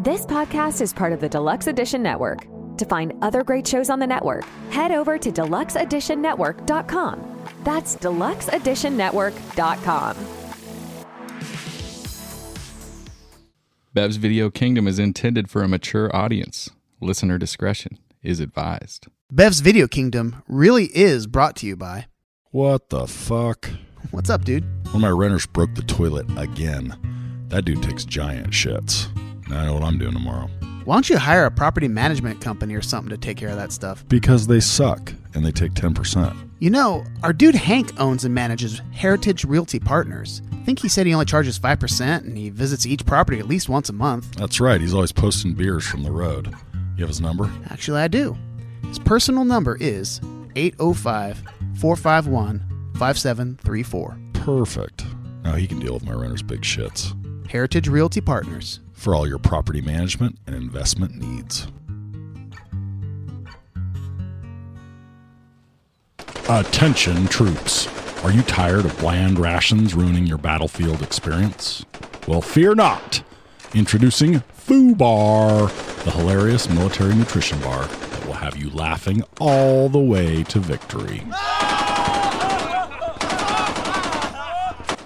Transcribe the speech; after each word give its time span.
This 0.00 0.24
podcast 0.24 0.80
is 0.80 0.92
part 0.94 1.12
of 1.12 1.20
the 1.20 1.28
Deluxe 1.28 1.66
Edition 1.66 2.02
Network. 2.02 2.46
To 2.78 2.86
find 2.86 3.12
other 3.20 3.44
great 3.44 3.68
shows 3.68 3.90
on 3.90 3.98
the 3.98 4.06
network, 4.06 4.46
head 4.70 4.92
over 4.92 5.18
to 5.18 5.30
deluxeeditionnetwork.com. 5.30 7.46
That's 7.64 7.96
deluxeeditionnetwork.com. 7.96 10.16
Bev's 13.92 14.16
Video 14.16 14.48
Kingdom 14.48 14.88
is 14.88 14.98
intended 14.98 15.50
for 15.50 15.62
a 15.62 15.68
mature 15.68 16.08
audience. 16.16 16.70
Listener 17.02 17.36
discretion 17.36 17.98
is 18.22 18.40
advised. 18.40 19.08
Bev's 19.30 19.60
Video 19.60 19.86
Kingdom 19.86 20.42
really 20.48 20.86
is 20.96 21.26
brought 21.26 21.56
to 21.56 21.66
you 21.66 21.76
by. 21.76 22.06
What 22.52 22.88
the 22.88 23.06
fuck? 23.06 23.68
What's 24.12 24.30
up, 24.30 24.46
dude? 24.46 24.64
One 24.86 24.94
of 24.94 25.02
my 25.02 25.10
renters 25.10 25.44
broke 25.44 25.74
the 25.74 25.82
toilet 25.82 26.24
again. 26.38 26.96
That 27.48 27.66
dude 27.66 27.82
takes 27.82 28.06
giant 28.06 28.52
shits. 28.52 29.10
I 29.52 29.66
know 29.66 29.74
what 29.74 29.82
I'm 29.82 29.98
doing 29.98 30.12
tomorrow. 30.12 30.48
Why 30.84 30.96
don't 30.96 31.08
you 31.10 31.18
hire 31.18 31.44
a 31.44 31.50
property 31.50 31.88
management 31.88 32.40
company 32.40 32.74
or 32.74 32.82
something 32.82 33.10
to 33.10 33.18
take 33.18 33.36
care 33.36 33.50
of 33.50 33.56
that 33.56 33.70
stuff? 33.70 34.04
Because 34.08 34.46
they 34.46 34.60
suck 34.60 35.12
and 35.34 35.44
they 35.44 35.52
take 35.52 35.74
10%. 35.74 36.36
You 36.58 36.70
know, 36.70 37.04
our 37.22 37.32
dude 37.32 37.54
Hank 37.54 37.98
owns 38.00 38.24
and 38.24 38.34
manages 38.34 38.80
Heritage 38.92 39.44
Realty 39.44 39.78
Partners. 39.78 40.42
I 40.52 40.56
think 40.64 40.78
he 40.78 40.88
said 40.88 41.06
he 41.06 41.14
only 41.14 41.26
charges 41.26 41.58
5% 41.58 42.18
and 42.24 42.36
he 42.36 42.50
visits 42.50 42.86
each 42.86 43.06
property 43.06 43.38
at 43.38 43.46
least 43.46 43.68
once 43.68 43.88
a 43.88 43.92
month. 43.92 44.34
That's 44.36 44.60
right. 44.60 44.80
He's 44.80 44.94
always 44.94 45.12
posting 45.12 45.54
beers 45.54 45.86
from 45.86 46.02
the 46.02 46.10
road. 46.10 46.54
You 46.96 47.04
have 47.04 47.08
his 47.08 47.20
number? 47.20 47.50
Actually, 47.70 48.00
I 48.00 48.08
do. 48.08 48.36
His 48.86 48.98
personal 48.98 49.44
number 49.44 49.76
is 49.80 50.20
805 50.56 51.42
451 51.76 52.58
5734. 52.98 54.18
Perfect. 54.34 55.04
Now 55.44 55.54
he 55.54 55.66
can 55.66 55.78
deal 55.78 55.94
with 55.94 56.04
my 56.04 56.12
renter's 56.12 56.42
big 56.42 56.62
shits 56.62 57.14
Heritage 57.48 57.88
Realty 57.88 58.20
Partners. 58.20 58.80
For 59.00 59.14
all 59.14 59.26
your 59.26 59.38
property 59.38 59.80
management 59.80 60.36
and 60.46 60.54
investment 60.54 61.14
needs. 61.14 61.66
Attention, 66.50 67.26
troops. 67.28 67.88
Are 68.22 68.30
you 68.30 68.42
tired 68.42 68.84
of 68.84 68.98
bland 68.98 69.38
rations 69.38 69.94
ruining 69.94 70.26
your 70.26 70.36
battlefield 70.36 71.00
experience? 71.00 71.86
Well, 72.28 72.42
fear 72.42 72.74
not. 72.74 73.22
Introducing 73.72 74.40
Foo 74.40 74.94
Bar, 74.94 75.68
the 76.04 76.10
hilarious 76.10 76.68
military 76.68 77.14
nutrition 77.14 77.58
bar 77.60 77.86
that 77.86 78.26
will 78.26 78.34
have 78.34 78.58
you 78.58 78.68
laughing 78.68 79.22
all 79.40 79.88
the 79.88 79.98
way 79.98 80.42
to 80.42 80.58
victory. 80.58 81.22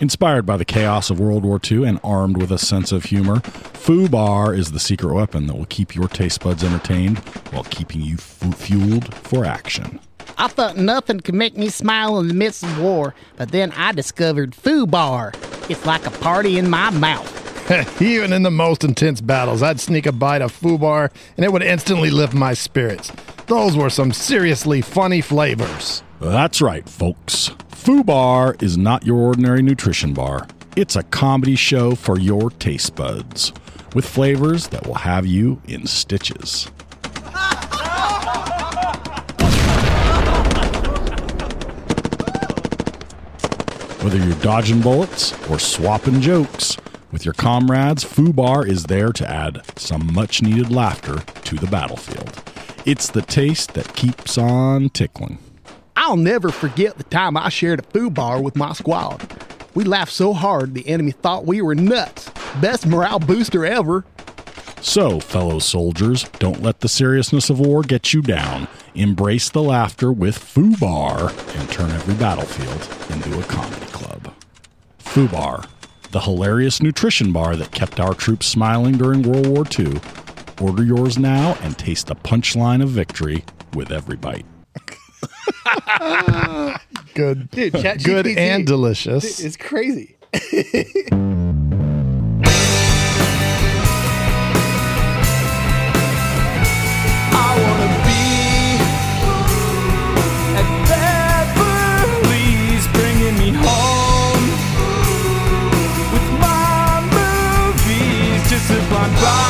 Inspired 0.04 0.44
by 0.44 0.58
the 0.58 0.66
chaos 0.66 1.08
of 1.08 1.18
World 1.18 1.46
War 1.46 1.58
II 1.58 1.86
and 1.86 1.98
armed 2.04 2.36
with 2.36 2.52
a 2.52 2.58
sense 2.58 2.92
of 2.92 3.04
humor, 3.04 3.40
Foo 3.40 4.06
Bar 4.06 4.52
is 4.52 4.72
the 4.72 4.78
secret 4.78 5.14
weapon 5.14 5.46
that 5.46 5.56
will 5.56 5.64
keep 5.64 5.94
your 5.94 6.08
taste 6.08 6.42
buds 6.44 6.62
entertained 6.62 7.20
while 7.52 7.64
keeping 7.64 8.02
you 8.02 8.18
fu- 8.18 8.52
fueled 8.52 9.14
for 9.14 9.46
action. 9.46 9.98
I 10.36 10.48
thought 10.48 10.76
nothing 10.76 11.20
could 11.20 11.34
make 11.34 11.56
me 11.56 11.70
smile 11.70 12.18
in 12.18 12.28
the 12.28 12.34
midst 12.34 12.64
of 12.64 12.78
war, 12.78 13.14
but 13.36 13.50
then 13.50 13.72
I 13.72 13.92
discovered 13.92 14.54
Foo 14.54 14.86
Bar. 14.86 15.32
It's 15.70 15.86
like 15.86 16.04
a 16.04 16.10
party 16.10 16.58
in 16.58 16.68
my 16.68 16.90
mouth. 16.90 17.53
Even 18.00 18.34
in 18.34 18.42
the 18.42 18.50
most 18.50 18.84
intense 18.84 19.22
battles, 19.22 19.62
I'd 19.62 19.80
sneak 19.80 20.04
a 20.04 20.12
bite 20.12 20.42
of 20.42 20.52
Foo 20.52 20.76
Bar 20.76 21.10
and 21.36 21.44
it 21.46 21.52
would 21.52 21.62
instantly 21.62 22.10
lift 22.10 22.34
my 22.34 22.52
spirits. 22.52 23.10
Those 23.46 23.74
were 23.74 23.88
some 23.88 24.12
seriously 24.12 24.82
funny 24.82 25.22
flavors. 25.22 26.02
That's 26.20 26.60
right, 26.60 26.86
folks. 26.86 27.52
Foo 27.70 28.04
Bar 28.04 28.56
is 28.60 28.76
not 28.76 29.06
your 29.06 29.16
ordinary 29.16 29.62
nutrition 29.62 30.12
bar. 30.12 30.46
It's 30.76 30.96
a 30.96 31.04
comedy 31.04 31.56
show 31.56 31.94
for 31.94 32.18
your 32.18 32.50
taste 32.50 32.96
buds 32.96 33.54
with 33.94 34.06
flavors 34.06 34.68
that 34.68 34.86
will 34.86 34.94
have 34.94 35.24
you 35.24 35.62
in 35.66 35.86
stitches. 35.86 36.66
Whether 44.02 44.18
you're 44.18 44.42
dodging 44.42 44.82
bullets 44.82 45.32
or 45.48 45.58
swapping 45.58 46.20
jokes 46.20 46.76
with 47.14 47.24
your 47.24 47.32
comrades, 47.32 48.02
Foo 48.02 48.32
Bar 48.32 48.66
is 48.66 48.82
there 48.84 49.12
to 49.12 49.30
add 49.30 49.62
some 49.78 50.12
much 50.12 50.42
needed 50.42 50.72
laughter 50.72 51.20
to 51.42 51.54
the 51.54 51.68
battlefield. 51.68 52.42
It's 52.84 53.08
the 53.08 53.22
taste 53.22 53.74
that 53.74 53.94
keeps 53.94 54.36
on 54.36 54.88
tickling. 54.90 55.38
I'll 55.94 56.16
never 56.16 56.50
forget 56.50 56.98
the 56.98 57.04
time 57.04 57.36
I 57.36 57.50
shared 57.50 57.78
a 57.78 57.82
Foo 57.84 58.10
Bar 58.10 58.42
with 58.42 58.56
my 58.56 58.72
squad. 58.72 59.32
We 59.76 59.84
laughed 59.84 60.10
so 60.10 60.32
hard 60.32 60.74
the 60.74 60.88
enemy 60.88 61.12
thought 61.12 61.46
we 61.46 61.62
were 61.62 61.76
nuts. 61.76 62.32
Best 62.60 62.84
morale 62.84 63.20
booster 63.20 63.64
ever. 63.64 64.04
So, 64.80 65.20
fellow 65.20 65.60
soldiers, 65.60 66.24
don't 66.40 66.62
let 66.62 66.80
the 66.80 66.88
seriousness 66.88 67.48
of 67.48 67.60
war 67.60 67.82
get 67.82 68.12
you 68.12 68.22
down. 68.22 68.66
Embrace 68.96 69.50
the 69.50 69.62
laughter 69.62 70.12
with 70.12 70.36
Foo 70.36 70.76
Bar 70.78 71.30
and 71.30 71.68
turn 71.70 71.92
every 71.92 72.14
battlefield 72.14 73.14
into 73.16 73.38
a 73.38 73.44
comedy 73.44 73.86
club. 73.86 74.34
Foo 74.98 75.28
Bar, 75.28 75.64
the 76.14 76.20
hilarious 76.20 76.80
nutrition 76.80 77.32
bar 77.32 77.56
that 77.56 77.72
kept 77.72 77.98
our 77.98 78.14
troops 78.14 78.46
smiling 78.46 78.96
during 78.96 79.24
World 79.24 79.48
War 79.48 79.64
II. 79.76 80.00
Order 80.60 80.84
yours 80.84 81.18
now 81.18 81.58
and 81.60 81.76
taste 81.76 82.06
the 82.06 82.14
punchline 82.14 82.84
of 82.84 82.88
victory 82.88 83.44
with 83.74 83.90
every 83.90 84.16
bite. 84.16 84.46
Good, 87.14 87.50
Dude, 87.50 87.72
good 88.04 88.26
and 88.28 88.64
delicious. 88.64 89.40
It's 89.40 89.56
crazy. 89.56 90.16
Why. 109.12 109.44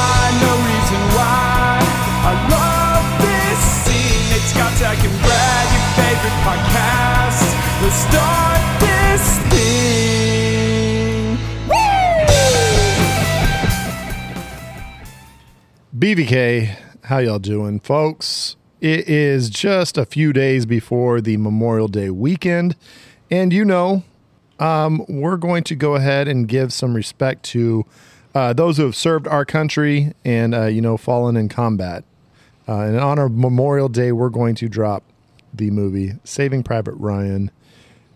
BVK, 16.05 16.77
how 17.05 17.19
y'all 17.19 17.39
doing, 17.39 17.81
folks? 17.81 18.57
It 18.83 19.09
is 19.09 19.49
just 19.49 19.97
a 19.97 20.05
few 20.05 20.35
days 20.35 20.67
before 20.67 21.23
the 21.23 21.39
Memorial 21.39 21.89
Day 21.89 22.11
weekend, 22.11 22.77
and 23.31 23.55
you 23.55 23.65
know, 23.65 24.03
um, 24.59 25.03
we're 25.09 25.39
going 25.39 25.65
to 25.65 25.75
go 25.75 25.95
ahead 25.95 26.29
and 26.29 26.47
give 26.47 26.75
some 26.75 26.95
respect 26.95 27.43
to 27.45 27.87
uh, 28.35 28.53
those 28.53 28.77
who 28.77 28.85
have 28.85 28.97
served 28.97 29.27
our 29.29 29.45
country 29.45 30.13
and 30.25 30.55
uh, 30.55 30.67
you 30.67 30.81
know 30.81 30.97
fallen 30.97 31.37
in 31.37 31.49
combat. 31.49 32.05
Uh, 32.67 32.81
in 32.87 32.97
honor 32.97 33.27
of 33.27 33.33
Memorial 33.33 33.89
Day, 33.89 34.11
we're 34.13 34.31
going 34.31 34.55
to 34.57 34.69
drop 34.69 35.03
the 35.53 35.71
movie 35.71 36.15
Saving 36.25 36.63
Private 36.63 36.95
Ryan, 36.95 37.51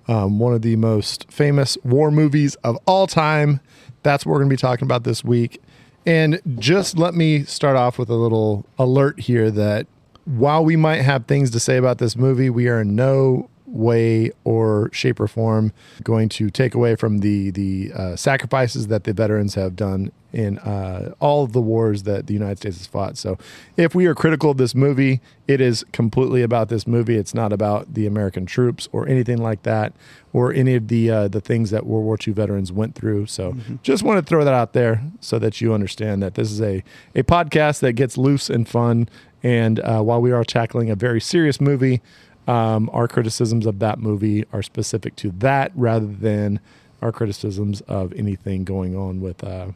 um, 0.08 0.38
one 0.38 0.54
of 0.54 0.62
the 0.62 0.76
most 0.76 1.30
famous 1.30 1.76
war 1.84 2.10
movies 2.10 2.54
of 2.64 2.78
all 2.86 3.06
time. 3.06 3.60
That's 4.02 4.24
what 4.24 4.32
we're 4.32 4.38
going 4.38 4.50
to 4.50 4.54
be 4.54 4.60
talking 4.60 4.84
about 4.84 5.04
this 5.04 5.22
week. 5.22 5.60
And 6.06 6.40
just 6.58 6.98
let 6.98 7.14
me 7.14 7.44
start 7.44 7.76
off 7.76 7.98
with 7.98 8.08
a 8.08 8.14
little 8.14 8.64
alert 8.78 9.20
here 9.20 9.50
that 9.50 9.86
while 10.24 10.64
we 10.64 10.76
might 10.76 11.02
have 11.02 11.26
things 11.26 11.50
to 11.50 11.60
say 11.60 11.76
about 11.76 11.98
this 11.98 12.16
movie, 12.16 12.48
we 12.48 12.68
are 12.68 12.80
in 12.80 12.96
no 12.96 13.50
way 13.68 14.30
or 14.44 14.90
shape 14.92 15.20
or 15.20 15.28
form 15.28 15.72
going 16.02 16.28
to 16.28 16.50
take 16.50 16.74
away 16.74 16.96
from 16.96 17.18
the 17.18 17.50
the 17.50 17.92
uh, 17.94 18.16
sacrifices 18.16 18.88
that 18.88 19.04
the 19.04 19.12
veterans 19.12 19.54
have 19.54 19.76
done 19.76 20.10
in 20.32 20.58
uh, 20.58 21.14
all 21.20 21.42
of 21.42 21.52
the 21.52 21.60
wars 21.60 22.02
that 22.02 22.26
the 22.26 22.34
United 22.34 22.58
States 22.58 22.78
has 22.78 22.86
fought. 22.86 23.16
So, 23.16 23.38
if 23.76 23.94
we 23.94 24.06
are 24.06 24.14
critical 24.14 24.50
of 24.50 24.58
this 24.58 24.74
movie, 24.74 25.20
it 25.46 25.60
is 25.60 25.84
completely 25.92 26.42
about 26.42 26.68
this 26.68 26.86
movie. 26.86 27.16
It's 27.16 27.34
not 27.34 27.52
about 27.52 27.94
the 27.94 28.06
American 28.06 28.44
troops 28.44 28.88
or 28.92 29.08
anything 29.08 29.38
like 29.38 29.62
that, 29.62 29.94
or 30.32 30.52
any 30.52 30.74
of 30.74 30.88
the 30.88 31.10
uh, 31.10 31.28
the 31.28 31.40
things 31.40 31.70
that 31.70 31.86
World 31.86 32.04
War 32.04 32.18
II 32.26 32.34
veterans 32.34 32.70
went 32.70 32.94
through. 32.94 33.26
So, 33.26 33.56
just 33.82 34.02
want 34.02 34.18
to 34.18 34.28
throw 34.28 34.44
that 34.44 34.54
out 34.54 34.74
there 34.74 35.02
so 35.20 35.38
that 35.38 35.60
you 35.60 35.72
understand 35.72 36.22
that 36.22 36.34
this 36.34 36.50
is 36.50 36.60
a 36.60 36.82
a 37.14 37.22
podcast 37.22 37.80
that 37.80 37.94
gets 37.94 38.18
loose 38.18 38.50
and 38.50 38.68
fun. 38.68 39.08
And 39.42 39.78
uh, 39.80 40.02
while 40.02 40.20
we 40.20 40.32
are 40.32 40.42
tackling 40.42 40.90
a 40.90 40.96
very 40.96 41.20
serious 41.20 41.60
movie, 41.60 42.02
um, 42.48 42.88
our 42.92 43.06
criticisms 43.06 43.66
of 43.66 43.78
that 43.80 43.98
movie 43.98 44.44
are 44.52 44.62
specific 44.62 45.14
to 45.16 45.30
that 45.32 45.70
rather 45.74 46.06
than 46.06 46.60
our 47.02 47.12
criticisms 47.12 47.82
of 47.82 48.12
anything 48.14 48.64
going 48.64 48.96
on 48.96 49.20
with 49.20 49.44
uh, 49.44 49.68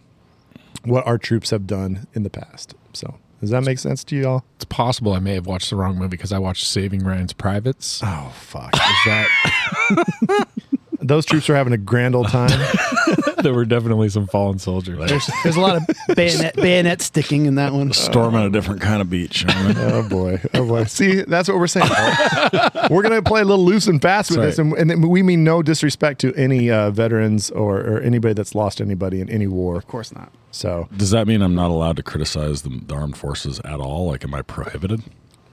what 0.85 1.07
our 1.07 1.19
troops 1.19 1.51
have 1.51 1.67
done 1.67 2.07
in 2.15 2.23
the 2.23 2.31
past. 2.31 2.75
So, 2.95 3.19
does 3.41 3.51
that 3.51 3.63
make 3.63 3.79
sense 3.79 4.03
to 4.05 4.17
you 4.17 4.27
all? 4.29 4.45
It's 4.57 4.65
possible 4.65 5.13
I 5.13 5.19
may 5.19 5.35
have 5.35 5.47
watched 5.47 5.71
the 5.71 5.77
wrong 5.77 5.97
movie 5.97 6.09
because 6.09 6.33
I 6.33 6.39
watched 6.39 6.67
Saving 6.67 7.05
Ryan's 7.05 7.33
Privates. 7.33 8.01
Oh, 8.03 8.33
fuck. 8.35 8.75
Is 8.75 8.81
that. 9.07 10.49
Those 11.01 11.27
troops 11.27 11.51
are 11.51 11.57
having 11.57 11.73
a 11.73 11.79
grand 11.79 12.15
old 12.15 12.29
time. 12.29 12.51
there 13.43 13.55
were 13.55 13.65
definitely 13.65 14.09
some 14.09 14.27
fallen 14.27 14.59
soldiers. 14.59 14.99
There's, 15.09 15.31
there's 15.43 15.57
a 15.57 15.61
lot 15.61 15.77
of 15.77 16.17
bayonet, 16.17 16.57
bayonet 16.57 17.03
sticking 17.03 17.47
in 17.47 17.57
that 17.57 17.73
one. 17.73 17.93
Storming 17.93 18.45
a 18.45 18.51
different 18.51 18.81
kind 18.81 19.01
of 19.01 19.11
beach. 19.11 19.45
Oh 19.49 20.09
boy! 20.09 20.41
Oh 20.55 20.67
boy! 20.67 20.85
See, 20.85 21.23
that's 21.23 21.49
what 21.49 21.59
we're 21.59 21.67
saying. 21.67 21.91
we're 22.91 23.03
gonna 23.03 23.23
play 23.23 23.41
a 23.41 23.45
little 23.45 23.65
loose 23.65 23.87
and 23.87 24.01
fast 24.01 24.31
with 24.31 24.41
That's 24.41 24.57
this, 24.57 24.59
and, 24.59 24.91
and 24.91 25.09
we 25.09 25.23
mean 25.23 25.45
no 25.45 25.63
disrespect 25.63 26.21
to 26.21 26.35
any 26.35 26.71
uh, 26.71 26.91
veterans 26.91 27.51
or, 27.51 27.81
or 27.81 28.01
anybody 28.01 28.35
that's 28.35 28.55
lost 28.55 28.81
anybody 28.81 29.21
in 29.21 29.29
any 29.29 29.47
war. 29.47 29.77
Of 29.77 29.87
course 29.87 30.13
not. 30.13 30.33
So 30.51 30.89
Does 30.97 31.11
that 31.11 31.27
mean 31.27 31.43
I'm 31.43 31.55
not 31.55 31.71
allowed 31.71 31.97
to 31.97 32.03
criticize 32.03 32.63
the, 32.63 32.81
the 32.87 32.95
armed 32.95 33.17
forces 33.17 33.61
at 33.65 33.81
all? 33.81 34.07
Like, 34.07 34.25
am 34.25 34.35
I 34.35 34.43
prohibited? 34.43 35.03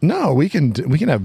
no, 0.01 0.33
we 0.33 0.47
can 0.50 0.74
we 0.88 0.97
can 0.97 1.09
have 1.09 1.21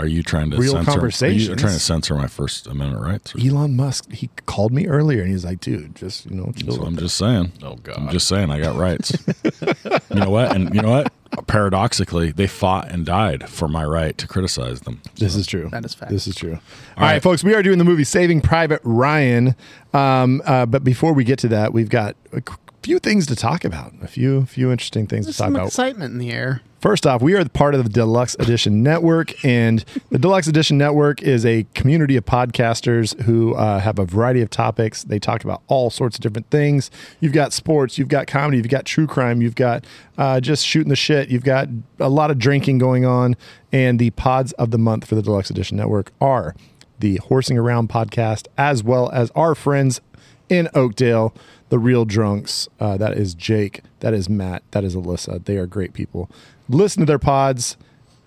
Are 0.00 0.06
you 0.06 0.22
trying 0.22 0.50
to 0.50 0.56
Real 0.56 0.72
censor? 0.72 1.26
Are 1.26 1.28
you 1.28 1.54
trying 1.54 1.74
to 1.74 1.78
censor 1.78 2.14
my 2.14 2.26
First 2.26 2.66
Amendment 2.66 3.04
rights? 3.04 3.34
Elon 3.38 3.76
Musk. 3.76 4.10
He 4.10 4.30
called 4.46 4.72
me 4.72 4.86
earlier, 4.86 5.20
and 5.20 5.30
he's 5.30 5.44
like, 5.44 5.60
"Dude, 5.60 5.94
just 5.94 6.24
you 6.24 6.36
know, 6.36 6.50
chill." 6.56 6.72
So 6.72 6.84
I'm 6.84 6.94
it." 6.94 7.00
just 7.00 7.18
saying. 7.18 7.52
Oh, 7.62 7.74
God. 7.74 7.98
I'm 7.98 8.08
just 8.08 8.26
saying. 8.26 8.50
I 8.50 8.60
got 8.60 8.76
rights. 8.76 9.12
you 9.60 10.16
know 10.16 10.30
what? 10.30 10.56
And 10.56 10.74
you 10.74 10.80
know 10.80 10.88
what? 10.88 11.12
Paradoxically, 11.48 12.32
they 12.32 12.46
fought 12.46 12.90
and 12.90 13.04
died 13.04 13.46
for 13.50 13.68
my 13.68 13.84
right 13.84 14.16
to 14.16 14.26
criticize 14.26 14.80
them. 14.80 15.02
This 15.16 15.36
is 15.36 15.46
true. 15.46 15.68
That 15.68 15.84
is 15.84 15.92
fact. 15.92 16.10
This 16.10 16.26
is 16.26 16.34
true. 16.34 16.54
All 16.54 16.58
right. 16.96 17.12
right. 17.12 17.22
folks, 17.22 17.44
we 17.44 17.54
are 17.54 17.62
doing 17.62 17.76
the 17.76 17.84
movie 17.84 18.04
Saving 18.04 18.40
Private 18.40 18.80
Ryan. 18.84 19.54
Um, 19.92 20.40
uh, 20.46 20.64
but 20.64 20.82
before 20.82 21.12
we 21.12 21.24
get 21.24 21.38
to 21.40 21.48
that, 21.48 21.74
we've 21.74 21.90
got 21.90 22.16
a 22.32 22.38
c- 22.38 22.56
few 22.82 22.98
things 22.98 23.26
to 23.26 23.36
talk 23.36 23.64
about. 23.64 23.92
A 24.02 24.08
few 24.08 24.46
few 24.46 24.70
interesting 24.70 25.06
things 25.06 25.26
There's 25.26 25.36
to 25.36 25.42
talk 25.42 25.46
some 25.48 25.56
about. 25.56 25.66
excitement 25.68 26.12
in 26.12 26.18
the 26.18 26.30
air. 26.30 26.62
First 26.80 27.06
off, 27.06 27.20
we 27.20 27.34
are 27.34 27.44
part 27.46 27.74
of 27.74 27.84
the 27.84 27.90
Deluxe 27.90 28.34
Edition 28.38 28.82
Network, 28.82 29.44
and 29.44 29.84
the 30.08 30.18
Deluxe 30.18 30.46
Edition 30.46 30.78
Network 30.78 31.22
is 31.22 31.44
a 31.44 31.66
community 31.74 32.16
of 32.16 32.24
podcasters 32.24 33.20
who 33.24 33.54
uh, 33.54 33.80
have 33.80 33.98
a 33.98 34.06
variety 34.06 34.40
of 34.40 34.48
topics. 34.48 35.04
They 35.04 35.18
talk 35.18 35.44
about 35.44 35.60
all 35.66 35.90
sorts 35.90 36.16
of 36.16 36.22
different 36.22 36.48
things. 36.48 36.90
You've 37.20 37.34
got 37.34 37.52
sports, 37.52 37.98
you've 37.98 38.08
got 38.08 38.26
comedy, 38.26 38.56
you've 38.56 38.70
got 38.70 38.86
true 38.86 39.06
crime, 39.06 39.42
you've 39.42 39.56
got 39.56 39.84
uh, 40.16 40.40
just 40.40 40.66
shooting 40.66 40.88
the 40.88 40.96
shit, 40.96 41.28
you've 41.28 41.44
got 41.44 41.68
a 41.98 42.08
lot 42.08 42.30
of 42.30 42.38
drinking 42.38 42.78
going 42.78 43.04
on. 43.04 43.36
And 43.70 43.98
the 43.98 44.10
pods 44.12 44.52
of 44.52 44.70
the 44.70 44.78
month 44.78 45.04
for 45.04 45.16
the 45.16 45.22
Deluxe 45.22 45.50
Edition 45.50 45.76
Network 45.76 46.12
are 46.18 46.56
the 46.98 47.16
Horsing 47.16 47.58
Around 47.58 47.90
podcast, 47.90 48.46
as 48.56 48.82
well 48.82 49.10
as 49.10 49.30
our 49.32 49.54
friends 49.54 50.00
in 50.48 50.68
Oakdale, 50.74 51.34
the 51.70 51.78
Real 51.78 52.04
Drunks. 52.04 52.68
Uh, 52.78 52.96
that 52.98 53.16
is 53.16 53.34
Jake. 53.34 53.80
That 54.00 54.12
is 54.12 54.28
Matt. 54.28 54.62
That 54.72 54.84
is 54.84 54.94
Alyssa. 54.94 55.44
They 55.44 55.56
are 55.56 55.66
great 55.66 55.94
people. 55.94 56.30
Listen 56.68 57.00
to 57.00 57.06
their 57.06 57.18
pods, 57.18 57.76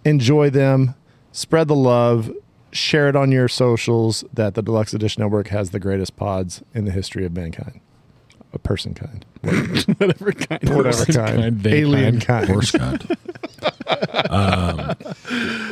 enjoy 0.03 0.49
them, 0.49 0.95
spread 1.31 1.67
the 1.67 1.75
love, 1.75 2.31
share 2.71 3.07
it 3.07 3.15
on 3.15 3.31
your 3.31 3.47
socials. 3.47 4.23
That 4.33 4.55
the 4.55 4.61
Deluxe 4.61 4.93
Edition 4.93 5.21
Network 5.21 5.49
has 5.49 5.69
the 5.69 5.79
greatest 5.79 6.15
pods 6.15 6.63
in 6.73 6.85
the 6.85 6.91
history 6.91 7.25
of 7.25 7.33
mankind, 7.33 7.79
a 8.53 8.59
person 8.59 8.93
kind, 8.93 9.25
Whatever 9.97 10.31
kind. 10.31 10.75
whatever 10.75 11.05
kind, 11.05 11.15
kind, 11.41 11.61
they 11.61 11.79
alien 11.81 12.19
kind. 12.19 12.47
kind. 12.47 12.49
Horse 12.49 12.71
kind. 12.71 13.17
Um, 14.29 14.95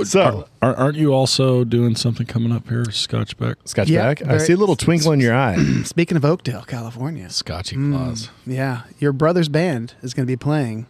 so, 0.03 0.47
Aren't 0.61 0.77
aren't 0.77 0.97
you 0.97 1.13
also 1.13 1.63
doing 1.63 1.95
something 1.95 2.25
coming 2.25 2.51
up 2.51 2.67
here, 2.69 2.83
Scotchback? 2.85 3.55
Scotchback, 3.65 4.19
Yeah, 4.21 4.33
I 4.33 4.37
see 4.37 4.53
a 4.53 4.57
little 4.57 4.75
twinkle 4.75 5.11
in 5.11 5.19
your 5.19 5.33
eye. 5.33 5.55
Speaking 5.83 6.17
of 6.17 6.23
Oakdale, 6.25 6.63
California. 6.63 7.29
Scotchy 7.29 7.75
mm, 7.75 7.91
claws. 7.93 8.29
Yeah, 8.45 8.83
your 8.99 9.13
brother's 9.13 9.49
band 9.49 9.95
is 10.01 10.13
going 10.13 10.25
to 10.25 10.31
be 10.31 10.37
playing 10.37 10.85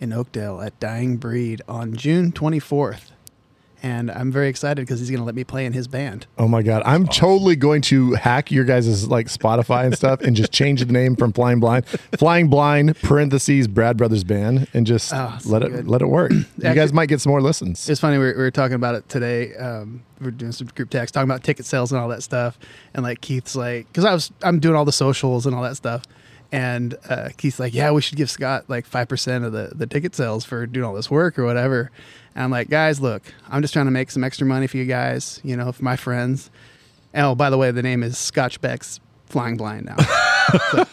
in 0.00 0.12
Oakdale 0.12 0.60
at 0.60 0.78
Dying 0.80 1.16
Breed 1.16 1.62
on 1.68 1.94
June 1.96 2.32
24th. 2.32 3.10
And 3.82 4.10
I'm 4.10 4.30
very 4.30 4.48
excited 4.48 4.82
because 4.82 5.00
he's 5.00 5.08
going 5.10 5.20
to 5.20 5.24
let 5.24 5.34
me 5.34 5.42
play 5.44 5.64
in 5.64 5.72
his 5.72 5.88
band. 5.88 6.26
Oh 6.38 6.46
my 6.46 6.62
god, 6.62 6.82
I'm 6.84 7.06
totally 7.06 7.56
going 7.56 7.80
to 7.82 8.12
hack 8.12 8.50
your 8.50 8.64
guys' 8.64 9.08
like 9.08 9.26
Spotify 9.28 9.86
and 9.86 9.94
stuff 9.96 10.20
and 10.20 10.36
just 10.36 10.52
change 10.52 10.84
the 10.84 10.92
name 10.92 11.16
from 11.16 11.32
Flying 11.32 11.60
Blind, 11.60 11.86
Flying 12.18 12.48
Blind 12.48 12.96
parentheses 13.00 13.68
Brad 13.68 13.96
Brothers 13.96 14.22
Band, 14.24 14.68
and 14.74 14.86
just 14.86 15.12
Oh, 15.14 15.36
so 15.40 15.48
let 15.48 15.62
it 15.62 15.70
good. 15.72 15.88
let 15.88 16.02
it 16.02 16.08
work. 16.08 16.30
you 16.32 16.44
guys 16.58 16.92
might 16.92 17.06
get 17.06 17.20
some 17.22 17.30
more 17.30 17.40
listens. 17.40 17.88
It's 17.88 18.00
funny, 18.00 18.18
we 18.18 18.24
were, 18.26 18.34
we 18.36 18.42
were 18.42 18.50
talking 18.50 18.74
about 18.74 18.94
it 18.96 19.08
today. 19.08 19.54
Um, 19.56 20.02
We're 20.20 20.30
doing 20.30 20.52
some 20.52 20.66
group 20.68 20.90
text, 20.90 21.14
talking 21.14 21.30
about 21.30 21.42
ticket 21.42 21.64
sales 21.64 21.90
and 21.90 22.00
all 22.00 22.08
that 22.08 22.22
stuff. 22.22 22.58
And 22.92 23.02
like 23.02 23.22
Keith's 23.22 23.56
like, 23.56 23.86
because 23.88 24.04
I 24.04 24.12
was, 24.12 24.30
I'm 24.42 24.60
doing 24.60 24.76
all 24.76 24.84
the 24.84 24.92
socials 24.92 25.46
and 25.46 25.54
all 25.56 25.62
that 25.62 25.76
stuff. 25.76 26.02
And 26.52 26.96
uh, 27.08 27.28
Keith's 27.36 27.60
like, 27.60 27.72
yeah, 27.72 27.92
we 27.92 28.02
should 28.02 28.18
give 28.18 28.28
Scott 28.28 28.64
like 28.68 28.86
5% 28.88 29.44
of 29.46 29.52
the, 29.52 29.70
the 29.74 29.86
ticket 29.86 30.14
sales 30.14 30.44
for 30.44 30.66
doing 30.66 30.84
all 30.84 30.94
this 30.94 31.10
work 31.10 31.38
or 31.38 31.44
whatever. 31.46 31.90
And 32.34 32.44
I'm 32.44 32.50
like, 32.50 32.68
guys, 32.68 33.00
look, 33.00 33.22
I'm 33.48 33.62
just 33.62 33.72
trying 33.74 33.86
to 33.86 33.90
make 33.90 34.10
some 34.10 34.24
extra 34.24 34.46
money 34.46 34.66
for 34.66 34.76
you 34.76 34.84
guys, 34.84 35.40
you 35.42 35.56
know, 35.56 35.72
for 35.72 35.84
my 35.84 35.96
friends. 35.96 36.50
And, 37.12 37.26
oh, 37.26 37.34
by 37.34 37.50
the 37.50 37.58
way, 37.58 37.70
the 37.70 37.82
name 37.82 38.02
is 38.02 38.16
Scotch 38.18 38.60
Beck's 38.60 39.00
Flying 39.26 39.56
Blind 39.56 39.86
now. 39.86 39.96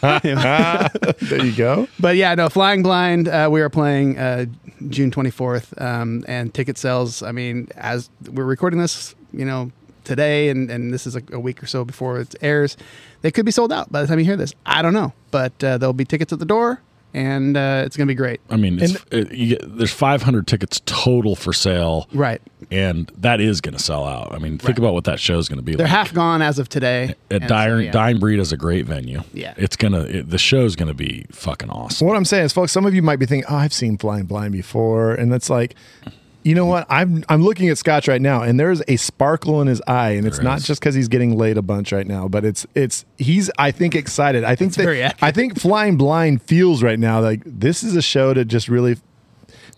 there 1.20 1.44
you 1.44 1.52
go. 1.52 1.88
But 1.98 2.16
yeah, 2.16 2.34
no, 2.34 2.48
Flying 2.48 2.82
Blind, 2.82 3.28
uh, 3.28 3.48
we 3.50 3.60
are 3.60 3.68
playing 3.68 4.18
uh, 4.18 4.46
June 4.88 5.10
24th. 5.10 5.80
Um, 5.80 6.24
and 6.28 6.52
ticket 6.52 6.78
sales, 6.78 7.22
I 7.22 7.32
mean, 7.32 7.68
as 7.76 8.10
we're 8.30 8.44
recording 8.44 8.80
this, 8.80 9.14
you 9.32 9.44
know, 9.44 9.70
today, 10.04 10.48
and, 10.48 10.70
and 10.70 10.92
this 10.92 11.06
is 11.06 11.16
a, 11.16 11.22
a 11.32 11.38
week 11.38 11.62
or 11.62 11.66
so 11.66 11.84
before 11.84 12.20
it 12.20 12.34
airs, 12.40 12.76
they 13.22 13.30
could 13.30 13.44
be 13.44 13.52
sold 13.52 13.72
out 13.72 13.90
by 13.92 14.00
the 14.00 14.08
time 14.08 14.18
you 14.18 14.24
hear 14.24 14.36
this. 14.36 14.54
I 14.64 14.82
don't 14.82 14.94
know. 14.94 15.12
But 15.30 15.62
uh, 15.62 15.78
there'll 15.78 15.92
be 15.92 16.04
tickets 16.04 16.32
at 16.32 16.38
the 16.38 16.46
door, 16.46 16.80
and 17.14 17.56
uh, 17.56 17.82
it's 17.86 17.96
going 17.96 18.06
to 18.06 18.10
be 18.10 18.16
great. 18.16 18.40
I 18.50 18.56
mean, 18.56 18.78
it's, 18.80 18.96
it, 19.10 19.32
you 19.32 19.56
get, 19.56 19.76
there's 19.78 19.92
500 19.92 20.46
tickets 20.46 20.80
total 20.86 21.34
for 21.36 21.52
sale, 21.52 22.08
Right. 22.12 22.40
and 22.70 23.10
that 23.18 23.40
is 23.40 23.60
going 23.60 23.76
to 23.76 23.82
sell 23.82 24.04
out. 24.06 24.32
I 24.34 24.38
mean, 24.38 24.58
think 24.58 24.68
Right. 24.68 24.78
about 24.78 24.94
what 24.94 25.04
that 25.04 25.18
show 25.20 25.38
is 25.38 25.48
going 25.48 25.58
to 25.58 25.62
be 25.64 25.74
They're 25.74 25.86
like. 25.86 25.90
half 25.94 26.12
gone 26.14 26.42
as 26.42 26.58
of 26.58 26.68
today. 26.68 27.14
At 27.30 27.42
and 27.42 27.48
so, 27.48 27.76
yeah. 27.78 27.90
Dying 27.90 28.18
Breed 28.18 28.38
is 28.38 28.52
a 28.52 28.56
great 28.56 28.86
venue. 28.86 29.22
Yeah. 29.32 29.54
it's 29.56 29.76
gonna 29.76 30.00
it, 30.00 30.30
the 30.30 30.38
show's 30.38 30.76
gonna 30.76 30.94
be 30.94 31.24
fucking 31.30 31.70
awesome. 31.70 32.06
What 32.06 32.16
I'm 32.16 32.24
saying 32.24 32.44
is, 32.46 32.52
folks, 32.52 32.72
some 32.72 32.84
of 32.86 32.94
you 32.94 33.02
might 33.02 33.16
be 33.18 33.26
thinking, 33.26 33.48
"Oh, 33.50 33.56
I've 33.56 33.72
seen 33.72 33.96
Flying 33.98 34.24
Blind 34.26 34.52
before," 34.52 35.14
and 35.14 35.32
it's 35.32 35.48
like, 35.50 35.74
you 36.48 36.54
know 36.54 36.66
what? 36.66 36.86
I'm 36.88 37.24
I'm 37.28 37.42
looking 37.42 37.68
at 37.68 37.76
Scotch 37.78 38.08
right 38.08 38.22
now, 38.22 38.42
and 38.42 38.58
there's 38.58 38.82
a 38.88 38.96
sparkle 38.96 39.60
in 39.60 39.68
his 39.68 39.82
eye, 39.86 40.10
and 40.10 40.26
it's 40.26 40.38
There 40.38 40.44
not 40.44 40.58
is. 40.58 40.66
just 40.66 40.80
because 40.80 40.94
he's 40.94 41.08
getting 41.08 41.36
laid 41.36 41.58
a 41.58 41.62
bunch 41.62 41.92
right 41.92 42.06
now, 42.06 42.26
but 42.28 42.44
it's 42.44 42.66
it's 42.74 43.04
he's 43.18 43.50
I 43.58 43.70
think 43.70 43.94
excited. 43.94 44.44
I 44.44 44.54
think 44.56 44.74
that, 44.74 44.82
very. 44.84 45.04
I 45.04 45.30
think 45.30 45.60
Flying 45.60 45.96
Blind 45.96 46.42
feels 46.42 46.82
right 46.82 46.98
now 46.98 47.20
like 47.20 47.42
this 47.44 47.82
is 47.82 47.96
a 47.96 48.02
show 48.02 48.32
to 48.34 48.44
just 48.44 48.68
really. 48.68 48.96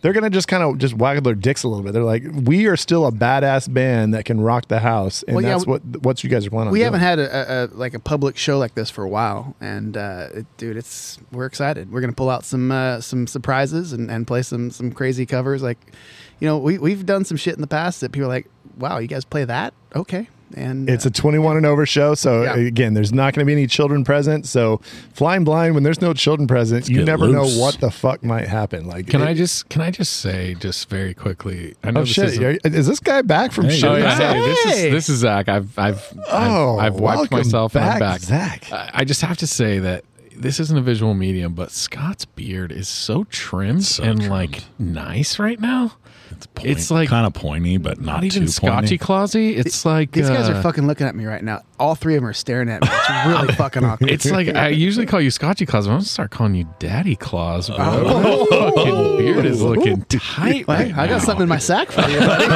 They're 0.03 0.15
gonna 0.15 0.31
just 0.31 0.49
kind 0.49 0.63
of 0.63 0.79
just 0.79 0.95
waggle 0.95 1.21
their 1.23 1.35
dicks 1.35 1.63
a 1.63 1.69
little 1.69 1.85
bit. 1.85 1.93
They're 1.93 2.03
like, 2.05 2.23
we 2.33 2.67
are 2.69 2.77
still 2.77 3.05
a 3.07 3.13
badass 3.13 3.71
band 3.71 4.15
that 4.15 4.25
can 4.25 4.41
rock 4.41 4.67
the 4.69 4.79
house, 4.79 5.23
and 5.25 5.37
Well, 5.37 5.45
yeah, 5.45 5.51
that's 5.51 5.67
what 5.67 5.83
what 6.03 6.25
you 6.25 6.31
guys 6.31 6.47
are 6.47 6.51
planning 6.51 6.69
on. 6.69 6.73
we 6.73 6.79
doing. 6.79 6.85
haven't 6.95 7.01
had 7.01 7.19
a, 7.19 7.37
a, 7.37 7.65
a 7.65 7.67
like 7.77 7.93
a 7.93 7.99
public 7.99 8.39
show 8.39 8.57
like 8.59 8.75
this 8.75 8.89
for 8.89 9.05
a 9.05 9.09
while, 9.11 9.55
and 9.61 9.99
uh, 9.99 10.29
it, 10.37 10.47
dude, 10.57 10.79
it's 10.79 11.19
we're 11.33 11.45
excited. 11.45 11.93
We're 11.93 12.01
gonna 12.01 12.15
pull 12.15 12.31
out 12.31 12.47
some 12.47 12.73
uh, 12.73 13.03
some 13.03 13.27
surprises 13.27 13.93
and, 13.93 14.11
and 14.11 14.27
play 14.27 14.41
some 14.41 14.71
some 14.71 14.91
crazy 14.91 15.27
covers. 15.27 15.63
Like, 15.63 15.93
you 16.41 16.49
know, 16.49 16.59
we 16.59 16.79
we've 16.79 17.07
done 17.07 17.25
some 17.25 17.37
shit 17.37 17.55
in 17.55 17.61
the 17.61 17.67
past 17.67 18.01
that 18.01 18.13
people 18.13 18.27
are 18.27 18.35
like, 18.35 18.49
"Wow, 18.79 18.99
you 18.99 19.07
guys 19.09 19.25
play 19.25 19.45
that? 19.45 19.75
Okay." 19.95 20.29
And 20.57 20.91
It's 20.91 21.07
uh, 21.07 21.11
a 21.11 21.13
21 21.13 21.59
and 21.59 21.65
over 21.65 21.87
show, 21.87 22.17
so 22.17 22.43
Yeah. 22.43 22.57
again, 22.57 22.95
there's 22.95 23.13
not 23.13 23.35
going 23.35 23.43
to 23.43 23.47
be 23.47 23.53
any 23.53 23.69
children 23.69 24.03
present. 24.03 24.47
So, 24.47 24.81
flying 25.15 25.45
blind 25.45 25.75
when 25.77 25.85
there's 25.85 26.01
no 26.01 26.13
children 26.13 26.49
present, 26.49 26.89
you 26.89 27.05
never 27.05 27.27
loose. 27.27 27.57
know 27.57 27.61
what 27.63 27.79
the 27.79 27.89
fuck 27.93 28.25
might 28.25 28.49
happen. 28.49 28.85
Like, 28.89 29.07
Can 29.07 29.21
it- 29.23 29.29
I 29.29 29.35
just 29.35 29.69
can 29.69 29.81
I 29.81 29.93
just 29.93 30.15
say 30.15 30.57
just 30.59 30.89
very 30.91 31.15
quickly? 31.15 31.77
I 31.85 31.93
know 31.93 32.01
Oh 32.01 32.03
this 32.03 32.13
shit! 32.15 32.25
isn't- 32.31 32.45
Are- 32.45 32.59
Is 32.65 32.89
this 32.89 32.99
guy 32.99 33.23
back 33.23 33.53
from 33.53 33.67
Hey, 33.67 33.77
shit? 33.77 33.85
Oh 33.91 33.95
yeah, 33.95 34.11
himself? 34.11 34.35
hey, 34.35 34.41
this 34.41 34.67
is 34.87 34.91
this 34.93 35.09
is 35.09 35.19
Zach. 35.21 35.49
I've 35.49 35.79
I've 35.79 36.03
Oh, 36.33 36.79
I've, 36.81 36.95
I've 36.95 37.01
wiped 37.01 37.19
welcome 37.31 37.37
myself 37.39 37.77
and 37.77 37.85
I'm 37.85 37.99
back, 38.01 38.21
back. 38.27 38.65
Zach. 38.65 38.73
I 38.73 38.91
I 38.95 39.05
just 39.05 39.21
have 39.21 39.37
to 39.37 39.47
say 39.47 39.79
that 39.79 40.05
this 40.37 40.59
isn't 40.59 40.77
a 40.77 40.83
visual 40.83 41.15
medium, 41.15 41.55
but 41.55 41.71
Scott's 41.71 42.25
beard 42.25 42.73
is 42.73 42.89
so 42.89 43.23
trimmed 43.25 43.85
So 43.85 44.03
and 44.03 44.19
trimmed. 44.19 44.33
like 44.33 44.65
nice 44.81 45.39
right 45.39 45.61
now. 45.61 45.93
It's, 46.31 46.47
It's 46.63 46.91
like- 46.91 47.09
kind 47.09 47.27
of 47.27 47.33
pointy, 47.35 47.77
but 47.79 48.01
not, 48.01 48.17
Not, 48.17 48.25
even 48.25 48.43
too 48.43 48.49
Scotchy 48.49 48.99
pointy. 48.99 48.99
clausy. 48.99 49.57
It's 49.59 49.85
like 49.85 50.13
these 50.13 50.29
guys 50.29 50.49
uh, 50.49 50.53
are 50.53 50.63
fucking 50.63 50.87
looking 50.87 51.07
at 51.07 51.15
me 51.15 51.25
right 51.27 51.43
now. 51.43 51.63
All 51.79 51.95
three 51.95 52.15
of 52.17 52.23
them 52.23 52.29
are 52.29 52.33
staring 52.35 52.69
at 52.69 52.83
me. 52.83 52.89
It's 52.91 53.27
really 53.27 53.55
fucking 53.55 53.85
awkward. 53.85 54.11
It's 54.11 54.31
like 54.31 54.49
I 54.49 54.69
usually 54.69 55.07
call 55.07 55.21
you 55.21 55.31
Scotchy 55.31 55.67
claws, 55.67 55.87
but 55.87 55.93
I'm 55.93 55.99
gonna 55.99 56.07
start 56.07 56.31
calling 56.31 56.55
you 56.55 56.69
Daddy 56.79 57.17
claws. 57.17 57.69
Bro. 57.69 57.77
Oh. 57.81 58.47
That 58.51 58.75
fucking 58.75 59.17
beard 59.19 59.47
is 59.47 59.63
looking 59.63 60.03
tight. 60.03 60.21
Hey, 60.53 60.65
right 60.65 60.93
I 60.97 61.07
got 61.07 61.11
now. 61.11 61.19
something 61.19 61.43
in 61.45 61.49
my 61.49 61.59
sack 61.59 61.91
for 61.91 62.03
you, 62.09 62.19
buddy. 62.19 62.47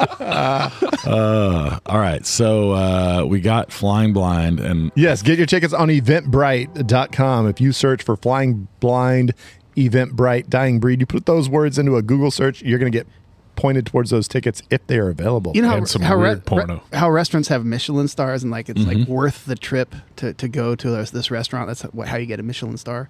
Uh, 1.10 1.78
all 1.86 1.98
right, 1.98 2.24
so 2.26 2.72
uh, 2.72 3.24
we 3.26 3.40
got 3.40 3.72
Flying 3.72 4.12
Blind, 4.12 4.60
and 4.60 4.92
Yes, 4.94 5.22
get 5.22 5.38
your 5.38 5.46
tickets 5.46 5.72
on 5.72 5.88
eventbrite.com. 5.88 7.48
If 7.48 7.60
you 7.60 7.72
search 7.72 8.02
for 8.02 8.16
Flying 8.16 8.68
Blind, 8.80 9.32
Eventbrite, 9.88 10.48
Dying 10.48 10.78
Breed, 10.80 11.00
you 11.00 11.06
put 11.06 11.26
those 11.26 11.48
words 11.48 11.78
into 11.78 11.96
a 11.96 12.02
Google 12.02 12.30
search, 12.30 12.62
you're 12.62 12.78
going 12.78 12.90
to 12.90 12.96
get 12.98 13.06
pointed 13.56 13.84
towards 13.86 14.10
those 14.10 14.26
tickets 14.28 14.62
if 14.70 14.86
they 14.86 14.98
are 14.98 15.08
available. 15.10 15.52
You 15.54 15.62
know 15.62 15.68
how, 15.68 15.84
some 15.84 16.02
how, 16.02 16.18
weird 16.18 16.46
porno. 16.46 16.82
how 16.92 17.10
restaurants 17.10 17.48
have 17.48 17.64
Michelin 17.64 18.08
stars 18.08 18.42
and 18.42 18.50
like 18.50 18.68
it's 18.68 18.86
like 18.86 18.96
Mm-hmm. 18.96 19.12
worth 19.12 19.44
the 19.44 19.56
trip 19.56 19.94
to, 20.16 20.32
to 20.34 20.48
go 20.48 20.74
to 20.74 20.90
this, 20.90 21.10
this 21.10 21.30
restaurant. 21.30 21.66
That's 21.66 21.82
how, 21.82 21.90
how 22.06 22.16
you 22.16 22.26
get 22.26 22.40
a 22.40 22.42
Michelin 22.42 22.76
star. 22.78 23.08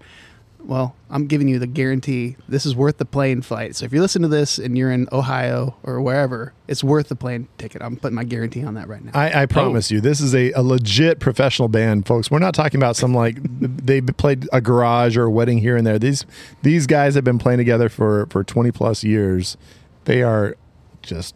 Well, 0.65 0.95
I'm 1.09 1.27
giving 1.27 1.49
you 1.49 1.59
the 1.59 1.67
guarantee. 1.67 2.37
This 2.49 2.67
is 2.67 2.77
worth 2.77 2.99
the 2.99 3.05
plane 3.05 3.43
flight. 3.43 3.77
So 3.77 3.85
if 3.85 3.93
you 3.93 4.01
listen 4.01 4.23
to 4.23 4.29
this 4.29 4.59
and 4.59 4.77
you're 4.77 4.93
in 4.93 5.09
Ohio 5.13 5.77
or 5.83 6.01
wherever, 6.01 6.53
it's 6.69 6.85
worth 6.85 7.09
the 7.09 7.17
plane 7.17 7.49
ticket. 7.59 7.83
I'm 7.83 7.97
putting 7.97 8.15
my 8.15 8.25
guarantee 8.25 8.65
on 8.65 8.75
that 8.75 8.89
right 8.89 9.03
now. 9.03 9.13
I, 9.15 9.31
I 9.31 9.43
oh. 9.45 9.47
promise 9.47 9.91
you, 9.91 10.01
this 10.01 10.21
is 10.21 10.35
a, 10.35 10.53
a 10.53 10.63
legit 10.63 11.19
professional 11.19 11.69
band, 11.69 12.07
folks. 12.07 12.31
We're 12.31 12.39
not 12.39 12.55
talking 12.55 12.79
about 12.79 12.97
some 12.97 13.15
like 13.15 13.39
they 13.61 14.01
played 14.01 14.49
a 14.53 14.61
garage 14.61 15.17
or 15.17 15.25
a 15.25 15.31
wedding 15.31 15.59
here 15.59 15.77
and 15.77 15.87
there. 15.87 15.99
These 15.99 16.27
these 16.63 16.87
guys 16.87 17.15
have 17.15 17.25
been 17.25 17.39
playing 17.39 17.59
together 17.59 17.89
for 17.89 18.27
for 18.27 18.45
twenty 18.45 18.71
plus 18.71 19.03
years. 19.03 19.57
They 20.05 20.23
are 20.23 20.57
just 21.03 21.35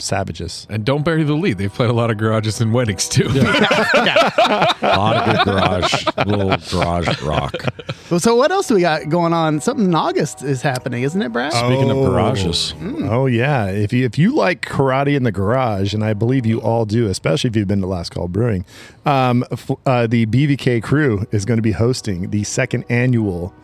savages. 0.00 0.66
And 0.70 0.84
don't 0.84 1.04
bury 1.04 1.22
the 1.24 1.34
lead. 1.34 1.58
They've 1.58 1.72
played 1.72 1.90
a 1.90 1.92
lot 1.94 2.10
of 2.10 2.16
garages 2.18 2.60
and 2.60 2.72
weddings 2.72 3.08
too. 3.08 3.28
A 4.82 4.96
lot 4.96 5.16
of 5.16 5.24
good 5.26 5.44
garage, 5.44 6.06
little 6.26 6.56
garage 6.70 7.22
rock. 7.22 7.54
Well, 8.10 8.18
so 8.20 8.34
what 8.34 8.50
else 8.50 8.66
do 8.68 8.74
we 8.74 8.80
got 8.80 9.08
going 9.08 9.32
on? 9.32 9.60
Something 9.60 9.86
in 9.86 9.94
August 9.94 10.42
is 10.42 10.62
happening, 10.62 11.02
isn't 11.04 11.20
it, 11.20 11.32
Brad? 11.32 11.52
Speaking 11.52 11.90
of 11.90 11.96
garages, 12.10 12.74
Oh 12.80 13.26
yeah, 13.26 13.66
if 13.66 13.92
you 13.92 14.04
if 14.04 14.18
you 14.18 14.34
like 14.34 14.62
karate 14.62 15.14
in 15.16 15.22
the 15.22 15.32
garage, 15.32 15.94
and 15.94 16.02
I 16.04 16.14
believe 16.14 16.46
you 16.46 16.60
all 16.60 16.84
do, 16.86 17.06
especially 17.08 17.48
if 17.50 17.56
you've 17.56 17.68
been 17.68 17.80
to 17.82 17.86
Last 17.86 18.10
Call 18.10 18.28
Brewing, 18.28 18.64
um, 19.06 19.44
f- 19.52 19.70
uh, 19.86 20.06
the 20.06 20.26
BVK 20.26 20.82
crew 20.82 21.26
is 21.30 21.44
going 21.44 21.58
to 21.58 21.62
be 21.62 21.72
hosting 21.72 22.30
the 22.30 22.42
second 22.44 22.84
annual 22.88 23.54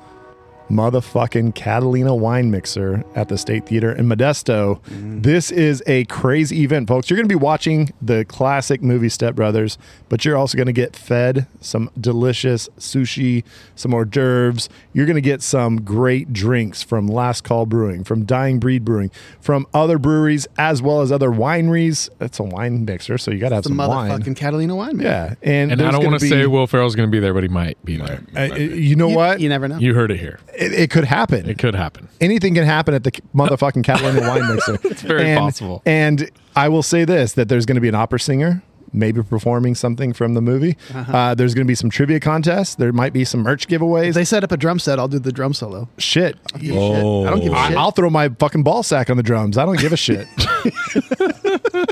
motherfucking 0.71 1.55
Catalina 1.55 2.15
wine 2.15 2.51
mixer 2.51 3.05
at 3.15 3.29
the 3.29 3.39
State 3.39 3.67
Theater 3.67 3.93
in 3.93 4.07
Modesto. 4.07 4.81
This 5.23 5.51
is 5.51 5.83
a 5.87 6.05
crazy 6.07 6.63
event, 6.63 6.89
folks. 6.89 7.09
You're 7.09 7.17
going 7.17 7.29
to 7.29 7.33
be 7.33 7.43
watching 7.43 7.93
the 8.03 8.25
classic 8.25 8.83
movie 8.83 9.09
Step 9.09 9.35
Brothers, 9.35 9.79
but 10.09 10.25
you're 10.25 10.37
also 10.37 10.57
going 10.57 10.67
to 10.67 10.73
get 10.73 10.97
fed 10.97 11.47
some 11.61 11.91
delicious 12.01 12.69
sushi, 12.79 13.45
some 13.75 13.93
hors 13.95 14.05
d'oeuvres. 14.05 14.69
You're 14.93 15.07
going 15.07 15.15
to 15.17 15.21
get 15.21 15.43
some 15.43 15.83
great 15.83 16.33
drinks 16.33 16.83
from 16.83 17.07
Last 17.07 17.45
Call 17.45 17.67
Brewing, 17.67 18.05
from 18.05 18.25
Dying 18.25 18.59
Breed 18.59 18.85
Brewing, 18.85 19.11
from 19.41 19.67
other 19.73 19.99
breweries, 19.99 20.47
as 20.59 20.83
well 20.83 21.01
as 21.01 21.13
other 21.13 21.31
wineries. 21.31 22.09
It's 22.21 22.39
a 22.41 22.45
wine 22.45 22.85
mixer, 22.85 23.19
so 23.19 23.31
you 23.31 23.39
got 23.39 23.51
to 23.51 23.57
have 23.57 23.65
the 23.65 23.69
some 23.69 23.79
motherfucking 23.79 24.25
wine. 24.27 24.35
Catalina 24.35 24.75
wine. 24.77 24.97
mixer. 24.97 25.09
Yeah, 25.09 25.35
and, 25.43 25.73
And 25.73 25.83
I 25.83 25.91
don't 25.91 26.05
want 26.05 26.21
to 26.21 26.29
say 26.29 26.47
Will 26.47 26.67
Ferrell's 26.67 26.95
going 26.97 27.09
to 27.09 27.13
be 27.13 27.21
there, 27.21 27.35
but 27.35 27.43
he 27.45 27.49
might 27.49 27.83
be 27.85 27.97
there. 27.97 28.23
Uh, 28.37 28.55
you 28.57 28.97
know 28.97 29.09
You, 29.09 29.17
what? 29.17 29.41
You 29.41 29.49
never 29.49 29.69
know. 29.69 29.79
You 29.79 29.95
heard 29.95 30.11
it 30.11 30.19
here. 30.19 30.41
It, 30.59 30.73
it 30.73 30.91
could 30.91 31.05
happen. 31.05 31.49
It 31.49 31.59
could 31.59 31.75
happen. 31.75 32.09
anything 32.21 32.55
can 32.55 32.65
happen 32.65 32.95
at 32.95 33.05
the 33.05 33.13
motherfucking 33.35 33.85
Catalina 33.89 34.21
wine 34.29 34.55
mixer. 34.55 34.79
it's 34.85 35.03
very 35.03 35.31
and, 35.31 35.39
possible. 35.39 35.83
And 35.87 36.31
I 36.55 36.69
will 36.69 36.83
say 36.83 37.05
this: 37.05 37.35
that 37.35 37.49
there's 37.49 37.67
going 37.67 37.75
to 37.77 37.81
be 37.81 37.89
an 37.89 37.95
opera 37.95 38.19
singer, 38.21 38.63
maybe 38.93 39.23
performing 39.23 39.75
something 39.75 40.13
from 40.13 40.35
the 40.35 40.41
movie. 40.41 40.77
uh 40.95 41.35
there's 41.35 41.55
going 41.55 41.67
to 41.67 41.69
be 41.71 41.75
some 41.75 41.91
trivia 41.91 42.19
contests. 42.21 42.75
There 42.77 42.93
might 42.93 43.13
be 43.13 43.25
some 43.25 43.41
merch 43.41 43.69
giveaways. 43.69 44.09
if 44.09 44.15
they 44.15 44.25
set 44.25 44.43
up 44.45 44.53
a 44.53 44.57
drum 44.57 44.79
set, 44.79 44.99
I'll 44.99 45.09
do 45.09 45.19
the 45.19 45.33
drum 45.33 45.53
solo. 45.55 45.89
shit. 45.99 46.37
oh, 46.73 47.27
I 47.27 47.31
don't 47.31 47.41
give 47.41 47.53
a 47.53 47.57
I, 47.57 47.69
shit. 47.69 47.77
I'll 47.77 47.91
throw 47.91 48.09
my 48.11 48.29
fucking 48.31 48.63
ball 48.63 48.83
sack 48.83 49.11
on 49.11 49.17
the 49.17 49.23
drums. 49.23 49.59
I 49.59 49.65
don't 49.67 49.79
give 49.79 49.93
a 49.93 49.97
shit. 49.97 50.27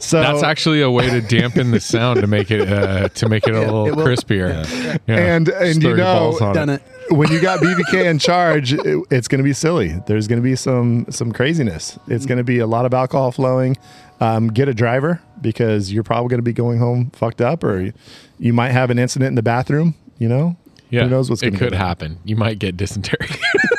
so 0.00 0.20
That's 0.20 0.42
actually 0.42 0.80
a 0.80 0.90
way 0.90 1.08
to 1.10 1.20
dampen 1.20 1.70
the 1.70 1.80
sound 1.80 2.20
to 2.20 2.26
make 2.26 2.50
it 2.50 2.68
uh, 2.72 3.08
to 3.10 3.28
make 3.28 3.46
it 3.46 3.54
a 3.54 3.60
little 3.70 3.86
it 3.88 3.94
crispier. 3.94 4.64
Yeah. 5.06 5.16
And- 5.16 5.48
and 5.48 5.80
throw 5.80 5.90
you 5.90 5.96
know- 5.98 6.04
balls 6.30 6.40
on 6.40 6.54
Done 6.54 6.70
it. 6.70 6.82
When 7.10 7.30
you 7.30 7.40
got 7.40 7.60
BVK 7.60 8.06
in 8.06 8.18
charge, 8.18 8.72
it- 8.72 9.04
it's 9.10 9.28
going 9.28 9.38
to 9.38 9.44
be 9.44 9.52
silly. 9.52 10.00
There's 10.06 10.26
going 10.26 10.40
to 10.40 10.42
be 10.42 10.56
some 10.56 11.06
some 11.10 11.32
craziness. 11.32 11.98
It's 12.08 12.26
going 12.26 12.38
to 12.38 12.44
be 12.44 12.58
a 12.58 12.66
lot 12.66 12.86
of 12.86 12.94
alcohol 12.94 13.30
flowing. 13.32 13.76
Um, 14.20 14.48
get 14.48 14.68
a 14.68 14.74
driver 14.74 15.20
because 15.40 15.92
you're 15.92 16.04
probably 16.04 16.28
going 16.28 16.38
to 16.38 16.42
be 16.44 16.52
going 16.52 16.78
home 16.78 17.10
fucked 17.10 17.40
up, 17.40 17.62
or 17.64 17.80
you, 17.80 17.92
you 18.38 18.52
might 18.52 18.70
have 18.70 18.90
an 18.90 18.98
incident 18.98 19.28
in 19.28 19.34
the 19.34 19.42
bathroom. 19.42 19.94
You 20.18 20.28
know, 20.28 20.56
Yeah, 20.90 21.04
who 21.04 21.10
knows 21.10 21.28
what's 21.28 21.42
going 21.42 21.54
to 21.54 21.58
could 21.58 21.72
happen. 21.74 22.18
You 22.24 22.36
might 22.36 22.58
get 22.58 22.76
dysentery. 22.76 23.28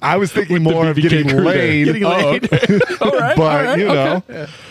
I 0.00 0.16
was 0.16 0.32
thinking 0.32 0.62
more 0.62 0.88
of 0.88 0.96
getting 0.96 1.28
crew 1.28 1.40
laid, 1.40 1.86
Getting 1.86 2.02
laid. 2.04 2.48
all 3.00 3.10
right, 3.10 3.36
but 3.36 3.78
you 3.78 3.86
know 3.86 4.22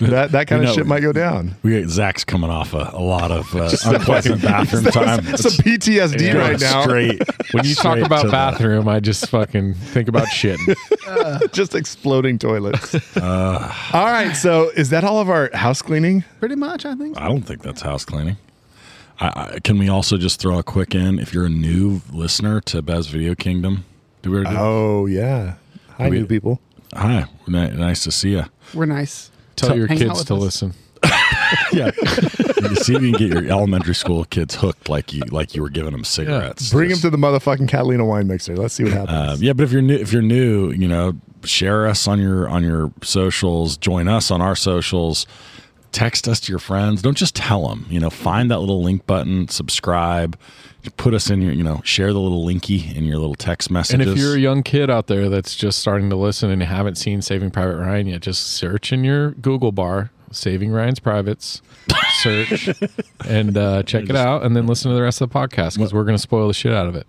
that 0.02 0.32
that 0.32 0.48
kind 0.48 0.64
You 0.64 0.70
of 0.70 0.76
know, 0.76 0.82
shit 0.82 0.86
might 0.88 1.02
go 1.02 1.12
down. 1.12 1.56
we 1.64 1.82
got 1.82 1.90
Zach's 1.90 2.24
coming 2.24 2.50
off 2.50 2.74
a, 2.74 2.92
a 2.94 3.02
lot 3.02 3.32
of 3.32 3.54
uh, 3.56 3.70
unpleasant 3.86 4.42
bathroom 4.42 4.84
time. 4.92 5.24
Some 5.38 5.52
PTSD 5.64 6.22
Yeah. 6.22 6.38
right 6.38 6.60
now. 6.60 6.84
Straight. 6.84 7.22
When 7.52 7.66
you 7.66 7.76
talk 7.76 7.98
about 8.00 8.22
to 8.22 8.28
the- 8.28 8.32
bathroom, 8.32 8.88
I 8.88 9.00
just 9.00 9.28
fucking 9.30 9.74
think 9.74 10.08
about 10.08 10.28
shit. 10.30 10.60
just 11.52 11.76
exploding 11.76 12.40
toilets. 12.40 12.96
all 13.18 13.70
right, 13.94 14.34
so 14.34 14.70
is 14.76 14.90
that 14.92 15.04
all 15.04 15.20
of 15.20 15.30
our 15.30 15.50
house 15.54 15.82
cleaning? 15.82 16.24
Pretty 16.40 16.56
much, 16.56 16.86
I 16.86 16.96
think. 16.96 17.20
I 17.20 17.28
don't 17.28 17.42
think 17.42 17.62
that's 17.64 17.82
house 17.82 18.06
cleaning. 18.06 18.38
I, 19.20 19.28
I, 19.56 19.60
can 19.64 19.80
we 19.80 19.90
also 19.90 20.18
just 20.18 20.40
throw 20.40 20.60
a 20.60 20.64
quick 20.64 20.94
in? 20.94 21.18
If 21.20 21.34
you're 21.34 21.46
a 21.48 21.50
new 21.50 22.02
listener 22.14 22.62
to 22.62 22.82
Bev's 22.84 23.08
Video 23.08 23.34
Kingdom, 23.34 23.84
do 24.22 24.32
we 24.32 24.38
already 24.38 24.56
do? 24.56 24.62
Oh 24.62 25.06
yeah, 25.06 25.56
hi 25.98 26.10
We- 26.10 26.20
new 26.20 26.26
people. 26.26 26.60
Hi, 26.94 27.26
ni- 27.48 27.70
nice 27.72 28.04
to 28.06 28.12
see 28.12 28.32
you. 28.32 28.46
We're 28.74 28.86
nice. 28.86 29.30
Tell 29.58 29.76
your 29.76 29.88
hang 29.88 29.98
out 29.98 30.08
kids 30.08 30.20
with 30.20 30.28
to 30.28 30.36
us. 30.36 30.42
listen. 30.42 30.74
Yeah, 31.72 31.92
see 32.76 32.96
if 32.96 33.02
you 33.02 33.12
can 33.12 33.12
get 33.12 33.30
your 33.30 33.46
elementary 33.52 33.96
school 33.96 34.26
kids 34.26 34.56
hooked 34.56 34.90
like 34.90 35.14
you 35.14 35.22
like 35.32 35.56
you 35.56 35.62
were 35.62 35.70
giving 35.70 35.92
them 35.92 36.04
cigarettes. 36.04 36.72
Bring 36.72 36.86
him 36.90 36.92
Just- 36.96 37.02
to 37.04 37.10
the 37.10 37.18
motherfucking 37.18 37.68
Catalina 37.70 38.04
wine 38.06 38.28
mixer. 38.28 38.56
Let's 38.58 38.74
see 38.74 38.84
what 38.84 38.94
happens. 38.94 39.38
Um, 39.40 39.44
yeah, 39.44 39.54
but 39.54 39.64
if 39.64 39.72
you're 39.72 39.82
new, 39.82 39.96
if 39.96 40.12
you're 40.12 40.22
new, 40.22 40.72
you 40.72 40.88
know, 40.88 41.14
share 41.46 41.88
us 41.88 42.08
on 42.08 42.20
your 42.20 42.50
on 42.50 42.64
your 42.64 42.92
socials. 43.04 43.78
Join 43.78 44.08
us 44.08 44.30
on 44.32 44.42
our 44.42 44.56
socials. 44.56 45.26
Text 45.94 46.28
us 46.28 46.40
to 46.42 46.52
your 46.52 46.60
friends. 46.60 47.02
Don't 47.02 47.18
just 47.18 47.36
tell 47.36 47.68
them. 47.70 47.86
You 47.90 48.00
know, 48.00 48.10
find 48.10 48.52
that 48.52 48.60
little 48.60 48.82
link 48.84 49.06
button, 49.06 49.48
subscribe, 49.48 50.38
put 50.96 51.14
us 51.14 51.30
in 51.30 51.42
your. 51.42 51.54
You 51.54 51.64
know, 51.64 51.82
share 51.84 52.14
the 52.14 52.20
little 52.20 52.46
linky 52.46 52.96
in 52.96 53.04
your 53.04 53.18
little 53.18 53.36
text 53.36 53.70
message. 53.70 54.00
And 54.00 54.10
if 54.10 54.18
you're 54.18 54.36
a 54.36 54.40
young 54.40 54.64
kid 54.64 54.90
out 54.90 55.08
there 55.08 55.30
that's 55.30 55.56
just 55.56 55.80
starting 55.80 56.10
to 56.10 56.16
listen 56.16 56.50
and 56.50 56.62
you 56.62 56.68
haven't 56.68 56.96
seen 56.96 57.22
Saving 57.22 57.52
Private 57.52 57.78
Ryan 57.78 58.08
yet, 58.08 58.22
just 58.22 58.48
search 58.48 58.94
in 58.94 59.04
your 59.04 59.32
Google 59.32 59.72
bar 59.72 60.12
Saving 60.32 60.72
Ryan's 60.72 61.00
Privates, 61.00 61.62
search, 62.22 62.70
and 63.28 63.58
uh, 63.58 63.84
check 63.84 64.10
it 64.10 64.16
out, 64.16 64.44
and 64.44 64.56
then 64.56 64.68
listen 64.68 64.90
to 64.92 64.96
the 64.96 65.02
rest 65.02 65.22
of 65.22 65.30
the 65.30 65.36
podcast 65.40 65.76
because 65.76 65.94
we're 65.94 66.04
going 66.04 66.18
to 66.18 66.22
spoil 66.22 66.48
the 66.48 66.54
shit 66.54 66.74
out 66.74 66.88
of 66.88 66.96
it. 66.96 67.08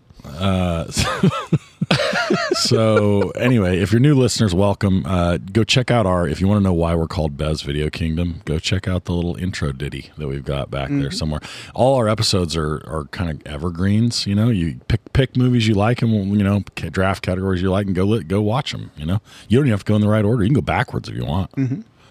so 2.52 3.30
anyway, 3.30 3.78
if 3.80 3.92
you're 3.92 4.00
new 4.00 4.14
listeners, 4.14 4.54
welcome. 4.54 5.04
Uh, 5.06 5.38
go 5.38 5.64
check 5.64 5.90
out 5.90 6.06
our. 6.06 6.28
If 6.28 6.40
you 6.40 6.48
want 6.48 6.58
to 6.60 6.64
know 6.64 6.72
why 6.72 6.94
we're 6.94 7.06
called 7.06 7.36
Bev's 7.36 7.62
Video 7.62 7.88
Kingdom, 7.90 8.42
go 8.44 8.58
check 8.58 8.86
out 8.86 9.04
the 9.04 9.12
little 9.12 9.36
intro 9.36 9.72
ditty 9.72 10.10
that 10.18 10.28
we've 10.28 10.44
got 10.44 10.70
back 10.70 10.88
there 10.90 11.10
somewhere. 11.10 11.40
All 11.74 11.94
our 11.96 12.08
episodes 12.08 12.56
are 12.56 12.76
are 12.86 13.04
kind 13.10 13.30
of 13.30 13.46
evergreens. 13.46 14.26
You 14.26 14.34
know, 14.34 14.48
you 14.50 14.80
pick 14.88 15.12
pick 15.12 15.36
movies 15.36 15.66
you 15.66 15.74
like 15.74 16.02
and 16.02 16.12
you 16.36 16.44
know 16.44 16.60
draft 16.76 17.22
categories 17.22 17.62
you 17.62 17.70
like 17.70 17.86
and 17.86 17.94
go 17.94 18.04
li- 18.04 18.24
go 18.24 18.42
watch 18.42 18.72
them. 18.72 18.90
You 18.96 19.06
know, 19.06 19.20
you 19.48 19.58
don't 19.58 19.66
even 19.66 19.72
have 19.72 19.84
to 19.84 19.88
go 19.88 19.94
in 19.96 20.00
the 20.02 20.08
right 20.08 20.24
order. 20.24 20.42
You 20.42 20.48
can 20.48 20.54
go 20.54 20.60
backwards 20.60 21.08
if 21.08 21.14
you 21.16 21.24
want. 21.24 21.50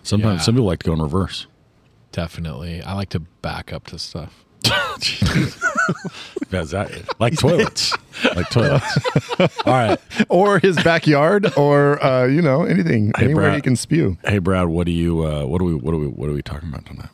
Sometimes 0.03 0.39
Yeah. 0.41 0.43
some 0.45 0.55
people 0.55 0.67
like 0.67 0.79
to 0.79 0.85
go 0.87 0.93
in 0.93 1.01
reverse. 1.01 1.47
Definitely. 2.11 2.81
I 2.81 2.93
like 2.93 3.09
to 3.09 3.19
back 3.19 3.71
up 3.73 3.85
to 3.87 3.99
stuff. 3.99 4.43
Like 7.19 7.37
toilets, 7.37 7.93
like 8.35 8.49
toilets. 8.49 8.97
All 9.65 9.73
right. 9.73 9.99
or 10.29 10.59
his 10.59 10.81
backyard, 10.83 11.51
or 11.57 12.03
uh, 12.03 12.25
you 12.25 12.41
know 12.41 12.63
anything, 12.63 13.11
Hey, 13.17 13.25
anywhere 13.25 13.45
Brad. 13.45 13.55
he 13.55 13.61
can 13.61 13.75
spew. 13.75 14.17
Hey 14.25 14.39
Brad, 14.39 14.67
what 14.67 14.85
do 14.85 14.91
you 14.91 15.25
uh, 15.25 15.45
what 15.45 15.59
do 15.59 15.65
we 15.65 15.75
what 15.75 15.91
do 15.91 15.97
we 15.99 16.07
what 16.07 16.29
are 16.29 16.33
we 16.33 16.41
talking 16.41 16.69
about 16.69 16.85
tonight? 16.85 17.09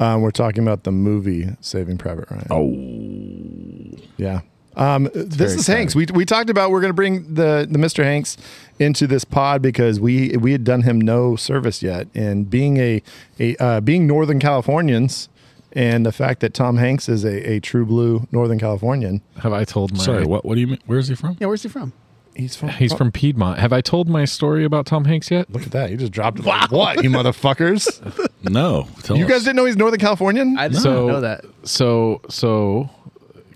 Um, 0.00 0.22
we're 0.22 0.30
talking 0.30 0.62
about 0.62 0.84
the 0.84 0.92
movie 0.92 1.48
Saving 1.60 1.98
Private 1.98 2.30
Ryan. 2.30 2.46
Oh, 2.50 3.98
Yeah. 4.16 4.40
Um, 4.76 5.10
this 5.12 5.54
is 5.56 5.66
Hanks. 5.66 5.96
We, 5.96 6.06
we 6.14 6.24
talked 6.24 6.50
about 6.50 6.70
we're 6.70 6.80
going 6.80 6.90
to 6.90 6.94
bring 6.94 7.34
the, 7.34 7.66
the 7.68 7.80
Mr. 7.80 8.04
Hanks 8.04 8.36
into 8.78 9.08
this 9.08 9.24
pod 9.24 9.60
because 9.60 9.98
we 9.98 10.36
we 10.36 10.52
had 10.52 10.62
done 10.62 10.82
him 10.82 11.00
no 11.00 11.34
service 11.34 11.82
yet, 11.82 12.06
and 12.14 12.48
being 12.48 12.76
a 12.76 13.02
a 13.40 13.56
uh, 13.56 13.80
being 13.80 14.06
Northern 14.06 14.38
Californians, 14.38 15.28
and 15.72 16.04
the 16.06 16.12
fact 16.12 16.40
that 16.40 16.54
Tom 16.54 16.76
Hanks 16.76 17.08
is 17.08 17.24
a, 17.24 17.50
a 17.52 17.60
true 17.60 17.84
blue 17.86 18.26
Northern 18.32 18.58
Californian. 18.58 19.20
Have 19.38 19.52
I 19.52 19.64
told 19.64 19.92
my 19.96 20.02
sorry. 20.02 20.24
What 20.24 20.44
what 20.44 20.54
do 20.54 20.60
you 20.60 20.66
mean? 20.68 20.78
Where 20.86 20.98
is 20.98 21.08
he 21.08 21.14
from? 21.14 21.36
Yeah, 21.40 21.46
where's 21.48 21.62
he 21.62 21.68
from? 21.68 21.92
He's 22.34 22.54
from. 22.54 22.68
He's 22.68 22.92
from 22.92 23.10
Piedmont. 23.10 23.58
Have 23.58 23.72
I 23.72 23.80
told 23.80 24.08
my 24.08 24.24
story 24.24 24.64
about 24.64 24.86
Tom 24.86 25.04
Hanks 25.04 25.28
yet? 25.28 25.50
Look 25.50 25.64
at 25.64 25.72
that! 25.72 25.90
You 25.90 25.96
just 25.96 26.12
dropped 26.12 26.38
it. 26.38 26.44
Like, 26.44 26.70
what 26.70 27.02
you 27.02 27.10
motherfuckers? 27.10 28.28
No, 28.44 28.86
tell 29.02 29.16
you 29.16 29.24
us. 29.24 29.30
guys 29.30 29.40
didn't 29.42 29.56
know 29.56 29.64
he's 29.64 29.76
Northern 29.76 29.98
Californian? 29.98 30.56
I 30.56 30.68
didn't 30.68 30.80
So- 30.82 31.08
know 31.08 31.20
that. 31.20 31.44
So 31.64 32.20
so 32.28 32.88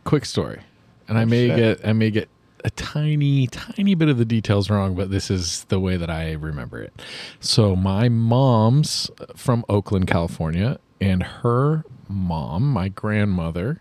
quick 0.03 0.25
story. 0.25 0.61
And 1.09 1.17
I 1.17 1.23
oh, 1.23 1.27
may 1.27 1.47
shit. 1.49 1.57
get 1.57 1.89
I 1.89 1.93
may 1.93 2.11
get 2.11 2.29
a 2.65 2.71
tiny 2.71 3.47
tiny 3.47 3.95
bit 3.95 4.09
of 4.09 4.19
the 4.19 4.25
details 4.25 4.71
wrong, 4.71 4.97
but 4.97 5.11
this 5.11 5.31
is 5.31 5.65
the 5.65 5.79
way 5.79 5.97
that 5.97 6.11
I 6.11 6.33
remember 6.33 6.83
it. 6.83 6.93
So 7.39 7.77
my 7.77 8.09
mom's 8.09 9.09
from 9.37 9.65
Oakland, 9.69 10.09
California, 10.09 10.79
and 11.01 11.23
her 11.23 11.85
mom, 12.13 12.73
my 12.73 12.89
grandmother, 12.89 13.81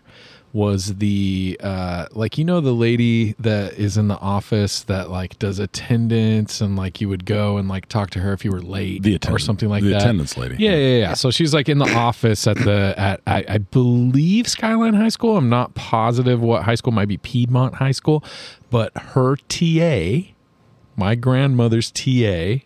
was 0.54 0.96
the 0.96 1.58
uh 1.62 2.04
like 2.12 2.36
you 2.36 2.44
know 2.44 2.60
the 2.60 2.74
lady 2.74 3.32
that 3.38 3.72
is 3.72 3.96
in 3.96 4.08
the 4.08 4.18
office 4.18 4.82
that 4.82 5.08
like 5.10 5.38
does 5.38 5.58
attendance 5.58 6.60
and 6.60 6.76
like 6.76 7.00
you 7.00 7.08
would 7.08 7.24
go 7.24 7.56
and 7.56 7.70
like 7.70 7.86
talk 7.88 8.10
to 8.10 8.18
her 8.18 8.34
if 8.34 8.44
you 8.44 8.50
were 8.52 8.60
late 8.60 9.02
The 9.02 9.18
or 9.30 9.38
something 9.38 9.70
like 9.70 9.82
the 9.82 9.88
that. 9.90 10.02
attendance 10.02 10.36
lady. 10.36 10.56
Yeah, 10.58 10.72
yeah, 10.76 10.98
yeah. 10.98 11.14
So 11.14 11.30
she's 11.30 11.54
like 11.54 11.70
in 11.70 11.78
the 11.78 11.90
office 11.94 12.46
at 12.46 12.58
the 12.58 12.92
at 12.98 13.22
I, 13.26 13.44
I 13.48 13.58
believe 13.58 14.46
Skyline 14.46 14.92
High 14.92 15.08
School. 15.08 15.38
I'm 15.38 15.48
not 15.48 15.74
positive 15.74 16.42
what 16.42 16.64
high 16.64 16.74
school 16.74 16.92
might 16.92 17.08
be 17.08 17.16
Piedmont 17.16 17.76
High 17.76 17.92
School, 17.92 18.22
but 18.68 18.92
her 18.94 19.36
TA, 19.48 20.32
my 20.96 21.14
grandmother's 21.14 21.90
TA, 21.90 22.56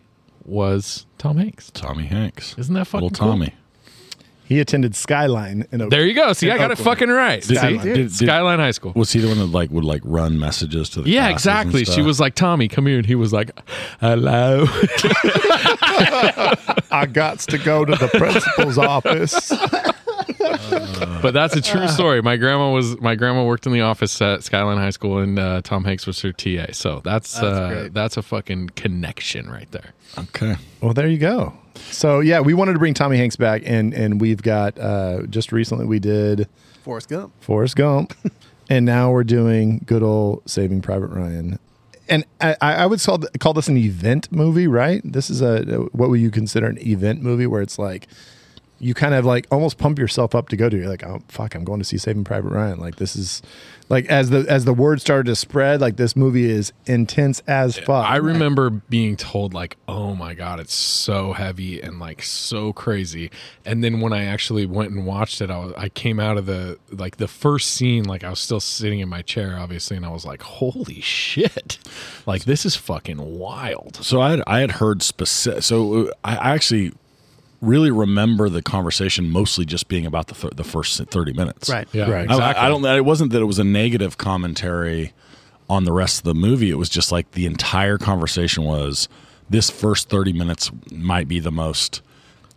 was 0.43 1.05
Tom 1.17 1.37
Hanks. 1.37 1.71
Tommy 1.71 2.07
Hanks. 2.07 2.53
Isn't 2.57 2.73
that 2.73 2.85
fucking 2.85 3.09
Little 3.11 3.17
cool? 3.25 3.37
Tommy. 4.47 4.55
He 4.55 4.59
attended 4.61 4.95
Skyline 4.95 5.65
in 5.71 5.81
Oak- 5.81 5.89
There 5.89 6.05
you 6.05 6.13
go. 6.13 6.33
See, 6.33 6.47
In 6.47 6.53
I 6.53 6.57
got 6.57 6.71
it 6.71 6.79
Oakland. 6.79 6.99
fucking 6.99 7.09
right. 7.09 7.41
Did- 7.41 7.57
See? 7.59 7.77
did- 7.77 7.93
did- 7.93 8.11
Skyline 8.13 8.59
High 8.59 8.71
School. 8.71 8.93
Was 8.95 9.11
he 9.11 9.19
the 9.19 9.27
one 9.27 9.37
that 9.39 9.45
like 9.47 9.69
would 9.71 9.83
like 9.85 10.01
run 10.05 10.39
messages 10.39 10.89
to 10.91 11.01
the 11.01 11.09
Yeah, 11.09 11.29
classes 11.29 11.47
and 11.47 11.59
exactly. 11.59 11.85
She 11.85 11.91
stuff? 11.93 12.05
was 12.05 12.19
like, 12.19 12.35
Tommy, 12.35 12.67
come 12.67 12.85
here. 12.87 12.97
And 12.97 13.05
he 13.05 13.15
was 13.15 13.33
like, 13.33 13.51
hello. 13.99 14.65
I 16.91 17.07
got 17.11 17.39
to 17.39 17.57
go 17.57 17.85
to 17.85 17.95
the 17.95 18.07
principal's 18.09 18.77
office. 18.77 19.49
but 21.21 21.31
that's 21.31 21.55
a 21.55 21.61
true 21.61 21.87
story. 21.87 22.21
My 22.21 22.37
grandma 22.37 22.71
was 22.71 22.99
my 23.01 23.15
grandma 23.15 23.43
worked 23.45 23.65
in 23.65 23.73
the 23.73 23.81
office 23.81 24.21
at 24.21 24.43
Skyline 24.43 24.77
High 24.77 24.89
School, 24.91 25.19
and 25.19 25.37
uh, 25.37 25.61
Tom 25.63 25.83
Hanks 25.83 26.07
was 26.07 26.21
her 26.21 26.31
TA. 26.31 26.67
So 26.71 27.01
that's 27.03 27.37
uh, 27.41 27.69
great. 27.69 27.93
that's 27.93 28.17
a 28.17 28.21
fucking 28.21 28.69
connection 28.75 29.49
right 29.49 29.69
there. 29.71 29.93
okay. 30.17 30.55
Well, 30.81 30.93
there 30.93 31.07
you 31.07 31.17
go. 31.17 31.53
So 31.91 32.19
yeah, 32.19 32.39
we 32.39 32.53
wanted 32.53 32.73
to 32.73 32.79
bring 32.79 32.93
Tommy 32.93 33.17
Hanks 33.17 33.35
back, 33.35 33.63
and 33.65 33.93
and 33.93 34.21
we've 34.21 34.41
got 34.41 34.77
uh, 34.79 35.23
just 35.29 35.51
recently 35.51 35.85
we 35.85 35.99
did 35.99 36.47
Forrest 36.83 37.09
Gump. 37.09 37.33
Forrest 37.41 37.75
Gump, 37.75 38.13
and 38.69 38.85
now 38.85 39.11
we're 39.11 39.23
doing 39.23 39.83
good 39.85 40.03
old 40.03 40.47
Saving 40.49 40.81
Private 40.81 41.07
Ryan. 41.07 41.59
And 42.09 42.25
I, 42.39 42.55
I 42.61 42.85
would 42.85 43.01
call 43.01 43.19
call 43.39 43.53
this 43.53 43.67
an 43.67 43.77
event 43.77 44.31
movie, 44.31 44.67
right? 44.67 45.01
This 45.03 45.29
is 45.29 45.41
a 45.41 45.63
what 45.91 46.09
would 46.09 46.21
you 46.21 46.31
consider 46.31 46.67
an 46.67 46.79
event 46.79 47.21
movie 47.21 47.47
where 47.47 47.61
it's 47.61 47.77
like 47.77 48.07
you 48.79 48.93
kind 48.93 49.13
of 49.13 49.25
like 49.25 49.47
almost 49.51 49.77
pump 49.77 49.97
yourself 49.97 50.35
up 50.35 50.49
to 50.49 50.57
go 50.57 50.69
to. 50.69 50.77
You're 50.77 50.87
like, 50.87 51.03
oh 51.03 51.21
fuck, 51.27 51.55
I'm 51.55 51.63
going 51.63 51.79
to 51.79 51.85
see 51.85 51.97
Saving 51.97 52.23
Private 52.23 52.49
Ryan. 52.49 52.79
Like 52.79 52.97
this 52.97 53.15
is 53.15 53.41
like 53.89 54.05
as 54.07 54.29
the 54.29 54.45
as 54.49 54.65
the 54.65 54.73
word 54.73 55.01
started 55.01 55.25
to 55.27 55.35
spread, 55.35 55.81
like 55.81 55.95
this 55.95 56.15
movie 56.15 56.49
is 56.49 56.73
intense 56.85 57.41
as 57.47 57.77
fuck. 57.77 58.05
I 58.05 58.17
remember 58.17 58.69
being 58.69 59.15
told 59.15 59.53
like, 59.53 59.77
"Oh 59.87 60.13
my 60.13 60.33
god, 60.33 60.59
it's 60.59 60.73
so 60.73 61.33
heavy 61.33 61.81
and 61.81 61.99
like 61.99 62.21
so 62.21 62.73
crazy." 62.73 63.31
And 63.65 63.83
then 63.83 64.01
when 64.01 64.13
I 64.13 64.25
actually 64.25 64.65
went 64.65 64.91
and 64.91 65.05
watched 65.05 65.41
it, 65.41 65.49
I, 65.49 65.57
was, 65.57 65.73
I 65.77 65.89
came 65.89 66.19
out 66.19 66.37
of 66.37 66.45
the 66.45 66.77
like 66.91 67.17
the 67.17 67.27
first 67.27 67.71
scene, 67.71 68.03
like 68.03 68.23
I 68.23 68.29
was 68.29 68.39
still 68.39 68.59
sitting 68.59 68.99
in 68.99 69.09
my 69.09 69.21
chair, 69.21 69.57
obviously, 69.57 69.97
and 69.97 70.05
I 70.05 70.09
was 70.09 70.25
like, 70.25 70.41
"Holy 70.41 71.01
shit! 71.01 71.79
Like 72.25 72.43
this 72.43 72.65
is 72.65 72.75
fucking 72.75 73.39
wild." 73.39 73.97
So 74.03 74.21
I 74.21 74.31
had, 74.31 74.43
I 74.45 74.59
had 74.59 74.71
heard 74.71 75.01
specific. 75.01 75.63
So 75.63 76.07
uh, 76.07 76.11
I 76.23 76.35
I 76.35 76.53
actually 76.53 76.93
really 77.61 77.91
remember 77.91 78.49
the 78.49 78.61
conversation 78.61 79.29
mostly 79.29 79.65
just 79.65 79.87
being 79.87 80.05
about 80.05 80.27
the 80.27 80.35
th- 80.35 80.53
the 80.55 80.63
first 80.63 81.01
thirty 81.09 81.33
minutes. 81.33 81.69
Right. 81.69 81.87
Yeah, 81.91 82.09
Right. 82.09 82.29
I- 82.29 82.33
exactly. 82.33 82.61
I, 82.61 82.65
I 82.65 82.69
don't. 82.69 82.85
It 82.85 83.05
wasn't 83.05 83.31
that 83.31 83.41
it 83.41 83.45
was 83.45 83.59
a 83.59 83.63
negative 83.63 84.17
commentary 84.17 85.13
on 85.69 85.83
the 85.83 85.91
rest 85.91 86.19
of 86.19 86.23
the 86.25 86.33
movie. 86.35 86.69
It 86.69 86.75
was 86.77 86.89
just 86.89 87.11
like 87.11 87.31
the 87.31 87.45
entire 87.45 87.97
conversation 87.97 88.63
was 88.63 89.09
this 89.49 89.69
first 89.69 90.09
thirty 90.09 90.33
minutes 90.33 90.71
might 90.91 91.27
be 91.27 91.39
the 91.39 91.51
most 91.51 92.01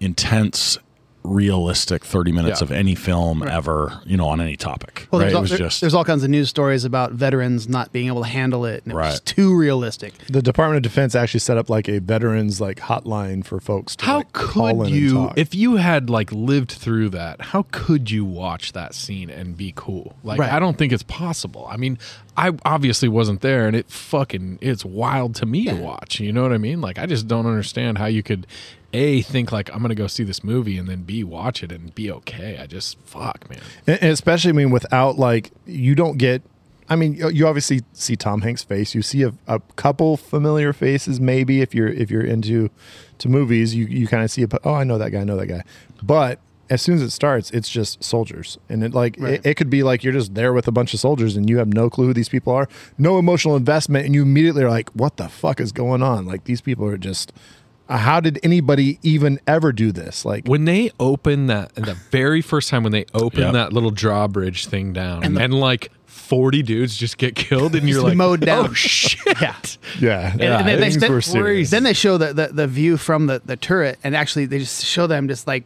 intense, 0.01 0.79
realistic 1.23 2.05
thirty 2.05 2.33
minutes 2.33 2.61
Yeah. 2.61 2.65
of 2.67 2.73
any 2.73 2.95
film 2.95 3.43
ever. 3.47 4.01
You 4.07 4.17
know, 4.17 4.27
on 4.29 4.41
any 4.41 4.57
topic. 4.57 5.07
Well, 5.11 5.21
right? 5.21 5.27
there's, 5.27 5.33
It 5.33 5.37
all, 5.37 5.41
was 5.43 5.51
there- 5.51 5.59
just 5.59 5.81
there's 5.81 5.95
all 5.95 6.05
kinds 6.05 6.25
of 6.25 6.31
news 6.31 6.49
stories 6.49 6.85
about 6.85 7.13
veterans 7.13 7.69
not 7.69 7.93
being 7.93 8.07
able 8.09 8.23
to 8.23 8.29
handle 8.29 8.65
it, 8.65 8.83
and 8.85 8.93
it 8.93 8.97
was 8.97 9.15
Right. 9.15 9.25
too 9.25 9.55
realistic. 9.57 10.15
the 10.29 10.43
Department 10.43 10.77
of 10.79 10.83
Defense 10.83 11.15
actually 11.15 11.41
set 11.41 11.59
up 11.59 11.69
like 11.71 11.89
a 11.89 11.99
veterans 12.01 12.61
like 12.61 12.79
hotline 12.81 13.45
for 13.45 13.61
folks 13.61 13.97
to 13.97 14.05
How 14.05 14.17
like, 14.19 14.33
call 14.33 14.79
could 14.85 14.89
in 14.89 14.95
you, 14.95 15.19
and 15.19 15.29
talk. 15.29 15.39
if 15.39 15.55
you 15.55 15.77
had 15.77 16.09
like 16.11 16.33
lived 16.33 16.73
through 16.73 17.11
that, 17.11 17.41
how 17.41 17.67
could 17.71 18.11
you 18.11 18.25
watch 18.25 18.73
that 18.73 18.95
scene 18.95 19.31
and 19.31 19.57
be 19.57 19.73
cool? 19.77 20.17
Like, 20.25 20.41
Right. 20.41 20.53
I 20.53 20.59
don't 20.59 20.79
think 20.79 20.93
it's 20.93 21.03
possible. 21.03 21.69
I 21.71 21.77
mean, 21.77 21.99
I 22.37 22.53
obviously 22.65 23.09
wasn't 23.09 23.41
there, 23.43 23.67
and 23.67 23.77
it 23.77 23.91
fucking 23.91 24.59
it's 24.61 24.85
wild 24.85 25.35
to 25.37 25.47
me 25.47 25.67
to 25.67 25.75
watch. 25.75 26.21
You 26.21 26.33
know 26.33 26.43
what 26.43 26.53
I 26.53 26.59
mean? 26.59 26.81
Like, 26.81 26.99
I 26.99 27.07
just 27.07 27.29
don't 27.29 27.47
understand 27.47 27.99
how 27.99 28.07
you 28.07 28.23
could 28.23 28.47
a 28.93 29.23
think 29.23 29.53
like 29.53 29.73
I'm 29.75 29.83
gonna 29.83 29.95
go 29.95 30.07
see 30.07 30.25
this 30.25 30.43
movie 30.43 30.77
and 30.77 30.89
then 30.89 31.03
b 31.03 31.23
watch 31.25 31.63
it 31.63 31.71
and 31.73 31.95
be 31.95 32.11
okay. 32.11 32.59
I 32.61 32.67
just 32.67 32.99
fuck 33.01 33.49
man. 33.49 33.61
And 33.87 34.03
and 34.03 34.13
especially, 34.13 34.51
I 34.51 34.53
mean, 34.53 34.71
without 34.71 35.19
like, 35.19 35.51
you 35.67 35.95
don't 35.95 36.19
get. 36.19 36.43
I 36.89 36.97
mean, 36.97 37.15
you 37.15 37.29
you 37.29 37.47
obviously 37.47 37.83
see 37.93 38.17
Tom 38.17 38.41
Hanks' 38.41 38.65
face. 38.65 38.95
You 38.97 39.03
see 39.03 39.23
a, 39.23 39.33
a 39.47 39.61
couple 39.77 40.17
familiar 40.17 40.73
faces, 40.73 41.21
maybe 41.21 41.61
if 41.61 41.73
you're 41.73 41.87
if 41.89 42.11
you're 42.11 42.25
into 42.25 42.69
to 43.19 43.29
movies. 43.29 43.75
You 43.77 43.87
you 43.87 44.09
kind 44.09 44.25
of 44.25 44.31
see 44.31 44.43
a 44.43 44.49
oh, 44.65 44.75
I 44.75 44.83
know 44.83 44.99
that 44.99 45.11
guy, 45.11 45.21
I 45.21 45.25
know 45.25 45.37
that 45.37 45.47
guy. 45.47 45.63
But 46.03 46.41
as 46.69 46.83
soon 46.83 46.97
as 46.97 47.03
it 47.03 47.11
starts, 47.11 47.51
it's 47.53 47.69
just 47.69 48.03
soldiers, 48.03 48.59
and 48.69 48.83
it 48.83 48.93
like 48.93 49.17
Right. 49.21 49.35
it, 49.35 49.47
it 49.47 49.55
could 49.57 49.71
be 49.71 49.85
like 49.85 50.03
you're 50.03 50.13
just 50.13 50.35
there 50.35 50.53
with 50.53 50.67
a 50.67 50.73
bunch 50.73 50.93
of 50.93 50.99
soldiers, 50.99 51.37
and 51.37 51.49
you 51.49 51.59
have 51.59 51.73
no 51.73 51.91
clue 51.91 52.07
who 52.07 52.13
these 52.15 52.29
people 52.29 52.53
are, 52.53 52.69
no 52.99 53.19
emotional 53.19 53.55
investment, 53.55 54.05
and 54.07 54.15
you 54.15 54.23
immediately 54.23 54.65
are 54.65 54.71
like, 54.71 54.91
what 54.91 55.17
the 55.17 55.29
fuck 55.29 55.61
is 55.61 55.71
going 55.71 56.03
on? 56.03 56.27
Like 56.27 56.43
these 56.45 56.61
people 56.61 56.87
are 56.87 56.99
just. 56.99 57.33
Uh, 57.91 57.97
How 57.99 58.21
did 58.21 58.39
anybody 58.43 58.99
even 59.03 59.39
ever 59.47 59.73
do 59.73 59.93
this? 59.93 60.25
Like, 60.25 60.47
When 60.47 60.65
they 60.65 60.91
open 60.99 61.49
that 61.49 61.75
the 61.75 61.95
very 62.11 62.41
first 62.41 62.71
time 62.71 62.83
when 62.85 62.93
they 62.93 63.05
open 63.13 63.41
Yep. 63.41 63.53
that 63.53 63.73
little 63.73 63.91
drawbridge 63.91 64.67
thing 64.67 64.93
down 64.95 65.25
and, 65.25 65.53
like 65.55 65.91
40 66.07 66.63
dudes 66.63 66.97
just 66.97 67.19
get 67.19 67.35
killed 67.35 67.75
and 67.75 67.89
you're 67.89 68.03
like 68.03 68.17
mowed 68.17 68.41
down. 68.41 68.69
oh 68.69 68.73
shit 68.73 69.21
Yeah. 69.41 69.57
yeah, 69.99 70.33
And, 70.33 70.41
and 70.41 70.41
then, 70.41 70.67
they 70.67 70.77
things 70.81 70.95
spent- 70.95 71.13
were 71.13 71.21
serious. 71.21 71.71
then 71.71 71.83
they 71.83 71.93
show 71.93 72.17
the, 72.19 72.33
the, 72.33 72.47
the 72.49 72.67
view 72.69 72.97
from 72.97 73.27
the, 73.27 73.43
the 73.45 73.57
turret, 73.57 73.99
and 74.05 74.15
actually 74.17 74.47
they 74.47 74.61
just 74.61 74.85
show 74.85 75.07
them 75.09 75.27
just 75.29 75.47
like 75.47 75.65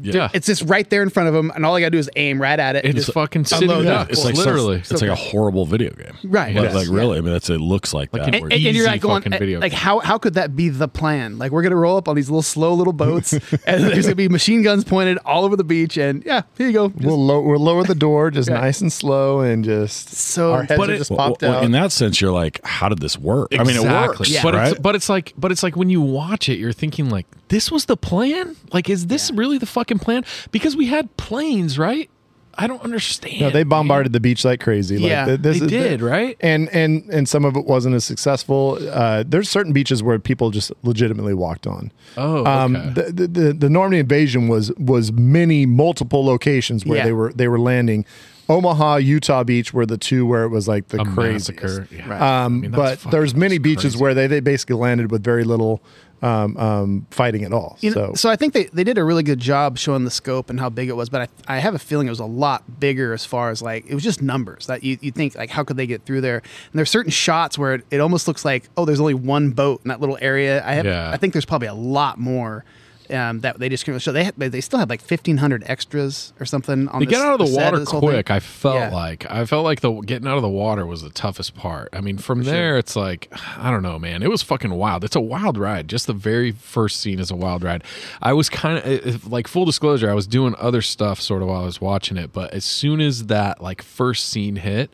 yeah 0.00 0.28
it's 0.34 0.46
just 0.46 0.62
right 0.62 0.88
there 0.90 1.02
in 1.02 1.10
front 1.10 1.28
of 1.28 1.34
them, 1.34 1.50
and 1.54 1.64
all 1.64 1.74
I 1.76 1.80
got 1.80 1.86
to 1.86 1.90
do 1.90 1.98
is 1.98 2.10
aim 2.16 2.40
right 2.40 2.58
at 2.58 2.76
it. 2.76 2.84
and 2.84 2.94
it's 2.96 3.06
just 3.06 3.14
fucking 3.14 3.44
sitting 3.44 3.70
unload 3.70 3.84
yeah, 3.84 4.02
it. 4.04 4.10
it's 4.10 4.24
like 4.24 4.34
literally 4.34 4.76
it's 4.78 4.90
like 4.92 5.02
a 5.10 5.14
horrible 5.14 5.66
video 5.66 5.90
game. 5.90 6.12
Right, 6.24 6.54
Like, 6.54 6.64
yes, 6.64 6.74
like 6.74 6.88
yeah. 6.88 6.94
really. 6.94 7.18
I 7.18 7.20
mean, 7.20 7.32
that's 7.32 7.48
it. 7.50 7.58
Looks 7.60 7.94
like, 7.94 8.12
Like 8.12 8.22
that. 8.24 8.34
an 8.34 8.42
and, 8.52 8.52
you- 8.60 8.68
and 8.68 8.76
you're 8.76 8.86
like 8.86 9.00
going 9.00 9.22
video 9.22 9.60
like 9.60 9.72
game. 9.72 9.78
how 9.80 10.00
how 10.00 10.18
could 10.18 10.34
that 10.34 10.56
be 10.56 10.68
the 10.68 10.88
plan? 10.88 11.38
Like 11.38 11.52
we're 11.52 11.62
gonna 11.62 11.76
roll 11.76 11.96
up 11.96 12.08
on 12.08 12.16
these 12.16 12.28
little 12.28 12.42
slow 12.42 12.74
little 12.74 12.92
boats, 12.92 13.32
and 13.66 13.84
there's 13.84 14.06
gonna 14.06 14.14
be 14.16 14.28
machine 14.28 14.62
guns 14.62 14.84
pointed 14.84 15.18
all 15.24 15.44
over 15.44 15.56
the 15.56 15.64
beach, 15.64 15.96
and 15.96 16.24
yeah, 16.24 16.42
here 16.58 16.66
you 16.66 16.72
go. 16.72 16.88
Just- 16.88 17.04
We'll, 17.04 17.24
lo- 17.24 17.40
we'll 17.42 17.60
lower 17.60 17.84
the 17.84 17.94
door 17.94 18.30
just 18.30 18.48
Yeah. 18.48 18.56
nice 18.60 18.80
and 18.80 18.92
slow 18.92 19.40
and 19.40 19.64
just 19.64 20.10
So- 20.14 20.52
our 20.54 20.62
heads 20.64 20.78
But 20.78 20.90
it- 20.90 20.98
just 20.98 21.10
Well, 21.10 21.18
popped 21.18 21.42
well, 21.42 21.54
out. 21.58 21.64
in 21.64 21.72
that 21.72 21.92
sense, 21.92 22.20
you're 22.20 22.32
like, 22.32 22.60
how 22.64 22.88
did 22.88 22.98
this 23.00 23.18
work? 23.18 23.48
I 23.58 23.62
mean, 23.64 23.76
it 23.76 23.82
works, 23.82 24.28
Yeah. 24.30 24.42
But 24.42 24.54
right? 24.54 24.70
it's 24.72 24.80
but 24.80 24.94
it's 24.94 25.08
like 25.08 25.32
but 25.38 25.52
it's 25.52 25.62
like 25.62 25.76
when 25.76 25.88
you 25.90 26.00
watch 26.00 26.48
it, 26.48 26.58
you're 26.58 26.72
thinking 26.72 27.10
like, 27.10 27.26
this 27.54 27.70
was 27.70 27.84
the 27.86 27.96
plan? 27.96 28.56
Like, 28.72 28.90
is 28.90 29.06
this 29.06 29.30
really 29.30 29.58
the 29.58 29.66
fucking 29.66 30.00
plan? 30.00 30.24
Because 30.50 30.74
we 30.76 30.86
had 30.86 31.04
planes, 31.16 31.78
right? 31.78 32.10
I 32.56 32.68
don't 32.68 32.82
understand. 32.82 33.40
no, 33.40 33.50
they 33.50 33.64
bombarded 33.64 34.12
the 34.12 34.20
beach 34.20 34.44
like 34.44 34.60
crazy. 34.60 34.96
Like, 34.98 35.10
Yeah, 35.10 35.24
th- 35.26 35.40
this 35.40 35.58
they 35.58 35.64
is- 35.66 35.70
did, 35.72 36.02
right? 36.02 36.36
And 36.40 36.68
and 36.72 36.92
and 37.16 37.28
some 37.28 37.44
of 37.44 37.56
it 37.56 37.64
wasn't 37.64 37.94
as 37.96 38.04
successful. 38.04 38.78
Uh, 38.92 39.24
there's 39.26 39.48
certain 39.48 39.72
beaches 39.72 40.02
where 40.04 40.18
people 40.20 40.50
just 40.52 40.70
legitimately 40.84 41.34
walked 41.34 41.66
on. 41.66 41.90
Oh, 42.16 42.44
Um, 42.46 42.76
okay. 42.76 42.90
the, 42.94 43.02
the, 43.12 43.26
the 43.26 43.52
the 43.64 43.70
Normandy 43.70 43.98
invasion 43.98 44.46
was 44.48 44.70
was 44.78 45.10
many 45.12 45.66
multiple 45.66 46.24
locations 46.24 46.86
where 46.86 46.98
Yeah. 46.98 47.04
they 47.06 47.12
were 47.12 47.32
they 47.34 47.48
were 47.48 47.58
landing. 47.58 48.04
Omaha, 48.48 48.96
Utah 48.96 49.42
Beach 49.42 49.72
were 49.74 49.86
the 49.86 49.96
two 49.98 50.24
where 50.26 50.44
it 50.44 50.50
was 50.50 50.68
like 50.68 50.88
the 50.88 51.00
a 51.00 51.04
craziest. 51.04 51.90
Yeah. 51.90 52.08
Right. 52.08 52.20
I 52.22 52.44
Um, 52.44 52.60
mean, 52.60 52.70
but 52.70 53.00
there's 53.10 53.34
many 53.34 53.58
beaches 53.58 53.94
crazy. 53.94 54.02
where 54.02 54.14
they, 54.14 54.26
they 54.28 54.40
basically 54.40 54.76
landed 54.76 55.10
with 55.10 55.24
very 55.24 55.44
little 55.44 55.80
um, 56.24 56.56
um, 56.56 57.06
fighting 57.10 57.44
at 57.44 57.52
all. 57.52 57.76
You 57.80 57.90
know, 57.90 57.94
so 57.94 58.14
so 58.14 58.30
I 58.30 58.36
think 58.36 58.54
they, 58.54 58.64
they 58.64 58.82
did 58.82 58.96
a 58.96 59.04
really 59.04 59.22
good 59.22 59.38
job 59.38 59.76
showing 59.76 60.04
the 60.04 60.10
scope 60.10 60.48
and 60.48 60.58
how 60.58 60.70
big 60.70 60.88
it 60.88 60.96
was, 60.96 61.08
but 61.10 61.28
I, 61.46 61.56
I 61.56 61.58
have 61.58 61.74
a 61.74 61.78
feeling 61.78 62.06
it 62.06 62.10
was 62.10 62.20
a 62.20 62.24
lot 62.24 62.80
bigger 62.80 63.12
as 63.12 63.24
far 63.24 63.50
as 63.50 63.60
like 63.60 63.84
it 63.86 63.94
was 63.94 64.02
just 64.02 64.22
numbers 64.22 64.66
that 64.66 64.82
you, 64.82 64.96
you 65.02 65.10
think 65.12 65.34
like 65.34 65.50
how 65.50 65.62
could 65.64 65.76
they 65.76 65.86
get 65.86 66.04
through 66.06 66.22
there? 66.22 66.38
And 66.38 66.72
there's 66.72 66.90
certain 66.90 67.12
shots 67.12 67.58
where 67.58 67.74
it, 67.74 67.84
it 67.90 68.00
almost 68.00 68.26
looks 68.26 68.44
like 68.44 68.68
oh 68.76 68.84
there's 68.86 69.00
only 69.00 69.14
one 69.14 69.50
boat 69.50 69.82
in 69.84 69.88
that 69.88 70.00
little 70.00 70.18
area. 70.20 70.64
I 70.66 70.72
have 70.72 70.86
Yeah. 70.86 71.10
I 71.10 71.18
think 71.18 71.34
there's 71.34 71.44
probably 71.44 71.68
a 71.68 71.74
lot 71.74 72.18
more 72.18 72.64
um, 73.10 73.40
that 73.40 73.58
they 73.58 73.68
just 73.68 73.84
couldn't 73.84 74.00
show. 74.00 74.12
They 74.12 74.24
had, 74.24 74.36
they 74.36 74.60
still 74.60 74.78
had 74.78 74.88
like 74.88 75.00
1500 75.00 75.64
extras 75.66 76.32
or 76.40 76.46
something 76.46 76.88
on 76.88 77.00
this, 77.00 77.08
get 77.08 77.20
out 77.20 77.40
of 77.40 77.46
the 77.46 77.54
water 77.56 77.84
thing. 77.84 78.00
quick 78.00 78.30
i 78.30 78.40
felt 78.40 78.76
Yeah. 78.76 78.90
like 78.94 79.30
i 79.30 79.44
felt 79.44 79.64
like 79.64 79.80
the 79.80 79.92
getting 80.00 80.26
out 80.28 80.36
of 80.36 80.42
the 80.42 80.48
water 80.48 80.86
was 80.86 81.02
the 81.02 81.10
toughest 81.10 81.54
part 81.54 81.88
i 81.92 82.00
mean 82.00 82.16
from 82.18 82.44
there 82.44 82.78
it's 82.78 82.96
like 82.96 83.32
i 83.58 83.70
don't 83.70 83.82
know 83.82 83.98
man 83.98 84.22
it 84.22 84.30
was 84.30 84.42
fucking 84.42 84.72
wild 84.72 85.04
it's 85.04 85.16
a 85.16 85.20
wild 85.20 85.58
ride 85.58 85.88
just 85.88 86.06
the 86.06 86.12
very 86.12 86.52
first 86.52 87.00
scene 87.00 87.18
is 87.18 87.30
a 87.30 87.36
wild 87.36 87.62
ride 87.62 87.84
i 88.22 88.32
was 88.32 88.48
kind 88.48 88.78
of 88.78 89.30
like 89.30 89.46
full 89.48 89.64
disclosure 89.64 90.10
i 90.10 90.14
was 90.14 90.26
doing 90.26 90.54
other 90.58 90.80
stuff 90.82 91.20
sort 91.20 91.42
of 91.42 91.48
while 91.48 91.62
i 91.62 91.64
was 91.64 91.80
watching 91.80 92.16
it 92.16 92.32
but 92.32 92.52
as 92.54 92.64
soon 92.64 93.00
as 93.00 93.26
that 93.26 93.60
like 93.60 93.82
first 93.82 94.26
scene 94.30 94.56
hit 94.56 94.90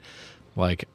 like 0.56 0.86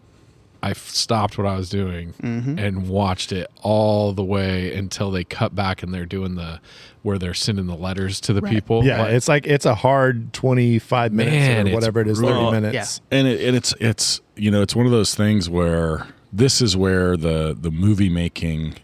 I 0.64 0.74
stopped 0.74 1.38
what 1.38 1.46
I 1.46 1.56
was 1.56 1.70
doing 1.70 2.14
Mm-hmm. 2.24 2.58
and 2.58 2.90
watched 2.90 3.32
it 3.32 3.52
all 3.62 4.14
the 4.14 4.24
way 4.24 4.74
until 4.74 5.12
they 5.12 5.24
cut 5.24 5.54
back 5.54 5.84
and 5.84 5.94
they're 5.94 6.08
doing 6.08 6.34
the 6.36 6.60
where 7.06 7.20
they're 7.20 7.36
sending 7.36 7.68
the 7.68 7.76
letters 7.76 8.20
to 8.22 8.34
the 8.34 8.42
people. 8.42 8.84
Yeah, 8.84 9.04
Like, 9.04 9.12
it's 9.14 9.28
like 9.28 9.46
it's 9.48 9.66
a 9.66 9.76
hard 9.76 10.34
twenty 10.34 10.80
five 10.80 11.14
minutes 11.14 11.36
Man, 11.36 11.68
or 11.70 11.74
whatever 11.74 12.02
it 12.02 12.08
is, 12.08 12.20
thirty 12.20 12.34
brutal. 12.34 12.52
minutes. 12.52 13.00
and 13.12 13.28
it, 13.28 13.42
and 13.48 13.56
it's 13.56 13.74
it's 13.80 14.22
you 14.36 14.50
know 14.50 14.62
it's 14.62 14.76
one 14.76 14.86
of 14.88 14.92
those 14.92 15.14
things 15.14 15.50
where 15.50 16.08
this 16.34 16.62
is 16.62 16.76
where 16.76 17.16
the 17.16 17.56
the 17.60 17.70
movie 17.72 18.10
making 18.10 18.76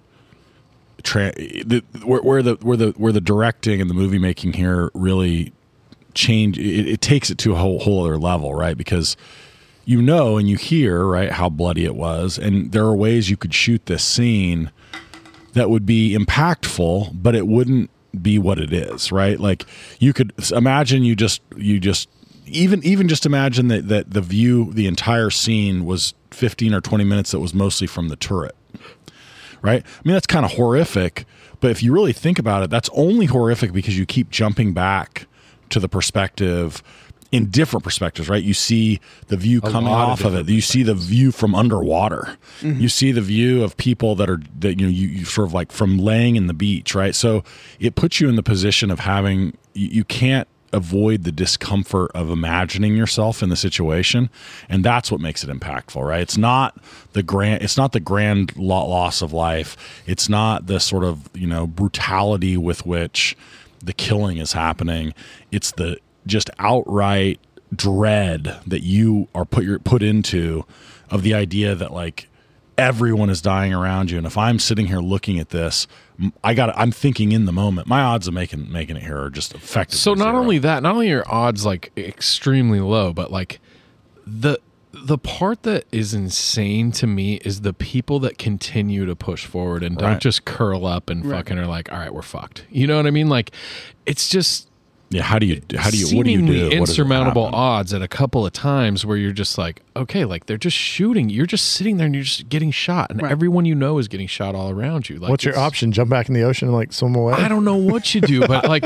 tra- 1.04 1.34
the, 1.36 1.84
where, 2.06 2.22
where 2.22 2.44
the 2.44 2.56
where 2.62 2.78
the 2.78 2.92
where 2.92 3.12
the 3.12 3.22
directing 3.22 3.82
and 3.82 3.90
the 3.90 3.94
movie 3.96 4.20
making 4.20 4.54
here 4.54 4.92
really 4.94 5.52
change 6.14 6.58
it, 6.60 6.88
it 6.88 7.02
takes 7.02 7.30
it 7.30 7.38
to 7.40 7.54
a 7.54 7.56
whole 7.56 7.80
whole 7.80 8.04
other 8.06 8.18
level 8.18 8.54
right 8.54 8.78
because 8.78 9.18
you 9.86 10.02
know 10.02 10.38
and 10.38 10.48
you 10.50 10.58
hear 10.58 11.06
right 11.06 11.32
how 11.32 11.50
bloody 11.50 11.86
it 11.86 11.96
was 11.96 12.38
and 12.38 12.72
there 12.72 12.84
are 12.84 12.96
ways 12.96 13.30
you 13.30 13.38
could 13.38 13.54
shoot 13.54 13.86
this 13.88 14.04
scene 14.04 14.72
that 15.54 15.70
would 15.70 15.86
be 15.86 16.16
impactful 16.16 17.10
but 17.14 17.34
it 17.36 17.48
wouldn't 17.48 17.90
be 18.20 18.38
what 18.38 18.60
it 18.60 18.74
is 18.74 19.12
right? 19.12 19.40
Like 19.40 19.66
you 20.00 20.14
could 20.14 20.34
imagine 20.52 21.04
you 21.04 21.16
just 21.16 21.42
you 21.56 21.80
just 21.80 22.10
even 22.46 22.84
even 22.84 23.08
just 23.08 23.26
imagine 23.26 23.68
that 23.70 23.88
that 23.88 24.12
the 24.12 24.22
view 24.22 24.72
the 24.74 24.88
entire 24.88 25.30
scene 25.30 25.86
was 25.86 26.14
15 26.32 26.74
or 26.74 26.82
20 26.82 27.04
minutes 27.04 27.32
that 27.32 27.40
was 27.40 27.54
mostly 27.54 27.88
from 27.88 28.10
the 28.10 28.16
turret 28.16 28.56
right? 29.62 29.84
I 29.86 30.02
mean 30.04 30.14
that's 30.14 30.28
kind 30.28 30.46
of 30.46 30.54
horrific 30.54 31.26
but 31.60 31.72
if 31.72 31.84
you 31.84 31.94
really 31.94 32.14
think 32.14 32.40
about 32.40 32.64
it 32.64 32.70
that's 32.70 32.90
only 32.94 33.28
horrific 33.28 33.72
because 33.74 33.98
you 33.98 34.06
keep 34.06 34.30
jumping 34.30 34.74
back 34.74 35.28
to 35.70 35.80
the 35.80 35.90
perspective 35.90 36.84
in 37.32 37.46
different 37.46 37.84
perspectives, 37.84 38.28
right? 38.28 38.44
You 38.44 38.54
see 38.54 39.00
the 39.28 39.38
view 39.38 39.62
coming 39.62 39.90
lot 39.90 40.04
of 40.04 40.10
off 40.10 40.26
of, 40.26 40.36
it. 40.36 40.50
You 40.50 40.62
see 40.62 40.84
the 40.84 40.94
view 40.94 41.32
from 41.32 41.56
underwater. 41.56 42.38
Mm-hmm. 42.60 42.82
You 42.82 42.90
see 42.90 43.12
the 43.12 43.22
view 43.22 43.64
of 43.64 43.78
people 43.78 44.16
that 44.16 44.30
are 44.30 44.42
that 44.60 44.80
you 44.80 44.86
know 44.86 44.92
you, 44.92 45.08
you 45.08 45.26
sort 45.26 45.48
of 45.48 45.54
like 45.54 45.72
from 45.72 45.98
laying 45.98 46.36
in 46.36 46.48
the 46.48 46.54
beach, 46.54 46.94
right? 46.94 47.16
So 47.16 47.44
it 47.80 47.96
puts 47.96 48.20
you 48.20 48.28
in 48.28 48.36
the 48.36 48.44
position 48.44 48.92
of 48.92 49.00
having 49.00 49.58
you, 49.74 49.88
you 49.88 50.04
can't 50.04 50.48
avoid 50.74 51.24
the 51.24 51.32
discomfort 51.32 52.12
of 52.14 52.30
imagining 52.30 52.96
yourself 52.96 53.44
in 53.44 53.50
the 53.50 53.58
situation 53.58 54.30
and 54.70 54.86
that's 54.86 55.12
what 55.12 55.20
makes 55.20 55.44
it 55.44 55.50
impactful 55.50 56.02
right 56.02 56.22
it's 56.22 56.38
not 56.38 56.78
the 57.12 57.22
grand 57.22 57.62
it's 57.62 57.76
not 57.76 57.92
the 57.92 58.00
grand 58.00 58.56
loss 58.56 59.22
of 59.22 59.34
life 59.34 59.76
it's 60.08 60.30
not 60.30 60.68
the 60.68 60.80
sort 60.80 61.04
of 61.04 61.30
you 61.34 61.46
know 61.46 61.68
brutality 61.68 62.56
with 62.56 62.86
which 62.86 63.36
the 63.84 63.92
killing 63.92 64.38
is 64.38 64.54
happening 64.54 65.14
it's 65.52 65.72
the 65.74 66.00
just 66.26 66.50
outright 66.60 67.40
dread 67.74 68.60
that 68.68 68.84
you 68.84 69.28
are 69.34 69.46
put 69.46 69.64
your 69.64 69.80
put 69.80 70.04
into 70.04 70.66
of 71.10 71.24
the 71.24 71.34
idea 71.34 71.74
that 71.76 71.94
like 71.94 72.28
everyone 72.78 73.30
is 73.30 73.42
dying 73.42 73.74
around 73.74 74.12
you. 74.12 74.18
And 74.18 74.28
if 74.28 74.38
i'm 74.38 74.60
sitting 74.60 74.88
here 74.88 75.00
looking 75.00 75.40
at 75.40 75.50
this 75.50 75.88
i 76.44 76.54
got 76.54 76.76
i'm 76.78 76.92
thinking 76.92 77.32
in 77.32 77.46
the 77.46 77.52
moment. 77.52 77.88
My 77.88 78.02
odds 78.02 78.28
of 78.28 78.34
making 78.34 78.72
making 78.72 78.98
it 78.98 79.04
here 79.04 79.22
are 79.22 79.30
just 79.30 79.54
effective 79.54 80.00
So 80.00 80.14
not 80.14 80.36
only 80.36 80.58
that, 80.60 80.84
not 80.84 80.94
only 80.96 81.12
are 81.12 81.24
odds 81.28 81.66
like 81.66 81.92
extremely 81.98 82.80
low, 82.80 83.14
but 83.14 83.32
like 83.32 83.60
the 84.26 84.60
the 84.94 85.18
part 85.18 85.64
that 85.64 85.86
is 85.92 86.14
insane 86.14 86.92
to 86.92 87.08
me 87.08 87.36
is 87.46 87.62
the 87.62 87.74
people 87.74 88.20
that 88.20 88.38
continue 88.38 89.06
to 89.06 89.16
push 89.16 89.46
forward 89.46 89.84
and 89.84 89.98
don't 89.98 90.22
just 90.22 90.46
curl 90.46 90.86
up 90.86 91.10
and 91.10 91.28
fucking 91.30 91.58
are 91.58 91.66
like, 91.66 91.92
all 91.92 91.98
right, 91.98 92.14
we're 92.14 92.22
fucked. 92.22 92.66
You 92.70 92.88
know 92.88 92.98
what 92.98 93.08
I 93.08 93.12
mean? 93.12 93.30
Like, 93.30 93.52
it's 94.06 94.28
just 94.28 94.68
yeah 95.12 95.22
how 95.24 95.38
do 95.38 95.46
you 95.46 95.62
how 95.78 95.90
do 95.90 95.98
you 95.98 96.16
what 96.18 96.26
do 96.26 96.32
you 96.32 96.42
do 96.46 96.64
What 96.64 96.70
does 96.72 96.90
insurmountable 96.90 97.46
happen? 97.46 97.60
odds 97.60 97.94
at 97.94 98.02
a 98.02 98.08
couple 98.08 98.46
of 98.46 98.54
times 98.54 99.06
where 99.06 99.18
you're 99.18 99.32
just 99.34 99.58
like, 99.58 99.82
okay, 99.96 100.24
like 100.26 100.46
they're 100.46 100.58
just 100.58 100.76
shooting. 100.78 101.30
You're 101.30 101.46
just 101.46 101.74
sitting 101.74 101.98
there 101.98 102.06
and 102.06 102.16
you're 102.16 102.24
just 102.24 102.48
getting 102.50 102.72
shot, 102.72 103.12
and 103.12 103.22
Right. 103.22 103.32
everyone 103.32 103.66
you 103.66 103.76
know 103.76 103.98
is 103.98 104.08
getting 104.08 104.28
shot 104.28 104.56
all 104.56 104.70
around 104.70 105.10
you. 105.10 105.18
Like, 105.18 105.30
What's 105.30 105.44
your 105.44 105.58
option? 105.60 105.92
Jump 105.92 106.10
back 106.10 106.28
in 106.30 106.34
the 106.34 106.44
ocean 106.44 106.70
and 106.70 106.76
like 106.78 106.94
swim 106.94 107.14
away? 107.16 107.34
I 107.34 107.48
don't 107.50 107.66
know 107.66 107.76
what 107.76 108.16
you 108.16 108.22
do, 108.22 108.48
but 108.48 108.66
like, 108.68 108.84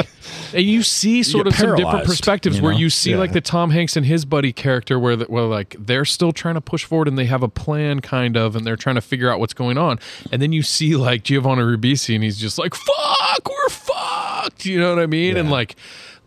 and 0.54 0.64
you 0.74 0.82
see 0.84 1.22
sort 1.24 1.46
get 1.46 1.54
of 1.54 1.60
some 1.60 1.76
different 1.76 2.06
perspectives 2.06 2.58
you 2.58 2.64
where 2.64 2.74
you 2.74 2.90
see 2.90 3.12
Yeah. 3.12 3.18
like 3.18 3.34
the 3.34 3.42
Tom 3.42 3.70
Hanks 3.70 3.96
and 3.96 4.06
his 4.06 4.26
buddy 4.26 4.52
character, 4.52 5.00
where 5.00 5.16
the, 5.16 5.26
where 5.26 5.44
like 5.44 5.76
they're 5.80 6.06
still 6.06 6.32
trying 6.32 6.56
to 6.56 6.62
push 6.62 6.84
forward 6.86 7.08
and 7.08 7.18
they 7.18 7.26
have 7.26 7.44
a 7.44 7.48
plan, 7.50 8.00
kind 8.00 8.36
of, 8.36 8.56
and 8.56 8.66
they're 8.66 8.76
trying 8.76 8.96
to 8.96 9.02
figure 9.02 9.30
out 9.32 9.40
what's 9.40 9.54
going 9.54 9.78
on, 9.78 10.00
and 10.32 10.42
then 10.42 10.52
you 10.52 10.64
see 10.64 10.96
like 10.96 11.24
Giovanni 11.24 11.62
Ribisi 11.62 12.16
and 12.16 12.24
he's 12.24 12.38
just 12.40 12.58
like, 12.58 12.74
"Fuck, 12.74 13.48
we're 13.48 13.70
fucked," 13.70 14.66
you 14.66 14.80
know 14.80 14.90
what 14.96 15.02
I 15.04 15.06
mean? 15.06 15.38
And 15.38 15.52
like. 15.52 15.76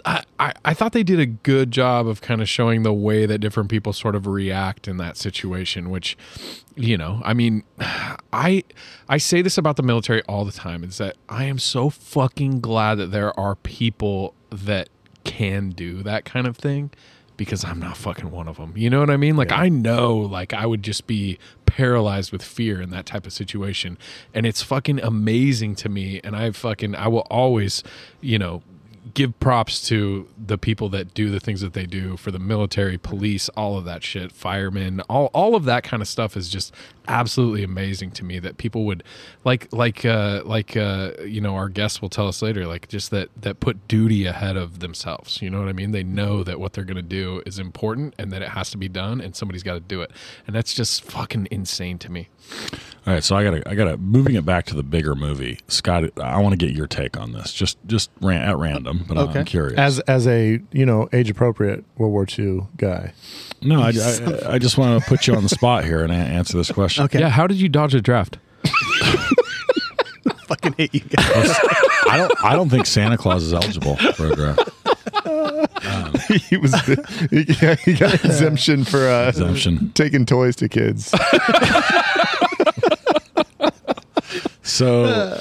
I, 0.05 0.25
I, 0.39 0.53
I 0.65 0.75
thought 0.75 0.93
they 0.93 1.03
did 1.03 1.21
a 1.21 1.27
good 1.27 1.71
job 1.71 2.07
of 2.07 2.21
kind 2.21 2.41
of 2.41 2.49
showing 2.49 2.83
the 2.83 2.93
way 2.93 3.27
that 3.27 3.39
different 3.39 3.69
people 3.69 3.93
sort 3.93 4.15
of 4.15 4.27
react 4.27 4.89
in 4.89 4.97
that 4.99 5.17
situation, 5.17 5.91
which, 5.91 6.17
you 6.75 6.97
know, 6.97 7.21
I 7.25 7.35
mean, 7.35 7.65
I 8.33 8.65
I 9.09 9.19
say 9.19 9.43
this 9.43 9.59
about 9.59 9.77
the 9.77 9.83
military 9.83 10.23
all 10.23 10.45
the 10.45 10.53
time 10.53 10.85
is 10.85 10.99
that 10.99 11.17
I 11.29 11.45
am 11.45 11.59
so 11.59 11.91
fucking 11.91 12.61
glad 12.61 12.97
that 12.97 13.11
there 13.11 13.39
are 13.39 13.55
people 13.57 14.35
that 14.51 14.89
can 15.25 15.71
do 15.71 16.03
that 16.03 16.25
kind 16.25 16.47
of 16.47 16.57
thing 16.57 16.91
because 17.37 17.65
I'm 17.65 17.79
not 17.79 17.97
fucking 17.97 18.31
one 18.31 18.49
of 18.49 18.57
them. 18.57 18.75
You 18.77 18.91
know 18.91 19.01
what 19.01 19.11
I 19.11 19.17
mean? 19.17 19.37
Like 19.37 19.53
I 19.53 19.69
know 19.69 20.17
like 20.17 20.53
I 20.53 20.67
would 20.67 20.83
just 20.83 21.07
be 21.07 21.39
paralyzed 21.67 22.33
with 22.33 22.43
fear 22.43 22.81
in 22.81 22.91
that 22.91 23.07
type 23.07 23.27
of 23.27 23.33
situation 23.33 23.97
and 24.35 24.45
it's 24.45 24.63
fucking 24.63 25.01
amazing 25.01 25.75
to 25.77 25.89
me 25.89 26.21
and 26.25 26.35
I 26.35 26.51
fucking 26.51 26.95
I 26.97 27.09
will 27.09 27.27
always, 27.31 27.85
you 28.21 28.39
know, 28.39 28.63
give 29.15 29.39
props 29.41 29.87
to 29.89 30.29
the 30.39 30.59
people 30.59 30.89
that 30.91 31.15
do 31.15 31.31
the 31.31 31.41
things 31.41 31.61
that 31.61 31.73
they 31.73 31.87
do 31.87 32.17
for 32.17 32.31
the 32.31 32.39
military, 32.39 32.99
police, 32.99 33.49
all 33.51 33.77
of 33.77 33.85
that 33.85 34.03
shit, 34.03 34.33
firemen, 34.33 35.01
all 35.03 35.27
all 35.35 35.55
of 35.55 35.65
that 35.65 35.85
kind 35.85 36.03
of 36.03 36.09
stuff 36.09 36.37
is 36.37 36.49
just 36.49 36.75
absolutely 37.07 37.63
amazing 37.63 38.11
to 38.11 38.25
me 38.25 38.39
that 38.39 38.59
people 38.59 38.85
would 38.85 39.03
like 39.43 39.67
like 39.73 40.05
uh 40.05 40.43
like 40.45 40.77
uh 40.77 41.11
you 41.25 41.41
know 41.41 41.55
our 41.55 41.71
guests 41.71 42.03
will 42.03 42.11
tell 42.11 42.29
us 42.29 42.43
later 42.43 42.67
like 42.67 42.87
just 42.89 43.11
that 43.11 43.31
that 43.41 43.61
put 43.61 43.89
duty 43.89 44.27
ahead 44.27 44.57
of 44.57 44.81
themselves. 44.81 45.41
You 45.43 45.51
know 45.51 45.61
what 45.61 45.69
i 45.69 45.73
mean? 45.73 45.93
They 45.93 46.05
know 46.05 46.43
that 46.45 46.61
what 46.61 46.73
they're 46.73 46.85
going 46.85 46.97
to 46.97 47.03
do 47.03 47.43
is 47.47 47.59
important 47.59 48.15
and 48.19 48.31
that 48.33 48.43
it 48.43 48.51
has 48.51 48.71
to 48.71 48.77
be 48.79 48.89
done 48.89 49.21
and 49.21 49.35
somebody's 49.35 49.63
got 49.63 49.75
to 49.75 49.81
do 49.81 50.03
it. 50.03 50.11
And 50.47 50.55
that's 50.55 50.75
just 50.75 51.03
fucking 51.03 51.49
insane 51.51 51.99
to 51.99 52.11
me 52.11 52.29
All 53.09 53.15
right, 53.15 53.25
so 53.25 53.37
I 53.37 53.43
gotta, 53.43 53.67
I 53.67 53.75
gotta, 53.75 53.97
moving 53.97 54.35
it 54.35 54.45
back 54.45 54.67
to 54.67 54.75
the 54.75 54.83
bigger 54.83 55.15
movie, 55.15 55.61
Scott. 55.67 56.11
I 56.21 56.39
want 56.43 56.53
to 56.53 56.59
get 56.59 56.77
your 56.77 56.87
take 56.87 57.17
on 57.19 57.33
this, 57.33 57.55
just, 57.55 57.79
just 57.87 58.11
ran, 58.21 58.43
at 58.43 58.59
random, 58.59 59.07
but 59.09 59.17
Okay. 59.17 59.39
I'm 59.39 59.45
curious. 59.47 59.79
As 59.79 59.99
as 60.01 60.27
a 60.27 60.61
you 60.73 60.85
know 60.85 61.09
age 61.15 61.31
appropriate 61.31 61.87
World 61.97 62.13
War 62.13 62.27
II 62.39 62.67
guy. 62.77 63.15
no, 63.63 63.81
I, 63.81 63.93
I, 63.97 64.53
I 64.55 64.59
just 64.59 64.77
want 64.77 65.03
to 65.03 65.09
put 65.09 65.27
you 65.27 65.35
on 65.35 65.43
the 65.43 65.49
spot 65.49 65.87
here 65.87 66.05
and 66.05 66.13
answer 66.13 66.59
this 66.59 66.71
question. 66.71 67.05
Okay. 67.05 67.19
yeah 67.21 67.31
how 67.31 67.47
did 67.47 67.57
you 67.59 67.71
dodge 67.71 67.95
a 67.95 68.03
draft 68.03 68.37
Fucking 70.49 70.75
hate 70.77 70.95
you 70.95 71.01
guys. 71.01 71.57
I 72.11 72.17
don't, 72.19 72.45
I 72.45 72.55
don't 72.57 72.69
think 72.71 72.85
Santa 72.87 73.17
Claus 73.19 73.43
is 73.43 73.53
eligible 73.55 73.97
for 73.97 74.33
a 74.33 74.35
draft. 74.37 74.71
he 76.49 76.57
was 76.59 76.75
he, 77.31 77.45
got- 77.55 77.79
he 77.81 77.95
got 77.95 78.15
exemption 78.25 78.85
for 78.85 79.09
uh, 79.09 79.29
Exemption. 79.29 79.93
taking 79.95 80.25
toys 80.27 80.57
to 80.57 80.69
kids. 80.69 81.15
So, 84.79 85.41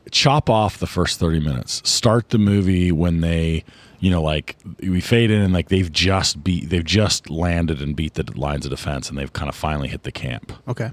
chop 0.10 0.48
off 0.48 0.78
the 0.78 0.86
first 0.86 1.18
thirty 1.18 1.40
minutes. 1.40 1.82
Start 1.88 2.30
the 2.30 2.38
movie 2.38 2.92
when 2.92 3.20
they, 3.20 3.64
you 4.00 4.10
know, 4.10 4.22
like 4.22 4.56
we 4.80 5.00
fade 5.00 5.30
in 5.30 5.40
and 5.42 5.52
like 5.52 5.68
they've 5.68 5.90
just 5.90 6.42
beat, 6.44 6.70
they've 6.70 6.84
just 6.84 7.28
landed 7.28 7.82
and 7.82 7.94
beat 7.96 8.14
the 8.14 8.24
lines 8.38 8.64
of 8.64 8.70
defense, 8.70 9.08
and 9.08 9.18
they've 9.18 9.32
kind 9.32 9.48
of 9.48 9.54
finally 9.54 9.88
hit 9.88 10.04
the 10.04 10.12
camp. 10.12 10.52
Okay. 10.68 10.90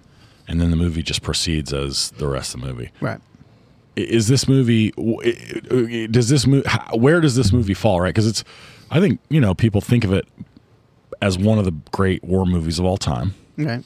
and 0.48 0.60
then 0.60 0.72
the 0.72 0.76
movie 0.78 1.02
just 1.04 1.22
proceeds 1.22 1.72
as 1.72 2.12
the 2.18 2.28
rest 2.28 2.54
of 2.54 2.62
the 2.62 2.68
movie. 2.68 2.92
Right. 3.00 3.20
Is 3.96 4.28
this 4.28 4.48
movie? 4.48 4.92
Does 6.08 6.30
this 6.30 6.48
movie? 6.48 6.68
Where 6.96 7.22
does 7.22 7.36
this 7.36 7.54
movie 7.54 7.76
fall? 7.76 8.02
Right? 8.02 8.10
Because 8.10 8.28
it's, 8.28 8.44
I 8.90 9.00
think 9.00 9.20
you 9.30 9.40
know 9.40 9.54
people 9.54 9.82
think 9.82 10.04
of 10.04 10.12
it 10.12 10.28
as 11.22 11.38
one 11.38 11.60
of 11.60 11.66
the 11.66 11.74
great 11.92 12.24
war 12.24 12.46
movies 12.46 12.80
of 12.80 12.86
all 12.86 12.98
time. 12.98 13.36
Okay. 13.60 13.82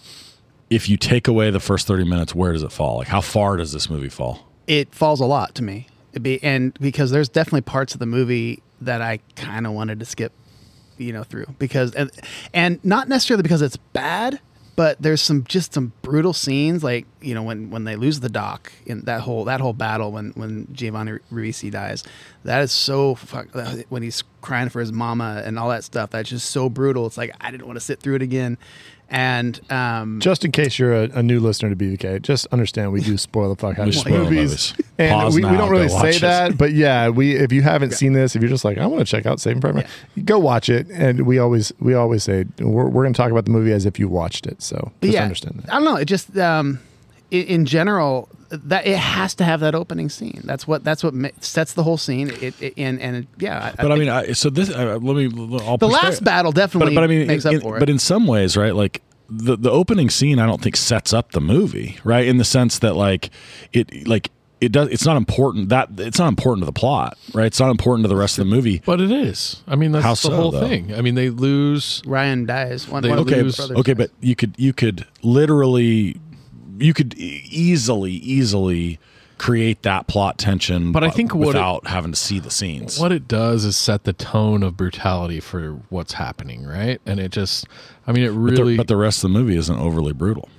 If 0.70 0.90
you 0.90 0.98
take 0.98 1.28
away 1.28 1.50
the 1.52 1.60
first 1.60 1.88
thirty 1.88 2.04
minutes, 2.04 2.36
where 2.36 2.54
does 2.54 2.64
it 2.64 2.72
fall? 2.72 2.98
Like 2.98 3.08
how 3.08 3.22
far 3.22 3.58
does 3.58 3.72
this 3.72 3.90
movie 3.90 4.10
fall? 4.10 4.48
It 4.68 4.94
falls 4.94 5.20
a 5.20 5.26
lot 5.26 5.56
to 5.56 5.64
me. 5.64 5.88
Be 6.22 6.44
and 6.44 6.74
because 6.80 7.12
there's 7.12 7.30
definitely 7.30 7.62
parts 7.62 7.94
of 7.94 8.00
the 8.00 8.06
movie 8.06 8.62
that 8.82 9.02
I 9.02 9.20
kind 9.36 9.68
of 9.68 9.74
wanted 9.74 10.00
to 10.00 10.06
skip, 10.06 10.34
you 10.98 11.14
know, 11.14 11.24
through 11.24 11.46
because 11.60 11.94
and 11.94 12.12
and 12.54 12.84
not 12.84 13.08
necessarily 13.08 13.44
because 13.44 13.62
it's 13.62 13.78
bad, 13.78 14.40
but 14.76 15.02
there's 15.02 15.22
some 15.22 15.44
just 15.44 15.74
some 15.74 15.92
brutal 16.02 16.34
scenes 16.34 16.84
like 16.84 17.06
you 17.20 17.34
know 17.34 17.44
when 17.44 17.70
when 17.72 17.84
they 17.84 17.96
lose 17.96 18.20
the 18.20 18.30
doc 18.30 18.72
in 18.86 19.02
that 19.02 19.22
whole 19.22 19.46
that 19.46 19.60
whole 19.60 19.74
battle 19.74 20.12
when 20.12 20.32
when 20.32 20.68
Giovanni 20.72 21.14
Ribisi 21.32 21.72
dies, 21.72 22.04
that 22.44 22.62
is 22.62 22.72
so 22.72 23.16
fuck 23.16 23.48
when 23.90 24.04
he's 24.04 24.24
crying 24.42 24.70
for 24.70 24.80
his 24.80 24.92
mama 24.92 25.42
and 25.46 25.58
all 25.60 25.70
that 25.70 25.84
stuff. 25.84 26.12
That's 26.12 26.30
just 26.30 26.50
so 26.52 26.70
brutal. 26.70 27.06
It's 27.08 27.18
like 27.18 27.36
I 27.42 27.52
didn't 27.52 27.68
want 27.68 27.78
to 27.78 27.86
sit 27.86 28.00
through 28.00 28.16
it 28.16 28.22
again. 28.22 28.58
And 29.10 29.60
um, 29.72 30.20
Just 30.20 30.44
in 30.44 30.52
case 30.52 30.78
you're 30.78 30.94
a, 30.94 31.04
a 31.14 31.24
new 31.24 31.40
listener 31.40 31.70
to 31.70 31.76
BVK, 31.76 32.22
just 32.22 32.46
understand 32.48 32.92
we 32.92 33.02
do 33.02 33.18
spoil 33.18 33.50
the 33.50 33.56
fuck 33.56 33.80
out 33.80 33.88
of 33.88 34.06
movies. 34.06 34.10
movies. 34.10 34.74
And 34.98 35.12
Pause 35.14 35.36
we, 35.36 35.46
we 35.46 35.58
don't 35.58 35.70
really 35.70 35.88
say 35.90 36.10
it. 36.10 36.22
that, 36.22 36.58
but 36.58 36.74
yeah, 36.74 37.08
we 37.10 37.36
if 37.36 37.52
you 37.52 37.62
haven't 37.62 37.92
seen 37.92 38.14
this, 38.14 38.36
if 38.36 38.42
you're 38.42 38.50
just 38.50 38.66
like 38.66 38.78
I 38.78 38.86
want 38.88 39.00
to 39.00 39.06
check 39.06 39.26
out 39.26 39.40
Saving 39.40 39.62
Private, 39.62 39.86
Ryan," 39.86 40.26
go 40.26 40.40
watch 40.40 40.70
it. 40.70 40.88
And 40.90 41.26
we 41.26 41.40
always 41.40 41.72
we 41.80 41.94
always 41.94 42.24
say 42.24 42.46
we're, 42.60 42.90
we're 42.90 43.04
going 43.04 43.14
to 43.14 43.18
talk 43.18 43.32
about 43.32 43.46
the 43.46 43.52
movie 43.52 43.72
as 43.72 43.86
if 43.86 44.00
you 44.00 44.08
watched 44.10 44.46
it. 44.48 44.62
So 44.62 44.92
just 45.02 45.14
yeah, 45.14 45.24
understand 45.24 45.60
that. 45.62 45.72
I 45.72 45.76
don't 45.76 45.86
know. 45.86 45.96
It 45.96 46.06
just 46.06 46.36
um, 46.38 46.80
in, 47.32 47.44
in 47.46 47.66
general 47.66 48.30
that 48.50 48.88
it 48.88 48.98
has 48.98 49.36
to 49.36 49.44
have 49.44 49.60
that 49.60 49.76
opening 49.76 50.10
scene. 50.10 50.42
That's 50.46 50.68
what 50.68 50.84
that's 50.84 51.04
what 51.04 51.14
sets 51.44 51.74
the 51.74 51.84
whole 51.84 51.98
scene. 51.98 52.30
It, 52.42 52.62
it 52.62 52.74
and 52.78 53.00
and 53.02 53.28
yeah. 53.40 53.74
But 53.78 53.92
I, 53.92 53.96
think 53.96 54.00
mean, 54.00 54.10
I, 54.10 54.32
so 54.34 54.50
this. 54.50 54.70
Uh, 54.70 54.98
let 55.02 55.16
me. 55.16 55.26
I'll 55.66 55.78
the 55.78 55.88
push 55.88 56.04
last 56.04 56.24
battle 56.24 56.52
definitely 56.52 56.96
But, 56.96 57.02
but 57.02 57.04
I 57.04 57.08
mean, 57.08 57.28
makes 57.28 57.46
in, 57.46 57.58
up 57.58 57.62
for 57.62 57.78
it. 57.78 57.80
but 57.80 57.90
in 57.90 58.00
some 58.00 58.26
ways, 58.28 58.56
right? 58.56 58.76
Like 58.76 59.02
the 59.30 59.58
the 59.58 59.72
opening 59.72 60.10
scene, 60.10 60.40
I 60.40 60.46
don't 60.46 60.62
think 60.62 60.78
sets 60.78 61.14
up 61.14 61.32
the 61.32 61.42
movie, 61.42 61.98
right? 62.04 62.26
In 62.26 62.38
the 62.38 62.46
sense 62.46 62.80
that 62.80 62.96
like 62.96 63.30
it 63.74 64.08
like 64.08 64.32
it 64.62 64.72
does. 64.72 64.90
It's 64.90 65.06
not 65.06 65.18
important 65.18 65.70
that 65.70 65.90
it's 65.98 66.18
not 66.18 66.30
important 66.30 66.62
to 66.62 66.66
the 66.66 66.72
plot, 66.80 67.18
right? 67.34 67.46
It's 67.48 67.60
not 67.60 67.70
important 67.70 68.06
to 68.06 68.08
the 68.08 68.16
rest 68.16 68.40
of 68.40 68.46
the 68.48 68.56
movie. 68.56 68.82
But 68.86 69.02
it 69.02 69.12
is. 69.12 69.62
I 69.68 69.76
mean, 69.76 69.92
that's 69.92 70.06
How 70.06 70.12
the 70.12 70.16
so, 70.18 70.36
whole 70.36 70.52
though? 70.52 70.68
thing. 70.68 70.94
I 70.96 71.02
mean, 71.02 71.16
they 71.16 71.30
lose. 71.30 72.02
Ryan 72.06 72.46
dies. 72.46 72.88
One, 72.88 73.04
They 73.04 73.10
one 73.10 73.20
of 73.20 73.28
okay, 73.28 73.42
lose- 73.44 73.60
okay, 73.60 73.94
dies. 73.94 74.08
but 74.08 74.12
you 74.22 74.36
could 74.36 74.56
you 74.58 74.74
could 74.74 75.06
literally 75.22 76.20
you 76.80 76.94
could 76.94 77.14
easily 77.16 78.12
easily 78.14 79.00
create 79.38 79.84
that 79.84 80.08
plot 80.08 80.40
tension 80.40 80.92
But 80.92 81.04
I 81.04 81.12
think 81.12 81.36
what 81.36 81.44
it- 81.44 81.48
without 81.50 81.86
having 81.88 82.12
to 82.12 82.18
see 82.18 82.40
the 82.40 82.50
scenes. 82.50 83.00
What 83.00 83.12
it 83.12 83.28
does 83.28 83.66
is 83.66 83.78
set 83.78 84.04
the 84.04 84.14
tone 84.14 84.64
of 84.64 84.76
brutality 84.76 85.40
for 85.40 85.80
what's 85.90 86.14
happening, 86.14 86.66
right? 86.66 87.00
And 87.06 87.20
it 87.20 87.32
just, 87.32 87.68
I 88.08 88.14
mean, 88.14 88.24
it 88.24 88.30
But 88.30 88.34
the- 88.34 88.40
really. 88.64 88.78
but 88.78 88.88
the 88.88 88.98
rest 88.98 89.24
of 89.24 89.32
the 89.32 89.38
movie 89.38 89.56
isn't 89.56 89.78
overly 89.78 90.12
brutal. 90.14 90.50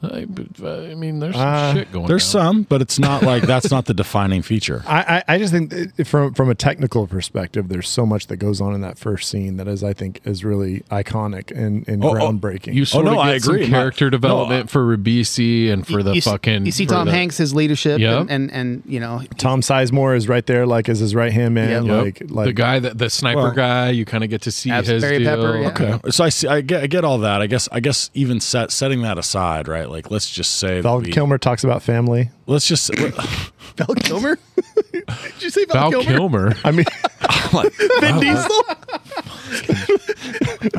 I, 0.00 0.26
I 0.64 0.94
mean, 0.94 1.18
there's 1.18 1.34
some 1.34 1.46
Uh, 1.48 1.74
shit 1.74 1.90
going. 1.92 2.06
There's 2.06 2.32
down. 2.32 2.44
some, 2.54 2.62
but 2.62 2.80
it's 2.80 2.98
not 3.00 3.22
like 3.24 3.42
that's 3.46 3.70
not 3.70 3.86
the 3.86 3.94
defining 3.94 4.42
feature. 4.42 4.84
I, 4.86 5.22
I 5.28 5.34
I 5.34 5.38
just 5.38 5.52
think 5.52 6.06
from 6.06 6.34
from 6.34 6.48
a 6.50 6.54
technical 6.54 7.06
perspective, 7.08 7.68
there's 7.68 7.88
so 7.88 8.06
much 8.06 8.28
that 8.28 8.36
goes 8.36 8.60
on 8.60 8.74
in 8.74 8.80
that 8.82 8.96
first 8.98 9.28
scene 9.28 9.56
that 9.56 9.66
is 9.66 9.82
I 9.82 9.92
think 9.94 10.20
is 10.24 10.44
really 10.44 10.80
iconic 10.90 11.50
and, 11.50 11.86
and 11.88 12.04
Oh, 12.04 12.10
oh, 12.10 12.12
groundbreaking. 12.14 12.74
You 12.74 12.84
sort 12.84 13.06
no, 13.06 13.12
of 13.14 13.18
I 13.18 13.32
get 13.34 13.42
some 13.42 13.54
agree. 13.56 13.66
My- 13.66 13.70
character 13.78 14.04
no, 14.06 14.10
development 14.10 14.70
for 14.70 14.84
Ribisi 14.96 15.70
and 15.72 15.84
for 15.86 15.94
You- 15.98 16.02
the 16.04 16.14
you, 16.14 16.22
fucking. 16.22 16.64
You 16.66 16.72
see 16.72 16.86
Tom 16.86 17.06
the- 17.06 17.12
Hanks, 17.12 17.36
his 17.36 17.52
leadership, 17.54 17.98
Yep. 17.98 18.20
and, 18.20 18.30
and 18.30 18.52
and 18.52 18.82
you 18.86 19.00
know 19.00 19.22
Tom 19.36 19.62
Sizemore 19.62 20.16
is 20.16 20.28
right 20.28 20.46
there, 20.46 20.64
like 20.66 20.88
as 20.88 21.00
his 21.00 21.14
right 21.14 21.32
hand 21.32 21.54
man. 21.54 21.86
Yep. 21.86 22.04
Like 22.04 22.22
like 22.30 22.46
the 22.46 22.52
guy 22.52 22.78
that 22.78 22.98
the 22.98 23.10
sniper 23.10 23.38
Well- 23.42 23.50
guy, 23.52 23.90
you 23.90 24.04
kind 24.04 24.22
of 24.22 24.30
get 24.30 24.42
to 24.42 24.52
see 24.52 24.70
his 24.70 25.02
Barry 25.02 25.18
deal. 25.18 25.34
Pepper, 25.36 25.58
yeah. 25.58 25.68
Okay, 25.96 26.10
so 26.10 26.22
I 26.24 26.28
see. 26.28 26.46
I 26.46 26.60
get. 26.60 26.84
I 26.84 26.86
get 26.86 27.04
all 27.04 27.18
that. 27.18 27.42
I 27.42 27.48
guess. 27.48 27.68
I 27.72 27.80
guess 27.80 28.10
even 28.14 28.38
set 28.40 28.70
setting 28.70 29.02
that 29.02 29.18
aside, 29.18 29.66
right? 29.66 29.87
Like, 29.88 30.10
let's 30.10 30.28
just 30.30 30.56
say 30.56 30.80
Val 30.80 31.00
we- 31.00 31.10
Kilmer 31.10 31.38
talks 31.38 31.64
about 31.64 31.82
family. 31.82 32.30
Let's 32.46 32.66
just. 32.66 32.90
Val 33.76 33.94
Kilmer. 33.96 34.38
Did 34.92 35.42
you 35.42 35.50
say 35.50 35.64
Val 35.66 35.90
Kilmer. 36.02 36.54
I 36.64 36.70
mean, 36.72 36.84
Vin 38.00 38.20
Diesel. 38.20 38.62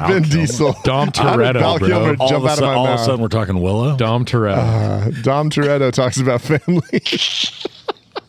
Vin 0.07 0.23
Diesel. 0.23 0.75
Dom 0.83 1.07
How 1.15 1.35
Toretto, 1.35 1.59
Val 1.59 1.79
bro. 1.79 1.87
Kilmer 1.87 2.15
all 2.19 2.27
jump 2.29 2.43
of 2.43 2.45
a 2.45 2.47
out 2.49 2.53
of 2.53 2.59
sudden, 2.59 2.69
my 2.69 2.75
all 2.75 2.87
of 2.87 2.99
a 2.99 3.03
sudden, 3.03 3.21
we're 3.21 3.27
talking 3.29 3.61
Willow. 3.61 3.95
Dom 3.97 4.25
Toretto. 4.25 4.57
Uh, 4.57 5.21
Dom 5.21 5.49
Toretto 5.49 5.91
talks 5.91 6.17
about 6.19 6.41
family. 6.41 7.01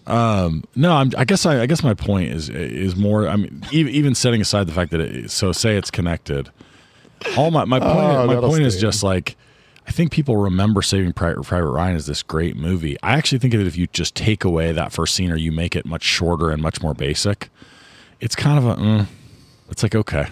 Um, 0.06 0.64
No, 0.74 0.92
I'm, 0.92 1.10
I 1.16 1.24
guess. 1.24 1.46
I, 1.46 1.62
I 1.62 1.66
guess 1.66 1.82
my 1.82 1.94
point 1.94 2.30
is 2.32 2.48
is 2.48 2.96
more. 2.96 3.28
I 3.28 3.36
mean, 3.36 3.64
even, 3.70 3.92
even 3.92 4.14
setting 4.14 4.40
aside 4.40 4.66
the 4.66 4.72
fact 4.72 4.90
that 4.92 5.00
it, 5.00 5.30
so 5.30 5.52
say 5.52 5.76
it's 5.76 5.90
connected. 5.90 6.50
All 7.36 7.50
my 7.50 7.64
my 7.64 7.78
point. 7.80 7.92
Oh, 7.92 8.26
my 8.26 8.34
that'll 8.34 8.50
point 8.50 8.62
is 8.64 8.80
just 8.80 9.02
like. 9.02 9.36
I 9.86 9.92
think 9.92 10.12
people 10.12 10.36
remember 10.36 10.82
Saving 10.82 11.12
Private, 11.12 11.40
Ryan 11.50 11.96
as 11.96 12.06
this 12.06 12.22
great 12.22 12.56
movie. 12.56 12.96
I 13.02 13.14
actually 13.14 13.38
think 13.38 13.54
that 13.54 13.66
if 13.66 13.76
you 13.76 13.86
just 13.88 14.14
take 14.14 14.44
away 14.44 14.72
that 14.72 14.92
first 14.92 15.14
scene 15.14 15.30
or 15.32 15.36
you 15.36 15.50
make 15.52 15.74
it 15.74 15.84
much 15.84 16.02
shorter 16.04 16.50
and 16.50 16.62
much 16.62 16.80
more 16.82 16.94
basic, 16.94 17.48
it's 18.20 18.36
kind 18.36 18.58
of 18.58 18.66
a. 18.66 18.76
mm, 18.80 19.06
it's 19.70 19.82
like 19.82 19.94
okay. 19.94 20.26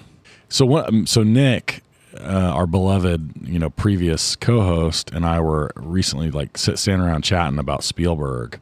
So 0.48 0.64
what? 0.64 0.88
um, 0.88 1.06
So 1.06 1.22
Nick, 1.22 1.82
uh, 2.18 2.22
our 2.54 2.66
beloved, 2.66 3.32
you 3.42 3.58
know, 3.58 3.70
previous 3.70 4.37
co-host, 4.37 5.11
and 5.12 5.26
I 5.26 5.40
were 5.40 5.72
recently 5.76 6.30
like 6.30 6.56
sit, 6.56 6.78
standing 6.78 7.06
around 7.06 7.22
chatting 7.22 7.58
about 7.58 7.82
Spielberg, 7.82 8.61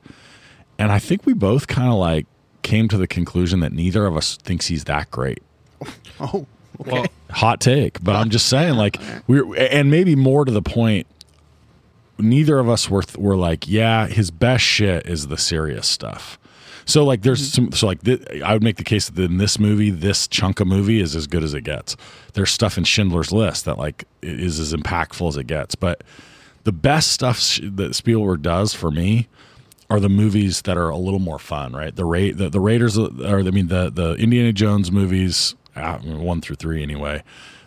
and 0.78 0.90
I 0.90 0.98
think 0.98 1.26
we 1.26 1.32
both 1.34 1.66
kind 1.66 1.88
of 1.88 1.94
like 1.96 2.26
came 2.62 2.88
to 2.88 2.96
the 2.96 3.06
conclusion 3.06 3.60
that 3.60 3.72
neither 3.72 4.06
of 4.06 4.16
us 4.16 4.36
thinks 4.38 4.66
he's 4.68 4.84
that 4.84 5.10
great. 5.10 5.42
Oh, 6.18 6.46
Well, 6.78 7.06
Hot 7.30 7.60
take, 7.60 8.02
but 8.02 8.14
I'm 8.14 8.30
just 8.30 8.46
saying, 8.48 8.74
like 8.74 8.98
we're, 9.26 9.54
and 9.56 9.90
maybe 9.90 10.14
more 10.14 10.44
to 10.44 10.52
the 10.52 10.62
point, 10.62 11.06
neither 12.18 12.58
of 12.58 12.68
us 12.68 12.88
were 12.88 13.02
were 13.18 13.36
like, 13.36 13.68
yeah, 13.68 14.06
his 14.06 14.30
best 14.30 14.64
shit 14.64 15.06
is 15.06 15.26
the 15.26 15.36
serious 15.36 15.86
stuff. 15.86 16.38
So 16.84 17.04
like, 17.04 17.22
there's 17.22 17.50
mm-hmm. 17.50 17.64
some, 17.64 17.72
so 17.72 17.88
like, 17.88 18.02
th- 18.04 18.22
I 18.44 18.52
would 18.52 18.62
make 18.62 18.76
the 18.76 18.84
case 18.84 19.10
that 19.10 19.22
in 19.22 19.38
this 19.38 19.58
movie, 19.58 19.90
this 19.90 20.28
chunk 20.28 20.60
of 20.60 20.68
movie 20.68 21.00
is 21.00 21.16
as 21.16 21.26
good 21.26 21.42
as 21.42 21.52
it 21.52 21.62
gets. 21.62 21.96
There's 22.34 22.52
stuff 22.52 22.78
in 22.78 22.84
Schindler's 22.84 23.32
List 23.32 23.64
that 23.64 23.76
like 23.76 24.04
is 24.22 24.60
as 24.60 24.72
impactful 24.72 25.28
as 25.28 25.36
it 25.36 25.48
gets, 25.48 25.74
but 25.74 26.04
the 26.62 26.72
best 26.72 27.10
stuff 27.10 27.38
sh- 27.38 27.60
that 27.64 27.94
Spielberg 27.94 28.42
does 28.42 28.72
for 28.72 28.90
me 28.90 29.26
are 29.90 30.00
the 30.00 30.08
movies 30.08 30.62
that 30.62 30.76
are 30.76 30.88
a 30.88 30.96
little 30.96 31.20
more 31.20 31.38
fun, 31.38 31.72
right? 31.72 31.94
The 31.94 32.04
Ra- 32.04 32.32
the, 32.34 32.48
the 32.50 32.60
Raiders, 32.60 32.98
uh, 32.98 33.10
or 33.24 33.40
I 33.40 33.50
mean 33.50 33.68
the 33.68 33.90
the 33.90 34.14
Indiana 34.14 34.52
Jones 34.52 34.90
movies, 34.90 35.54
uh, 35.76 35.98
one 35.98 36.40
through 36.40 36.56
three 36.56 36.82
anyway. 36.82 37.22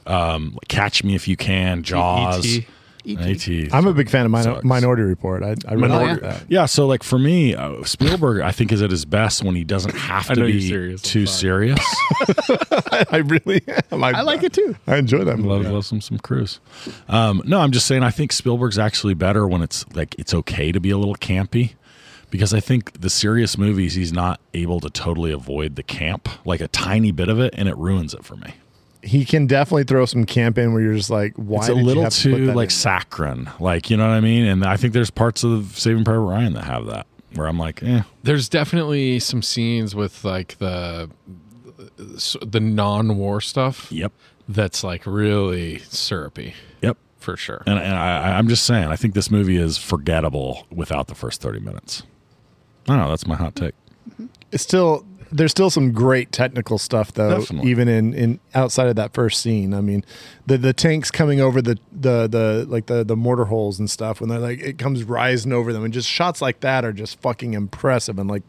Um, 0.05 0.57
Catch 0.67 1.03
Me 1.03 1.15
If 1.15 1.27
You 1.27 1.37
Can, 1.37 1.83
Jaws, 1.83 2.45
E.T.. 2.45 2.67
E.T. 3.05 3.69
I'm 3.71 3.87
a 3.87 3.93
big 3.93 4.09
fan 4.09 4.25
of 4.25 4.31
Min- 4.31 4.59
Minority 4.63 5.03
Report. 5.03 5.41
I, 5.41 5.55
I 5.67 5.73
really 5.73 5.87
Minority- 5.87 6.21
like 6.21 6.39
that. 6.39 6.43
Yeah, 6.49 6.65
so 6.65 6.85
like 6.85 7.01
for 7.03 7.17
me, 7.17 7.55
uh, 7.55 7.83
Spielberg, 7.83 8.41
I 8.41 8.51
think 8.51 8.71
is 8.71 8.81
at 8.81 8.91
his 8.91 9.05
best 9.05 9.41
when 9.43 9.55
he 9.55 9.63
doesn't 9.63 9.95
have 9.95 10.27
to 10.27 10.35
be 10.45 10.67
serious. 10.67 11.01
Too 11.01 11.25
serious. 11.25 11.79
I 13.11 13.23
really 13.25 13.61
am. 13.91 14.03
I 14.03 14.21
like 14.21 14.43
it 14.43 14.53
too. 14.53 14.75
I 14.87 14.97
enjoy 14.97 15.19
that 15.19 15.39
love, 15.39 15.61
movie. 15.61 15.69
love 15.69 15.85
some 15.85 16.01
some 16.01 16.17
Cruise. 16.19 16.59
Um, 17.07 17.41
no, 17.45 17.59
I'm 17.61 17.71
just 17.71 17.87
saying. 17.87 18.03
I 18.03 18.11
think 18.11 18.31
Spielberg's 18.31 18.77
actually 18.79 19.13
better 19.13 19.47
when 19.47 19.61
it's 19.61 19.85
like 19.95 20.15
it's 20.19 20.33
okay 20.33 20.71
to 20.71 20.79
be 20.79 20.89
a 20.89 20.97
little 20.97 21.15
campy, 21.15 21.73
because 22.29 22.53
I 22.53 22.59
think 22.59 22.99
the 22.99 23.09
serious 23.09 23.57
movies 23.57 23.95
he's 23.95 24.13
not 24.13 24.39
able 24.53 24.79
to 24.81 24.89
totally 24.89 25.31
avoid 25.31 25.75
the 25.75 25.83
camp, 25.83 26.29
like 26.45 26.61
a 26.61 26.67
tiny 26.67 27.11
bit 27.11 27.29
of 27.29 27.39
it, 27.39 27.53
and 27.57 27.67
it 27.67 27.77
ruins 27.77 28.13
it 28.13 28.23
for 28.23 28.35
me. 28.35 28.55
He 29.01 29.23
can 29.23 29.47
definitely 29.47 29.85
throw 29.85 30.05
some 30.05 30.25
camp 30.25 30.57
in 30.57 30.73
where 30.73 30.81
you're 30.81 30.95
just 30.95 31.09
like, 31.09 31.33
why? 31.35 31.59
it's 31.59 31.69
a 31.69 31.73
did 31.73 31.79
you 31.79 31.85
little 31.85 32.03
have 32.03 32.13
to 32.13 32.29
put 32.31 32.37
too 32.37 32.45
that 32.47 32.55
like 32.55 32.67
in? 32.67 32.71
saccharine, 32.71 33.49
like 33.59 33.89
you 33.89 33.97
know 33.97 34.07
what 34.07 34.13
I 34.13 34.19
mean. 34.19 34.45
And 34.45 34.65
I 34.65 34.77
think 34.77 34.93
there's 34.93 35.09
parts 35.09 35.43
of 35.43 35.77
Saving 35.77 36.03
Private 36.03 36.19
Ryan 36.19 36.53
that 36.53 36.65
have 36.65 36.85
that, 36.87 37.07
where 37.33 37.47
I'm 37.47 37.57
like, 37.57 37.81
eh, 37.81 38.01
there's 38.23 38.49
definitely 38.49 39.19
some 39.19 39.41
scenes 39.41 39.95
with 39.95 40.23
like 40.25 40.57
the 40.57 41.09
the 42.41 42.59
non-war 42.59 43.41
stuff 43.41 43.91
yep, 43.91 44.11
that's 44.47 44.83
like 44.83 45.05
really 45.05 45.79
syrupy 45.79 46.53
yep. 46.81 46.97
for 47.17 47.37
sure. 47.37 47.63
And, 47.65 47.79
and 47.79 47.95
I, 47.95 48.37
I'm 48.37 48.47
just 48.47 48.65
saying, 48.65 48.87
I 48.87 48.95
think 48.95 49.13
this 49.13 49.29
movie 49.31 49.57
is 49.57 49.77
forgettable 49.77 50.67
without 50.71 51.07
the 51.07 51.15
first 51.15 51.41
30 51.41 51.59
minutes. 51.59 52.03
I 52.89 52.95
don't 52.95 53.03
know. 53.03 53.09
That's 53.09 53.27
my 53.27 53.35
hot 53.35 53.55
take. 53.55 53.75
Mm-hmm. 54.09 54.25
It's 54.51 54.63
still 54.63 55.05
there's 55.31 55.51
still 55.51 55.69
some 55.69 55.91
great 55.91 56.31
technical 56.31 56.77
stuff 56.77 57.13
though 57.13 57.39
Definitely. 57.39 57.69
even 57.69 57.87
in 57.87 58.13
in 58.13 58.39
outside 58.55 58.87
of 58.87 58.95
that 58.95 59.13
first 59.13 59.41
scene 59.41 59.73
i 59.73 59.81
mean 59.81 60.03
the 60.47 60.57
the 60.57 60.73
tanks 60.73 61.11
coming 61.11 61.39
over 61.39 61.61
the 61.61 61.77
the 61.91 62.27
the 62.27 62.65
like 62.67 62.87
the 62.87 63.03
the 63.03 63.15
mortar 63.15 63.45
holes 63.45 63.79
and 63.79 63.89
stuff 63.89 64.19
when 64.19 64.29
they're 64.29 64.39
like 64.39 64.59
it 64.59 64.77
comes 64.77 65.03
rising 65.03 65.53
over 65.53 65.71
them 65.71 65.83
and 65.83 65.93
just 65.93 66.09
shots 66.09 66.41
like 66.41 66.61
that 66.61 66.83
are 66.83 66.93
just 66.93 67.19
fucking 67.21 67.53
impressive 67.53 68.17
and 68.17 68.29
like 68.29 68.43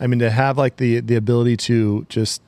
i 0.00 0.06
mean 0.06 0.18
to 0.18 0.30
have 0.30 0.56
like 0.56 0.76
the 0.76 1.00
the 1.00 1.16
ability 1.16 1.56
to 1.56 2.06
just 2.08 2.40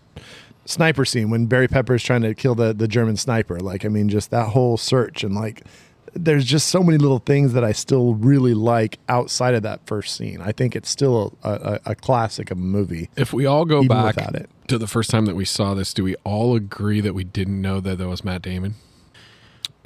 sniper 0.64 1.04
scene 1.04 1.28
when 1.28 1.44
barry 1.46 1.68
pepper 1.68 1.94
is 1.94 2.02
trying 2.02 2.22
to 2.22 2.34
kill 2.34 2.54
the 2.54 2.72
the 2.72 2.88
german 2.88 3.16
sniper 3.16 3.60
like 3.60 3.84
i 3.84 3.88
mean 3.88 4.08
just 4.08 4.30
that 4.30 4.48
whole 4.48 4.78
search 4.78 5.22
and 5.22 5.34
like 5.34 5.62
there's 6.14 6.44
just 6.44 6.68
so 6.68 6.82
many 6.82 6.98
little 6.98 7.18
things 7.18 7.52
that 7.54 7.64
I 7.64 7.72
still 7.72 8.14
really 8.14 8.54
like 8.54 8.98
outside 9.08 9.54
of 9.54 9.62
that 9.64 9.86
first 9.86 10.16
scene. 10.16 10.40
I 10.40 10.52
think 10.52 10.76
it's 10.76 10.88
still 10.88 11.36
a, 11.42 11.50
a, 11.50 11.80
a 11.90 11.94
classic 11.94 12.50
of 12.50 12.58
a 12.58 12.60
movie. 12.60 13.10
If 13.16 13.32
we 13.32 13.46
all 13.46 13.64
go 13.64 13.82
back 13.86 14.16
it. 14.16 14.48
to 14.68 14.78
the 14.78 14.86
first 14.86 15.10
time 15.10 15.26
that 15.26 15.34
we 15.36 15.44
saw 15.44 15.74
this, 15.74 15.92
do 15.92 16.04
we 16.04 16.14
all 16.24 16.54
agree 16.56 17.00
that 17.00 17.14
we 17.14 17.24
didn't 17.24 17.60
know 17.60 17.80
that 17.80 17.98
that 17.98 18.08
was 18.08 18.24
Matt 18.24 18.42
Damon? 18.42 18.76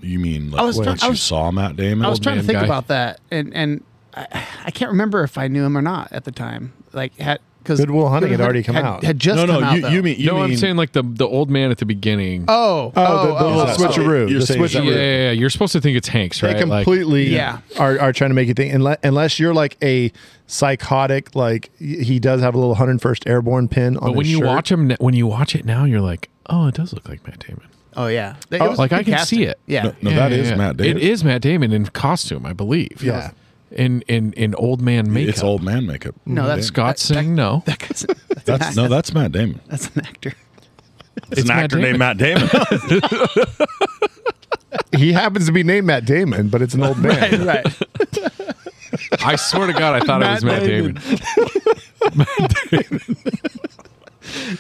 You 0.01 0.19
mean 0.19 0.51
like 0.51 0.61
I 0.61 0.65
was 0.65 0.79
once 0.79 1.03
I 1.03 1.07
you 1.07 1.11
was- 1.13 1.23
saw 1.23 1.51
Matt 1.51 1.77
Damon? 1.77 2.05
I 2.05 2.09
was 2.09 2.21
trying 2.21 2.37
to 2.37 2.43
think 2.43 2.59
guy. 2.59 2.65
about 2.65 2.89
that, 2.89 3.21
and 3.31 3.53
and 3.55 3.83
I, 4.15 4.47
I 4.67 4.71
can't 4.71 4.91
remember 4.91 5.25
if 5.25 5.37
I 5.39 5.49
knew 5.49 5.65
him 5.65 5.77
or 5.77 5.83
not 5.83 6.13
at 6.13 6.25
the 6.25 6.33
time. 6.33 6.73
Like, 6.93 7.17
had 7.19 7.41
because 7.69 7.81
Good 7.81 7.91
Will 7.91 8.09
Hunting 8.09 8.31
had 8.33 8.41
already 8.41 8.63
come 8.63 8.75
had, 8.75 8.85
out. 8.85 9.05
Had 9.05 9.19
just 9.19 9.37
no, 9.37 9.47
come 9.47 9.61
no, 9.61 9.67
out. 9.67 9.75
you, 9.77 9.81
though. 9.83 9.89
you 9.89 10.03
mean 10.03 10.19
you 10.19 10.27
no, 10.27 10.35
mean 10.37 10.45
I'm 10.45 10.57
saying 10.57 10.77
like 10.77 10.93
the 10.93 11.03
the 11.03 11.27
old 11.27 11.51
man 11.51 11.71
at 11.71 11.79
the 11.79 11.87
beginning. 11.87 12.47
Oh, 12.49 12.93
Oh, 12.97 13.27
the, 13.27 13.33
the 13.35 13.45
oh, 13.45 13.57
little 13.57 13.61
oh, 13.61 13.89
switcheroo. 13.89 14.31
You're 14.31 14.41
the 14.41 14.47
saying- 14.47 14.61
switcheroo. 14.61 14.85
yeah, 14.87 14.95
yeah, 14.95 15.23
yeah. 15.27 15.31
You're 15.33 15.51
supposed 15.51 15.73
to 15.75 15.81
think 15.81 15.97
it's 15.97 16.09
Hanks, 16.09 16.41
They 16.41 16.49
right? 16.55 16.67
Like- 16.67 16.85
completely 16.85 17.29
Yeah. 17.29 17.59
are, 17.79 17.99
are 18.01 18.13
trying 18.13 18.31
to 18.31 18.35
make 18.35 18.49
you 18.49 18.55
think 18.55 18.73
unless, 18.75 18.99
unless 19.05 19.39
you're 19.39 19.55
like 19.55 19.77
a 19.83 20.11
psychotic 20.47 21.35
like 21.37 21.71
he 21.79 22.19
does 22.19 22.41
have 22.41 22.55
a 22.55 22.59
little 22.59 22.75
101st 22.75 23.29
airborne 23.29 23.69
pin 23.69 23.97
on 23.99 24.09
but 24.09 24.13
when 24.17 24.25
his 24.27 24.33
you 24.33 24.39
shirt. 24.39 24.47
watch 24.47 24.73
him, 24.73 24.91
when 24.99 25.15
you 25.15 25.27
watch 25.27 25.55
it 25.55 25.65
now, 25.65 25.85
you're 25.85 26.01
like, 26.01 26.29
oh, 26.47 26.67
it 26.69 26.75
does 26.75 26.93
look 26.93 27.09
like 27.09 27.27
Matt 27.27 27.41
Damon. 27.47 27.63
Oh 27.97 28.07
yeah, 28.07 28.37
oh. 28.53 28.55
It 28.55 28.61
Oh, 28.63 28.71
was 28.71 28.79
like 28.79 28.93
I 28.93 28.99
good 28.99 29.07
can 29.07 29.15
casting. 29.15 29.39
see 29.41 29.45
it. 29.45 29.59
Yeah, 29.67 29.83
No, 29.83 29.95
no, 30.03 30.11
Yeah, 30.11 30.17
that 30.17 30.31
yeah, 30.33 30.37
is 30.39 30.51
yeah. 30.51 30.57
Matt 30.57 30.77
Damon. 30.77 30.97
It 30.99 31.03
is 31.03 31.25
Matt 31.25 31.43
Damon 31.43 31.73
in 31.73 31.87
costume, 31.87 32.47
I 32.47 32.53
believe. 32.53 33.03
Yeah. 33.03 33.33
In 33.71 34.03
in 34.09 34.33
in 34.33 34.55
old 34.55 34.81
man 34.81 35.13
makeup. 35.13 35.29
it's 35.29 35.43
old 35.43 35.63
man 35.63 35.85
makeup. 35.87 36.15
No, 36.25 36.47
that's 36.47 36.67
Scott 36.69 36.97
that- 36.97 37.01
Singh. 37.03 37.35
No, 37.35 37.63
that- 37.67 37.79
that's, 37.79 38.07
that's, 38.29 38.45
That's 38.45 38.77
no, 38.77 38.89
that's 38.89 39.13
Matt 39.13 39.33
Damon. 39.33 39.61
that's 39.67 39.89
an 39.95 40.07
actor. 40.07 40.33
It's, 41.31 41.43
an 41.43 41.49
Matt 41.49 41.65
actor 41.65 41.77
Damon. 41.77 41.91
named 41.91 41.99
Matt 41.99 42.17
Damon. 42.17 42.49
he 44.99 45.13
happens 45.13 45.47
to 45.47 45.53
be 45.53 45.63
named 45.65 45.87
Matt 45.87 46.05
Damon, 46.07 46.49
but 46.49 46.63
it's 46.63 46.73
an 46.75 46.83
old 46.83 46.97
man. 46.99 47.45
right. 47.45 47.67
I 49.23 49.37
swear 49.37 49.67
to 49.67 49.73
God, 49.75 50.01
I 50.03 50.07
thought 50.07 50.23
it 50.23 50.29
was 50.29 50.45
Matt 50.45 50.63
Damon. 50.63 50.99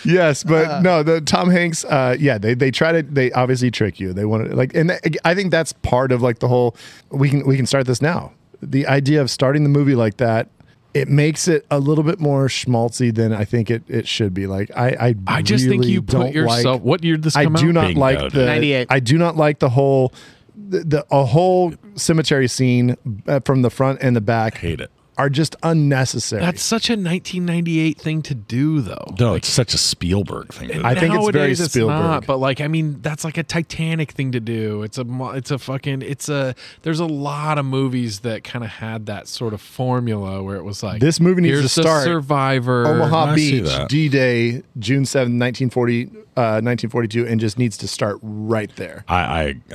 Yes, 0.04 0.44
but 0.44 0.66
Uh. 0.66 0.80
no, 0.80 1.02
the 1.02 1.20
Tom 1.20 1.50
Hanks. 1.50 1.84
Uh, 1.84 2.16
yeah, 2.18 2.38
they 2.38 2.54
they 2.54 2.70
try 2.70 2.92
to 2.92 3.02
they 3.02 3.30
obviously 3.32 3.70
trick 3.70 4.00
you. 4.00 4.12
They 4.12 4.24
want 4.24 4.48
to 4.48 4.56
like, 4.56 4.74
and 4.74 4.98
I 5.24 5.34
think 5.34 5.50
that's 5.50 5.72
part 5.74 6.10
of 6.12 6.22
like 6.22 6.38
the 6.38 6.48
whole. 6.48 6.74
We 7.10 7.28
can 7.28 7.46
we 7.46 7.56
can 7.56 7.66
start 7.66 7.86
this 7.86 8.00
now. 8.00 8.32
The 8.62 8.86
idea 8.86 9.20
of 9.20 9.30
starting 9.30 9.62
the 9.62 9.68
movie 9.68 9.94
like 9.94 10.16
that. 10.18 10.48
It 10.94 11.08
makes 11.08 11.46
it 11.48 11.66
a 11.70 11.78
little 11.78 12.02
bit 12.02 12.18
more 12.18 12.46
schmaltzy 12.46 13.14
than 13.14 13.32
I 13.32 13.44
think 13.44 13.70
it, 13.70 13.82
it 13.88 14.08
should 14.08 14.32
be. 14.32 14.46
Like 14.46 14.70
I 14.74 14.88
I, 14.88 15.14
I 15.26 15.42
just 15.42 15.66
think 15.66 15.84
you 15.84 16.00
put 16.02 16.12
don't 16.12 16.34
yourself. 16.34 16.76
Like, 16.76 16.82
what 16.82 17.04
year 17.04 17.16
did 17.16 17.24
this 17.24 17.36
I 17.36 17.44
come 17.44 17.52
do 17.52 17.68
out? 17.68 17.74
not 17.74 17.86
Bingo, 17.88 18.00
like 18.00 18.32
the 18.32 18.46
98. 18.46 18.86
I 18.90 18.98
do 18.98 19.18
not 19.18 19.36
like 19.36 19.58
the 19.58 19.68
whole 19.68 20.12
the, 20.56 20.80
the 20.80 21.06
a 21.10 21.24
whole 21.24 21.74
cemetery 21.94 22.48
scene 22.48 22.96
uh, 23.28 23.40
from 23.44 23.62
the 23.62 23.70
front 23.70 23.98
and 24.02 24.16
the 24.16 24.20
back 24.22 24.56
Hate 24.58 24.80
it. 24.80 24.90
Are 25.18 25.28
just 25.28 25.57
unnecessary. 25.64 26.40
That's 26.40 26.62
such 26.62 26.88
a 26.88 26.92
1998 26.92 27.98
thing 27.98 28.22
to 28.22 28.35
do, 28.35 28.81
though. 28.81 29.14
No, 29.18 29.35
it's 29.35 29.48
such 29.48 29.74
a 29.74 29.78
Spielberg 29.78 30.54
thing. 30.54 30.70
I 30.85 30.94
think 30.94 31.12
it's 31.14 31.24
very 31.31 31.48
Nowadays, 31.48 31.70
Spielberg. 31.70 31.98
not, 31.98 32.26
but 32.26 32.37
like, 32.38 32.61
I 32.61 32.68
mean, 32.68 33.02
that's 33.02 33.24
like 33.24 33.37
a 33.37 33.42
Titanic 33.42 34.12
thing 34.12 34.33
to 34.33 34.40
do. 34.40 34.83
It's 34.85 34.96
a, 34.96 35.04
it's 35.35 35.50
a 35.50 35.59
fucking, 35.59 36.02
it's 36.02 36.28
a. 36.28 36.54
There's 36.83 37.00
a 37.00 37.07
lot 37.07 37.59
of 37.59 37.64
movies 37.66 38.20
that 38.20 38.44
kind 38.44 38.64
of 38.64 38.70
had 38.70 39.07
that 39.07 39.26
sort 39.26 39.52
of 39.54 39.61
formula 39.61 40.42
where 40.42 40.57
it 40.57 40.62
was 40.62 40.83
like 40.83 41.00
This 41.00 41.18
movie 41.20 41.42
needs 41.42 41.59
here's 41.59 41.74
to 41.74 41.81
the 41.81 41.88
start 41.88 42.04
Survivor, 42.04 42.87
Omaha 42.87 43.24
I 43.33 43.35
Beach. 43.35 43.88
D 43.88 44.09
Day, 44.09 44.62
June 44.78 45.04
7, 45.04 45.38
1940, 45.38 46.04
uh, 46.37 46.62
1942, 46.62 47.26
and 47.26 47.40
just 47.40 47.59
needs 47.59 47.76
to 47.78 47.88
start 47.88 48.18
right 48.22 48.74
there. 48.76 49.04
I 49.09 49.18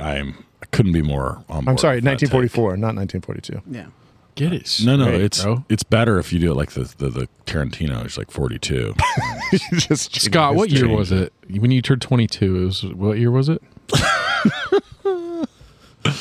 I'm 0.00 0.44
I 0.62 0.66
couldn't 0.72 0.92
be 0.92 1.02
more 1.02 1.44
on 1.50 1.64
board. 1.64 1.68
I'm 1.68 1.78
sorry, 1.78 1.96
with 1.96 2.04
that 2.04 2.18
take. 2.18 2.32
1944, 2.32 2.76
not 2.78 2.94
1942. 2.96 3.60
Yeah. 3.70 3.86
Get 4.34 4.52
it? 4.52 4.80
No, 4.84 4.96
no, 4.96 5.04
straight, 5.04 5.20
it's 5.22 5.42
bro. 5.42 5.64
it's 5.68 5.82
better 5.84 6.18
if 6.18 6.32
you 6.32 6.40
do 6.40 6.50
it 6.50 6.54
like 6.54 6.72
the 6.72 6.92
the, 6.98 7.08
the 7.08 7.28
Tarantino. 7.46 8.04
It's 8.04 8.18
like 8.18 8.30
42. 8.30 8.94
just 9.78 10.20
Scott. 10.20 10.54
What 10.56 10.70
year 10.70 10.86
change 10.86 10.98
was 10.98 11.12
it 11.12 11.32
when 11.50 11.70
you 11.70 11.80
turned 11.82 12.02
22? 12.02 12.56
It 12.56 12.64
was 12.64 12.84
what 12.86 13.18
year 13.18 13.30
was 13.30 13.48
it? 13.48 13.62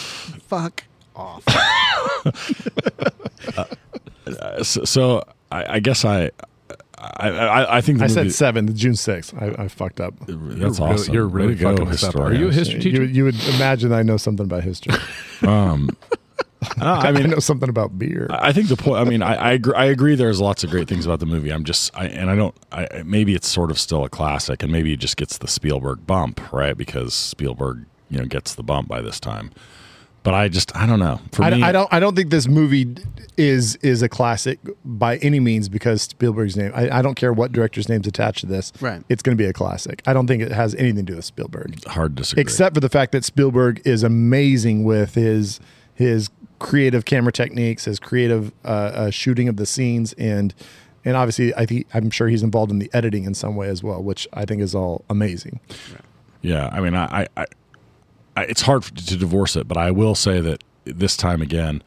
Fuck 0.48 0.84
off. 1.16 1.44
Uh, 4.26 4.64
so, 4.64 4.86
so 4.86 5.22
I, 5.52 5.76
I 5.76 5.80
guess 5.82 6.06
I 6.06 6.32
I 6.98 7.30
I, 7.30 7.78
I 7.78 7.82
think 7.82 7.98
the 8.00 8.06
I 8.06 8.08
movie, 8.08 8.30
said 8.30 8.32
7, 8.32 8.74
June 8.76 8.94
6th. 8.94 9.60
I, 9.60 9.64
I 9.64 9.68
fucked 9.68 10.00
up. 10.00 10.18
That's 10.20 10.30
You're 10.30 10.38
really- 10.38 10.66
awesome. 10.80 11.14
you're 11.14 11.28
really 11.28 11.56
to 11.56 11.62
go, 11.62 11.76
fucking 11.86 12.08
up. 12.10 12.16
Are 12.16 12.34
you 12.34 12.48
a 12.48 12.52
history 12.54 12.80
teacher? 12.80 13.04
You, 13.04 13.10
you 13.10 13.24
would 13.26 13.36
imagine 13.56 13.92
I 13.92 14.02
know 14.02 14.16
something 14.16 14.46
about 14.46 14.64
history. 14.64 14.96
Um, 15.46 15.90
I 16.78 17.08
I 17.08 17.12
mean, 17.12 17.30
know 17.30 17.40
something 17.40 17.70
about 17.70 17.98
beer. 17.98 18.28
I 18.30 18.54
think 18.54 18.68
the 18.68 18.78
point. 18.78 19.06
I 19.06 19.10
mean, 19.10 19.22
I 19.22 19.36
I 19.36 19.52
agree, 19.52 19.76
I 19.76 19.86
agree. 19.86 20.16
There's 20.16 20.42
lots 20.42 20.64
of 20.64 20.70
great 20.70 20.88
things 20.88 21.06
about 21.06 21.20
the 21.20 21.26
movie. 21.26 21.52
I'm 21.52 21.64
just, 21.64 21.96
I, 21.96 22.08
and 22.08 22.30
I 22.30 22.36
don't. 22.36 22.56
I 22.72 23.04
maybe 23.04 23.36
it's 23.36 23.48
sort 23.48 23.72
of 23.72 23.80
still 23.80 24.04
a 24.04 24.10
classic, 24.10 24.64
and 24.64 24.72
maybe 24.72 24.94
it 24.94 25.00
just 25.00 25.18
gets 25.18 25.38
the 25.38 25.48
Spielberg 25.48 26.06
bump, 26.06 26.54
right? 26.54 26.78
Because 26.78 27.14
Spielberg, 27.14 27.86
you 28.10 28.20
know, 28.20 28.26
gets 28.26 28.56
the 28.56 28.64
bump 28.64 28.88
by 28.88 29.02
this 29.02 29.20
time. 29.20 29.52
But 30.24 30.34
I 30.34 30.48
just, 30.48 30.74
I 30.76 30.86
don't 30.86 31.00
know. 31.00 31.20
For 31.34 31.44
I, 31.44 31.50
me, 31.50 31.64
I 31.64 31.74
don't. 31.74 31.94
I 31.94 32.00
don't 32.00 32.16
think 32.16 32.30
this 32.30 32.48
movie 32.48 32.96
is 33.36 33.76
is 33.78 34.02
a 34.02 34.08
classic 34.08 34.58
by 34.86 35.18
any 35.18 35.42
means 35.42 35.68
because 35.68 36.04
Spielberg's 36.04 36.56
name. 36.56 36.72
I, 36.74 37.00
I 37.00 37.02
don't 37.02 37.16
care 37.16 37.34
what 37.34 37.52
director's 37.52 37.90
name's 37.90 38.08
attached 38.08 38.40
to 38.40 38.46
this. 38.46 38.72
Right. 38.80 39.04
It's 39.10 39.22
going 39.22 39.38
to 39.38 39.42
be 39.42 39.48
a 39.48 39.54
classic. 39.54 40.02
I 40.08 40.14
don't 40.14 40.26
think 40.26 40.42
it 40.42 40.54
has 40.54 40.76
anything 40.76 41.06
to 41.06 41.12
do 41.12 41.16
with 41.18 41.26
Spielberg. 41.26 41.84
hard 41.88 42.16
to 42.16 42.22
disagree. 42.22 42.42
except 42.42 42.74
for 42.74 42.80
the 42.80 42.90
fact 42.90 43.12
that 43.12 43.26
Spielberg 43.26 43.82
is 43.86 44.02
amazing 44.02 44.86
with 44.86 45.16
his 45.16 45.60
his 45.94 46.30
creative 46.60 47.06
camera 47.06 47.32
techniques, 47.32 47.86
his 47.86 48.00
creative 48.00 48.52
uh, 48.64 48.68
uh, 48.68 49.10
shooting 49.10 49.48
of 49.48 49.58
the 49.58 49.66
scenes, 49.66 50.14
and 50.14 50.54
and 51.06 51.18
obviously 51.18 51.54
I 51.56 51.66
think 51.66 51.88
I'm 51.94 52.10
sure 52.10 52.28
he's 52.28 52.44
involved 52.44 52.72
in 52.72 52.80
the 52.80 52.90
editing 52.94 53.26
in 53.26 53.34
some 53.34 53.56
way 53.56 53.68
as 53.70 53.84
well, 53.84 54.02
which 54.02 54.28
I 54.34 54.46
think 54.46 54.62
is 54.62 54.74
all 54.74 55.04
amazing. 55.10 55.60
Yeah, 56.42 56.70
I 56.72 56.82
mean, 56.82 56.96
I, 56.96 57.22
I, 57.22 57.28
I, 57.38 57.46
I 58.36 58.44
it's 58.44 58.62
hard 58.62 58.84
to 58.84 59.18
divorce 59.18 59.56
it, 59.56 59.68
but 59.68 59.78
I 59.78 59.92
will 59.92 60.16
say 60.16 60.42
that 60.42 60.64
this 60.86 61.16
time 61.16 61.42
again, 61.42 61.82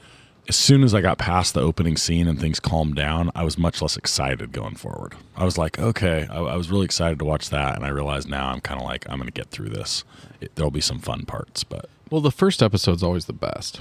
as 0.48 0.56
soon 0.56 0.82
as 0.84 0.94
I 0.94 1.00
got 1.00 1.18
past 1.18 1.54
the 1.54 1.60
opening 1.60 1.96
scene 1.96 2.28
and 2.28 2.40
things 2.40 2.60
calmed 2.60 2.94
down, 2.94 3.30
I 3.34 3.42
was 3.42 3.58
much 3.58 3.82
less 3.82 3.96
excited 3.96 4.52
going 4.52 4.76
forward. 4.76 5.14
I 5.36 5.44
was 5.44 5.58
like, 5.58 5.78
okay, 5.78 6.26
I, 6.30 6.38
I 6.38 6.56
was 6.56 6.70
really 6.70 6.84
excited 6.84 7.18
to 7.18 7.24
watch 7.24 7.50
that, 7.50 7.76
and 7.76 7.84
I 7.84 7.88
realized 7.88 8.28
now 8.28 8.48
I'm 8.48 8.60
kind 8.60 8.80
of 8.80 8.86
like, 8.86 9.06
I'm 9.10 9.16
going 9.16 9.26
to 9.26 9.32
get 9.32 9.50
through 9.50 9.70
this. 9.70 10.04
It, 10.40 10.54
there'll 10.54 10.70
be 10.70 10.80
some 10.80 11.00
fun 11.00 11.24
parts, 11.26 11.64
but 11.64 11.88
Well, 12.10 12.20
the 12.20 12.30
first 12.30 12.62
episode's 12.62 13.02
always 13.02 13.26
the 13.26 13.32
best. 13.32 13.80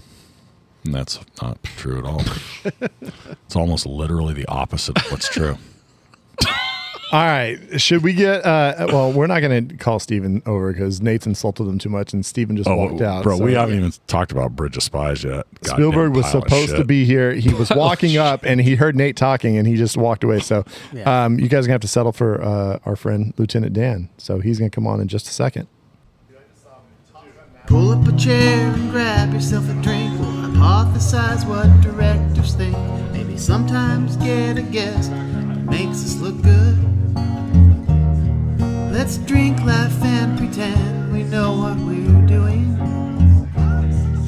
That's 0.93 1.19
not 1.41 1.61
true 1.63 1.97
at 1.99 2.05
all. 2.05 2.21
it's 3.45 3.55
almost 3.55 3.85
literally 3.85 4.33
the 4.33 4.47
opposite 4.47 4.97
of 4.97 5.11
what's 5.11 5.29
true. 5.29 5.57
All 7.11 7.23
right, 7.23 7.59
should 7.79 8.01
we 8.03 8.13
get? 8.13 8.43
Uh, 8.43 8.87
well, 8.89 9.13
we're 9.13 9.27
not 9.27 9.39
going 9.39 9.67
to 9.67 9.77
call 9.77 9.99
Steven 9.99 10.41
over 10.47 10.73
because 10.73 11.01
Nate's 11.01 11.27
insulted 11.27 11.63
him 11.65 11.77
too 11.77 11.87
much, 11.87 12.13
and 12.13 12.25
Steven 12.25 12.57
just 12.57 12.67
walked 12.69 12.99
out. 12.99 13.19
Oh, 13.19 13.23
bro, 13.23 13.37
so- 13.37 13.43
we 13.43 13.53
haven't 13.53 13.75
even 13.77 13.93
talked 14.07 14.31
about 14.31 14.55
Bridge 14.55 14.75
of 14.75 14.81
Spies 14.83 15.23
yet. 15.23 15.45
Goddamn 15.61 15.75
Spielberg 15.75 16.15
was 16.15 16.25
supposed 16.29 16.75
to 16.75 16.83
be 16.83 17.05
here. 17.05 17.31
He 17.33 17.53
was 17.53 17.69
walking 17.75 18.17
up 18.17 18.43
and 18.43 18.59
he 18.59 18.73
heard 18.75 18.95
Nate 18.95 19.15
talking 19.15 19.55
and 19.55 19.67
he 19.67 19.75
just 19.75 19.95
walked 19.97 20.23
away. 20.23 20.39
So 20.39 20.65
Yeah. 20.91 21.25
um, 21.25 21.39
you 21.39 21.47
guys 21.47 21.59
are 21.65 21.67
going 21.67 21.67
to 21.67 21.71
have 21.73 21.81
to 21.81 21.87
settle 21.87 22.11
for 22.11 22.41
uh, 22.41 22.79
our 22.85 22.95
friend 22.95 23.33
Lieutenant 23.37 23.73
Dan. 23.73 24.09
So 24.17 24.39
he's 24.39 24.57
going 24.57 24.71
to 24.71 24.75
come 24.75 24.87
on 24.87 24.99
in 24.99 25.07
just 25.07 25.27
a 25.27 25.31
second. 25.31 25.67
Pull 27.67 27.91
up 27.91 28.07
a 28.07 28.17
chair 28.17 28.73
and 28.73 28.91
grab 28.91 29.31
yourself 29.31 29.69
a 29.69 29.73
drink. 29.81 30.11
Hypothesize 30.65 31.47
what 31.47 31.69
directors 31.81 32.55
think. 32.55 32.75
Maybe 33.13 33.37
sometimes 33.37 34.17
get 34.17 34.57
a 34.57 34.63
guess 34.63 35.09
that 35.09 35.57
makes 35.69 36.03
us 36.03 36.15
look 36.15 36.41
good. 36.41 36.75
Let's 38.91 39.17
drink, 39.19 39.63
laugh, 39.63 39.93
and 40.01 40.35
pretend 40.35 41.13
we 41.13 41.21
know 41.21 41.55
what 41.55 41.77
we're 41.77 42.25
doing. 42.25 42.73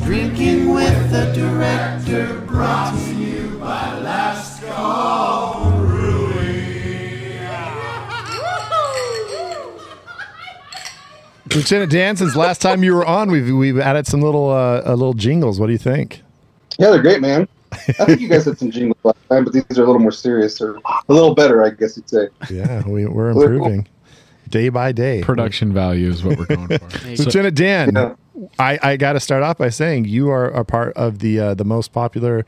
Drinking 0.04 0.72
with 0.76 1.10
the 1.10 1.32
director 1.34 2.40
brought 2.42 2.94
to 2.94 3.16
you 3.16 3.58
by 3.58 3.98
Last 4.00 4.62
Call 4.64 5.72
Lieutenant 11.56 11.92
Dan, 11.92 12.16
since 12.16 12.36
last 12.36 12.62
time 12.62 12.84
you 12.84 12.94
were 12.94 13.06
on, 13.08 13.32
we've 13.32 13.52
we've 13.52 13.80
added 13.80 14.06
some 14.06 14.22
little 14.22 14.52
uh, 14.52 14.84
little 14.86 15.16
jingles. 15.16 15.60
What 15.60 15.66
do 15.66 15.72
you 15.72 15.80
think? 15.80 16.22
Yeah, 16.78 16.92
they're 16.92 17.02
great, 17.02 17.22
man. 17.22 17.48
I 17.72 18.06
think 18.06 18.22
you 18.22 18.30
guys 18.30 18.46
had 18.46 18.58
some 18.58 18.72
jingles 18.72 18.98
last 19.04 19.18
time, 19.30 19.44
but 19.44 19.54
these 19.54 19.64
are 19.78 19.84
a 19.84 19.86
little 19.86 20.00
more 20.00 20.12
serious 20.12 20.62
or 20.62 20.76
a 20.76 21.14
little 21.14 21.36
better, 21.36 21.64
I 21.66 21.72
guess 21.72 21.98
you'd 21.98 22.10
say. 22.10 22.30
Yeah, 22.50 22.88
we, 22.88 23.06
we're 23.06 23.30
improving 23.32 23.88
day 24.50 24.70
by 24.70 24.92
day. 24.92 25.22
Production 25.22 25.74
value 25.74 26.10
is 26.10 26.24
what 26.24 26.38
we're 26.38 26.46
going 26.46 26.68
for. 26.80 27.08
Lieutenant 27.24 27.56
Dan, 27.56 27.94
Yeah. 27.94 28.14
I, 28.60 28.80
I 28.84 28.98
got 28.98 29.14
to 29.14 29.20
start 29.20 29.44
off 29.44 29.58
by 29.58 29.70
saying 29.70 30.06
you 30.06 30.30
are 30.30 30.46
a 30.48 30.64
part 30.64 30.94
of 30.96 31.20
the 31.20 31.40
uh, 31.40 31.54
the 31.56 31.66
most 31.66 31.92
popular 31.92 32.46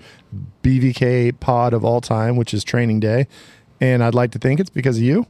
BVK 0.63 1.37
pod 1.39 1.73
of 1.73 1.83
all 1.83 1.99
time, 1.99 2.35
which 2.37 2.53
is 2.53 2.63
Training 2.63 2.99
Day, 2.99 3.27
and 3.81 4.03
I'd 4.03 4.13
like 4.15 4.31
to 4.31 4.39
think 4.39 4.59
it's 4.59 4.69
because 4.69 4.97
of 4.97 5.03
you. 5.03 5.25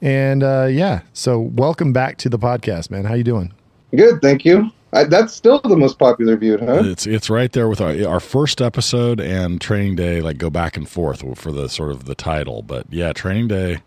And 0.00 0.42
uh, 0.42 0.68
yeah, 0.70 1.02
so 1.12 1.38
welcome 1.38 1.92
back 1.92 2.16
to 2.18 2.28
the 2.28 2.38
podcast, 2.38 2.90
man. 2.90 3.04
How 3.04 3.14
you 3.14 3.24
doing? 3.24 3.52
Good, 3.94 4.20
thank 4.22 4.44
you. 4.44 4.70
I, 4.92 5.04
that's 5.04 5.34
still 5.34 5.60
the 5.60 5.76
most 5.76 5.98
popular 5.98 6.36
viewed, 6.36 6.60
huh? 6.60 6.82
It's 6.84 7.06
it's 7.06 7.28
right 7.28 7.52
there 7.52 7.68
with 7.68 7.80
our 7.80 7.94
our 8.08 8.20
first 8.20 8.62
episode 8.62 9.20
and 9.20 9.60
Training 9.60 9.96
Day. 9.96 10.20
Like 10.20 10.38
go 10.38 10.48
back 10.50 10.76
and 10.76 10.88
forth 10.88 11.22
for 11.38 11.52
the 11.52 11.68
sort 11.68 11.90
of 11.90 12.06
the 12.06 12.14
title, 12.14 12.62
but 12.62 12.86
yeah, 12.90 13.12
Training 13.12 13.48
Day. 13.48 13.78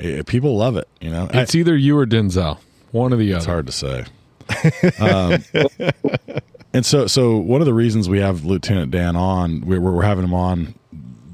eh, 0.00 0.22
people 0.26 0.56
love 0.56 0.76
it. 0.76 0.88
You 1.00 1.10
know, 1.10 1.28
It's 1.32 1.54
either 1.54 1.76
you 1.76 1.96
or 1.98 2.06
Denzel, 2.06 2.58
one 2.92 3.12
or 3.12 3.16
the 3.16 3.30
it's 3.32 3.46
other. 3.46 3.60
It's 3.60 3.66
hard 3.66 3.66
to 3.66 3.72
say. 3.72 4.04
um, 5.00 5.42
and 6.72 6.84
so, 6.86 7.06
so 7.06 7.36
one 7.36 7.60
of 7.60 7.66
the 7.66 7.74
reasons 7.74 8.08
we 8.08 8.20
have 8.20 8.44
Lieutenant 8.44 8.90
Dan 8.92 9.16
on, 9.16 9.62
we're, 9.62 9.80
we're 9.80 10.02
having 10.02 10.22
him 10.24 10.34
on 10.34 10.74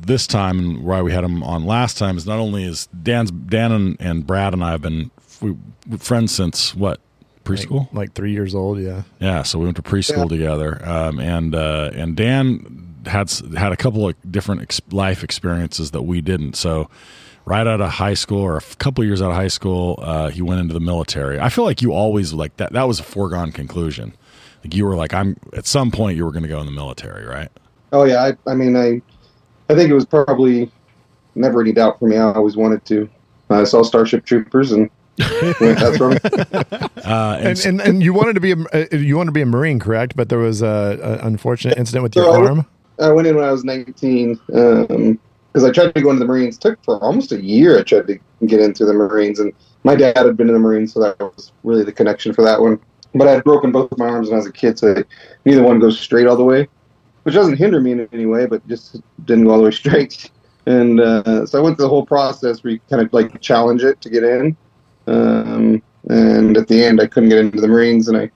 this 0.06 0.26
time 0.26 0.58
and 0.58 0.82
why 0.84 1.02
we 1.02 1.12
had 1.12 1.22
him 1.24 1.42
on 1.42 1.64
last 1.66 1.98
time 1.98 2.16
is 2.16 2.26
not 2.26 2.38
only 2.38 2.64
is 2.64 2.86
Dan's 3.02 3.30
Dan 3.30 3.70
and, 3.72 3.96
and 4.00 4.26
Brad 4.26 4.54
and 4.54 4.64
I 4.64 4.70
have 4.70 4.82
been 4.82 5.10
we, 5.40 5.56
friends 5.98 6.32
since 6.34 6.74
what 6.74 7.00
preschool 7.44 7.86
Like, 7.88 7.94
like 7.94 8.12
three 8.14 8.32
years 8.32 8.54
old. 8.54 8.78
Yeah. 8.78 9.02
yeah, 9.20 9.42
so 9.42 9.58
we 9.58 9.64
went 9.64 9.76
to 9.76 9.82
preschool 9.82 10.28
together, 10.28 10.80
um, 10.88 11.18
and 11.18 11.54
uh, 11.54 11.90
and 11.94 12.16
Dan 12.16 12.94
had 13.06 13.30
had 13.56 13.72
a 13.72 13.76
couple 13.76 14.08
of 14.08 14.14
different 14.30 14.62
ex- 14.62 14.80
life 14.90 15.24
experiences 15.24 15.90
that 15.92 16.02
we 16.02 16.20
didn't. 16.20 16.54
So, 16.56 16.88
right 17.44 17.66
out 17.66 17.80
of 17.80 17.90
high 17.90 18.14
school, 18.14 18.40
or 18.40 18.54
a 18.54 18.58
f- 18.62 18.78
couple 18.78 19.04
years 19.04 19.20
out 19.20 19.30
of 19.30 19.36
high 19.36 19.48
school, 19.48 19.98
uh, 20.02 20.28
he 20.30 20.42
went 20.42 20.60
into 20.60 20.74
the 20.74 20.80
military. 20.80 21.40
I 21.40 21.48
feel 21.48 21.64
like 21.64 21.82
you 21.82 21.92
always 21.92 22.32
like 22.32 22.56
that. 22.58 22.72
That 22.72 22.86
was 22.88 23.00
a 23.00 23.04
foregone 23.04 23.52
conclusion. 23.52 24.14
Like 24.64 24.74
you 24.74 24.84
were 24.86 24.94
like, 24.94 25.12
I'm 25.12 25.36
at 25.54 25.66
some 25.66 25.90
point 25.90 26.16
you 26.16 26.24
were 26.24 26.30
going 26.30 26.44
to 26.44 26.48
go 26.48 26.60
in 26.60 26.66
the 26.66 26.72
military, 26.72 27.26
right? 27.26 27.48
Oh 27.92 28.04
yeah, 28.04 28.22
I, 28.46 28.50
I 28.50 28.54
mean, 28.54 28.76
I, 28.76 29.02
I 29.68 29.74
think 29.74 29.90
it 29.90 29.94
was 29.94 30.06
probably 30.06 30.70
never 31.34 31.60
any 31.60 31.72
doubt 31.72 31.98
for 31.98 32.06
me. 32.06 32.16
I 32.16 32.32
always 32.32 32.56
wanted 32.56 32.84
to. 32.86 33.08
I 33.50 33.64
saw 33.64 33.82
Starship 33.82 34.24
Troopers 34.24 34.72
and 34.72 34.82
went, 34.82 34.92
that's 35.16 35.98
where 36.00 36.10
I'm- 36.12 36.88
Uh, 37.04 37.36
and, 37.40 37.46
And, 37.48 37.66
and 37.66 37.80
and 37.80 38.02
you 38.02 38.14
wanted 38.14 38.34
to 38.34 38.40
be 38.40 38.52
a 38.52 38.56
uh, 38.72 38.96
you 38.96 39.16
wanted 39.16 39.30
to 39.30 39.32
be 39.32 39.42
a 39.42 39.46
marine, 39.46 39.78
correct? 39.80 40.16
But 40.16 40.28
there 40.28 40.38
was 40.38 40.62
a, 40.62 41.18
a 41.22 41.26
unfortunate 41.26 41.76
incident 41.76 42.04
with 42.04 42.14
your 42.16 42.30
I- 42.30 42.46
arm. 42.46 42.66
I 43.00 43.10
went 43.10 43.26
in 43.26 43.34
when 43.34 43.44
I 43.44 43.50
was 43.50 43.64
19 43.64 44.38
because 44.46 45.64
I 45.64 45.70
tried 45.72 45.94
to 45.94 46.00
go 46.00 46.10
into 46.10 46.20
the 46.20 46.26
Marines. 46.26 46.56
Took 46.58 46.82
for 46.84 47.02
almost 47.02 47.32
a 47.32 47.42
year. 47.42 47.78
I 47.78 47.82
tried 47.82 48.06
to 48.06 48.18
get 48.46 48.60
into 48.60 48.84
the 48.84 48.92
Marines, 48.92 49.40
and 49.40 49.52
my 49.82 49.96
dad 49.96 50.16
had 50.16 50.36
been 50.36 50.48
in 50.48 50.54
the 50.54 50.60
Marines, 50.60 50.92
so 50.92 51.00
that 51.00 51.18
was 51.18 51.52
really 51.64 51.84
the 51.84 51.92
connection 51.92 52.32
for 52.32 52.42
that 52.44 52.60
one. 52.60 52.78
But 53.14 53.28
I 53.28 53.32
had 53.32 53.44
broken 53.44 53.72
both 53.72 53.90
of 53.92 53.98
my 53.98 54.06
arms 54.08 54.28
when 54.28 54.34
I 54.34 54.38
was 54.38 54.46
a 54.46 54.52
kid, 54.52 54.78
so 54.78 55.02
neither 55.44 55.62
one 55.62 55.80
goes 55.80 55.98
straight 55.98 56.26
all 56.26 56.36
the 56.36 56.44
way, 56.44 56.68
which 57.24 57.34
doesn't 57.34 57.56
hinder 57.56 57.80
me 57.80 57.92
in 57.92 58.08
any 58.12 58.26
way, 58.26 58.46
but 58.46 58.66
just 58.68 59.00
didn't 59.24 59.44
go 59.44 59.50
all 59.50 59.58
the 59.58 59.64
way 59.64 59.70
straight. 59.82 60.30
And 60.66 61.00
uh, 61.00 61.44
so 61.46 61.58
I 61.58 61.62
went 61.62 61.76
through 61.76 61.86
the 61.86 61.90
whole 61.90 62.06
process 62.06 62.62
where 62.62 62.74
you 62.74 62.80
kind 62.88 63.02
of 63.04 63.12
like 63.12 63.40
challenge 63.40 63.82
it 63.82 64.00
to 64.02 64.10
get 64.10 64.22
in. 64.22 64.56
Um, 65.06 65.82
and 66.08 66.56
at 66.56 66.68
the 66.68 66.84
end, 66.84 67.00
I 67.00 67.06
couldn't 67.06 67.28
get 67.28 67.38
into 67.38 67.60
the 67.60 67.68
Marines, 67.68 68.08
and 68.08 68.16
I 68.16 68.30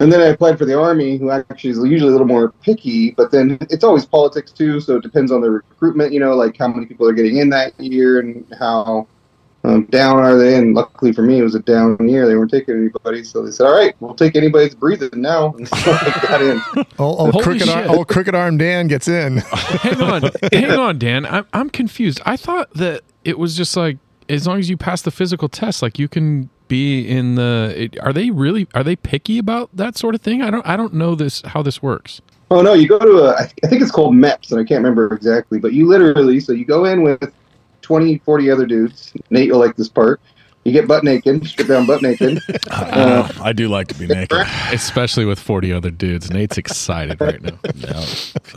and 0.00 0.12
then 0.12 0.20
I 0.20 0.26
applied 0.26 0.58
for 0.58 0.64
the 0.64 0.78
Army, 0.78 1.16
who 1.16 1.30
actually 1.30 1.70
is 1.70 1.78
usually 1.78 2.08
a 2.08 2.12
little 2.12 2.26
more 2.26 2.50
picky, 2.62 3.12
but 3.12 3.30
then 3.30 3.58
it's 3.70 3.84
always 3.84 4.04
politics 4.04 4.50
too, 4.50 4.80
so 4.80 4.96
it 4.96 5.02
depends 5.02 5.30
on 5.30 5.40
the 5.40 5.50
recruitment, 5.50 6.12
you 6.12 6.18
know, 6.18 6.34
like 6.34 6.56
how 6.58 6.68
many 6.68 6.86
people 6.86 7.08
are 7.08 7.12
getting 7.12 7.36
in 7.36 7.48
that 7.50 7.78
year 7.80 8.18
and 8.18 8.44
how 8.58 9.06
um, 9.62 9.84
down 9.86 10.18
are 10.18 10.36
they. 10.36 10.56
And 10.56 10.74
luckily 10.74 11.12
for 11.12 11.22
me, 11.22 11.38
it 11.38 11.42
was 11.42 11.54
a 11.54 11.60
down 11.60 12.08
year. 12.08 12.26
They 12.26 12.36
weren't 12.36 12.50
taking 12.50 12.74
anybody, 12.74 13.22
so 13.22 13.44
they 13.44 13.52
said, 13.52 13.66
all 13.66 13.74
right, 13.74 13.94
we'll 14.00 14.14
take 14.14 14.34
anybody 14.34 14.64
that's 14.64 14.74
breathing 14.74 15.22
now. 15.22 15.54
And 15.54 15.68
so 15.68 15.76
I 15.76 16.20
got 16.22 16.42
in. 16.42 16.60
Oh, 16.76 16.84
oh 16.98 17.30
Holy 17.30 17.42
crooked, 17.42 17.68
arm, 17.68 17.84
shit. 17.84 17.90
oh, 17.90 18.04
crooked 18.04 18.34
arm 18.34 18.58
Dan 18.58 18.88
gets 18.88 19.06
in. 19.06 19.38
hang 19.38 20.00
on, 20.02 20.22
hang 20.52 20.70
on, 20.72 20.98
Dan. 20.98 21.24
I'm 21.24 21.46
I'm 21.52 21.70
confused. 21.70 22.20
I 22.26 22.36
thought 22.36 22.72
that 22.74 23.02
it 23.24 23.38
was 23.38 23.56
just 23.56 23.76
like 23.76 23.98
as 24.28 24.46
long 24.46 24.58
as 24.58 24.70
you 24.70 24.76
pass 24.76 25.02
the 25.02 25.10
physical 25.10 25.48
test, 25.48 25.82
like 25.82 25.98
you 25.98 26.08
can 26.08 26.50
be 26.68 27.06
in 27.06 27.34
the. 27.34 27.74
It, 27.76 28.00
are 28.00 28.12
they 28.12 28.30
really? 28.30 28.66
Are 28.74 28.84
they 28.84 28.96
picky 28.96 29.38
about 29.38 29.70
that 29.74 29.96
sort 29.96 30.14
of 30.14 30.20
thing? 30.20 30.42
I 30.42 30.50
don't. 30.50 30.66
I 30.66 30.76
don't 30.76 30.94
know 30.94 31.14
this 31.14 31.42
how 31.42 31.62
this 31.62 31.82
works. 31.82 32.20
Oh 32.50 32.62
no, 32.62 32.72
you 32.74 32.86
go 32.86 32.98
to 32.98 33.18
a, 33.24 33.34
I 33.34 33.66
think 33.66 33.82
it's 33.82 33.90
called 33.90 34.14
MEPS, 34.14 34.52
and 34.52 34.60
I 34.60 34.64
can't 34.64 34.78
remember 34.78 35.12
exactly, 35.14 35.58
but 35.58 35.72
you 35.72 35.88
literally, 35.88 36.40
so 36.40 36.52
you 36.52 36.64
go 36.64 36.84
in 36.84 37.02
with 37.02 37.32
20, 37.82 38.18
40 38.18 38.50
other 38.50 38.66
dudes. 38.66 39.12
Nate, 39.30 39.46
you'll 39.46 39.58
like 39.58 39.76
this 39.76 39.88
part. 39.88 40.20
You 40.64 40.72
get 40.72 40.88
butt 40.88 41.04
naked, 41.04 41.46
strip 41.46 41.68
down 41.68 41.86
butt 41.86 42.00
naked. 42.00 42.40
uh, 42.70 43.30
I 43.42 43.52
do 43.52 43.68
like 43.68 43.88
to 43.88 43.94
be 43.94 44.06
naked. 44.06 44.38
Especially 44.72 45.26
with 45.26 45.38
forty 45.38 45.72
other 45.72 45.90
dudes. 45.90 46.30
Nate's 46.30 46.56
excited 46.56 47.20
right 47.20 47.42
now. 47.42 47.58
Yeah, 47.74 48.04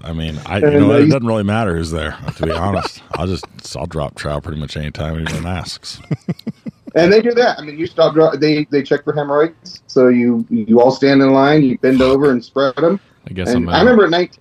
I 0.04 0.14
mean, 0.14 0.40
I 0.46 0.60
you 0.60 0.80
know 0.80 0.92
it 0.94 1.08
doesn't 1.08 1.26
really 1.26 1.44
matter 1.44 1.76
who's 1.76 1.92
there. 1.92 2.18
To 2.38 2.46
be 2.46 2.52
honest, 2.52 3.02
I'll 3.14 3.28
just 3.28 3.46
I'll 3.76 3.88
drop 3.88 4.16
trout 4.16 4.44
pretty 4.44 4.60
much 4.60 4.78
anytime 4.78 5.18
anyone 5.18 5.46
asks. 5.46 6.00
And 6.96 7.12
they 7.12 7.22
do 7.22 7.32
that. 7.32 7.60
I 7.60 7.64
mean, 7.64 7.78
you 7.78 7.86
stop. 7.88 8.16
They 8.40 8.66
they 8.66 8.84
check 8.84 9.04
for 9.04 9.14
hemorrhoids. 9.14 9.82
So 9.88 10.08
you 10.08 10.46
you 10.50 10.80
all 10.82 10.92
stand 10.92 11.22
in 11.22 11.32
line. 11.32 11.64
You 11.64 11.78
bend 11.78 12.02
over 12.02 12.32
and 12.32 12.44
spread 12.44 12.76
them. 12.78 13.00
I 13.28 13.34
guess 13.34 13.50
And 13.50 13.70
I'm. 13.70 13.76
I 13.76 13.80
remember 13.80 14.06
at 14.06 14.10
night, 14.12 14.38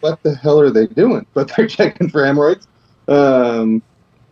what 0.00 0.22
the 0.22 0.34
hell 0.34 0.60
are 0.60 0.70
they 0.70 0.86
doing? 0.86 1.26
But 1.34 1.52
they're 1.56 1.66
checking 1.66 2.08
for 2.08 2.24
hemorrhoids. 2.24 2.68
Um, 3.08 3.82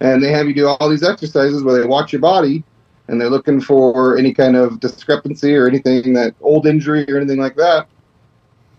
and 0.00 0.22
they 0.22 0.30
have 0.30 0.46
you 0.46 0.54
do 0.54 0.66
all 0.68 0.88
these 0.88 1.02
exercises 1.02 1.62
where 1.62 1.80
they 1.80 1.86
watch 1.86 2.12
your 2.12 2.20
body, 2.20 2.62
and 3.08 3.20
they're 3.20 3.30
looking 3.30 3.60
for 3.60 4.16
any 4.18 4.32
kind 4.32 4.56
of 4.56 4.80
discrepancy 4.80 5.54
or 5.54 5.68
anything 5.68 6.12
that 6.14 6.34
old 6.40 6.66
injury 6.66 7.04
or 7.10 7.16
anything 7.16 7.38
like 7.38 7.56
that. 7.56 7.86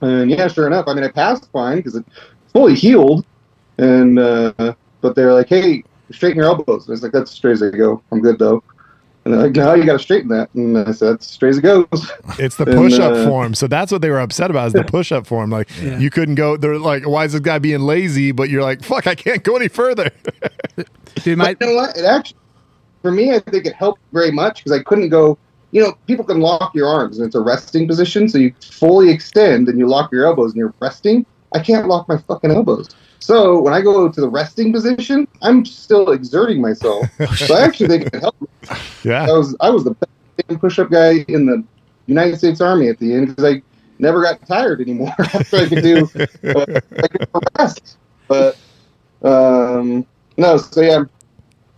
And 0.01 0.29
yeah, 0.29 0.47
sure 0.47 0.67
enough, 0.67 0.87
I 0.87 0.93
mean, 0.93 1.03
I 1.03 1.09
passed 1.09 1.49
fine 1.51 1.77
because 1.77 1.95
it's 1.95 2.09
fully 2.53 2.75
healed. 2.75 3.25
And 3.77 4.19
uh, 4.19 4.73
but 5.01 5.15
they're 5.15 5.33
like, 5.33 5.49
hey, 5.49 5.83
straighten 6.11 6.37
your 6.37 6.47
elbows. 6.47 6.83
And 6.85 6.89
I 6.89 6.93
was 6.93 7.03
like, 7.03 7.11
that's 7.11 7.31
straight 7.31 7.53
as 7.53 7.59
they 7.59 7.71
go. 7.71 8.01
I'm 8.11 8.21
good 8.21 8.39
though. 8.39 8.63
And 9.27 9.33
they're 9.33 9.47
like, 9.47 9.55
no, 9.57 9.73
you 9.73 9.83
got 9.83 9.91
to 9.93 9.99
straighten 9.99 10.29
that. 10.29 10.53
And 10.53 10.77
I 10.77 10.91
said, 10.91 11.15
that's 11.15 11.27
straight 11.27 11.49
as 11.49 11.57
it 11.57 11.61
goes. 11.61 11.87
It's 12.39 12.55
the 12.55 12.65
push 12.65 12.97
up 12.97 13.11
uh, 13.11 13.27
form. 13.27 13.55
So 13.55 13.67
that's 13.67 13.91
what 13.91 14.01
they 14.01 14.09
were 14.09 14.21
upset 14.21 14.49
about 14.49 14.67
is 14.67 14.73
the 14.73 14.83
push 14.87 15.11
up 15.11 15.27
form. 15.27 15.49
Like 15.49 15.69
you 15.81 16.09
couldn't 16.09 16.35
go. 16.35 16.55
They're 16.55 16.79
like, 16.79 17.05
why 17.05 17.25
is 17.25 17.33
this 17.33 17.41
guy 17.41 17.59
being 17.59 17.81
lazy? 17.81 18.31
But 18.31 18.49
you're 18.49 18.61
like, 18.61 18.83
fuck, 18.83 19.05
I 19.05 19.15
can't 19.15 19.43
go 19.43 19.57
any 19.57 19.67
further. 19.67 20.09
Dude, 21.15 21.37
my 21.37 21.49
you 21.59 21.67
know 21.67 21.75
what? 21.75 21.97
It 21.97 22.05
actually, 22.05 22.37
for 23.01 23.11
me, 23.11 23.35
I 23.35 23.39
think 23.39 23.65
it 23.65 23.73
helped 23.73 23.99
very 24.13 24.31
much 24.31 24.63
because 24.63 24.71
I 24.71 24.81
couldn't 24.83 25.09
go. 25.09 25.37
You 25.71 25.83
know, 25.83 25.97
people 26.07 26.23
can 26.23 26.39
lock 26.39 26.73
your 26.73 26.87
arms 26.87 27.17
and 27.17 27.25
it's 27.25 27.35
a 27.35 27.41
resting 27.41 27.85
position, 27.85 28.29
so 28.29 28.37
you 28.37 28.53
fully 28.61 29.09
extend 29.09 29.67
and 29.67 29.77
you 29.77 29.87
lock 29.87 30.09
your 30.13 30.25
elbows 30.25 30.51
and 30.51 30.57
you're 30.57 30.73
resting. 30.79 31.25
I 31.53 31.59
can't 31.59 31.89
lock 31.89 32.07
my 32.07 32.17
fucking 32.17 32.51
elbows. 32.51 32.95
So 33.19 33.59
when 33.59 33.73
I 33.73 33.81
go 33.81 34.09
to 34.09 34.21
the 34.21 34.29
resting 34.29 34.71
position, 34.71 35.27
I'm 35.41 35.65
still 35.65 36.11
exerting 36.11 36.61
myself. 36.61 37.07
so 37.35 37.55
I 37.55 37.61
actually 37.61 37.89
think 37.89 38.13
it 38.13 38.21
helped. 38.21 38.41
me. 38.41 38.47
I 39.11 39.31
was 39.31 39.55
I 39.59 39.69
was 39.69 39.83
the 39.83 39.91
best 39.91 40.59
push-up 40.59 40.89
guy 40.89 41.25
in 41.27 41.45
the 41.45 41.63
United 42.05 42.37
States 42.37 42.61
Army 42.61 42.89
at 42.89 42.99
the 42.99 43.13
end 43.13 43.27
because 43.27 43.55
I 43.55 43.61
never 43.99 44.21
got 44.21 44.45
tired 44.47 44.81
anymore 44.81 45.13
after 45.19 45.57
I 45.57 45.67
could 45.67 45.83
do 45.83 46.09
uh, 46.43 46.65
I 47.03 47.07
could 47.07 47.27
rest. 47.57 47.97
But 48.27 48.57
um, 49.23 50.05
no, 50.37 50.57
so 50.57 50.81
yeah, 50.81 51.03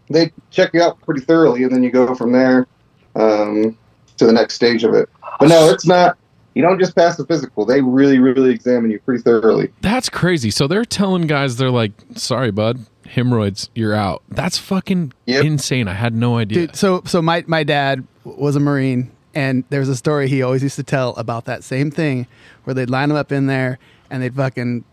they 0.09 0.31
check 0.51 0.73
you 0.73 0.81
out 0.81 1.01
pretty 1.01 1.21
thoroughly, 1.21 1.63
and 1.63 1.71
then 1.71 1.83
you 1.83 1.91
go 1.91 2.13
from 2.15 2.31
there 2.31 2.67
um, 3.15 3.77
to 4.17 4.25
the 4.25 4.33
next 4.33 4.55
stage 4.55 4.83
of 4.83 4.93
it. 4.93 5.09
But 5.39 5.49
no, 5.49 5.69
it's 5.69 5.85
not. 5.87 6.17
You 6.55 6.61
don't 6.63 6.79
just 6.79 6.95
pass 6.95 7.15
the 7.17 7.25
physical; 7.25 7.65
they 7.65 7.81
really, 7.81 8.19
really 8.19 8.51
examine 8.51 8.91
you 8.91 8.99
pretty 8.99 9.21
thoroughly. 9.21 9.71
That's 9.81 10.09
crazy. 10.09 10.49
So 10.51 10.67
they're 10.67 10.83
telling 10.85 11.27
guys, 11.27 11.57
they're 11.57 11.69
like, 11.71 11.91
"Sorry, 12.15 12.51
bud, 12.51 12.79
hemorrhoids, 13.07 13.69
you're 13.75 13.93
out." 13.93 14.23
That's 14.29 14.57
fucking 14.57 15.13
Yep. 15.25 15.45
insane. 15.45 15.87
I 15.87 15.93
had 15.93 16.13
no 16.15 16.37
idea. 16.37 16.67
Dude, 16.67 16.75
so 16.75 17.03
so 17.05 17.21
my 17.21 17.43
my 17.47 17.63
dad 17.63 18.05
was 18.25 18.55
a 18.55 18.59
marine, 18.59 19.11
and 19.35 19.63
there's 19.69 19.89
a 19.89 19.95
story 19.95 20.27
he 20.27 20.41
always 20.41 20.63
used 20.63 20.75
to 20.77 20.83
tell 20.83 21.11
about 21.15 21.45
that 21.45 21.63
same 21.63 21.91
thing, 21.91 22.25
where 22.63 22.73
they'd 22.73 22.89
line 22.89 23.09
them 23.09 23.17
up 23.17 23.31
in 23.31 23.45
there 23.47 23.77
and 24.09 24.23
they'd 24.23 24.35
fucking 24.35 24.83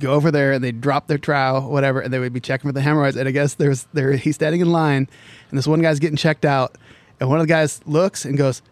go 0.00 0.12
over 0.14 0.30
there 0.30 0.52
and 0.52 0.64
they'd 0.64 0.80
drop 0.80 1.06
their 1.06 1.18
trowel, 1.18 1.70
whatever, 1.70 2.00
and 2.00 2.12
they 2.12 2.18
would 2.18 2.32
be 2.32 2.40
checking 2.40 2.68
for 2.68 2.72
the 2.72 2.80
hemorrhoids. 2.80 3.16
And 3.16 3.28
I 3.28 3.30
guess 3.30 3.54
there's 3.54 3.86
there 3.92 4.12
he's 4.12 4.36
standing 4.36 4.62
in 4.62 4.72
line, 4.72 5.06
and 5.50 5.58
this 5.58 5.66
one 5.66 5.82
guy's 5.82 5.98
getting 5.98 6.16
checked 6.16 6.44
out, 6.46 6.76
and 7.20 7.28
one 7.28 7.38
of 7.40 7.46
the 7.46 7.52
guys 7.52 7.80
looks 7.84 8.24
and 8.24 8.38
goes. 8.38 8.62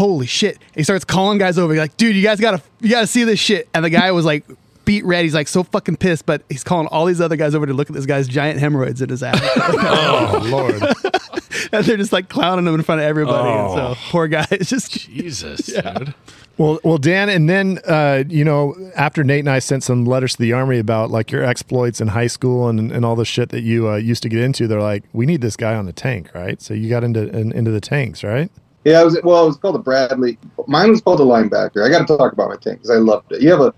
Holy 0.00 0.26
shit! 0.26 0.58
He 0.74 0.82
starts 0.82 1.04
calling 1.04 1.36
guys 1.36 1.58
over. 1.58 1.74
He's 1.74 1.80
like, 1.80 1.98
"Dude, 1.98 2.16
you 2.16 2.22
guys 2.22 2.40
gotta, 2.40 2.62
you 2.80 2.88
gotta 2.88 3.06
see 3.06 3.24
this 3.24 3.38
shit." 3.38 3.68
And 3.74 3.84
the 3.84 3.90
guy 3.90 4.10
was 4.12 4.24
like, 4.24 4.44
beat 4.90 5.04
red. 5.04 5.22
He's 5.24 5.34
like 5.34 5.46
so 5.46 5.62
fucking 5.62 5.98
pissed, 5.98 6.26
but 6.26 6.42
he's 6.48 6.64
calling 6.64 6.88
all 6.88 7.04
these 7.04 7.20
other 7.20 7.36
guys 7.36 7.54
over 7.54 7.64
to 7.66 7.72
look 7.72 7.90
at 7.90 7.94
this 7.94 8.06
guy's 8.06 8.26
giant 8.26 8.58
hemorrhoids 8.58 9.00
in 9.00 9.08
his 9.08 9.22
ass. 9.22 9.38
Oh 9.82 10.40
Lord. 10.50 10.74
and 11.72 11.84
they're 11.84 11.96
just 11.96 12.12
like 12.12 12.28
clowning 12.28 12.66
him 12.66 12.74
in 12.74 12.82
front 12.82 13.00
of 13.00 13.06
everybody. 13.06 13.48
And 13.48 13.70
so 13.72 13.94
poor 14.10 14.26
guy 14.26 14.46
is 14.50 14.68
just 14.68 14.90
Jesus, 14.98 15.66
dude. 15.66 16.14
Well, 16.58 16.80
well, 16.82 16.98
Dan, 16.98 17.28
and 17.28 17.48
then 17.48 17.78
uh, 17.86 18.24
you 18.28 18.44
know, 18.44 18.74
after 18.96 19.22
Nate 19.22 19.40
and 19.40 19.50
I 19.50 19.60
sent 19.60 19.84
some 19.84 20.04
letters 20.06 20.32
to 20.32 20.42
the 20.42 20.52
army 20.54 20.78
about 20.78 21.10
like 21.10 21.30
your 21.30 21.44
exploits 21.44 22.00
in 22.00 22.08
high 22.08 22.26
school 22.26 22.68
and, 22.68 22.90
and 22.90 23.04
all 23.04 23.16
the 23.16 23.24
shit 23.24 23.50
that 23.50 23.62
you 23.62 23.88
uh, 23.88 23.96
used 23.96 24.22
to 24.24 24.28
get 24.28 24.40
into, 24.40 24.66
they're 24.66 24.82
like, 24.82 25.04
we 25.12 25.24
need 25.24 25.40
this 25.40 25.56
guy 25.56 25.74
on 25.74 25.86
the 25.86 25.92
tank, 25.92 26.30
right? 26.34 26.60
So 26.60 26.74
you 26.74 26.90
got 26.90 27.04
into 27.04 27.28
in, 27.28 27.52
into 27.52 27.70
the 27.70 27.80
tanks, 27.80 28.24
right? 28.24 28.50
Yeah, 28.84 29.02
it 29.02 29.04
was 29.04 29.18
well. 29.22 29.44
It 29.44 29.48
was 29.48 29.56
called 29.58 29.76
a 29.76 29.80
Bradley. 29.80 30.38
Mine 30.66 30.90
was 30.90 31.00
called 31.00 31.20
a 31.20 31.24
linebacker. 31.24 31.84
I 31.84 31.90
got 31.90 32.06
to 32.06 32.16
talk 32.16 32.32
about 32.32 32.48
my 32.48 32.56
tank 32.56 32.78
because 32.78 32.90
I 32.90 32.96
loved 32.96 33.32
it. 33.32 33.42
You 33.42 33.50
have 33.50 33.60
a 33.60 33.74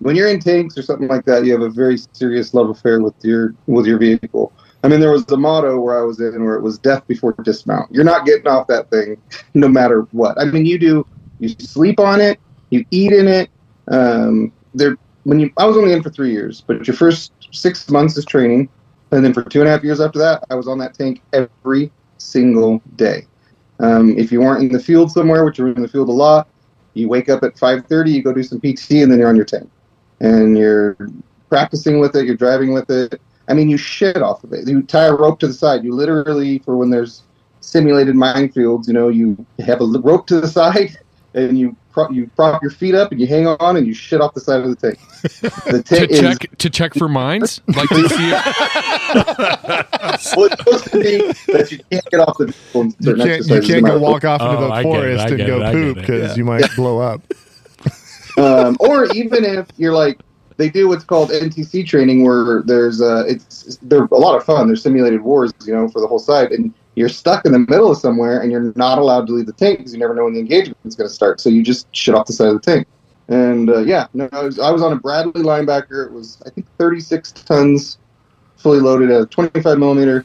when 0.00 0.16
you're 0.16 0.28
in 0.28 0.40
tanks 0.40 0.76
or 0.76 0.82
something 0.82 1.08
like 1.08 1.24
that, 1.24 1.44
you 1.44 1.52
have 1.52 1.62
a 1.62 1.70
very 1.70 1.98
serious 2.12 2.54
love 2.54 2.70
affair 2.70 3.00
with 3.00 3.14
your 3.22 3.54
with 3.66 3.86
your 3.86 3.98
vehicle. 3.98 4.52
I 4.82 4.88
mean, 4.88 5.00
there 5.00 5.10
was 5.10 5.24
a 5.30 5.36
motto 5.36 5.80
where 5.80 5.98
I 5.98 6.02
was 6.02 6.20
in 6.20 6.44
where 6.44 6.54
it 6.54 6.62
was 6.62 6.78
death 6.78 7.06
before 7.06 7.34
dismount. 7.42 7.92
You're 7.92 8.04
not 8.04 8.24
getting 8.24 8.46
off 8.46 8.66
that 8.68 8.90
thing, 8.90 9.20
no 9.54 9.68
matter 9.68 10.02
what. 10.12 10.38
I 10.40 10.44
mean, 10.44 10.66
you 10.66 10.78
do. 10.78 11.06
You 11.38 11.50
sleep 11.50 12.00
on 12.00 12.20
it. 12.20 12.38
You 12.70 12.84
eat 12.90 13.12
in 13.12 13.28
it. 13.28 13.50
Um, 13.88 14.52
there. 14.74 14.96
When 15.24 15.40
you, 15.40 15.50
I 15.56 15.66
was 15.66 15.76
only 15.76 15.92
in 15.92 16.04
for 16.04 16.10
three 16.10 16.30
years, 16.30 16.62
but 16.64 16.86
your 16.86 16.94
first 16.94 17.32
six 17.50 17.90
months 17.90 18.16
is 18.16 18.24
training, 18.24 18.68
and 19.10 19.24
then 19.24 19.34
for 19.34 19.42
two 19.42 19.58
and 19.58 19.68
a 19.68 19.72
half 19.72 19.82
years 19.82 20.00
after 20.00 20.20
that, 20.20 20.44
I 20.50 20.54
was 20.54 20.68
on 20.68 20.78
that 20.78 20.94
tank 20.94 21.20
every 21.32 21.90
single 22.18 22.80
day. 22.94 23.26
Um, 23.78 24.16
if 24.16 24.32
you 24.32 24.40
weren't 24.40 24.62
in 24.62 24.72
the 24.72 24.80
field 24.80 25.10
somewhere, 25.10 25.44
which 25.44 25.58
you're 25.58 25.68
in 25.68 25.82
the 25.82 25.88
field 25.88 26.08
a 26.08 26.12
lot, 26.12 26.48
you 26.94 27.08
wake 27.08 27.28
up 27.28 27.42
at 27.42 27.56
5:30, 27.56 28.12
you 28.12 28.22
go 28.22 28.32
do 28.32 28.42
some 28.42 28.58
PT, 28.58 29.02
and 29.02 29.12
then 29.12 29.18
you're 29.18 29.28
on 29.28 29.36
your 29.36 29.44
tank, 29.44 29.70
and 30.20 30.56
you're 30.56 30.96
practicing 31.48 32.00
with 32.00 32.16
it, 32.16 32.24
you're 32.24 32.36
driving 32.36 32.72
with 32.72 32.90
it. 32.90 33.20
I 33.48 33.54
mean, 33.54 33.68
you 33.68 33.76
shit 33.76 34.22
off 34.22 34.42
of 34.44 34.52
it. 34.52 34.66
You 34.66 34.82
tie 34.82 35.06
a 35.06 35.14
rope 35.14 35.38
to 35.40 35.46
the 35.46 35.52
side. 35.52 35.84
You 35.84 35.94
literally, 35.94 36.58
for 36.60 36.76
when 36.76 36.90
there's 36.90 37.22
simulated 37.60 38.14
minefields, 38.14 38.88
you 38.88 38.94
know, 38.94 39.08
you 39.08 39.44
have 39.64 39.80
a 39.80 39.84
rope 39.84 40.26
to 40.28 40.40
the 40.40 40.48
side 40.60 40.98
and 41.34 41.58
you 41.58 41.76
prop, 41.96 42.12
you 42.12 42.30
prop 42.36 42.60
your 42.62 42.70
feet 42.70 42.94
up 42.94 43.10
and 43.10 43.18
you 43.18 43.26
hang 43.26 43.46
on 43.46 43.76
and 43.78 43.86
you 43.86 43.94
shit 43.94 44.20
off 44.20 44.34
the 44.34 44.40
side 44.40 44.60
of 44.60 44.68
the 44.68 44.76
tank. 44.76 44.98
The 45.66 45.82
to 45.82 45.96
tank 45.96 46.10
is 46.10 46.20
check 46.20 46.58
to 46.58 46.70
check 46.70 46.94
for 46.94 47.08
mines, 47.08 47.60
like 47.68 47.88
to 47.88 48.08
see 48.08 48.30
if, 48.30 48.46
well, 50.36 50.46
it's 50.46 50.58
supposed 50.60 50.84
to 50.92 51.00
be 51.00 51.18
that 51.52 51.72
you 51.72 51.78
can't 51.90 52.04
get 52.10 52.20
off 52.20 52.36
the 52.38 52.46
vehicle 52.46 52.84
You 53.00 53.16
can't, 53.16 53.46
you 53.46 53.60
can't 53.62 53.86
go 53.86 53.98
walk 53.98 54.24
off 54.24 54.40
into 54.42 54.56
Oh, 54.56 54.68
the 54.68 54.72
I 54.72 54.82
get 54.82 54.88
it, 54.88 54.92
forest 54.92 55.26
and 55.30 55.46
go 55.46 55.62
it, 55.62 55.72
poop 55.72 55.96
because 55.96 56.30
yeah. 56.30 56.36
you 56.36 56.44
might 56.44 56.64
blow 56.76 56.98
up. 57.00 57.22
um, 58.36 58.76
or 58.78 59.06
even 59.06 59.44
if 59.44 59.66
you're 59.78 59.94
like 59.94 60.20
they 60.58 60.68
do 60.70 60.88
what's 60.88 61.04
called 61.04 61.30
NTC 61.30 61.86
training, 61.86 62.24
where 62.24 62.62
there's 62.62 63.00
uh, 63.00 63.24
it's 63.26 63.78
they're 63.82 64.04
a 64.04 64.14
lot 64.18 64.36
of 64.36 64.44
fun. 64.44 64.66
They're 64.68 64.76
simulated 64.76 65.20
wars, 65.22 65.52
you 65.66 65.74
know, 65.74 65.88
for 65.88 66.00
the 66.00 66.06
whole 66.06 66.18
side, 66.18 66.52
and 66.52 66.72
you're 66.96 67.10
stuck 67.10 67.44
in 67.44 67.52
the 67.52 67.58
middle 67.58 67.92
of 67.92 67.98
somewhere, 67.98 68.40
and 68.40 68.50
you're 68.50 68.72
not 68.74 68.98
allowed 68.98 69.26
to 69.28 69.34
leave 69.34 69.46
the 69.46 69.52
tank 69.52 69.78
because 69.78 69.92
you 69.92 69.98
never 70.00 70.14
know 70.14 70.24
when 70.24 70.34
the 70.34 70.40
engagement 70.40 70.78
is 70.84 70.96
going 70.96 71.08
to 71.08 71.14
start. 71.14 71.40
So 71.40 71.50
you 71.50 71.62
just 71.62 71.86
shit 71.94 72.14
off 72.14 72.26
the 72.26 72.32
side 72.32 72.48
of 72.48 72.54
the 72.54 72.60
tank. 72.60 72.88
And 73.28 73.70
uh, 73.70 73.80
yeah, 73.80 74.06
no, 74.14 74.28
I 74.32 74.42
was, 74.42 74.58
I 74.58 74.70
was 74.70 74.82
on 74.82 74.92
a 74.92 74.96
Bradley 74.96 75.42
linebacker. 75.42 76.06
It 76.06 76.12
was 76.12 76.42
I 76.46 76.50
think 76.50 76.66
36 76.78 77.32
tons, 77.32 77.98
fully 78.56 78.80
loaded 78.80 79.10
at 79.10 79.20
a 79.20 79.26
25 79.26 79.78
millimeter 79.78 80.24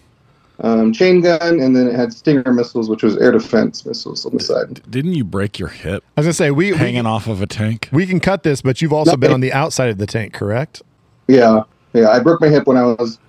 um, 0.61 0.93
chain 0.93 1.21
gun, 1.21 1.59
and 1.59 1.75
then 1.75 1.87
it 1.87 1.95
had 1.95 2.13
Stinger 2.13 2.53
missiles, 2.53 2.89
which 2.89 3.03
was 3.03 3.17
air 3.17 3.31
defense 3.31 3.85
missiles 3.85 4.25
on 4.25 4.33
the 4.33 4.43
side. 4.43 4.81
Didn't 4.89 5.13
you 5.13 5.23
break 5.23 5.59
your 5.59 5.69
hip 5.69 6.03
I 6.15 6.21
was 6.21 6.27
gonna 6.27 6.33
say 6.33 6.51
we 6.51 6.71
we, 6.71 6.77
hanging 6.77 7.05
off 7.05 7.27
of 7.27 7.41
a 7.41 7.47
tank? 7.47 7.89
we 7.91 8.05
can 8.05 8.19
cut 8.19 8.43
this, 8.43 8.61
but 8.61 8.81
you've 8.81 8.93
also 8.93 9.11
No, 9.11 9.17
been 9.17 9.31
on 9.33 9.41
the 9.41 9.51
outside 9.51 9.89
of 9.89 9.97
the 9.97 10.07
tank, 10.07 10.33
correct? 10.33 10.81
Yeah, 11.27 11.63
yeah. 11.93 12.09
I 12.09 12.19
broke 12.19 12.39
my 12.39 12.47
hip 12.47 12.65
when 12.67 12.77
I 12.77 12.83
was. 12.83 13.19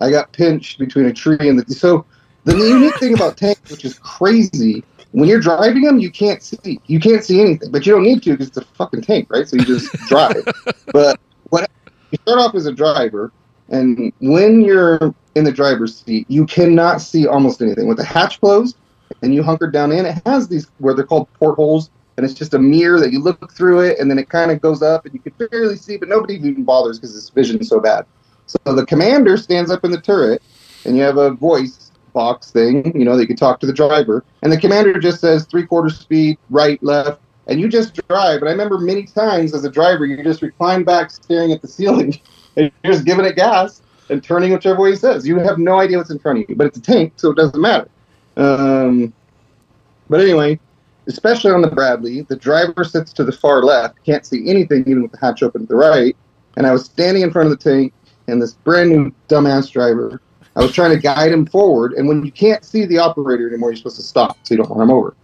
I 0.00 0.10
got 0.10 0.32
pinched 0.32 0.78
between 0.78 1.06
a 1.06 1.12
tree 1.12 1.48
and 1.48 1.58
the. 1.58 1.74
So 1.74 2.04
the 2.44 2.56
unique 2.56 2.96
thing 2.98 3.14
about 3.14 3.36
tanks, 3.36 3.70
which 3.70 3.84
is 3.84 3.98
crazy, 3.98 4.84
when 5.12 5.28
you're 5.28 5.40
driving 5.40 5.82
them, 5.82 5.98
you 5.98 6.10
can't 6.10 6.42
see. 6.42 6.80
You 6.86 6.98
can't 6.98 7.22
see 7.22 7.40
anything, 7.40 7.70
but 7.70 7.86
you 7.86 7.92
don't 7.92 8.02
need 8.02 8.22
to 8.24 8.30
because 8.32 8.48
it's 8.48 8.56
a 8.56 8.64
fucking 8.64 9.02
tank, 9.02 9.28
right? 9.30 9.46
So 9.46 9.56
you 9.56 9.64
just 9.64 9.92
drive. 10.08 10.44
but 10.92 11.20
what 11.50 11.70
you 12.10 12.18
start 12.22 12.38
off 12.38 12.54
as 12.54 12.66
a 12.66 12.72
driver, 12.72 13.30
and 13.68 14.12
when 14.20 14.62
you're 14.62 15.14
in 15.34 15.44
the 15.44 15.52
driver's 15.52 15.96
seat, 16.02 16.26
you 16.28 16.46
cannot 16.46 17.00
see 17.00 17.26
almost 17.26 17.62
anything. 17.62 17.88
With 17.88 17.98
the 17.98 18.04
hatch 18.04 18.40
closed 18.40 18.76
and 19.22 19.34
you 19.34 19.42
hunkered 19.42 19.72
down 19.72 19.92
in, 19.92 20.06
it 20.06 20.20
has 20.26 20.48
these 20.48 20.66
where 20.78 20.94
they're 20.94 21.06
called 21.06 21.32
portholes, 21.34 21.90
and 22.16 22.24
it's 22.24 22.34
just 22.34 22.54
a 22.54 22.58
mirror 22.58 22.98
that 22.98 23.12
you 23.12 23.20
look 23.20 23.52
through 23.52 23.80
it, 23.80 23.98
and 23.98 24.10
then 24.10 24.18
it 24.18 24.28
kind 24.28 24.50
of 24.50 24.60
goes 24.60 24.82
up, 24.82 25.04
and 25.04 25.14
you 25.14 25.20
can 25.20 25.32
barely 25.48 25.76
see, 25.76 25.96
but 25.96 26.08
nobody 26.08 26.34
even 26.34 26.64
bothers 26.64 26.98
because 26.98 27.14
this 27.14 27.28
vision 27.28 27.60
is 27.60 27.68
so 27.68 27.80
bad. 27.80 28.06
So 28.46 28.74
the 28.74 28.84
commander 28.86 29.36
stands 29.36 29.70
up 29.70 29.84
in 29.84 29.90
the 29.90 30.00
turret, 30.00 30.42
and 30.84 30.96
you 30.96 31.02
have 31.02 31.18
a 31.18 31.30
voice 31.30 31.81
box 32.12 32.50
thing, 32.50 32.96
you 32.98 33.04
know, 33.04 33.16
you 33.16 33.26
can 33.26 33.36
talk 33.36 33.60
to 33.60 33.66
the 33.66 33.72
driver, 33.72 34.24
and 34.42 34.52
the 34.52 34.58
commander 34.58 34.98
just 34.98 35.20
says 35.20 35.44
three 35.44 35.66
quarter 35.66 35.90
speed, 35.90 36.38
right, 36.50 36.82
left, 36.82 37.20
and 37.46 37.60
you 37.60 37.68
just 37.68 37.94
drive. 38.08 38.40
And 38.40 38.48
I 38.48 38.52
remember 38.52 38.78
many 38.78 39.04
times 39.04 39.54
as 39.54 39.64
a 39.64 39.70
driver, 39.70 40.06
you 40.06 40.22
just 40.22 40.42
recline 40.42 40.84
back, 40.84 41.10
staring 41.10 41.52
at 41.52 41.62
the 41.62 41.68
ceiling, 41.68 42.18
and 42.56 42.70
you're 42.82 42.92
just 42.92 43.04
giving 43.04 43.24
it 43.24 43.36
gas 43.36 43.82
and 44.10 44.22
turning 44.22 44.52
whichever 44.52 44.80
way 44.80 44.90
he 44.90 44.96
says. 44.96 45.26
You 45.26 45.38
have 45.38 45.58
no 45.58 45.78
idea 45.78 45.98
what's 45.98 46.10
in 46.10 46.18
front 46.18 46.40
of 46.40 46.48
you, 46.48 46.56
but 46.56 46.66
it's 46.66 46.78
a 46.78 46.82
tank, 46.82 47.14
so 47.16 47.30
it 47.30 47.36
doesn't 47.36 47.60
matter. 47.60 47.88
Um, 48.36 49.12
but 50.08 50.20
anyway, 50.20 50.58
especially 51.06 51.52
on 51.52 51.62
the 51.62 51.70
Bradley, 51.70 52.22
the 52.22 52.36
driver 52.36 52.84
sits 52.84 53.12
to 53.14 53.24
the 53.24 53.32
far 53.32 53.62
left, 53.62 54.04
can't 54.04 54.24
see 54.24 54.48
anything 54.48 54.84
even 54.86 55.02
with 55.02 55.12
the 55.12 55.18
hatch 55.18 55.42
open 55.42 55.62
to 55.62 55.66
the 55.66 55.76
right. 55.76 56.16
And 56.56 56.66
I 56.66 56.72
was 56.72 56.84
standing 56.84 57.22
in 57.22 57.30
front 57.30 57.50
of 57.50 57.58
the 57.58 57.70
tank, 57.70 57.92
and 58.28 58.40
this 58.40 58.54
brand 58.54 58.90
new 58.90 59.12
dumbass 59.28 59.70
driver, 59.70 60.20
I 60.54 60.60
was 60.60 60.72
trying 60.72 60.90
to 60.90 60.98
guide 60.98 61.32
him 61.32 61.46
forward. 61.46 61.94
And 61.94 62.08
when 62.08 62.24
you 62.24 62.32
can't 62.32 62.64
see 62.64 62.84
the 62.84 62.98
operator 62.98 63.48
anymore, 63.48 63.70
you're 63.70 63.78
supposed 63.78 63.96
to 63.96 64.02
stop 64.02 64.36
so 64.42 64.54
you 64.54 64.58
don't 64.58 64.70
run 64.70 64.82
him 64.82 64.90
over. 64.90 65.14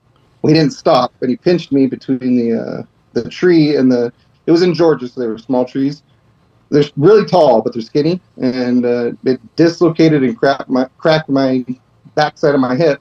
Well, 0.43 0.53
he 0.53 0.59
didn't 0.59 0.72
stop, 0.72 1.12
and 1.20 1.31
he 1.31 1.37
pinched 1.37 1.72
me 1.72 1.87
between 1.87 2.37
the 2.37 2.61
uh, 2.61 2.83
the 3.12 3.29
tree 3.29 3.76
and 3.76 3.91
the. 3.91 4.12
It 4.47 4.53
was 4.53 4.62
in 4.62 4.72
Georgia, 4.72 5.09
so 5.09 5.20
they 5.20 5.26
were 5.26 5.39
small 5.39 5.64
trees. 5.64 6.03
They're 6.70 6.85
really 6.97 7.26
tall, 7.26 7.61
but 7.61 7.72
they're 7.72 7.83
skinny, 7.83 8.20
and 8.37 8.85
uh, 8.85 9.12
it 9.24 9.41
dislocated 9.57 10.22
and 10.22 10.39
cracked 10.39 10.68
my 10.68 10.89
cracked 10.99 11.29
my 11.29 11.64
backside 12.14 12.55
of 12.55 12.61
my 12.61 12.76
hip. 12.76 13.01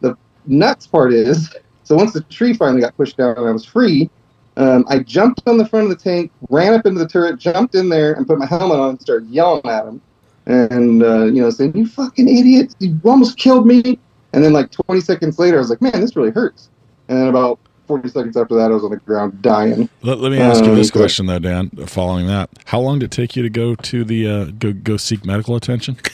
The 0.00 0.16
nuts 0.46 0.86
part 0.86 1.12
is, 1.12 1.54
so 1.84 1.96
once 1.96 2.12
the 2.12 2.22
tree 2.22 2.52
finally 2.52 2.80
got 2.80 2.96
pushed 2.96 3.16
down 3.16 3.36
and 3.36 3.46
I 3.46 3.50
was 3.50 3.64
free, 3.64 4.10
um, 4.56 4.84
I 4.88 5.00
jumped 5.00 5.42
on 5.46 5.58
the 5.58 5.66
front 5.66 5.90
of 5.90 5.96
the 5.96 6.02
tank, 6.02 6.30
ran 6.48 6.74
up 6.74 6.86
into 6.86 6.98
the 6.98 7.08
turret, 7.08 7.38
jumped 7.38 7.74
in 7.74 7.88
there, 7.88 8.12
and 8.14 8.26
put 8.26 8.38
my 8.38 8.46
helmet 8.46 8.78
on 8.78 8.90
and 8.90 9.00
started 9.00 9.28
yelling 9.28 9.66
at 9.66 9.86
him, 9.86 10.00
and 10.46 11.02
uh, 11.02 11.24
you 11.24 11.40
know, 11.42 11.50
saying, 11.50 11.76
"You 11.76 11.86
fucking 11.86 12.28
idiot! 12.28 12.74
You 12.78 12.98
almost 13.04 13.36
killed 13.38 13.66
me!" 13.66 13.98
And 14.32 14.42
then, 14.44 14.52
like 14.52 14.70
20 14.70 15.00
seconds 15.00 15.38
later, 15.38 15.56
I 15.56 15.60
was 15.60 15.70
like, 15.70 15.80
"Man, 15.82 16.00
this 16.00 16.16
really 16.16 16.30
hurts." 16.30 16.68
And 17.08 17.18
then 17.18 17.28
about 17.28 17.58
40 17.86 18.08
seconds 18.08 18.36
after 18.36 18.54
that, 18.56 18.70
I 18.70 18.74
was 18.74 18.82
on 18.84 18.90
the 18.90 18.96
ground 18.96 19.42
dying. 19.42 19.88
Let, 20.02 20.18
let 20.18 20.32
me 20.32 20.40
ask 20.40 20.64
you 20.64 20.70
Um, 20.70 20.76
this 20.76 20.90
question 20.90 21.26
though, 21.26 21.38
Dan. 21.38 21.70
Following 21.86 22.26
that, 22.28 22.50
how 22.66 22.80
long 22.80 22.98
did 22.98 23.06
it 23.06 23.10
take 23.10 23.36
you 23.36 23.42
to 23.42 23.50
go 23.50 23.74
to 23.74 24.04
the 24.04 24.28
uh, 24.28 24.44
go 24.58 24.72
go 24.72 24.96
seek 24.96 25.24
medical 25.24 25.54
attention? 25.56 25.96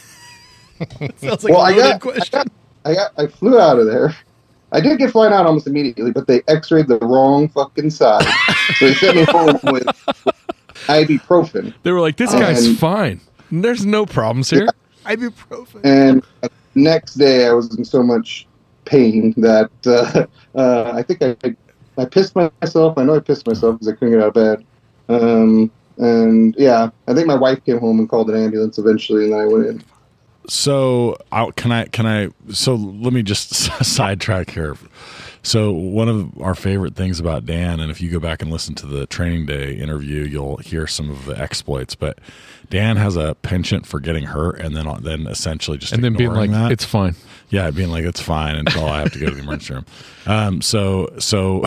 Sounds 1.17 1.45
like 1.45 1.53
well, 1.53 1.61
a 1.61 1.65
I 1.65 1.71
loaded 1.73 2.01
got, 2.01 2.15
I 2.17 2.29
got, 2.31 2.49
I 2.87 2.95
got, 2.95 3.13
I 3.19 3.27
flew 3.27 3.59
out 3.61 3.79
of 3.79 3.87
there. 3.87 4.15
I 4.73 4.81
did 4.81 4.99
get 4.99 5.11
flown 5.11 5.33
out 5.33 5.47
almost 5.47 5.67
immediately, 5.67 6.13
but 6.13 6.27
they 6.29 6.43
X-rayed 6.47 6.87
the 6.87 6.99
wrong 7.01 7.49
fucking 7.49 7.91
side, 7.91 8.25
so 8.79 8.87
they 8.87 8.95
sent 8.95 9.17
me 9.17 9.25
home 9.25 9.59
with 9.73 9.85
ibuprofen. 10.87 11.75
they 11.83 11.93
were 11.93 12.01
like, 12.01 12.17
"This 12.17 12.33
guy's 12.33 12.67
And- 12.67 12.79
fine. 12.79 13.21
There's 13.51 13.85
no 13.85 14.07
problems 14.07 14.51
here." 14.51 14.69
Ibuprofen. 15.05 15.81
And 15.83 16.23
the 16.43 16.51
next 16.75 17.15
day, 17.15 17.47
I 17.47 17.53
was 17.53 17.77
in 17.77 17.85
so 17.85 18.03
much 18.03 18.47
pain 18.85 19.35
that 19.39 19.71
uh, 19.87 20.27
uh, 20.59 20.93
I 20.95 21.03
think 21.03 21.23
I 21.23 21.57
I 21.97 22.05
pissed 22.05 22.35
myself. 22.35 22.97
I 22.97 23.05
know 23.05 23.17
I 23.17 23.21
pissed 23.21 23.47
myself 23.47 23.77
because 23.77 23.89
I 23.89 23.93
couldn't 23.93 24.13
get 24.13 24.23
out 24.23 24.29
of 24.29 24.35
bed. 24.35 24.67
Um, 25.09 25.71
and 25.99 26.55
yeah, 26.57 26.91
I 27.07 27.15
think 27.15 27.27
my 27.27 27.35
wife 27.35 27.65
came 27.65 27.79
home 27.79 27.99
and 27.99 28.09
called 28.09 28.31
an 28.31 28.43
ambulance 28.43 28.79
eventually, 28.79 29.25
and 29.25 29.33
then 29.33 29.41
I 29.41 29.47
went 29.47 29.67
in. 29.67 29.85
So, 30.49 31.19
I, 31.31 31.51
can 31.57 31.73
I 31.73 31.85
can 31.87 32.07
I? 32.07 32.31
So 32.53 32.75
let 32.75 33.13
me 33.13 33.23
just 33.23 33.51
sidetrack 33.85 34.51
here. 34.51 34.77
So 35.43 35.73
one 35.73 36.09
of 36.09 36.41
our 36.41 36.55
favorite 36.55 36.95
things 36.95 37.19
about 37.19 37.47
Dan, 37.47 37.81
and 37.81 37.91
if 37.91 38.01
you 38.01 38.11
go 38.11 38.21
back 38.21 38.43
and 38.43 38.51
listen 38.51 38.75
to 38.77 38.87
the 38.87 39.07
training 39.07 39.47
day 39.47 39.75
interview, 39.75 40.23
you'll 40.25 40.59
hear 40.59 40.87
some 40.87 41.11
of 41.11 41.25
the 41.25 41.39
exploits. 41.41 41.95
But 41.95 42.19
Dan 42.69 42.97
has 42.97 43.17
a 43.17 43.35
penchant 43.37 43.87
for 43.87 44.01
getting 44.01 44.25
hurt, 44.25 44.61
and 44.61 44.77
then 44.77 44.87
then 45.03 45.27
essentially 45.27 45.79
just 45.79 45.93
and 45.93 46.05
then 46.05 46.15
being 46.15 46.33
like, 46.33 46.51
that. 46.51 46.73
"It's 46.73 46.85
fine." 46.85 47.15
Yeah, 47.49 47.71
being 47.71 47.91
like 47.91 48.05
it's 48.05 48.21
fine 48.21 48.57
until 48.57 48.87
I 48.87 49.01
have 49.01 49.13
to 49.13 49.19
go 49.19 49.27
to 49.27 49.33
the 49.33 49.41
emergency 49.41 49.75
room. 49.75 49.87
Um, 50.27 50.61
so 50.63 51.09
so 51.19 51.65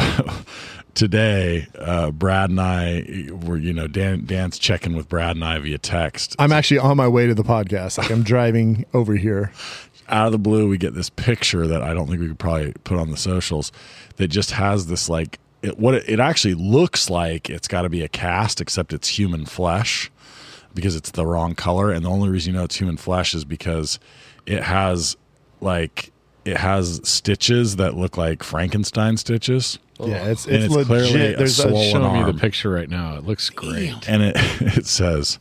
today, 0.94 1.68
uh, 1.78 2.12
Brad 2.12 2.50
and 2.50 2.60
I 2.60 3.28
were 3.32 3.58
you 3.58 3.74
know 3.74 3.88
Dan 3.88 4.26
Dan's 4.26 4.60
checking 4.60 4.96
with 4.96 5.10
Brad 5.10 5.36
and 5.36 5.44
I 5.44 5.60
via 5.60 5.78
text. 5.78 6.36
I'm 6.40 6.52
actually 6.52 6.80
on 6.80 6.98
my 6.98 7.08
way 7.08 7.28
to 7.28 7.34
the 7.34 7.44
podcast. 7.44 7.98
Like 7.98 8.12
I'm 8.12 8.24
driving 8.24 8.86
over 8.94 9.16
here. 9.16 9.52
Out 10.10 10.28
of 10.28 10.32
the 10.32 10.40
blue, 10.40 10.68
we 10.68 10.78
get 10.78 10.94
this 10.94 11.10
picture 11.10 11.68
that 11.68 11.82
I 11.82 11.94
don't 11.94 12.08
think 12.08 12.20
we 12.20 12.28
could 12.28 12.40
probably 12.40 12.74
put 12.84 12.98
on 12.98 13.12
the 13.12 13.18
socials 13.18 13.72
that 14.18 14.28
just 14.28 14.52
has 14.52 14.88
this 14.88 15.10
like 15.10 15.40
it, 15.62 15.80
what 15.80 15.96
it, 15.96 16.04
it 16.08 16.20
actually 16.20 16.54
looks 16.56 17.10
like. 17.10 17.50
It's 17.50 17.68
got 17.68 17.84
to 17.84 17.90
be 17.90 18.02
a 18.04 18.10
cast, 18.10 18.62
except 18.62 18.94
it's 18.94 19.08
human 19.08 19.46
flesh 19.46 20.12
because 20.76 20.96
it's 20.96 21.12
the 21.12 21.26
wrong 21.26 21.56
color. 21.56 21.92
And 21.92 22.06
the 22.06 22.10
only 22.10 22.30
reason 22.30 22.54
you 22.54 22.60
know 22.60 22.66
it's 22.66 22.76
human 22.76 22.98
flesh 22.98 23.34
is 23.34 23.46
because 23.46 23.98
it 24.46 24.62
has 24.64 25.16
like 25.62 26.12
it 26.46 26.58
has 26.58 27.00
stitches 27.04 27.78
that 27.78 27.96
look 27.96 28.18
like 28.18 28.44
Frankenstein 28.44 29.18
stitches. 29.18 29.80
Yeah, 30.00 30.26
it's 30.26 30.46
And 30.46 30.64
it's, 30.64 30.76
it's 30.76 30.88
clearly 30.88 31.14
legit. 31.14 31.36
a 31.36 31.38
There's 31.38 31.60
a, 31.60 31.70
swollen 31.70 31.92
Showing 31.92 32.26
me 32.26 32.32
the 32.32 32.38
picture 32.38 32.70
right 32.70 32.90
now. 32.90 33.16
It 33.16 33.24
looks 33.24 33.50
great. 33.50 34.10
and 34.10 34.22
it 34.22 34.36
it 34.78 34.86
says 34.86 35.40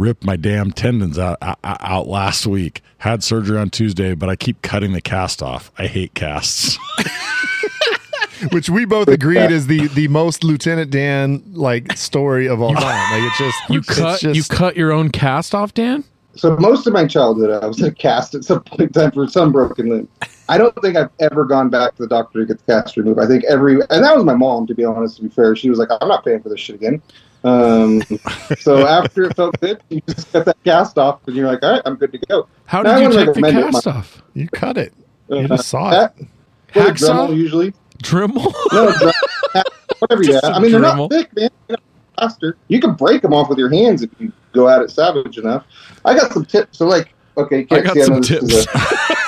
ripped 0.00 0.24
my 0.24 0.36
damn 0.36 0.70
tendons 0.70 1.18
out, 1.18 1.36
out 1.42 1.58
out 1.64 2.06
last 2.08 2.46
week 2.46 2.82
had 2.98 3.22
surgery 3.22 3.58
on 3.58 3.68
tuesday 3.68 4.14
but 4.14 4.28
i 4.28 4.34
keep 4.36 4.60
cutting 4.62 4.92
the 4.92 5.00
cast 5.00 5.42
off 5.42 5.70
i 5.78 5.86
hate 5.86 6.14
casts 6.14 6.78
which 8.52 8.70
we 8.70 8.84
both 8.84 9.08
agreed 9.08 9.50
is 9.50 9.66
the 9.66 9.88
the 9.88 10.08
most 10.08 10.42
Lieutenant 10.44 10.90
Dan 10.90 11.42
like 11.52 11.96
story 11.96 12.48
of 12.48 12.60
all 12.62 12.74
time. 12.74 13.12
Like 13.12 13.28
it's 13.28 13.38
just 13.38 13.58
You 13.68 13.78
it's 13.80 13.98
cut 13.98 14.20
just- 14.20 14.34
you 14.36 14.56
cut 14.56 14.76
your 14.76 14.92
own 14.92 15.10
cast 15.10 15.54
off, 15.54 15.74
Dan? 15.74 16.04
So 16.36 16.56
most 16.56 16.86
of 16.86 16.92
my 16.92 17.06
childhood, 17.06 17.50
I 17.62 17.66
was 17.66 17.82
a 17.82 17.90
cast 17.92 18.34
at 18.34 18.44
some 18.44 18.62
point 18.62 18.80
in 18.82 18.88
time 18.90 19.10
for 19.10 19.26
some 19.26 19.50
broken 19.52 19.88
limb. 19.90 20.08
I 20.48 20.58
don't 20.58 20.74
think 20.80 20.96
I've 20.96 21.10
ever 21.18 21.44
gone 21.44 21.68
back 21.70 21.96
to 21.96 22.02
the 22.02 22.08
doctor 22.08 22.40
to 22.40 22.46
get 22.46 22.64
the 22.64 22.72
cast 22.72 22.96
removed. 22.96 23.18
I 23.18 23.26
think 23.26 23.44
every, 23.44 23.74
and 23.74 24.04
that 24.04 24.14
was 24.14 24.24
my 24.24 24.34
mom, 24.34 24.66
to 24.68 24.74
be 24.74 24.84
honest. 24.84 25.16
To 25.16 25.22
be 25.24 25.28
fair, 25.28 25.56
she 25.56 25.68
was 25.68 25.78
like, 25.80 25.88
"I'm 26.00 26.06
not 26.08 26.24
paying 26.24 26.40
for 26.40 26.48
this 26.48 26.60
shit 26.60 26.76
again." 26.76 27.02
Um, 27.44 28.02
so 28.58 28.86
after 28.86 29.24
it 29.24 29.36
felt 29.36 29.58
good, 29.60 29.82
you 29.88 30.00
just 30.08 30.32
got 30.32 30.44
that 30.46 30.62
cast 30.64 30.98
off, 30.98 31.20
and 31.26 31.34
you're 31.36 31.46
like, 31.46 31.62
"All 31.62 31.72
right, 31.72 31.82
I'm 31.86 31.96
good 31.96 32.12
to 32.12 32.18
go." 32.18 32.48
How 32.66 32.82
Now, 32.82 32.96
I 32.96 33.00
did 33.00 33.12
you 33.14 33.24
take 33.26 33.34
the 33.34 33.50
cast 33.52 33.86
off? 33.86 34.22
you 34.34 34.48
cut 34.48 34.76
it. 34.76 34.92
You 35.28 35.36
Uh, 35.38 35.48
just 35.48 35.68
saw 35.68 35.90
that- 35.90 36.14
it. 36.18 36.26
Hacksaw? 36.72 37.28
Dremel 37.28 37.36
usually. 37.36 37.74
Dremel? 38.02 38.54
No, 38.72 38.92
drum- 38.98 39.12
whatever. 39.98 40.22
Yeah, 40.22 40.40
I 40.44 40.60
mean 40.60 40.70
they're 40.72 40.80
not 40.80 41.10
thick, 41.10 41.34
man. 41.36 41.50
They're 41.68 41.76
Faster. 42.18 42.56
You 42.68 42.80
can 42.80 42.94
break 42.94 43.22
them 43.22 43.32
off 43.32 43.48
with 43.48 43.58
your 43.58 43.70
hands 43.70 44.02
if 44.02 44.10
you 44.18 44.30
go 44.52 44.68
at 44.68 44.82
it 44.82 44.90
savage 44.90 45.38
enough. 45.38 45.64
I 46.04 46.14
got 46.14 46.32
some 46.32 46.44
tips. 46.44 46.76
So 46.78 46.86
like, 46.86 47.14
okay, 47.36 47.60
you 47.60 47.66
I 47.70 47.80
can't 47.80 47.86
got 47.86 47.94
see, 47.94 48.02
some 48.04 48.20
tips. 48.22 48.66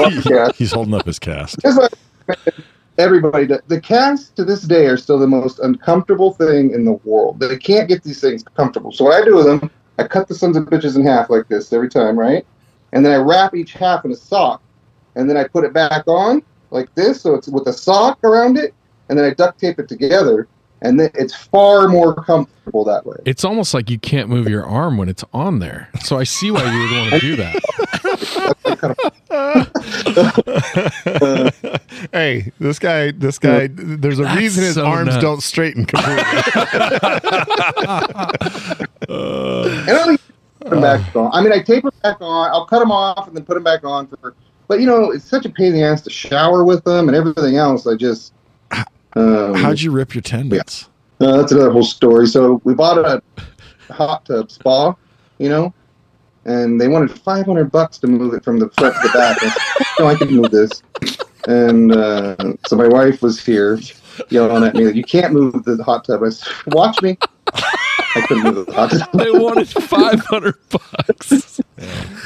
a. 0.01 0.53
He's 0.57 0.73
holding 0.73 0.93
up 0.95 1.07
his 1.07 1.19
cast. 1.19 1.57
Here's 1.63 1.77
what 1.77 1.93
I 1.93 1.97
recommend 2.29 2.65
everybody. 3.03 3.46
The 3.66 3.80
casts 3.80 4.30
to 4.30 4.44
this 4.44 4.62
day 4.62 4.86
are 4.86 4.96
still 4.96 5.18
the 5.18 5.26
most 5.26 5.59
uncomfortable 5.59 6.32
thing 6.34 6.70
in 6.70 6.84
the 6.84 6.92
world. 7.05 7.40
They 7.40 7.57
can't 7.57 7.88
get 7.88 8.03
these 8.03 8.20
things 8.20 8.44
comfortable. 8.57 8.92
So 8.92 9.05
what 9.05 9.20
I 9.20 9.24
do 9.24 9.34
with 9.34 9.46
them, 9.46 9.70
I 9.98 10.05
cut 10.05 10.28
the 10.28 10.34
sons 10.34 10.57
of 10.57 10.64
bitches 10.66 10.96
in 10.96 11.05
half 11.05 11.28
like 11.28 11.48
this 11.48 11.72
every 11.72 11.90
time, 11.90 12.18
right? 12.18 12.46
And 12.92 13.05
then 13.05 13.12
I 13.12 13.16
wrap 13.16 13.55
each 13.55 13.72
half 13.72 14.05
in 14.05 14.12
a 14.12 14.16
sock, 14.16 14.62
and 15.16 15.28
then 15.28 15.36
I 15.36 15.48
put 15.48 15.64
it 15.64 15.72
back 15.72 16.05
on 16.07 16.42
like 16.70 16.94
this, 16.94 17.20
so 17.20 17.34
it's 17.34 17.48
with 17.48 17.66
a 17.66 17.72
sock 17.72 18.22
around 18.24 18.57
it, 18.57 18.72
and 19.09 19.18
then 19.18 19.26
I 19.26 19.34
duct 19.34 19.59
tape 19.59 19.78
it 19.78 19.88
together, 19.88 20.46
and 20.83 21.01
then 21.01 21.11
it's 21.14 21.35
far 21.35 21.89
more 21.89 22.14
comfortable 22.14 22.85
that 22.85 23.07
way. 23.07 23.16
It's 23.24 23.45
almost 23.45 23.72
like 23.72 23.89
you 23.89 23.99
can't 23.99 24.28
move 24.28 24.47
your 24.49 24.66
arm 24.66 24.99
when 24.99 25.09
it's 25.09 25.24
on 25.33 25.61
there. 25.61 25.89
So 26.03 26.18
I 26.18 26.24
see 26.24 26.51
why 26.51 26.70
you 26.72 26.80
would 26.80 26.91
want 26.93 27.11
to 27.12 27.18
do 27.20 27.37
that. 27.37 27.62
hey, 32.12 32.53
this 32.59 32.78
guy, 32.78 33.12
this 33.12 33.39
guy. 33.39 33.68
There's 33.72 34.18
a 34.18 34.24
That's 34.24 34.39
reason 34.39 34.64
his 34.64 34.74
so 34.74 34.85
arms 34.85 35.11
nuts. 35.11 35.22
don't 35.22 35.43
straighten 35.43 35.87
completely. 35.87 36.22
And 39.09 39.91
I 39.91 40.07
don't 40.07 40.20
put 40.61 40.70
them 40.70 40.80
back 40.80 41.16
on. 41.16 41.30
I 41.33 41.43
mean, 41.43 41.53
I 41.53 41.61
tape 41.61 41.83
them 41.83 41.93
back 42.03 42.18
on. 42.20 42.51
I'll 42.51 42.66
cut 42.66 42.78
them 42.78 42.93
off 42.93 43.26
and 43.26 43.37
then 43.37 43.45
put 43.45 43.55
them 43.55 43.64
back 43.64 43.85
on 43.85 44.07
for. 44.07 44.35
But 44.68 44.80
you 44.80 44.87
know, 44.87 45.11
it's 45.11 45.24
such 45.24 45.45
a 45.45 45.51
pain 45.51 45.68
in 45.68 45.72
the 45.74 45.83
ass 45.83 46.03
to 46.03 46.11
shower 46.11 46.64
with 46.64 46.85
them 46.85 47.09
and 47.09 47.16
everything 47.16 47.57
else. 47.57 47.87
I 47.87 47.97
just. 47.97 48.33
Um, 49.17 49.55
How'd 49.55 49.81
you 49.81 49.91
rip 49.91 50.15
your 50.15 50.23
tendons? 50.23 50.89
Uh, 51.21 51.37
that's 51.37 51.53
another 51.53 51.71
whole 51.71 51.85
story. 51.85 52.27
So 52.27 52.61
we 52.65 52.75
bought 52.75 52.99
a 52.99 53.23
hot 53.93 54.25
tub 54.25 54.51
spa, 54.51 54.95
you 55.39 55.49
know, 55.49 55.73
and 56.45 56.81
they 56.81 56.89
wanted 56.89 57.13
500 57.13 57.71
bucks 57.71 57.99
to 57.99 58.07
move 58.07 58.35
it 58.35 58.43
from 58.45 58.59
the 58.59 58.69
front 58.71 58.95
to 58.97 59.09
the 59.09 59.19
back. 59.19 59.39
I 59.41 59.49
said, 59.49 59.87
no, 59.99 60.07
I 60.07 60.15
can 60.15 60.35
move 60.35 60.51
this. 60.51 60.83
And 61.47 61.93
uh, 61.93 62.37
so 62.67 62.77
my 62.77 62.89
wife 62.89 63.23
was 63.23 63.45
here 63.45 63.79
yelling 64.31 64.65
at 64.65 64.75
me 64.75 64.85
that 64.85 64.97
you 64.97 65.05
can't 65.05 65.33
move 65.33 65.65
the 65.65 65.83
hot 65.83 66.05
tub. 66.05 66.23
I 66.23 66.31
said, 66.31 66.53
watch 66.69 67.01
me. 67.03 67.19
I 67.55 68.25
couldn't 68.27 68.45
move 68.45 68.67
the 68.67 68.73
hot 68.73 68.91
tub. 68.93 69.13
They 69.13 69.31
wanted 69.31 69.69
500 69.69 70.55
bucks. 70.71 71.61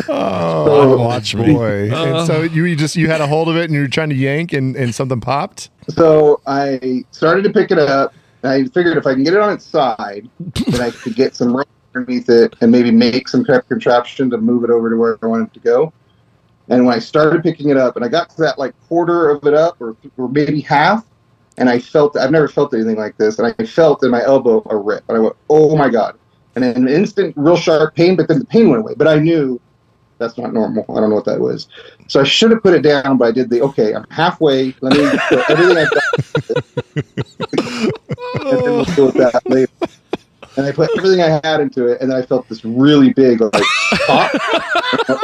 Oh, 0.09 0.99
watch. 0.99 1.35
Boy. 1.35 1.91
Uh. 1.91 2.19
and 2.19 2.27
so 2.27 2.43
you, 2.43 2.65
you 2.65 2.77
just 2.77 2.97
you 2.97 3.09
had 3.09 3.21
a 3.21 3.27
hold 3.27 3.49
of 3.49 3.57
it 3.57 3.65
and 3.65 3.75
you 3.75 3.81
were 3.81 3.89
trying 3.89 4.11
to 4.11 4.17
yank 4.17 4.53
and, 4.53 4.77
and 4.77 4.95
something 4.95 5.21
popped. 5.21 5.71
So 5.89 6.41
I 6.47 7.05
started 7.11 7.43
to 7.45 7.53
pick 7.53 7.71
it 7.71 7.79
up, 7.79 8.13
and 8.43 8.53
I 8.53 8.65
figured 8.65 8.97
if 8.97 9.07
I 9.07 9.15
can 9.15 9.23
get 9.23 9.35
it 9.35 9.41
on 9.41 9.53
its 9.53 9.65
side, 9.65 10.29
then 10.39 10.81
I 10.81 10.91
could 10.91 11.15
get 11.15 11.37
some 11.37 11.57
rope 11.57 11.69
underneath 11.95 12.29
it 12.29 12.55
and 12.61 12.71
maybe 12.71 12.91
make 12.91 13.29
some 13.29 13.45
kind 13.45 13.59
of 13.59 13.69
contraption 13.69 14.31
to 14.31 14.39
move 14.39 14.65
it 14.65 14.71
over 14.71 14.91
to 14.91 14.97
where 14.97 15.19
I 15.23 15.27
wanted 15.27 15.49
it 15.49 15.55
to 15.55 15.61
go. 15.61 15.93
And 16.69 16.85
when 16.85 16.95
I 16.95 16.99
started 16.99 17.43
picking 17.43 17.71
it 17.71 17.77
up, 17.77 17.97
and 17.97 18.05
I 18.05 18.09
got 18.09 18.31
to 18.31 18.43
that 18.43 18.59
like 18.59 18.75
quarter 18.89 19.31
of 19.31 19.47
it 19.47 19.55
up, 19.55 19.81
or, 19.81 19.97
or 20.17 20.29
maybe 20.29 20.61
half, 20.61 21.05
and 21.59 21.71
I 21.71 21.79
felt 21.79 22.17
I've 22.17 22.33
never 22.33 22.49
felt 22.49 22.75
anything 22.75 22.97
like 22.97 23.17
this, 23.17 23.39
and 23.39 23.55
I 23.59 23.65
felt 23.65 24.03
in 24.03 24.11
my 24.11 24.23
elbow 24.25 24.63
a 24.69 24.77
rip, 24.77 25.05
and 25.09 25.17
I 25.17 25.21
went, 25.21 25.37
"Oh 25.49 25.77
my 25.77 25.89
god!" 25.89 26.19
And 26.57 26.65
an 26.65 26.89
instant, 26.89 27.35
real 27.37 27.57
sharp 27.57 27.95
pain, 27.95 28.17
but 28.17 28.29
then 28.29 28.41
the 28.41 28.47
pain 28.47 28.71
went 28.71 28.81
away. 28.81 28.95
But 28.97 29.09
I 29.09 29.19
knew 29.19 29.61
that's 30.19 30.39
not 30.39 30.55
normal. 30.55 30.85
I 30.89 31.01
don't 31.01 31.11
know 31.11 31.17
what 31.17 31.27
that 31.27 31.41
was. 31.41 31.69
So 32.09 32.21
I 32.21 32.25
should 32.25 32.51
have 32.51 32.63
put 32.63 32.75
it 32.75 32.83
down, 32.83 33.19
but 33.19 33.29
I 33.29 33.33
did 33.33 33.51
the 33.51 33.61
okay. 33.63 33.95
I'm 33.95 34.07
halfway. 34.11 34.75
Let 34.81 34.97
me 34.97 35.19
put 35.29 35.51
everything 35.51 35.77
I've 35.77 35.91
got, 35.91 36.03
and 38.41 38.59
then 38.59 38.63
we'll 38.63 38.85
deal 38.85 39.07
with 39.07 39.15
that 39.17 39.43
later. 39.47 39.73
And 40.57 40.65
I 40.65 40.73
put 40.73 40.89
everything 40.97 41.21
I 41.21 41.41
had 41.45 41.61
into 41.61 41.87
it, 41.87 42.01
and 42.01 42.11
then 42.11 42.19
I 42.19 42.23
felt 42.25 42.49
this 42.49 42.65
really 42.65 43.13
big 43.13 43.43
like 43.43 43.63
pop. 44.07 44.31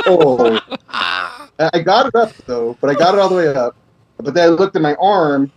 oh, 0.07 0.61
I 0.91 1.80
got 1.80 2.07
it 2.07 2.14
up 2.14 2.37
though, 2.47 2.76
but 2.80 2.91
I 2.91 2.95
got 2.95 3.14
it 3.14 3.20
all 3.20 3.30
the 3.30 3.37
way 3.37 3.49
up. 3.49 3.74
But 4.18 4.35
then 4.35 4.45
I 4.45 4.49
looked 4.49 4.76
at 4.76 4.83
my 4.83 4.95
arm, 4.97 5.51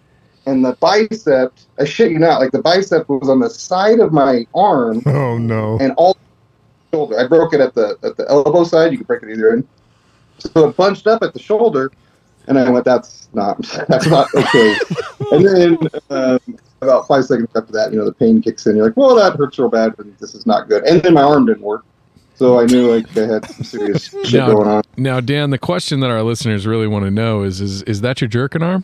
and 0.45 0.63
the 0.63 0.73
bicep. 0.79 1.53
I 1.79 1.85
shit 1.85 2.11
you 2.11 2.19
not, 2.19 2.39
like 2.41 2.51
the 2.51 2.61
bicep 2.61 3.07
was 3.09 3.29
on 3.29 3.39
the 3.39 3.49
side 3.49 3.99
of 3.99 4.11
my 4.13 4.45
arm, 4.53 5.01
Oh 5.07 5.37
no. 5.37 5.77
and 5.79 5.93
all 5.97 6.17
shoulder. 6.93 7.19
I 7.19 7.27
broke 7.27 7.53
it 7.53 7.59
at 7.61 7.73
the 7.73 7.97
at 8.03 8.17
the 8.17 8.25
elbow 8.29 8.63
side. 8.63 8.91
You 8.91 8.97
can 8.99 9.07
break 9.07 9.23
it 9.23 9.29
either 9.29 9.51
end. 9.53 9.67
So 10.39 10.69
it 10.69 10.75
bunched 10.77 11.07
up 11.07 11.23
at 11.23 11.33
the 11.33 11.39
shoulder, 11.39 11.91
and 12.47 12.57
I 12.59 12.69
went, 12.69 12.85
"That's 12.85 13.29
not 13.33 13.57
that's 13.87 14.07
not 14.07 14.27
okay." 14.35 14.75
and 15.31 15.45
then 15.45 15.77
um, 16.09 16.39
about 16.81 17.07
five 17.07 17.25
seconds 17.25 17.49
after 17.55 17.71
that, 17.73 17.91
you 17.91 17.97
know, 17.97 18.05
the 18.05 18.13
pain 18.13 18.41
kicks 18.41 18.65
in. 18.67 18.75
You're 18.75 18.87
like, 18.87 18.97
"Well, 18.97 19.15
that 19.15 19.35
hurts 19.37 19.57
real 19.59 19.69
bad, 19.69 19.95
and 19.97 20.15
this 20.19 20.35
is 20.35 20.45
not 20.45 20.67
good." 20.69 20.83
And 20.83 21.01
then 21.01 21.13
my 21.13 21.23
arm 21.23 21.45
didn't 21.45 21.63
work, 21.63 21.83
so 22.35 22.59
I 22.59 22.65
knew 22.65 22.93
like 22.93 23.17
I 23.17 23.25
had 23.33 23.49
some 23.49 23.63
serious 23.63 24.03
shit 24.25 24.33
Now- 24.41 24.53
going 24.53 24.67
on. 24.67 24.83
Now, 24.97 25.19
Dan, 25.19 25.49
the 25.49 25.57
question 25.57 25.99
that 26.01 26.09
our 26.09 26.21
listeners 26.23 26.67
really 26.67 26.87
want 26.87 27.05
to 27.05 27.11
know 27.11 27.43
is 27.43 27.59
is, 27.61 27.81
is 27.83 28.01
that 28.01 28.21
your 28.21 28.27
jerking 28.27 28.61
arm? 28.61 28.83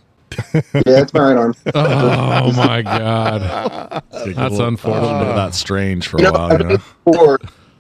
Yeah, 0.54 0.62
it's 0.74 1.14
my 1.14 1.20
right 1.34 1.38
arm. 1.38 1.56
Oh, 1.76 2.52
my 2.54 2.82
God. 2.82 3.42
That's 3.42 4.14
A 4.14 4.26
little 4.26 4.36
bit 4.36 4.38
of 4.54 4.60
unfortunate. 4.60 5.36
that 5.36 5.54
strange 5.56 6.08
for 6.08 6.20
You 6.20 6.28
a 6.28 6.32
know, 6.32 6.40
while. 6.40 6.52
You 6.52 6.58
know? 6.58 6.68
been 6.70 6.80
for 7.14 7.40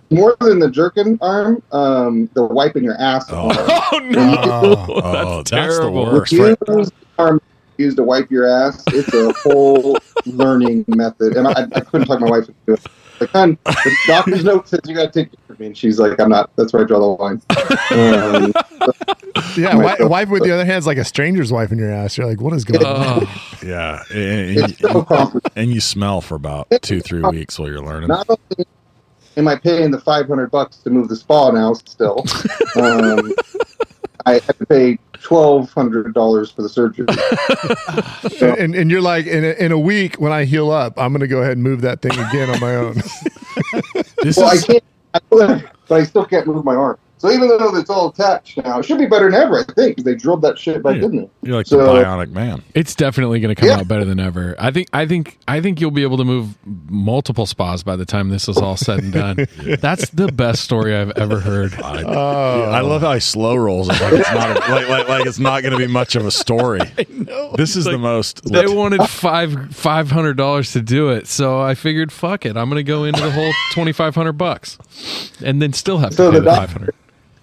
more 0.09 0.35
than 0.41 0.59
the 0.59 0.69
jerking 0.69 1.17
arm, 1.21 1.63
um, 1.71 2.29
the 2.33 2.43
wiping 2.43 2.83
your 2.83 2.95
ass. 2.99 3.29
arm. 3.31 3.51
Oh, 3.57 3.99
no. 4.03 4.35
Oh, 4.89 5.35
that's, 5.39 5.51
that's 5.51 5.75
the 5.77 5.81
terrible. 5.81 6.05
worst. 6.05 6.33
If 6.33 6.39
you 6.39 6.45
use 6.47 6.57
the 6.89 6.91
arm 7.17 7.41
used 7.77 7.97
to 7.97 8.03
wipe 8.03 8.29
your 8.29 8.47
ass, 8.47 8.83
it's 8.87 9.13
a 9.13 9.31
whole 9.41 9.97
learning 10.25 10.85
method. 10.87 11.35
And 11.37 11.47
I, 11.47 11.67
I 11.73 11.79
couldn't 11.79 12.07
talk 12.07 12.19
my 12.19 12.29
wife 12.29 12.47
into 12.49 12.73
it. 12.73 12.91
Like, 13.21 13.29
hon, 13.29 13.57
the 13.65 13.95
doctor's 14.07 14.43
note 14.43 14.67
says 14.67 14.79
you 14.85 14.95
got 14.95 15.13
to 15.13 15.23
take 15.23 15.31
care 15.31 15.53
of 15.53 15.59
me. 15.59 15.67
And 15.67 15.77
she's 15.77 15.99
like, 15.99 16.19
I'm 16.19 16.29
not. 16.29 16.49
That's 16.55 16.73
where 16.73 16.83
I 16.83 16.85
draw 16.85 16.99
the 16.99 17.05
line. 17.05 17.41
Um, 17.91 18.53
Yeah, 19.57 19.71
wi- 19.71 20.07
wife 20.07 20.29
with 20.29 20.43
the 20.43 20.51
other 20.51 20.65
hand 20.65 20.79
is 20.79 20.87
like 20.87 20.97
a 20.97 21.05
stranger's 21.05 21.51
wife 21.51 21.71
in 21.71 21.77
your 21.77 21.91
ass. 21.91 22.17
You're 22.17 22.27
like, 22.27 22.41
what 22.41 22.53
is 22.53 22.63
going 22.63 22.85
on? 22.85 23.27
Yeah, 23.63 24.03
and, 24.09 24.57
it's 24.57 24.79
so 24.79 25.41
and 25.55 25.71
you 25.71 25.81
smell 25.81 26.21
for 26.21 26.35
about 26.35 26.67
two, 26.81 26.99
three 27.01 27.21
weeks 27.21 27.59
while 27.59 27.69
you're 27.69 27.83
learning. 27.83 28.09
Not 28.09 28.27
only 28.29 28.65
am 29.37 29.47
I 29.47 29.55
paying 29.55 29.91
the 29.91 29.99
500 29.99 30.51
bucks 30.51 30.77
to 30.79 30.89
move 30.89 31.09
the 31.09 31.15
spa 31.15 31.51
now, 31.51 31.73
still, 31.73 32.25
um, 32.75 33.33
I 34.25 34.33
have 34.33 34.57
to 34.57 34.65
pay 34.65 34.99
$1,200 35.21 36.53
for 36.53 36.61
the 36.61 36.69
surgery. 36.69 37.07
And, 38.41 38.75
and 38.75 38.89
you're 38.91 39.01
like, 39.01 39.27
in 39.27 39.43
a, 39.43 39.49
in 39.63 39.71
a 39.71 39.77
week 39.77 40.15
when 40.15 40.31
I 40.31 40.45
heal 40.45 40.71
up, 40.71 40.97
I'm 40.97 41.11
going 41.11 41.21
to 41.21 41.27
go 41.27 41.39
ahead 41.41 41.53
and 41.53 41.63
move 41.63 41.81
that 41.81 42.01
thing 42.01 42.13
again 42.13 42.49
on 42.49 42.59
my 42.59 42.75
own. 42.75 42.95
this 44.23 44.37
Well, 44.37 44.47
I 44.47 44.57
can't, 44.57 44.83
I, 45.13 45.19
but 45.87 45.95
I 45.95 46.03
still 46.03 46.25
can't 46.25 46.47
move 46.47 46.65
my 46.65 46.75
arm. 46.75 46.97
So 47.21 47.29
even 47.29 47.49
though 47.49 47.75
it's 47.75 47.89
all 47.91 48.09
attached 48.09 48.57
now, 48.57 48.79
it 48.79 48.83
should 48.85 48.97
be 48.97 49.05
better 49.05 49.29
than 49.29 49.39
ever, 49.39 49.59
I 49.59 49.63
think, 49.63 49.95
because 49.97 50.05
they 50.05 50.15
drilled 50.15 50.41
that 50.41 50.57
shit 50.57 50.81
back 50.81 50.97
Yeah. 50.97 51.03
in 51.05 51.15
there. 51.17 51.25
You're 51.43 51.55
like 51.57 51.67
So- 51.67 51.77
the 51.77 51.83
bionic 52.03 52.31
man. 52.31 52.63
it's 52.73 52.95
definitely 52.95 53.39
going 53.39 53.53
to 53.53 53.59
come 53.61 53.69
Yeah. 53.69 53.77
out 53.77 53.87
better 53.87 54.05
than 54.05 54.19
ever. 54.19 54.55
I 54.57 54.71
think 54.71 54.87
I 54.91 55.05
think 55.05 55.37
I 55.47 55.61
think 55.61 55.79
you'll 55.79 55.91
be 55.91 56.01
able 56.01 56.17
to 56.17 56.23
move 56.25 56.55
multiple 56.89 57.45
spas 57.45 57.83
by 57.83 57.95
the 57.95 58.05
time 58.05 58.29
this 58.29 58.49
is 58.49 58.57
all 58.57 58.75
said 58.75 59.03
and 59.03 59.13
done. 59.13 59.47
That's 59.81 60.09
the 60.09 60.31
best 60.31 60.63
story 60.63 60.95
I've 60.95 61.11
ever 61.11 61.39
heard. 61.39 61.75
I, 61.79 62.01
oh. 62.01 62.71
I 62.71 62.79
love 62.81 63.01
how 63.01 63.13
he 63.13 63.19
slow 63.19 63.55
rolls 63.55 63.87
it 63.89 64.01
like 64.01 64.13
it's 64.13 64.31
not 64.31 64.49
a, 64.57 64.71
like, 64.73 64.89
like, 64.89 65.07
like 65.07 65.25
it's 65.27 65.37
not 65.37 65.61
going 65.61 65.73
to 65.73 65.77
be 65.77 65.85
much 65.85 66.15
of 66.15 66.25
a 66.25 66.31
story. 66.31 66.81
This 67.55 67.75
is 67.75 67.85
the 67.85 67.97
most. 67.99 68.43
They 68.51 68.65
wanted 68.65 69.03
five 69.07 69.75
five 69.75 70.09
hundred 70.09 70.37
dollars 70.37 70.71
to 70.73 70.81
do 70.81 71.09
it, 71.09 71.27
so 71.27 71.61
I 71.61 71.75
figured, 71.75 72.11
fuck 72.11 72.45
it, 72.47 72.57
I'm 72.57 72.67
going 72.69 72.79
to 72.79 72.83
go 72.83 73.03
into 73.03 73.21
the 73.21 73.29
whole 73.31 73.51
twenty 73.73 73.91
five 73.91 74.15
hundred 74.15 74.33
bucks, 74.33 74.77
and 75.43 75.61
then 75.61 75.71
still 75.73 75.99
have 75.99 76.09
to 76.11 76.15
So 76.15 76.31
pay 76.31 76.39
the 76.39 76.45
the 76.45 76.51
five 76.51 76.71
hundred. 76.71 76.95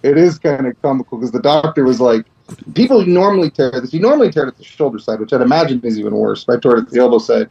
It 0.03 0.17
is 0.17 0.39
kind 0.39 0.65
of 0.65 0.81
comical 0.81 1.17
because 1.17 1.31
the 1.31 1.41
doctor 1.41 1.83
was 1.83 1.99
like, 1.99 2.25
people 2.73 3.05
normally 3.05 3.49
tear 3.49 3.71
this. 3.71 3.93
You 3.93 3.99
normally 3.99 4.31
tear 4.31 4.45
it 4.45 4.49
at 4.49 4.57
the 4.57 4.63
shoulder 4.63 4.99
side, 4.99 5.19
which 5.19 5.33
I'd 5.33 5.41
imagine 5.41 5.81
is 5.83 5.99
even 5.99 6.15
worse. 6.15 6.47
I 6.47 6.57
tore 6.57 6.77
it 6.77 6.81
at 6.83 6.89
the 6.89 6.99
elbow 6.99 7.19
side. 7.19 7.49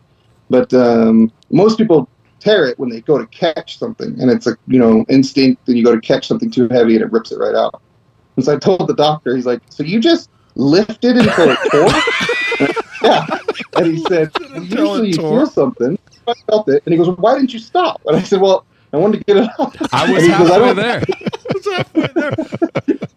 But 0.50 0.72
um, 0.72 1.30
most 1.50 1.78
people 1.78 2.08
tear 2.40 2.66
it 2.66 2.78
when 2.78 2.88
they 2.88 3.00
go 3.00 3.18
to 3.18 3.26
catch 3.26 3.78
something, 3.78 4.18
and 4.20 4.30
it's 4.30 4.46
a 4.46 4.56
you 4.66 4.78
know 4.78 5.04
instinct, 5.08 5.68
and 5.68 5.76
you 5.76 5.84
go 5.84 5.94
to 5.94 6.00
catch 6.00 6.26
something 6.26 6.50
too 6.50 6.68
heavy, 6.68 6.94
and 6.94 7.04
it 7.04 7.12
rips 7.12 7.32
it 7.32 7.38
right 7.38 7.54
out. 7.54 7.82
And 8.36 8.44
so 8.44 8.54
I 8.54 8.58
told 8.58 8.86
the 8.86 8.94
doctor, 8.94 9.36
he's 9.36 9.46
like, 9.46 9.60
"So 9.68 9.82
you 9.82 10.00
just 10.00 10.30
lifted 10.54 11.16
until 11.18 11.50
it 11.50 11.58
tore?" 11.70 12.68
yeah. 13.02 13.26
And 13.76 13.86
he 13.86 14.02
said, 14.04 14.30
well, 14.40 14.62
"Usually 14.62 15.08
you 15.08 15.16
feel 15.16 15.46
something." 15.46 15.98
I 16.26 16.34
felt 16.48 16.68
it, 16.68 16.82
and 16.84 16.92
he 16.92 16.98
goes, 16.98 17.08
well, 17.08 17.16
"Why 17.16 17.34
didn't 17.34 17.52
you 17.52 17.58
stop?" 17.58 18.00
And 18.06 18.16
I 18.16 18.22
said, 18.22 18.40
"Well, 18.40 18.64
I 18.92 18.96
wanted 18.96 19.18
to 19.18 19.24
get 19.24 19.36
it 19.38 19.50
out." 19.58 19.76
I 19.92 20.10
was 20.12 20.22
And 20.24 20.32
he 20.32 20.38
goes, 20.38 20.48
halfway 20.48 20.74
don't- 20.74 20.76
there. 20.76 21.02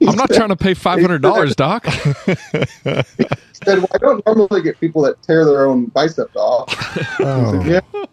I'm 0.09 0.15
not 0.15 0.29
trying 0.31 0.49
to 0.49 0.55
pay 0.55 0.73
five 0.73 0.99
hundred 1.01 1.21
dollars, 1.21 1.55
doc. 1.55 1.85
said, 1.85 3.05
well, 3.77 3.87
I 3.93 3.97
don't 3.99 4.25
normally 4.25 4.61
get 4.63 4.79
people 4.79 5.01
that 5.03 5.21
tear 5.21 5.45
their 5.45 5.65
own 5.67 5.85
bicep 5.87 6.35
off. 6.35 6.67
I 7.19 7.51
said, 7.51 7.65
yeah. 7.67 8.05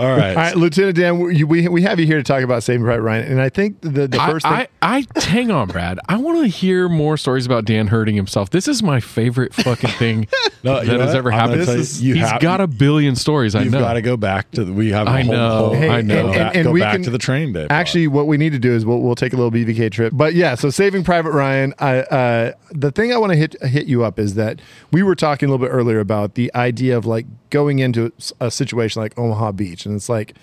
All 0.00 0.16
right. 0.16 0.30
All 0.30 0.34
right, 0.36 0.56
Lieutenant 0.56 0.96
Dan, 0.96 1.18
we, 1.18 1.44
we, 1.44 1.68
we 1.68 1.82
have 1.82 2.00
you 2.00 2.06
here 2.06 2.16
to 2.16 2.22
talk 2.22 2.42
about 2.42 2.62
Saving 2.62 2.84
Private 2.84 3.02
Ryan. 3.02 3.32
And 3.32 3.40
I 3.40 3.48
think 3.50 3.80
the, 3.82 4.08
the 4.08 4.20
I, 4.20 4.30
first 4.30 4.44
thing. 4.46 4.52
I, 4.52 4.68
I 5.16 5.20
hang 5.20 5.50
on, 5.50 5.68
Brad. 5.68 5.98
I 6.08 6.16
want 6.16 6.38
to 6.40 6.46
hear 6.46 6.88
more 6.88 7.16
stories 7.16 7.44
about 7.46 7.64
Dan 7.66 7.86
hurting 7.88 8.16
himself. 8.16 8.50
This 8.50 8.66
is 8.68 8.82
my 8.82 9.00
favorite 9.00 9.52
fucking 9.54 9.90
thing 9.90 10.26
No, 10.62 10.80
you 10.80 10.86
that 10.86 10.92
know 10.94 10.98
has 11.00 11.08
what? 11.08 11.16
ever 11.16 11.32
I'm 11.32 11.38
gonna 11.50 11.64
happened. 11.64 11.66
tell 11.66 12.02
you, 12.02 12.08
you 12.08 12.14
He's 12.20 12.28
have- 12.30 12.40
got 12.40 12.60
a 12.60 12.66
billion 12.66 13.14
stories. 13.16 13.54
I 13.54 13.62
You've 13.62 13.72
know. 13.72 13.80
got 13.80 13.94
to 13.94 14.02
go 14.02 14.16
back 14.16 14.50
to 14.52 14.64
the, 14.64 14.72
we 14.72 14.90
have. 14.92 15.06
a 15.06 15.10
I 15.10 15.22
whole- 15.22 15.32
know, 15.32 15.74
whole- 15.74 15.90
I 15.90 16.00
know. 16.00 16.22
Go 16.22 16.28
And- 16.28 16.34
back, 16.38 16.54
and 16.56 16.64
go 16.64 16.70
we 16.72 16.80
back 16.80 16.92
can- 16.94 17.02
to 17.04 17.10
the 17.10 17.18
training 17.18 17.52
day. 17.52 17.60
part. 17.66 17.72
Actually, 17.72 18.08
what 18.08 18.26
we 18.26 18.36
need 18.36 18.52
to 18.52 18.58
do 18.58 18.72
is 18.72 18.84
we'll, 18.86 19.00
we'll 19.00 19.14
take 19.14 19.32
a 19.32 19.36
little 19.36 19.50
BVK 19.50 19.90
trip. 19.90 20.12
But 20.16 20.34
yeah, 20.34 20.54
so 20.54 20.70
Saving 20.70 21.04
Private 21.04 21.32
Ryan. 21.32 21.74
I, 21.78 21.98
uh, 22.00 22.52
the 22.72 22.90
thing 22.90 23.12
I 23.12 23.16
want 23.18 23.32
to 23.32 23.36
hit 23.36 23.60
hit 23.62 23.86
you 23.86 24.04
up 24.04 24.18
is 24.18 24.34
that 24.34 24.60
we 24.92 25.02
were 25.02 25.14
talking 25.14 25.48
a 25.48 25.52
little 25.52 25.66
bit 25.66 25.72
earlier 25.72 26.00
about 26.00 26.34
the 26.34 26.50
idea 26.54 26.96
of 26.96 27.04
like 27.06 27.26
going 27.50 27.78
into 27.80 28.12
a 28.40 28.50
situation 28.50 29.02
like 29.02 29.18
Omaha 29.18 29.52
Beach, 29.52 29.86
and 29.86 29.94
it's 29.94 30.08
like, 30.08 30.34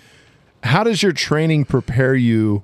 how 0.62 0.84
does 0.84 1.02
your 1.02 1.12
training 1.12 1.64
prepare 1.64 2.14
you? 2.14 2.62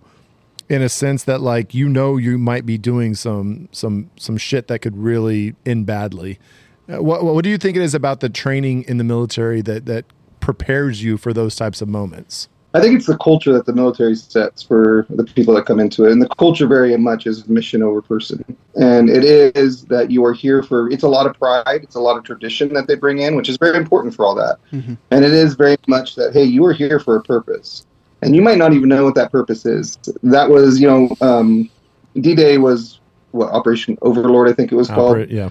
in 0.69 0.81
a 0.81 0.89
sense 0.89 1.25
that 1.25 1.43
like 1.43 1.75
you 1.75 1.89
know 1.89 2.17
you 2.17 2.39
might 2.39 2.65
be 2.65 2.79
doing 2.79 3.15
some 3.15 3.69
some 3.71 4.11
some 4.17 4.37
shit 4.37 4.67
that 4.69 4.79
could 4.79 4.97
really 4.97 5.55
end 5.67 5.85
badly. 5.87 6.39
Uh, 6.91 7.03
What 7.03 7.23
what 7.23 7.45
do 7.45 7.51
you 7.51 7.59
think 7.59 7.77
it 7.77 7.83
is 7.83 7.95
about 7.95 8.21
the 8.21 8.29
training 8.31 8.85
in 8.85 8.97
the 8.97 9.05
military 9.05 9.61
that 9.63 9.87
that 9.87 10.07
prepares 10.41 11.03
you 11.03 11.17
for 11.17 11.33
those 11.33 11.55
types 11.55 11.83
of 11.83 11.89
moments? 11.89 12.49
I 12.75 12.81
think 12.81 12.97
it's 12.97 13.07
the 13.07 13.17
culture 13.19 13.53
that 13.53 13.67
the 13.67 13.73
military 13.73 14.17
sets 14.17 14.61
for 14.61 15.07
the 15.09 15.23
people 15.23 15.55
that 15.55 15.65
come 15.65 15.79
into 15.79 16.07
it. 16.07 16.13
And 16.13 16.21
the 16.21 16.29
culture 16.29 16.67
very 16.67 16.97
much 16.97 17.25
is 17.25 17.49
mission 17.49 17.85
over 17.85 18.03
person. 18.03 18.45
And 18.75 19.09
it 19.09 19.25
is 19.25 19.85
that 19.85 20.11
you 20.11 20.25
are 20.25 20.33
here 20.33 20.61
for, 20.61 20.91
it's 20.91 21.05
a 21.05 21.09
lot 21.09 21.27
of 21.27 21.39
pride, 21.39 21.81
it's 21.85 21.95
a 21.95 22.01
lot 22.01 22.17
of 22.17 22.25
tradition 22.25 22.75
that 22.75 22.89
they 22.89 22.97
bring 22.97 23.21
in, 23.21 23.37
which 23.37 23.49
is 23.49 23.57
very 23.59 23.77
important 23.77 24.13
for 24.13 24.27
all 24.27 24.35
that. 24.35 24.57
Mhm. 24.73 24.97
And 25.13 25.25
it 25.25 25.33
is 25.33 25.55
very 25.55 25.77
much 25.87 26.17
that, 26.17 26.33
hey, 26.33 26.43
you 26.43 26.65
are 26.67 26.73
here 26.73 26.99
for 26.99 27.15
a 27.15 27.23
purpose. 27.23 27.87
And 28.23 28.35
you 28.35 28.43
might 28.43 28.59
not 28.59 28.73
even 28.73 28.89
know 28.89 29.05
what 29.05 29.15
that 29.15 29.31
purpose 29.31 29.65
is. 29.65 29.97
That 30.25 30.51
was, 30.51 30.81
you 30.81 30.89
know, 30.89 31.17
um, 31.21 31.71
D 32.21 32.35
Day 32.35 32.59
was 32.59 32.99
what, 33.31 33.53
Operation 33.53 33.97
Overlord, 34.03 34.49
I 34.49 34.53
think 34.53 34.73
it 34.73 34.77
was 34.77 34.89
called 34.89 35.11
Operate- 35.13 35.31
yeah. 35.31 35.51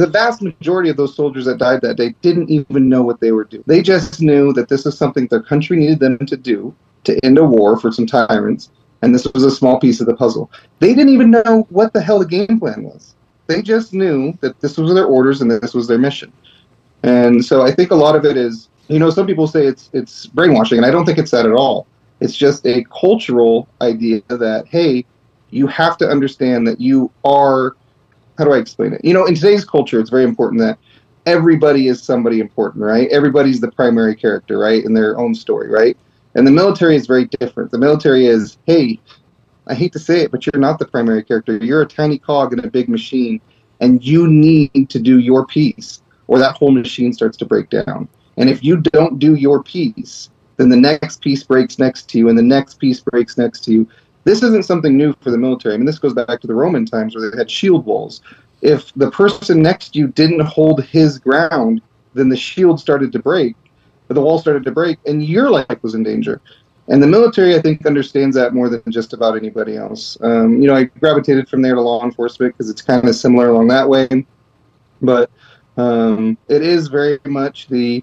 The 0.00 0.06
vast 0.06 0.40
majority 0.40 0.88
of 0.88 0.96
those 0.96 1.14
soldiers 1.14 1.44
that 1.44 1.58
died 1.58 1.82
that 1.82 1.98
day 1.98 2.14
didn't 2.22 2.48
even 2.48 2.88
know 2.88 3.02
what 3.02 3.20
they 3.20 3.32
were 3.32 3.44
doing. 3.44 3.64
They 3.66 3.82
just 3.82 4.22
knew 4.22 4.50
that 4.54 4.70
this 4.70 4.86
is 4.86 4.96
something 4.96 5.26
their 5.26 5.42
country 5.42 5.76
needed 5.76 6.00
them 6.00 6.16
to 6.24 6.36
do 6.38 6.74
to 7.04 7.22
end 7.22 7.36
a 7.36 7.44
war 7.44 7.78
for 7.78 7.92
some 7.92 8.06
tyrants, 8.06 8.70
and 9.02 9.14
this 9.14 9.26
was 9.34 9.44
a 9.44 9.50
small 9.50 9.78
piece 9.78 10.00
of 10.00 10.06
the 10.06 10.16
puzzle. 10.16 10.50
They 10.78 10.94
didn't 10.94 11.12
even 11.12 11.30
know 11.30 11.66
what 11.68 11.92
the 11.92 12.00
hell 12.00 12.18
the 12.18 12.24
game 12.24 12.58
plan 12.58 12.82
was. 12.82 13.14
They 13.46 13.60
just 13.60 13.92
knew 13.92 14.32
that 14.40 14.58
this 14.60 14.78
was 14.78 14.94
their 14.94 15.04
orders 15.04 15.42
and 15.42 15.50
this 15.50 15.74
was 15.74 15.86
their 15.86 15.98
mission. 15.98 16.32
And 17.02 17.44
so 17.44 17.60
I 17.60 17.70
think 17.70 17.90
a 17.90 17.94
lot 17.96 18.16
of 18.16 18.24
it 18.24 18.38
is, 18.38 18.70
you 18.88 18.98
know, 18.98 19.10
some 19.10 19.26
people 19.26 19.46
say 19.46 19.66
it's 19.66 19.90
it's 19.92 20.26
brainwashing, 20.28 20.78
and 20.78 20.86
I 20.86 20.90
don't 20.90 21.04
think 21.04 21.18
it's 21.18 21.32
that 21.32 21.44
at 21.44 21.52
all. 21.52 21.86
It's 22.20 22.36
just 22.36 22.66
a 22.66 22.84
cultural 22.84 23.68
idea 23.82 24.22
that 24.28 24.66
hey, 24.66 25.04
you 25.50 25.66
have 25.66 25.98
to 25.98 26.08
understand 26.08 26.66
that 26.68 26.80
you 26.80 27.10
are 27.22 27.76
how 28.40 28.46
do 28.46 28.54
I 28.54 28.58
explain 28.58 28.94
it? 28.94 29.04
You 29.04 29.12
know, 29.12 29.26
in 29.26 29.34
today's 29.34 29.66
culture, 29.66 30.00
it's 30.00 30.08
very 30.08 30.24
important 30.24 30.62
that 30.62 30.78
everybody 31.26 31.88
is 31.88 32.02
somebody 32.02 32.40
important, 32.40 32.82
right? 32.82 33.06
Everybody's 33.10 33.60
the 33.60 33.70
primary 33.70 34.16
character, 34.16 34.58
right, 34.58 34.82
in 34.82 34.94
their 34.94 35.18
own 35.18 35.34
story, 35.34 35.68
right? 35.68 35.94
And 36.34 36.46
the 36.46 36.50
military 36.50 36.96
is 36.96 37.06
very 37.06 37.26
different. 37.26 37.70
The 37.70 37.76
military 37.76 38.24
is, 38.24 38.56
hey, 38.66 38.98
I 39.66 39.74
hate 39.74 39.92
to 39.92 39.98
say 39.98 40.22
it, 40.22 40.30
but 40.30 40.46
you're 40.46 40.58
not 40.58 40.78
the 40.78 40.86
primary 40.86 41.22
character. 41.22 41.58
You're 41.58 41.82
a 41.82 41.86
tiny 41.86 42.18
cog 42.18 42.54
in 42.54 42.60
a 42.60 42.70
big 42.70 42.88
machine, 42.88 43.42
and 43.80 44.02
you 44.02 44.26
need 44.26 44.88
to 44.88 44.98
do 44.98 45.18
your 45.18 45.44
piece, 45.44 46.00
or 46.26 46.38
that 46.38 46.56
whole 46.56 46.70
machine 46.70 47.12
starts 47.12 47.36
to 47.36 47.44
break 47.44 47.68
down. 47.68 48.08
And 48.38 48.48
if 48.48 48.64
you 48.64 48.78
don't 48.78 49.18
do 49.18 49.34
your 49.34 49.62
piece, 49.62 50.30
then 50.56 50.70
the 50.70 50.76
next 50.76 51.20
piece 51.20 51.44
breaks 51.44 51.78
next 51.78 52.08
to 52.08 52.18
you, 52.18 52.30
and 52.30 52.38
the 52.38 52.42
next 52.42 52.78
piece 52.78 53.00
breaks 53.00 53.36
next 53.36 53.64
to 53.64 53.72
you. 53.72 53.88
This 54.24 54.42
isn't 54.42 54.64
something 54.64 54.96
new 54.96 55.14
for 55.20 55.30
the 55.30 55.38
military. 55.38 55.74
I 55.74 55.78
mean, 55.78 55.86
this 55.86 55.98
goes 55.98 56.14
back 56.14 56.40
to 56.40 56.46
the 56.46 56.54
Roman 56.54 56.84
times 56.84 57.14
where 57.14 57.30
they 57.30 57.36
had 57.36 57.50
shield 57.50 57.86
walls. 57.86 58.20
If 58.62 58.92
the 58.94 59.10
person 59.10 59.62
next 59.62 59.90
to 59.90 59.98
you 59.98 60.08
didn't 60.08 60.40
hold 60.40 60.84
his 60.84 61.18
ground, 61.18 61.80
then 62.14 62.28
the 62.28 62.36
shield 62.36 62.78
started 62.78 63.12
to 63.12 63.18
break, 63.18 63.56
or 64.08 64.14
the 64.14 64.20
wall 64.20 64.38
started 64.38 64.64
to 64.64 64.70
break, 64.70 64.98
and 65.06 65.24
your 65.24 65.50
life 65.50 65.82
was 65.82 65.94
in 65.94 66.02
danger. 66.02 66.40
And 66.88 67.02
the 67.02 67.06
military, 67.06 67.54
I 67.54 67.60
think, 67.60 67.86
understands 67.86 68.34
that 68.36 68.52
more 68.52 68.68
than 68.68 68.82
just 68.90 69.12
about 69.12 69.36
anybody 69.36 69.76
else. 69.76 70.18
Um, 70.22 70.60
you 70.60 70.66
know, 70.66 70.74
I 70.74 70.84
gravitated 70.84 71.48
from 71.48 71.62
there 71.62 71.76
to 71.76 71.80
law 71.80 72.04
enforcement 72.04 72.52
because 72.52 72.68
it's 72.68 72.82
kind 72.82 73.08
of 73.08 73.14
similar 73.14 73.50
along 73.50 73.68
that 73.68 73.88
way. 73.88 74.08
But 75.00 75.30
um, 75.76 76.36
it 76.48 76.62
is 76.62 76.88
very 76.88 77.20
much 77.26 77.68
the 77.68 78.02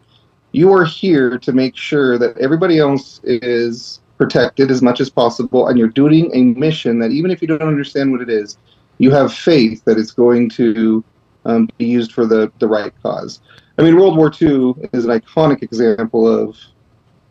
you 0.54 0.74
are 0.74 0.86
here 0.86 1.38
to 1.38 1.52
make 1.52 1.76
sure 1.76 2.18
that 2.18 2.38
everybody 2.38 2.80
else 2.80 3.20
is 3.24 4.00
protected 4.18 4.72
as 4.72 4.82
much 4.82 5.00
as 5.00 5.10
possible, 5.10 5.68
and 5.68 5.78
you're 5.78 5.88
doing 5.88 6.30
a 6.34 6.42
mission 6.60 7.00
that 7.00 7.12
even 7.12 7.32
if 7.32 7.42
you 7.42 7.48
don't 7.48 7.62
understand 7.62 8.12
what 8.12 8.22
it 8.22 8.30
is, 8.30 8.58
you 8.98 9.12
have 9.12 9.34
faith 9.34 9.84
that 9.86 9.98
it's 9.98 10.12
going 10.12 10.50
to 10.50 11.04
um, 11.46 11.70
be 11.78 11.86
used 11.86 12.12
for 12.12 12.26
the, 12.26 12.52
the 12.60 12.68
right 12.68 12.94
cause. 13.04 13.42
I 13.78 13.84
mean, 13.84 13.96
World 13.96 14.18
War 14.18 14.32
II 14.42 14.74
is 14.94 15.06
an 15.06 15.12
iconic 15.12 15.62
example 15.62 16.28
of 16.28 16.58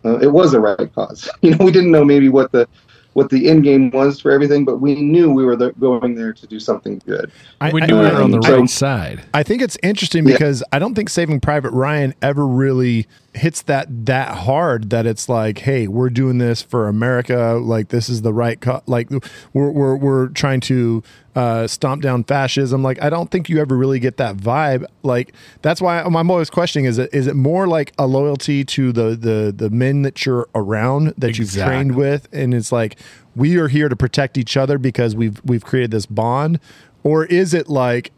uh, 0.04 0.18
it 0.18 0.28
was 0.28 0.54
a 0.54 0.60
right 0.60 0.92
cause. 0.94 1.28
You 1.42 1.50
know, 1.56 1.64
we 1.64 1.72
didn't 1.72 1.90
know 1.90 2.04
maybe 2.04 2.28
what 2.28 2.52
the 2.52 2.68
what 3.14 3.30
the 3.30 3.48
end 3.48 3.64
game 3.64 3.90
was 3.92 4.20
for 4.20 4.30
everything, 4.30 4.62
but 4.66 4.76
we 4.76 4.94
knew 4.94 5.32
we 5.32 5.42
were 5.42 5.56
there, 5.56 5.72
going 5.72 6.14
there 6.14 6.34
to 6.34 6.46
do 6.46 6.60
something 6.60 7.00
good. 7.06 7.32
I, 7.62 7.70
we 7.72 7.80
I- 7.80 7.86
knew 7.86 7.94
we 7.98 8.04
were 8.04 8.22
on 8.22 8.30
the 8.30 8.42
so- 8.42 8.58
right 8.60 8.68
side. 8.70 9.24
I 9.32 9.42
think 9.42 9.62
it's 9.62 9.78
interesting 9.82 10.26
Yeah. 10.26 10.34
because 10.34 10.62
I 10.70 10.78
don't 10.78 10.94
think 10.94 11.08
Saving 11.08 11.40
Private 11.40 11.70
Ryan 11.70 12.14
ever 12.20 12.46
really 12.46 13.08
hits 13.36 13.62
that 13.62 14.06
that 14.06 14.38
hard 14.38 14.90
that 14.90 15.06
it's 15.06 15.28
like, 15.28 15.58
hey, 15.58 15.86
we're 15.86 16.10
doing 16.10 16.38
this 16.38 16.62
for 16.62 16.88
America. 16.88 17.60
Like 17.62 17.88
this 17.88 18.08
is 18.08 18.22
the 18.22 18.32
right, 18.32 18.60
co- 18.60 18.82
like 18.86 19.10
we're 19.52 19.70
we're 19.70 19.96
we're 19.96 20.28
trying 20.28 20.60
to 20.62 21.02
uh, 21.34 21.66
stomp 21.66 22.02
down 22.02 22.24
fascism. 22.24 22.82
Like 22.82 23.00
I 23.02 23.10
don't 23.10 23.30
think 23.30 23.48
you 23.48 23.60
ever 23.60 23.76
really 23.76 23.98
get 23.98 24.16
that 24.16 24.36
vibe. 24.36 24.86
Like 25.02 25.34
that's 25.62 25.80
why 25.80 26.00
I'm 26.00 26.16
I'm 26.16 26.30
always 26.30 26.50
questioning: 26.50 26.86
is 26.86 26.98
it 26.98 27.10
is 27.12 27.26
it 27.26 27.36
more 27.36 27.66
like 27.66 27.92
a 27.98 28.06
loyalty 28.06 28.64
to 28.64 28.92
the 28.92 29.16
the 29.16 29.52
the 29.54 29.70
men 29.70 30.02
that 30.02 30.24
you're 30.24 30.48
around 30.54 31.14
that 31.18 31.38
you've 31.38 31.52
trained 31.52 31.94
with, 31.96 32.28
and 32.32 32.54
it's 32.54 32.72
like 32.72 32.98
we 33.34 33.58
are 33.58 33.68
here 33.68 33.88
to 33.88 33.96
protect 33.96 34.38
each 34.38 34.56
other 34.56 34.78
because 34.78 35.14
we've 35.14 35.40
we've 35.44 35.64
created 35.64 35.90
this 35.90 36.06
bond, 36.06 36.58
or 37.02 37.26
is 37.26 37.52
it 37.54 37.68
like 37.68 38.12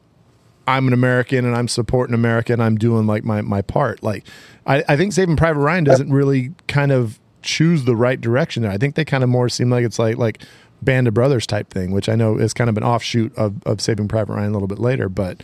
I'm 0.68 0.86
an 0.86 0.92
American 0.92 1.46
and 1.46 1.56
I'm 1.56 1.66
supporting 1.66 2.14
America 2.14 2.52
and 2.52 2.62
I'm 2.62 2.76
doing 2.76 3.06
like 3.06 3.24
my, 3.24 3.40
my 3.40 3.62
part. 3.62 4.02
Like 4.02 4.24
I, 4.66 4.84
I 4.86 4.96
think 4.98 5.14
Saving 5.14 5.36
Private 5.36 5.60
Ryan 5.60 5.84
doesn't 5.84 6.12
really 6.12 6.52
kind 6.66 6.92
of 6.92 7.18
choose 7.40 7.84
the 7.84 7.96
right 7.96 8.20
direction 8.20 8.62
there. 8.62 8.70
I 8.70 8.76
think 8.76 8.94
they 8.94 9.04
kind 9.04 9.24
of 9.24 9.30
more 9.30 9.48
seem 9.48 9.70
like 9.70 9.82
it's 9.82 9.98
like 9.98 10.18
like 10.18 10.42
Band 10.82 11.08
of 11.08 11.14
Brothers 11.14 11.46
type 11.46 11.70
thing, 11.70 11.92
which 11.92 12.10
I 12.10 12.16
know 12.16 12.36
is 12.36 12.52
kind 12.52 12.68
of 12.68 12.76
an 12.76 12.84
offshoot 12.84 13.34
of, 13.36 13.54
of 13.64 13.80
Saving 13.80 14.08
Private 14.08 14.34
Ryan 14.34 14.50
a 14.50 14.52
little 14.52 14.68
bit 14.68 14.78
later, 14.78 15.08
but 15.08 15.42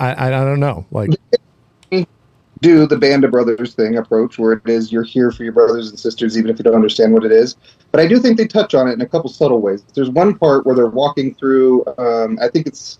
I, 0.00 0.12
I, 0.14 0.26
I 0.26 0.44
don't 0.44 0.60
know. 0.60 0.84
Like 0.90 1.10
do 2.60 2.86
the 2.86 2.96
band 2.96 3.24
of 3.24 3.30
brothers 3.30 3.74
thing 3.74 3.96
approach 3.96 4.38
where 4.38 4.52
it 4.52 4.62
is 4.68 4.92
you're 4.92 5.02
here 5.02 5.30
for 5.30 5.44
your 5.44 5.52
brothers 5.52 5.88
and 5.88 5.98
sisters 5.98 6.36
even 6.36 6.50
if 6.50 6.58
you 6.58 6.62
don't 6.62 6.74
understand 6.74 7.12
what 7.12 7.24
it 7.24 7.32
is. 7.32 7.56
But 7.90 8.00
i 8.00 8.06
do 8.06 8.18
think 8.18 8.36
they 8.36 8.46
touch 8.46 8.74
on 8.74 8.88
it 8.88 8.92
in 8.92 9.00
a 9.00 9.06
couple 9.08 9.30
subtle 9.30 9.60
ways. 9.60 9.82
There's 9.94 10.10
one 10.10 10.36
part 10.36 10.66
where 10.66 10.74
they're 10.74 10.86
walking 10.86 11.34
through 11.34 11.84
um, 11.98 12.38
i 12.42 12.48
think 12.48 12.66
it's 12.66 12.98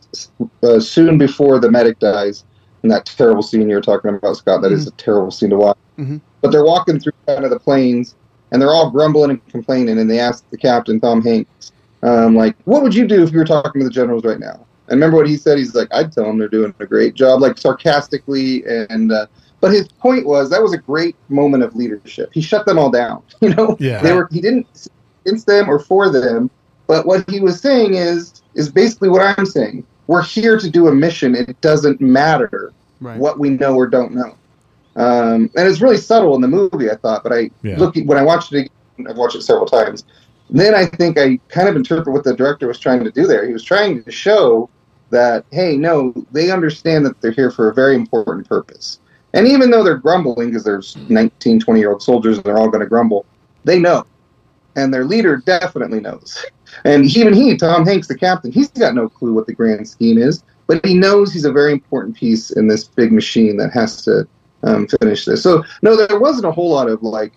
uh, 0.62 0.80
soon 0.80 1.18
before 1.18 1.58
the 1.58 1.70
medic 1.70 1.98
dies 1.98 2.44
in 2.82 2.88
that 2.88 3.04
terrible 3.06 3.42
scene 3.42 3.68
you 3.68 3.74
were 3.74 3.82
talking 3.82 4.14
about 4.14 4.36
scott 4.36 4.62
That 4.62 4.72
is 4.72 4.86
a 4.86 4.92
terrible 4.92 5.30
scene 5.30 5.50
to 5.50 5.56
watch. 5.56 5.76
Mhm. 5.98 6.20
but 6.40 6.50
they're 6.52 6.64
walking 6.64 6.98
through 6.98 7.12
kind 7.26 7.44
of 7.44 7.50
the 7.50 7.58
plains 7.58 8.14
and 8.52 8.60
they're 8.60 8.70
all 8.70 8.90
grumbling 8.90 9.30
and 9.30 9.46
complaining 9.48 9.98
and 9.98 10.10
they 10.10 10.18
ask 10.18 10.48
the 10.50 10.56
captain 10.56 10.98
tom 11.00 11.20
hanks 11.22 11.72
um, 12.02 12.34
like 12.34 12.56
what 12.64 12.82
would 12.82 12.94
you 12.94 13.06
do 13.06 13.22
if 13.22 13.30
you 13.30 13.38
were 13.38 13.44
talking 13.44 13.80
to 13.82 13.84
the 13.84 13.90
generals 13.92 14.24
right 14.24 14.40
now? 14.40 14.66
And 14.88 14.96
remember 14.98 15.18
what 15.18 15.28
he 15.28 15.36
said? 15.36 15.58
He's 15.58 15.74
like 15.74 15.88
i'd 15.92 16.10
tell 16.12 16.24
them 16.24 16.38
they're 16.38 16.48
doing 16.48 16.74
a 16.80 16.86
great 16.86 17.12
job 17.14 17.42
like 17.42 17.58
sarcastically 17.58 18.64
and 18.66 19.12
uh, 19.12 19.26
but 19.60 19.72
his 19.72 19.88
point 19.88 20.26
was 20.26 20.50
that 20.50 20.62
was 20.62 20.72
a 20.72 20.78
great 20.78 21.16
moment 21.28 21.62
of 21.62 21.74
leadership. 21.74 22.30
He 22.32 22.40
shut 22.40 22.66
them 22.66 22.78
all 22.78 22.90
down. 22.90 23.22
You 23.40 23.54
know, 23.54 23.76
Yeah. 23.80 24.02
they 24.02 24.12
were 24.12 24.28
he 24.30 24.40
didn't 24.40 24.66
against 25.26 25.46
them 25.46 25.68
or 25.68 25.78
for 25.78 26.10
them, 26.10 26.50
but 26.86 27.06
what 27.06 27.28
he 27.30 27.40
was 27.40 27.60
saying 27.60 27.94
is 27.94 28.42
is 28.54 28.70
basically 28.70 29.08
what 29.08 29.38
I'm 29.38 29.46
saying. 29.46 29.86
We're 30.06 30.22
here 30.22 30.58
to 30.58 30.68
do 30.70 30.88
a 30.88 30.92
mission. 30.94 31.34
It 31.36 31.60
doesn't 31.60 32.00
matter 32.00 32.72
Right. 33.00 33.18
what 33.18 33.38
we 33.38 33.50
know 33.50 33.74
or 33.76 33.86
don't 33.86 34.12
know. 34.12 34.36
Um, 34.96 35.50
and 35.56 35.68
it's 35.68 35.80
really 35.80 35.96
subtle 35.96 36.34
in 36.34 36.40
the 36.40 36.48
movie, 36.48 36.90
I 36.90 36.96
thought. 36.96 37.22
But 37.22 37.32
I 37.32 37.50
Yeah. 37.62 37.78
look 37.78 37.94
when 38.04 38.18
I 38.18 38.22
watched 38.22 38.52
it 38.52 38.58
again, 38.96 39.06
I've 39.10 39.16
watched 39.16 39.36
it 39.36 39.42
several 39.42 39.66
times. 39.66 40.04
Then 40.50 40.74
I 40.74 40.86
think 40.86 41.16
I 41.18 41.38
kind 41.48 41.68
of 41.68 41.76
interpret 41.76 42.12
what 42.12 42.24
the 42.24 42.34
director 42.34 42.66
was 42.66 42.78
trying 42.78 43.04
to 43.04 43.10
do 43.10 43.26
there. 43.26 43.46
He 43.46 43.52
was 43.52 43.62
trying 43.64 44.02
to 44.02 44.10
show 44.10 44.68
that 45.10 45.44
hey, 45.50 45.76
no, 45.76 46.12
they 46.32 46.50
understand 46.50 47.04
that 47.06 47.20
they're 47.20 47.30
here 47.32 47.50
for 47.50 47.68
a 47.68 47.74
very 47.74 47.94
important 47.96 48.48
purpose. 48.48 48.99
And 49.32 49.46
even 49.46 49.70
though 49.70 49.84
they're 49.84 49.96
grumbling, 49.96 50.48
because 50.48 50.64
there's 50.64 50.96
19, 51.08 51.60
20 51.60 51.80
year 51.80 51.92
old 51.92 52.02
soldiers 52.02 52.36
and 52.36 52.44
they're 52.44 52.58
all 52.58 52.68
going 52.68 52.82
to 52.82 52.88
grumble, 52.88 53.26
they 53.64 53.78
know. 53.78 54.06
And 54.76 54.92
their 54.92 55.04
leader 55.04 55.36
definitely 55.36 56.00
knows. 56.00 56.44
And 56.84 57.04
even 57.04 57.34
he, 57.34 57.56
Tom 57.56 57.84
Hanks, 57.84 58.08
the 58.08 58.16
captain, 58.16 58.52
he's 58.52 58.68
got 58.68 58.94
no 58.94 59.08
clue 59.08 59.32
what 59.32 59.46
the 59.46 59.54
grand 59.54 59.88
scheme 59.88 60.18
is, 60.18 60.42
but 60.66 60.84
he 60.84 60.94
knows 60.94 61.32
he's 61.32 61.44
a 61.44 61.52
very 61.52 61.72
important 61.72 62.16
piece 62.16 62.50
in 62.50 62.68
this 62.68 62.84
big 62.84 63.12
machine 63.12 63.56
that 63.56 63.72
has 63.72 64.04
to 64.04 64.26
um, 64.62 64.86
finish 64.86 65.24
this. 65.24 65.42
So, 65.42 65.64
no, 65.82 65.96
there 65.96 66.20
wasn't 66.20 66.46
a 66.46 66.52
whole 66.52 66.70
lot 66.70 66.88
of 66.88 67.02
like, 67.02 67.32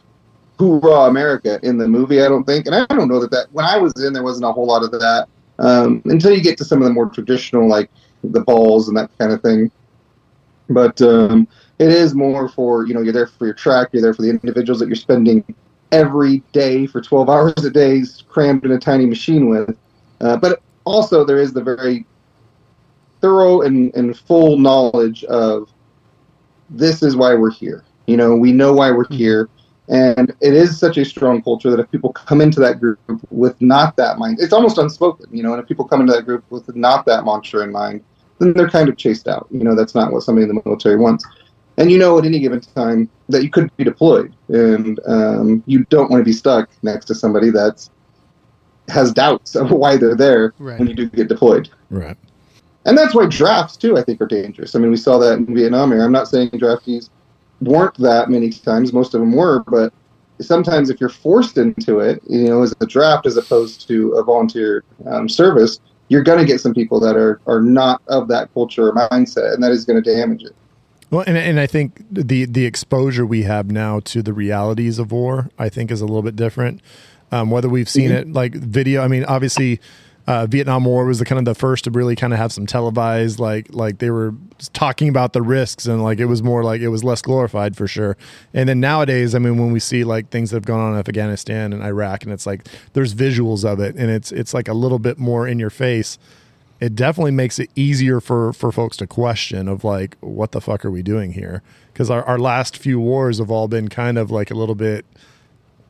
hoorah 0.60 1.10
America 1.10 1.60
in 1.64 1.78
the 1.78 1.88
movie. 1.88 2.22
I 2.22 2.28
don't 2.28 2.44
think, 2.44 2.66
and 2.66 2.76
I 2.76 2.86
don't 2.86 3.08
know 3.08 3.20
that 3.20 3.32
that 3.32 3.48
when 3.52 3.66
I 3.66 3.78
was 3.78 3.94
in, 4.04 4.14
there 4.14 4.24
wasn't 4.24 4.46
a 4.46 4.52
whole 4.52 4.68
lot 4.68 4.84
of 4.84 4.92
that 4.92 5.28
um, 5.60 6.02
until 6.06 6.32
you 6.34 6.42
get 6.42 6.58
to 6.60 6.66
some 6.66 6.80
of 6.80 6.86
the 6.86 6.94
more 6.94 7.08
traditional, 7.08 7.68
like 7.68 7.90
the 8.24 8.42
balls 8.42 8.88
and 8.88 8.98
that 8.98 9.10
kind 9.18 9.32
of 9.32 9.42
thing. 9.42 9.72
But 10.70 11.02
um, 11.02 11.48
it 11.84 11.92
is 11.92 12.16
more 12.16 12.48
for 12.48 12.88
you 12.88 12.94
know 12.94 13.02
you're 13.02 13.14
there 13.14 13.28
for 13.28 13.46
your 13.46 13.54
track, 13.54 13.90
you're 13.92 14.02
there 14.02 14.14
for 14.14 14.22
the 14.22 14.30
individuals 14.30 14.80
that 14.80 14.88
you're 14.88 14.96
spending 14.96 15.44
every 15.92 16.40
day 16.54 16.88
for 16.88 17.02
12 17.02 17.30
hours 17.36 17.66
a 17.66 17.70
day 17.70 18.02
crammed 18.30 18.64
in 18.66 18.72
a 18.72 18.80
tiny 18.80 19.06
machine 19.06 19.50
with. 19.50 19.78
Uh, 20.22 20.38
but 20.38 20.62
also 20.86 21.26
there 21.26 21.40
is 21.40 21.52
the 21.52 21.62
very 21.62 22.06
thorough 23.22 23.62
and, 23.62 23.94
and 23.96 24.18
full 24.18 24.58
knowledge 24.58 25.24
of 25.26 25.70
this 26.70 27.04
is 27.04 27.16
why 27.16 27.36
we're 27.36 27.52
here. 27.52 27.84
You 28.08 28.18
know, 28.18 28.36
we 28.36 28.52
know 28.52 28.74
why 28.74 28.92
we're 28.92 29.08
here. 29.10 29.50
And 29.90 30.34
it 30.40 30.54
is 30.54 30.80
such 30.80 30.98
a 30.98 31.04
strong 31.04 31.42
culture 31.42 31.70
that 31.70 31.80
if 31.80 31.92
people 31.92 32.14
come 32.14 32.40
into 32.40 32.62
that 32.62 32.80
group 32.80 33.00
with 33.30 33.62
not 33.62 33.98
that 33.98 34.18
mind, 34.18 34.40
it's 34.40 34.54
almost 34.54 34.78
unspoken, 34.78 35.28
you 35.30 35.44
know, 35.44 35.54
and 35.54 35.62
if 35.62 35.68
people 35.68 35.86
come 35.86 36.00
into 36.00 36.14
that 36.14 36.26
group 36.26 36.46
with 36.50 36.74
not 36.74 37.06
that 37.06 37.26
mantra 37.26 37.64
in 37.64 37.72
mind, 37.72 38.02
then 38.40 38.54
they're 38.54 38.70
kind 38.70 38.88
of 38.88 38.98
chased 38.98 39.28
out. 39.28 39.46
You 39.52 39.64
know, 39.64 39.76
that's 39.76 39.94
not 39.94 40.14
what 40.14 40.24
somebody 40.24 40.48
in 40.48 40.56
the 40.56 40.62
military 40.66 40.96
wants. 40.96 41.26
And 41.78 41.92
you 41.92 41.98
know 41.98 42.20
at 42.20 42.26
any 42.26 42.40
given 42.40 42.62
time 42.62 43.10
that 43.30 43.44
you 43.44 43.50
could 43.50 43.76
be 43.78 43.84
deployed, 43.84 44.36
and 44.50 45.00
um, 45.08 45.64
you 45.66 45.86
don't 45.86 46.12
want 46.12 46.22
to 46.22 46.26
be 46.26 46.34
stuck 46.34 46.70
next 46.84 47.06
to 47.06 47.16
somebody 47.16 47.50
that's 47.50 47.90
has 48.90 49.12
doubts 49.14 49.56
of 49.56 49.72
why 49.82 49.98
they're 49.98 50.16
there 50.16 50.54
Right. 50.60 50.78
when 50.78 50.88
you 50.88 50.94
do 50.94 51.10
get 51.10 51.28
deployed. 51.30 51.70
Right. 51.90 52.18
And 52.86 52.98
that's 52.98 53.16
why 53.16 53.26
drafts 53.28 53.78
too, 53.78 53.98
I 53.98 54.04
think, 54.04 54.22
are 54.22 54.28
dangerous. 54.28 54.76
I 54.76 54.80
mean, 54.80 54.92
we 54.92 54.98
saw 54.98 55.18
that 55.20 55.38
in 55.38 55.56
Vietnam 55.56 55.92
Here, 55.92 56.04
I'm 56.04 56.12
not 56.12 56.28
saying 56.28 56.50
draftees 56.52 57.10
weren't 57.62 57.98
that 58.00 58.30
many 58.30 58.50
times; 58.50 58.94
most 58.94 59.14
of 59.14 59.22
them 59.22 59.32
were, 59.32 59.64
but 59.68 59.94
sometimes 60.42 60.90
if 60.90 61.00
you're 61.00 61.10
forced 61.10 61.58
into 61.58 62.00
it, 62.02 62.22
you 62.28 62.44
know, 62.44 62.62
as 62.62 62.74
a 62.82 62.86
draft 62.86 63.26
as 63.26 63.38
opposed 63.38 63.88
to 63.88 64.12
a 64.12 64.24
volunteer 64.24 64.84
um, 65.06 65.30
service, 65.30 65.80
you're 66.10 66.24
going 66.24 66.40
to 66.40 66.46
get 66.46 66.60
some 66.60 66.74
people 66.74 67.00
that 67.00 67.16
are 67.16 67.40
are 67.48 67.62
not 67.62 68.02
of 68.08 68.28
that 68.28 68.54
culture 68.54 68.90
or 68.90 68.94
mindset, 69.10 69.54
and 69.54 69.64
that 69.64 69.72
is 69.72 69.86
going 69.86 70.02
to 70.02 70.16
damage 70.16 70.44
it. 70.44 70.56
Well, 71.14 71.24
and, 71.28 71.38
and 71.38 71.60
I 71.60 71.68
think 71.68 72.04
the 72.12 72.46
the 72.46 72.66
exposure 72.66 73.24
we 73.24 73.44
have 73.44 73.70
now 73.70 74.00
to 74.00 74.24
the 74.24 74.34
realities 74.34 74.98
of 74.98 75.12
war, 75.12 75.52
I 75.60 75.70
think, 75.70 75.92
is 75.92 76.02
a 76.02 76.08
little 76.08 76.24
bit 76.24 76.36
different. 76.36 76.82
Um, 77.32 77.52
whether 77.52 77.70
we've 77.70 77.88
seen 77.88 78.10
Mhm. 78.10 78.16
it 78.16 78.34
like 78.34 78.56
video, 78.56 79.04
I 79.04 79.08
mean, 79.08 79.24
obviously, 79.26 79.80
uh, 80.26 80.48
Vietnam 80.48 80.86
War 80.86 81.06
was 81.06 81.20
the 81.20 81.26
kind 81.26 81.38
of 81.38 81.46
the 81.46 81.54
first 81.54 81.84
to 81.84 81.92
really 81.92 82.16
kind 82.16 82.34
of 82.34 82.40
have 82.40 82.52
some 82.52 82.66
televised, 82.66 83.38
like 83.40 83.68
like 83.76 84.00
they 84.00 84.10
were 84.10 84.34
talking 84.74 85.08
about 85.08 85.34
the 85.34 85.44
risks 85.44 85.86
and 85.86 86.02
like 86.02 86.18
it 86.20 86.26
was 86.26 86.42
more 86.42 86.64
like 86.64 86.82
it 86.82 86.88
was 86.88 87.04
less 87.04 87.22
glorified 87.22 87.78
for 87.78 87.88
sure. 87.88 88.18
And 88.52 88.68
then 88.68 88.80
nowadays, 88.80 89.36
I 89.36 89.38
mean, 89.40 89.60
when 89.60 89.72
we 89.72 89.80
see 89.80 90.04
like 90.04 90.32
things 90.32 90.50
that 90.50 90.56
have 90.58 90.66
gone 90.66 90.80
on 90.80 90.94
in 90.94 90.98
Afghanistan 91.00 91.74
and 91.74 91.84
Iraq, 91.84 92.24
and 92.24 92.34
it's 92.34 92.48
like 92.48 92.68
there's 92.94 93.14
visuals 93.14 93.64
of 93.64 93.80
it, 93.80 93.96
and 93.98 94.10
it's 94.10 94.32
it's 94.32 94.52
like 94.56 94.68
a 94.68 94.74
little 94.74 94.98
bit 95.00 95.20
more 95.20 95.48
in 95.48 95.60
your 95.60 95.70
face 95.70 96.18
it 96.80 96.96
definitely 96.96 97.32
makes 97.32 97.60
it 97.60 97.70
easier 97.76 98.20
for 98.20 98.52
for 98.54 98.72
folks 98.72 98.98
to 98.98 99.08
question 99.08 99.68
of 99.68 99.84
like 99.84 100.18
what 100.20 100.52
the 100.52 100.62
fuck 100.62 100.84
are 100.84 100.92
we 100.92 101.02
doing 101.04 101.34
here 101.34 101.62
because 101.94 102.10
our, 102.10 102.24
our 102.24 102.40
last 102.40 102.78
few 102.78 103.00
wars 103.00 103.40
have 103.40 103.50
all 103.52 103.68
been 103.68 103.88
kind 103.88 104.18
of 104.18 104.32
like 104.32 104.52
a 104.52 104.56
little 104.56 104.76
bit 104.76 105.06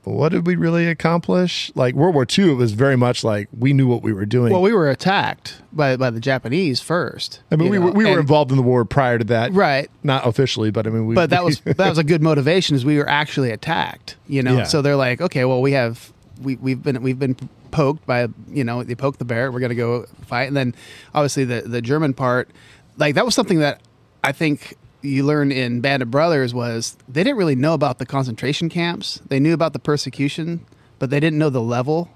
what 0.05 0.33
did 0.33 0.45
we 0.45 0.55
really 0.57 0.85
accomplish 0.87 1.71
like 1.75 1.95
world 1.95 2.13
war 2.13 2.27
ii 2.37 2.51
it 2.51 2.55
was 2.55 2.73
very 2.73 2.97
much 2.97 3.23
like 3.23 3.47
we 3.57 3.71
knew 3.71 3.87
what 3.87 4.01
we 4.01 4.11
were 4.11 4.25
doing 4.25 4.51
Well, 4.51 4.61
we 4.61 4.73
were 4.73 4.89
attacked 4.89 5.61
by 5.71 5.95
by 5.95 6.09
the 6.09 6.19
Japanese 6.19 6.81
first. 6.81 7.41
i 7.49 7.55
mean 7.55 7.69
we, 7.69 7.79
know, 7.79 7.87
we 7.91 8.03
were 8.03 8.11
and- 8.11 8.19
involved 8.19 8.51
in 8.51 8.57
the 8.57 8.63
war 8.63 8.83
prior 8.83 9.17
to 9.17 9.23
that 9.25 9.53
right. 9.53 9.89
not 10.03 10.27
officially 10.27 10.71
but 10.71 10.85
i 10.85 10.89
mean 10.89 11.05
we 11.07 11.15
but 11.15 11.29
that 11.29 11.43
was 11.45 11.59
that 11.65 11.87
was 11.89 11.97
a 11.97 12.03
good 12.03 12.21
motivation 12.21 12.75
is 12.75 12.83
we 12.83 12.97
were 12.97 13.07
actually 13.09 13.49
attacked 13.51 14.17
you 14.27 14.43
know 14.43 14.57
Yeah. 14.57 14.63
so 14.63 14.81
they're 14.81 14.97
like 14.97 15.21
okay 15.21 15.45
well 15.45 15.61
we 15.61 15.71
have 15.71 16.11
we, 16.43 16.55
we've 16.57 16.83
been 16.83 17.01
we've 17.01 17.19
been 17.19 17.35
poked 17.71 18.05
by 18.05 18.27
you 18.49 18.63
know 18.63 18.83
they 18.83 18.95
poked 18.95 19.19
the 19.19 19.25
bear 19.25 19.51
we're 19.51 19.59
gonna 19.59 19.75
go 19.75 20.05
fight. 20.25 20.47
And 20.47 20.55
then 20.55 20.75
obviously 21.13 21.45
the 21.45 21.61
the 21.61 21.81
german 21.81 22.13
part 22.13 22.49
like 22.97 23.15
that 23.15 23.25
was 23.25 23.33
something 23.33 23.59
that 23.59 23.81
i 24.23 24.31
think 24.31 24.77
you 25.01 25.25
learned 25.25 25.51
in 25.51 25.81
band 25.81 26.01
of 26.01 26.09
brothers 26.11 26.53
was 26.53 26.95
they 27.09 27.23
didn't 27.23 27.37
really 27.37 27.55
know 27.55 27.73
about 27.73 27.99
the 27.99 28.05
concentration 28.05 28.69
camps. 28.69 29.19
They 29.27 29.37
knew 29.37 29.53
about 29.53 29.73
the 29.73 29.79
persecution 29.79 30.65
but 30.99 31.09
they 31.09 31.19
didn't 31.19 31.37
know 31.37 31.49
the 31.49 31.61
level 31.61 32.09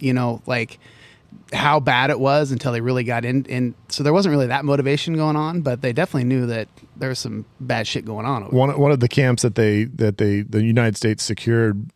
you 0.00 0.12
know 0.12 0.42
like 0.46 0.80
how 1.52 1.78
bad 1.78 2.10
it 2.10 2.18
was 2.18 2.50
until 2.50 2.72
they 2.72 2.80
really 2.80 3.04
got 3.04 3.24
in 3.24 3.46
and 3.48 3.74
so 3.88 4.02
there 4.02 4.12
wasn't 4.12 4.30
really 4.30 4.48
that 4.48 4.64
motivation 4.64 5.14
going 5.14 5.36
on 5.36 5.60
but 5.60 5.80
they 5.80 5.92
definitely 5.92 6.24
knew 6.24 6.46
that 6.46 6.68
there 6.96 7.08
was 7.08 7.20
some 7.20 7.44
bad 7.60 7.86
shit 7.86 8.04
going 8.04 8.26
on 8.26 8.42
over 8.42 8.56
one 8.56 8.76
one 8.78 8.90
of 8.90 9.00
the 9.00 9.08
camps 9.08 9.42
that 9.42 9.54
they 9.54 9.84
that 9.84 10.18
they 10.18 10.42
the 10.42 10.62
United 10.62 10.96
States 10.96 11.22
secured 11.22 11.88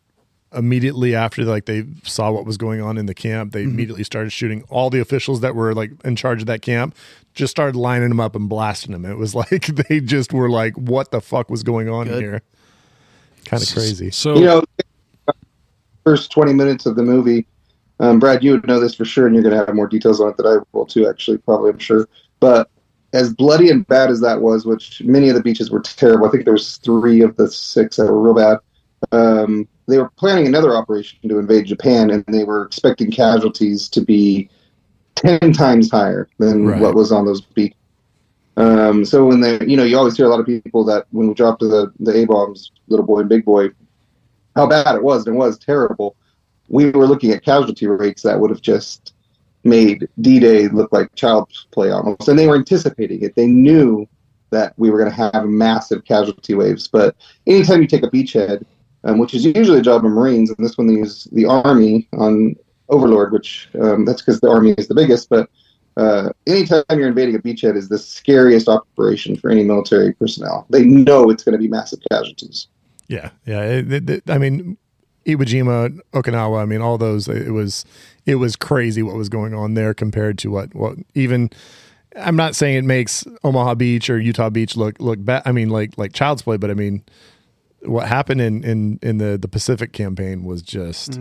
immediately 0.56 1.14
after 1.14 1.44
like 1.44 1.66
they 1.66 1.84
saw 2.02 2.30
what 2.30 2.44
was 2.46 2.56
going 2.56 2.80
on 2.80 2.96
in 2.98 3.06
the 3.06 3.14
camp 3.14 3.52
they 3.52 3.62
Mm-hmm. 3.62 3.70
immediately 3.70 4.04
started 4.04 4.30
shooting 4.30 4.62
all 4.70 4.90
the 4.90 5.00
officials 5.00 5.40
that 5.40 5.54
were 5.54 5.74
like 5.74 5.90
in 6.04 6.16
charge 6.16 6.40
of 6.40 6.46
that 6.46 6.62
camp 6.62 6.96
just 7.34 7.50
started 7.50 7.76
lining 7.76 8.08
them 8.08 8.20
up 8.20 8.34
and 8.34 8.48
blasting 8.48 8.92
them 8.92 9.04
it 9.04 9.16
was 9.16 9.34
like 9.42 9.66
they 9.66 10.00
just 10.00 10.32
were 10.32 10.48
like 10.48 10.74
what 10.74 11.10
the 11.10 11.20
fuck 11.20 11.50
was 11.50 11.62
going 11.62 11.88
on 11.88 12.06
Good. 12.06 12.22
here 12.22 12.42
kind 13.44 13.62
of 13.62 13.68
crazy 13.72 14.10
So 14.10 14.34
You 14.36 14.44
know, 14.44 14.64
first 16.04 16.30
20 16.30 16.52
minutes 16.52 16.86
of 16.86 16.96
the 16.96 17.02
movie, 17.02 17.46
um, 17.98 18.18
Brad, 18.18 18.44
you 18.44 18.52
would 18.52 18.66
know 18.66 18.78
this 18.80 18.94
for 18.94 19.04
sure, 19.04 19.26
and 19.26 19.34
you're 19.34 19.42
going 19.42 19.58
to 19.58 19.64
have 19.64 19.74
more 19.74 19.86
details 19.86 20.20
on 20.20 20.28
it 20.28 20.36
that 20.36 20.46
I 20.46 20.58
will 20.76 20.86
too, 20.86 21.08
actually, 21.08 21.38
probably, 21.38 21.70
I'm 21.70 21.78
sure. 21.78 22.08
But 22.40 22.68
as 23.12 23.32
bloody 23.32 23.70
and 23.70 23.86
bad 23.86 24.10
as 24.10 24.20
that 24.20 24.40
was, 24.42 24.66
which 24.66 25.00
many 25.02 25.28
of 25.28 25.34
the 25.34 25.42
beaches 25.42 25.70
were 25.70 25.80
terrible, 25.80 26.26
I 26.26 26.30
think 26.30 26.44
there 26.44 26.52
was 26.52 26.76
three 26.78 27.22
of 27.22 27.36
the 27.36 27.50
six 27.50 27.96
that 27.96 28.06
were 28.06 28.20
real 28.20 28.34
bad. 28.34 28.58
Um, 29.12 29.66
they 29.88 29.98
were 29.98 30.10
planning 30.16 30.46
another 30.46 30.76
operation 30.76 31.18
to 31.28 31.38
invade 31.38 31.66
Japan, 31.66 32.10
and 32.10 32.24
they 32.28 32.44
were 32.44 32.64
expecting 32.64 33.10
casualties 33.10 33.88
to 33.90 34.00
be 34.00 34.48
10 35.16 35.52
times 35.52 35.90
higher 35.90 36.28
than 36.38 36.64
Right. 36.66 36.80
what 36.80 36.94
was 36.94 37.12
on 37.12 37.24
those 37.24 37.40
beaches. 37.40 37.76
Um, 38.58 39.04
so 39.04 39.26
when 39.26 39.40
they, 39.40 39.58
you 39.66 39.76
know, 39.76 39.84
you 39.84 39.98
always 39.98 40.16
hear 40.16 40.26
a 40.26 40.28
lot 40.30 40.40
of 40.40 40.46
people 40.46 40.82
that 40.84 41.06
when 41.10 41.28
we 41.28 41.34
dropped 41.34 41.60
the 41.60 41.92
the 42.00 42.16
A 42.16 42.24
bombs, 42.24 42.70
little 42.88 43.04
boy 43.04 43.20
and 43.20 43.28
big 43.28 43.44
boy, 43.44 43.68
how 44.54 44.66
bad 44.66 44.94
it 44.96 45.02
was, 45.02 45.26
and 45.26 45.36
it 45.36 45.38
was 45.38 45.58
terrible. 45.58 46.16
We 46.68 46.90
were 46.90 47.06
looking 47.06 47.32
at 47.32 47.44
casualty 47.44 47.86
rates 47.86 48.22
that 48.22 48.40
would 48.40 48.50
have 48.50 48.62
just 48.62 49.12
made 49.62 50.08
D-Day 50.20 50.68
look 50.68 50.92
like 50.92 51.14
child's 51.14 51.66
play 51.70 51.90
almost, 51.90 52.28
and 52.28 52.38
they 52.38 52.46
were 52.46 52.56
anticipating 52.56 53.22
it. 53.22 53.34
They 53.34 53.46
knew 53.46 54.06
that 54.50 54.72
we 54.78 54.90
were 54.90 54.98
going 54.98 55.10
to 55.10 55.16
have 55.16 55.44
massive 55.46 56.04
casualty 56.04 56.54
waves. 56.54 56.88
But 56.88 57.14
anytime 57.46 57.82
you 57.82 57.88
take 57.88 58.04
a 58.04 58.10
beachhead, 58.10 58.64
um, 59.06 59.18
which 59.18 59.32
is 59.34 59.44
usually 59.44 59.78
a 59.78 59.82
job 59.82 60.04
of 60.04 60.10
Marines, 60.12 60.50
and 60.50 60.64
this 60.64 60.76
one 60.76 60.88
use 60.90 61.24
the 61.32 61.46
Army 61.46 62.06
on 62.12 62.54
Overlord, 62.90 63.32
which 63.32 63.68
um, 63.80 64.04
that's 64.04 64.20
because 64.20 64.40
the 64.40 64.50
Army 64.50 64.72
is 64.72 64.88
the 64.88 64.94
biggest, 64.94 65.28
but 65.30 65.48
uh, 65.96 66.28
anytime 66.46 66.84
you're 66.90 67.08
invading 67.08 67.34
a 67.34 67.38
beachhead 67.38 67.74
is 67.76 67.88
the 67.88 67.98
scariest 67.98 68.68
operation 68.68 69.34
for 69.36 69.48
any 69.50 69.64
military 69.64 70.12
personnel. 70.12 70.66
They 70.68 70.84
know 70.84 71.30
it's 71.30 71.42
going 71.42 71.54
to 71.54 71.58
be 71.58 71.68
massive 71.68 72.00
casualties. 72.10 72.66
yeah 73.08 73.30
yeah 73.46 73.62
it, 73.62 73.92
it- 73.92 74.10
it- 74.10 74.30
i 74.30 74.36
mean 74.36 74.76
iwo 75.26 75.44
jima 75.44 75.96
okinawa 76.12 76.60
i 76.60 76.64
mean 76.66 76.80
all 76.82 76.98
those 76.98 77.28
it 77.28 77.50
was 77.52 77.84
it 78.26 78.34
was 78.36 78.56
crazy 78.56 79.02
what 79.02 79.14
was 79.16 79.28
going 79.28 79.54
on 79.54 79.74
there 79.74 79.94
compared 79.94 80.36
to 80.38 80.50
what 80.50 80.74
what 80.74 80.96
even 81.14 81.48
i'm 82.26 82.34
not 82.36 82.54
saying 82.56 82.76
it 82.76 82.84
makes 82.84 83.24
omaha 83.44 83.74
beach 83.74 84.10
or 84.10 84.18
utah 84.18 84.50
beach 84.50 84.76
look 84.76 84.98
look 85.00 85.24
bad 85.24 85.40
i 85.46 85.52
mean 85.52 85.68
like 85.70 85.96
like 85.96 86.12
child's 86.12 86.42
play 86.42 86.56
but 86.56 86.68
i 86.70 86.74
mean 86.74 87.00
what 87.86 88.06
happened 88.08 88.40
in 88.40 88.62
in 88.64 88.98
in 89.02 89.18
the 89.18 89.38
the 89.38 89.48
pacific 89.48 89.92
campaign 89.92 90.44
was 90.44 90.62
just 90.62 91.18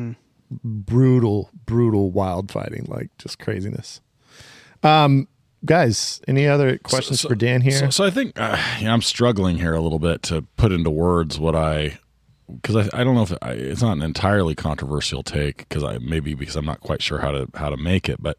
brutal 0.64 1.50
brutal 1.66 2.12
wild 2.12 2.52
fighting 2.52 2.86
like 2.88 3.10
just 3.18 3.40
craziness. 3.40 4.02
Um 4.84 5.28
guys 5.66 6.22
any 6.28 6.48
other 6.48 6.78
questions 6.78 7.22
So- 7.22 7.30
for 7.30 7.36
dan 7.36 7.62
here? 7.62 7.72
So, 7.80 7.90
so 7.90 8.04
I 8.04 8.10
think 8.12 8.40
uh, 8.40 8.58
yeah, 8.80 8.94
I'm 8.94 9.02
struggling 9.02 9.58
here 9.58 9.74
a 9.74 9.82
little 9.82 10.00
bit 10.00 10.22
to 10.24 10.44
put 10.58 10.72
into 10.72 10.90
words 10.92 11.40
what 11.40 11.56
I 11.56 11.98
because 12.62 12.76
I, 12.76 13.02
I 13.02 13.04
don't 13.04 13.16
know 13.16 13.24
if 13.24 13.34
I, 13.42 13.52
it's 13.54 13.82
not 13.82 13.98
an 13.98 14.04
entirely 14.04 14.54
controversial 14.54 15.24
take 15.24 15.58
because 15.58 15.84
I 15.84 15.98
maybe 15.98 16.36
because 16.36 16.56
I'm 16.56 16.66
not 16.66 16.82
quite 16.82 17.02
sure 17.02 17.18
how 17.20 17.32
to 17.32 17.48
how 17.56 17.70
to 17.70 17.78
make 17.78 18.08
it, 18.08 18.22
but 18.22 18.38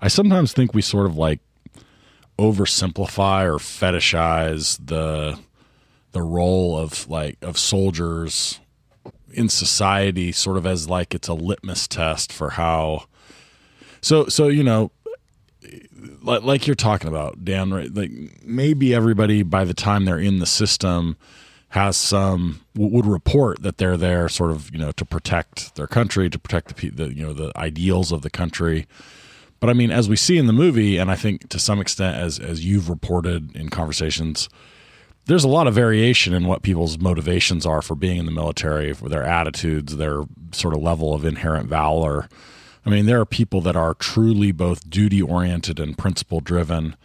I 0.00 0.06
sometimes 0.08 0.52
think 0.52 0.74
we 0.74 0.82
sort 0.82 1.06
of 1.06 1.16
like 1.16 1.40
oversimplify 2.38 3.44
or 3.44 3.58
fetishize 3.58 4.78
the 4.84 5.38
the 6.12 6.22
role 6.22 6.76
of 6.76 7.08
like 7.08 7.36
of 7.42 7.58
soldiers 7.58 8.60
in 9.32 9.48
society 9.48 10.30
sort 10.30 10.56
of 10.56 10.66
as 10.66 10.88
like 10.88 11.14
it's 11.14 11.28
a 11.28 11.34
litmus 11.34 11.88
test 11.88 12.32
for 12.32 12.50
how 12.50 13.04
so 14.00 14.26
so 14.26 14.48
you 14.48 14.62
know 14.62 14.90
like, 16.22 16.42
like 16.42 16.66
you're 16.66 16.76
talking 16.76 17.08
about 17.08 17.44
Dan 17.44 17.72
right 17.72 17.92
like 17.92 18.10
maybe 18.42 18.94
everybody 18.94 19.42
by 19.42 19.64
the 19.64 19.74
time 19.74 20.04
they're 20.04 20.18
in 20.18 20.38
the 20.38 20.46
system 20.46 21.16
has 21.70 21.96
some 21.96 22.60
would 22.74 23.06
report 23.06 23.62
that 23.62 23.78
they're 23.78 23.96
there 23.96 24.28
sort 24.28 24.50
of 24.50 24.70
you 24.72 24.78
know 24.78 24.92
to 24.92 25.04
protect 25.04 25.74
their 25.76 25.86
country 25.86 26.28
to 26.28 26.38
protect 26.38 26.76
the, 26.76 26.90
the 26.90 27.14
you 27.14 27.24
know 27.24 27.32
the 27.32 27.50
ideals 27.56 28.12
of 28.12 28.22
the 28.22 28.30
country. 28.30 28.86
But 29.60 29.70
I 29.70 29.72
mean 29.72 29.90
as 29.90 30.08
we 30.08 30.16
see 30.16 30.36
in 30.36 30.46
the 30.46 30.52
movie 30.52 30.98
and 30.98 31.10
I 31.10 31.16
think 31.16 31.48
to 31.48 31.58
some 31.58 31.80
extent 31.80 32.16
as 32.16 32.38
as 32.38 32.64
you've 32.64 32.90
reported 32.90 33.56
in 33.56 33.70
conversations 33.70 34.50
there's 35.26 35.44
a 35.44 35.48
lot 35.48 35.66
of 35.66 35.74
variation 35.74 36.34
in 36.34 36.46
what 36.46 36.62
people's 36.62 36.98
motivations 36.98 37.64
are 37.64 37.82
for 37.82 37.94
being 37.94 38.18
in 38.18 38.26
the 38.26 38.32
military, 38.32 38.92
for 38.92 39.08
their 39.08 39.24
attitudes, 39.24 39.96
their 39.96 40.22
sort 40.52 40.74
of 40.74 40.82
level 40.82 41.14
of 41.14 41.24
inherent 41.24 41.68
valor. 41.68 42.28
I 42.84 42.90
mean, 42.90 43.06
there 43.06 43.20
are 43.20 43.26
people 43.26 43.60
that 43.62 43.76
are 43.76 43.94
truly 43.94 44.50
both 44.50 44.90
duty 44.90 45.22
oriented 45.22 45.78
and 45.78 45.96
principle 45.96 46.40
driven, 46.40 46.96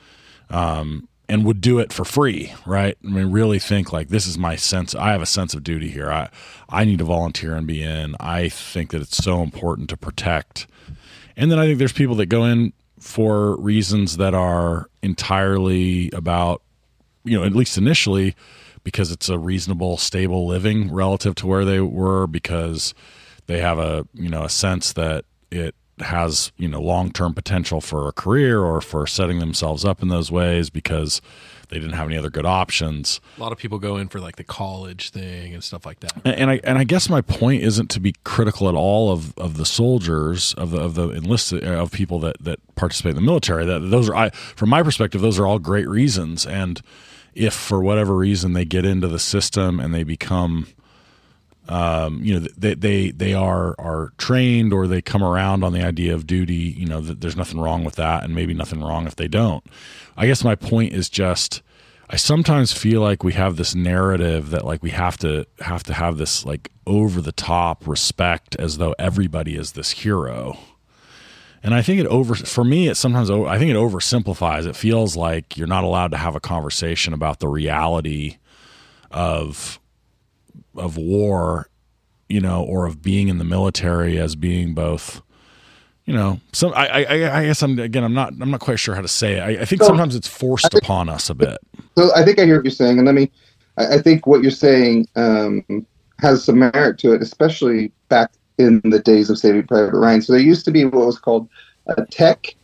um, 0.50 1.08
and 1.30 1.46
would 1.46 1.62
do 1.62 1.78
it 1.80 1.92
for 1.92 2.06
free, 2.06 2.54
right? 2.66 2.98
I 3.04 3.08
mean, 3.08 3.32
really 3.32 3.60
think 3.60 3.92
like 3.92 4.08
this 4.08 4.26
is 4.26 4.38
my 4.38 4.56
sense. 4.56 4.96
I 4.96 5.12
have 5.12 5.22
a 5.22 5.28
sense 5.28 5.54
of 5.54 5.64
duty 5.64 5.90
here. 5.90 6.10
I 6.10 6.30
I 6.70 6.86
need 6.86 7.00
to 7.00 7.06
volunteer 7.06 7.56
and 7.56 7.68
be 7.68 7.84
in. 7.84 8.16
I 8.20 8.50
think 8.50 8.92
that 8.92 9.02
it's 9.02 9.18
so 9.18 9.44
important 9.44 9.90
to 9.90 9.98
protect. 9.98 10.68
And 11.36 11.52
then 11.52 11.60
I 11.60 11.66
think 11.66 11.80
there's 11.80 11.94
people 11.94 12.16
that 12.16 12.28
go 12.28 12.46
in 12.46 12.74
for 13.00 13.58
reasons 13.58 14.18
that 14.18 14.34
are 14.34 14.90
entirely 15.04 16.10
about, 16.12 16.62
you 17.28 17.38
know, 17.38 17.44
at 17.44 17.54
least 17.54 17.78
initially, 17.78 18.36
because 18.84 19.12
it's 19.12 19.30
a 19.30 19.38
reasonable, 19.38 19.98
stable 19.98 20.48
living 20.48 20.92
relative 20.92 21.36
to 21.36 21.48
where 21.48 21.66
they 21.66 21.80
were, 21.80 22.28
because 22.28 22.94
they 23.48 23.60
have 23.60 23.80
a 23.80 24.08
you 24.14 24.30
know 24.30 24.44
a 24.44 24.50
sense 24.50 24.94
that 24.94 25.26
it 25.52 25.76
has 26.00 26.52
you 26.58 26.68
know 26.68 26.80
long 26.80 27.12
term 27.12 27.34
potential 27.34 27.82
for 27.82 28.08
a 28.08 28.12
career 28.12 28.62
or 28.62 28.82
for 28.82 29.08
setting 29.08 29.40
themselves 29.40 29.84
up 29.84 30.02
in 30.02 30.10
those 30.10 30.32
ways 30.32 30.70
because 30.70 31.22
they 31.70 31.80
didn't 31.80 31.94
have 31.94 32.08
any 32.08 32.18
other 32.18 32.30
good 32.30 32.46
options. 32.46 33.20
A 33.38 33.42
lot 33.42 33.52
of 33.52 33.58
people 33.58 33.78
go 33.78 33.98
in 33.98 34.08
for 34.08 34.20
like 34.20 34.38
the 34.38 34.44
college 34.44 35.10
thing 35.10 35.54
and 35.54 35.64
stuff 35.64 35.86
like 35.86 36.00
that. 36.00 36.14
And, 36.24 36.36
and 36.36 36.50
I 36.52 36.60
and 36.64 36.78
I 36.78 36.84
guess 36.84 37.10
my 37.10 37.22
point 37.22 37.64
isn't 37.64 37.90
to 37.92 38.00
be 38.00 38.14
critical 38.24 38.70
at 38.70 38.76
all 38.76 39.12
of, 39.12 39.38
of 39.38 39.58
the 39.58 39.66
soldiers 39.66 40.54
of 40.54 40.72
the 40.72 40.80
of 40.80 40.96
the 40.96 41.10
enlisted 41.10 41.66
uh, 41.66 41.82
of 41.82 41.92
people 41.92 42.20
that 42.20 42.38
that 42.42 42.60
participate 42.76 43.12
in 43.12 43.16
the 43.16 43.22
military. 43.22 43.66
That 43.66 43.80
those 43.80 44.10
are 44.10 44.16
I 44.16 44.30
from 44.30 44.70
my 44.70 44.84
perspective 44.84 45.22
those 45.22 45.40
are 45.40 45.48
all 45.48 45.60
great 45.60 45.88
reasons. 45.88 46.46
And 46.46 46.82
if 47.38 47.54
for 47.54 47.82
whatever 47.82 48.16
reason 48.16 48.54
they 48.54 48.66
get 48.66 48.86
into 48.86 49.08
the 49.08 49.20
system 49.20 49.80
and 49.80 49.94
they 49.94 50.04
become 50.04 50.68
um, 51.70 52.20
you 52.24 52.40
know 52.40 52.48
they, 52.58 52.74
they 52.74 53.12
they 53.12 53.34
are 53.34 53.76
are 53.78 54.14
trained 54.18 54.74
or 54.74 54.88
they 54.88 55.02
come 55.02 55.24
around 55.24 55.64
on 55.64 55.74
the 55.74 55.84
idea 55.84 56.14
of 56.14 56.26
duty 56.26 56.54
you 56.56 56.86
know 56.86 57.02
that 57.02 57.22
there's 57.22 57.36
nothing 57.36 57.60
wrong 57.60 57.84
with 57.84 57.96
that 57.96 58.24
and 58.24 58.34
maybe 58.34 58.54
nothing 58.54 58.82
wrong 58.82 59.06
if 59.06 59.16
they 59.16 59.28
don't. 59.28 59.64
I 60.16 60.28
guess 60.28 60.44
my 60.44 60.56
point 60.56 60.94
is 60.94 61.10
just 61.10 61.62
i 62.10 62.16
sometimes 62.16 62.72
feel 62.72 63.02
like 63.02 63.24
we 63.24 63.34
have 63.34 63.58
this 63.58 63.76
narrative 63.76 64.50
that 64.50 64.66
like 64.66 64.82
we 64.82 64.92
have 64.92 65.18
to 65.18 65.46
have 65.60 65.84
to 65.84 65.94
have 65.94 66.18
this 66.18 66.46
like 66.46 66.72
over 66.86 67.20
the 67.22 67.34
top 67.34 67.86
respect 67.86 68.56
as 68.56 68.78
though 68.78 68.96
everybody 68.98 69.56
is 69.56 69.74
this 69.74 69.92
hero 69.92 70.58
and 71.64 71.74
i 71.74 71.82
think 71.82 72.00
it 72.00 72.08
over 72.08 72.36
for 72.36 72.64
me 72.64 72.88
it 72.88 72.96
sometimes 72.96 73.30
i 73.30 73.58
think 73.58 73.72
it 73.72 73.76
oversimplifies 73.76 74.66
it 74.66 74.76
feels 74.76 75.16
like 75.16 75.58
you're 75.58 75.68
not 75.68 75.84
allowed 75.84 76.12
to 76.12 76.18
have 76.18 76.36
a 76.36 76.40
conversation 76.40 77.14
about 77.14 77.40
the 77.40 77.48
reality 77.48 78.38
of 79.12 79.80
of 80.76 80.98
war, 80.98 81.70
you 82.30 82.40
know, 82.40 82.64
or 82.64 82.86
of 82.86 83.02
being 83.02 83.28
in 83.30 83.38
the 83.38 83.44
military 83.44 84.20
as 84.20 84.36
being 84.36 84.74
both, 84.74 85.22
you 86.06 86.14
know, 86.14 86.40
some. 86.54 86.72
I, 86.76 87.04
I, 87.04 87.40
I 87.40 87.46
guess 87.46 87.62
I'm 87.64 87.80
again. 87.80 88.04
I'm 88.04 88.14
not. 88.14 88.34
I'm 88.40 88.52
not 88.52 88.60
quite 88.60 88.80
sure 88.80 88.96
how 88.96 89.02
to 89.02 89.08
say 89.08 89.38
it. 89.38 89.40
I, 89.40 89.62
I 89.62 89.66
think 89.66 89.82
So, 89.82 89.88
sometimes 89.88 90.16
it's 90.16 90.28
forced 90.28 90.72
think- 90.72 90.84
upon 90.84 91.10
us 91.10 91.30
a 91.30 91.36
bit. 91.36 91.58
So 91.98 92.14
I 92.16 92.24
think 92.24 92.40
I 92.40 92.46
hear 92.46 92.58
what 92.58 92.66
you're 92.66 92.72
saying, 92.72 92.98
and 92.98 93.06
let 93.06 93.16
me. 93.16 93.32
I, 93.78 93.96
I 93.96 94.02
think 94.02 94.28
what 94.28 94.42
you're 94.42 94.52
saying 94.52 95.08
um, 95.16 95.64
has 96.20 96.44
some 96.44 96.60
merit 96.60 97.00
to 97.00 97.14
it, 97.14 97.22
especially 97.22 97.92
back 98.10 98.32
in 98.58 98.82
the 98.84 99.00
days 99.00 99.30
of 99.30 99.38
Saving 99.38 99.66
Private 99.68 99.98
Ryan. 99.98 100.22
So 100.22 100.34
there 100.34 100.42
used 100.42 100.66
to 100.66 100.72
be 100.72 100.86
what 100.86 101.06
was 101.06 101.20
called 101.20 101.48
a 101.88 102.06
tech 102.06 102.56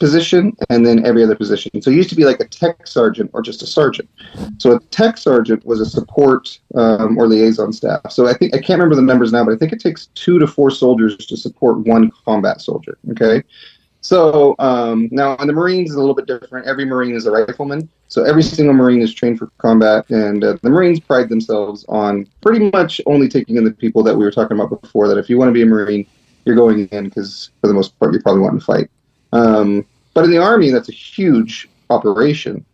position, 0.00 0.56
and 0.70 0.84
then 0.84 1.04
every 1.06 1.22
other 1.22 1.36
position. 1.36 1.80
So 1.82 1.90
it 1.90 1.94
used 1.94 2.08
to 2.08 2.16
be 2.16 2.24
like 2.24 2.40
a 2.40 2.48
tech 2.48 2.86
sergeant 2.86 3.30
or 3.34 3.42
just 3.42 3.62
a 3.62 3.66
sergeant. 3.66 4.08
So 4.58 4.72
a 4.72 4.80
tech 4.80 5.18
sergeant 5.18 5.64
was 5.64 5.78
a 5.78 5.86
support 5.86 6.58
um, 6.74 7.18
or 7.18 7.28
liaison 7.28 7.72
staff. 7.72 8.10
So 8.10 8.26
I 8.26 8.32
think 8.32 8.54
I 8.54 8.58
can't 8.58 8.80
remember 8.80 8.96
the 8.96 9.02
numbers 9.02 9.30
now, 9.30 9.44
but 9.44 9.52
I 9.52 9.56
think 9.56 9.72
it 9.72 9.80
takes 9.80 10.06
two 10.14 10.38
to 10.38 10.46
four 10.46 10.70
soldiers 10.70 11.16
to 11.18 11.36
support 11.36 11.86
one 11.86 12.10
combat 12.24 12.62
soldier. 12.62 12.98
Okay. 13.10 13.44
So 14.00 14.54
um, 14.58 15.08
now 15.12 15.36
in 15.36 15.46
the 15.46 15.52
Marines 15.52 15.90
is 15.90 15.96
a 15.96 16.00
little 16.00 16.14
bit 16.14 16.26
different. 16.26 16.66
Every 16.66 16.84
Marine 16.84 17.14
is 17.14 17.26
a 17.26 17.30
rifleman, 17.30 17.88
so 18.08 18.24
every 18.24 18.42
single 18.42 18.74
Marine 18.74 19.02
is 19.02 19.12
trained 19.12 19.38
for 19.38 19.48
combat, 19.58 20.08
and 20.10 20.42
uh, 20.42 20.56
the 20.62 20.70
Marines 20.70 21.00
pride 21.00 21.28
themselves 21.28 21.84
on 21.88 22.26
pretty 22.40 22.70
much 22.70 23.00
only 23.06 23.28
taking 23.28 23.56
in 23.56 23.64
the 23.64 23.70
people 23.70 24.02
that 24.02 24.16
we 24.16 24.24
were 24.24 24.30
talking 24.30 24.58
about 24.58 24.82
before. 24.82 25.06
That 25.06 25.18
if 25.18 25.28
you 25.28 25.38
want 25.38 25.50
to 25.50 25.52
be 25.52 25.62
a 25.62 25.66
Marine, 25.66 26.06
you're 26.44 26.56
going 26.56 26.88
in 26.88 27.04
because 27.04 27.50
for 27.60 27.68
the 27.68 27.74
most 27.74 27.98
part 27.98 28.12
you're 28.12 28.22
probably 28.22 28.42
wanting 28.42 28.60
to 28.60 28.64
fight. 28.64 28.90
Um, 29.32 29.86
but 30.14 30.24
in 30.24 30.30
the 30.30 30.38
Army, 30.38 30.70
that's 30.70 30.88
a 30.88 30.92
huge 30.92 31.68
operation. 31.90 32.64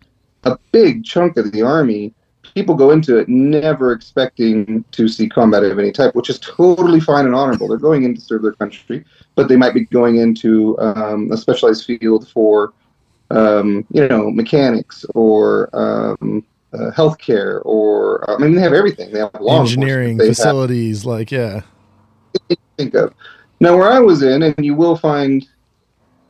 A 0.45 0.57
big 0.71 1.05
chunk 1.05 1.37
of 1.37 1.51
the 1.51 1.63
Army, 1.63 2.15
people 2.55 2.75
go 2.75 2.91
into 2.91 3.17
it 3.17 3.29
never 3.29 3.93
expecting 3.93 4.85
to 4.93 5.09
see 5.09 5.29
combat 5.29 5.63
of 5.65 5.79
any 5.79 5.93
type, 5.93 6.15
which 6.15 6.31
is 6.31 6.39
totally 6.39 7.01
fine 7.01 7.27
and 7.27 7.35
honorable. 7.35 7.69
They're 7.69 7.77
going 7.77 8.05
in 8.05 8.15
to 8.15 8.21
serve 8.21 8.43
their 8.43 8.53
country, 8.53 9.05
but 9.35 9.49
they 9.49 9.57
might 9.57 9.75
be 9.75 9.85
going 9.87 10.17
into 10.17 10.79
um, 10.79 11.31
a 11.33 11.37
specialized 11.37 11.85
field 11.85 12.29
for, 12.29 12.73
um, 13.31 13.87
you 13.91 14.07
know, 14.09 14.31
mechanics 14.31 15.05
or 15.15 15.71
um, 15.73 16.45
uh, 16.73 16.91
healthcare 16.91 17.61
or 17.65 18.29
I 18.31 18.39
mean, 18.39 18.55
they 18.55 18.61
have 18.61 18.73
everything. 18.73 19.13
They 19.13 19.21
have 19.21 19.31
law 19.41 19.61
Engineering. 19.61 20.17
They 20.17 20.27
have- 20.27 20.37
facilities, 20.37 21.05
like 21.05 21.31
yeah. 21.31 21.63
think 22.77 22.95
of. 22.95 23.15
Now, 23.61 23.77
where 23.77 23.91
I 23.91 24.01
was 24.01 24.23
in, 24.23 24.43
and 24.43 24.55
you 24.59 24.75
will 24.75 24.97
find, 24.97 25.47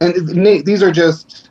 and 0.01 0.47
these 0.65 0.83
are 0.83 0.93
just 0.93 1.51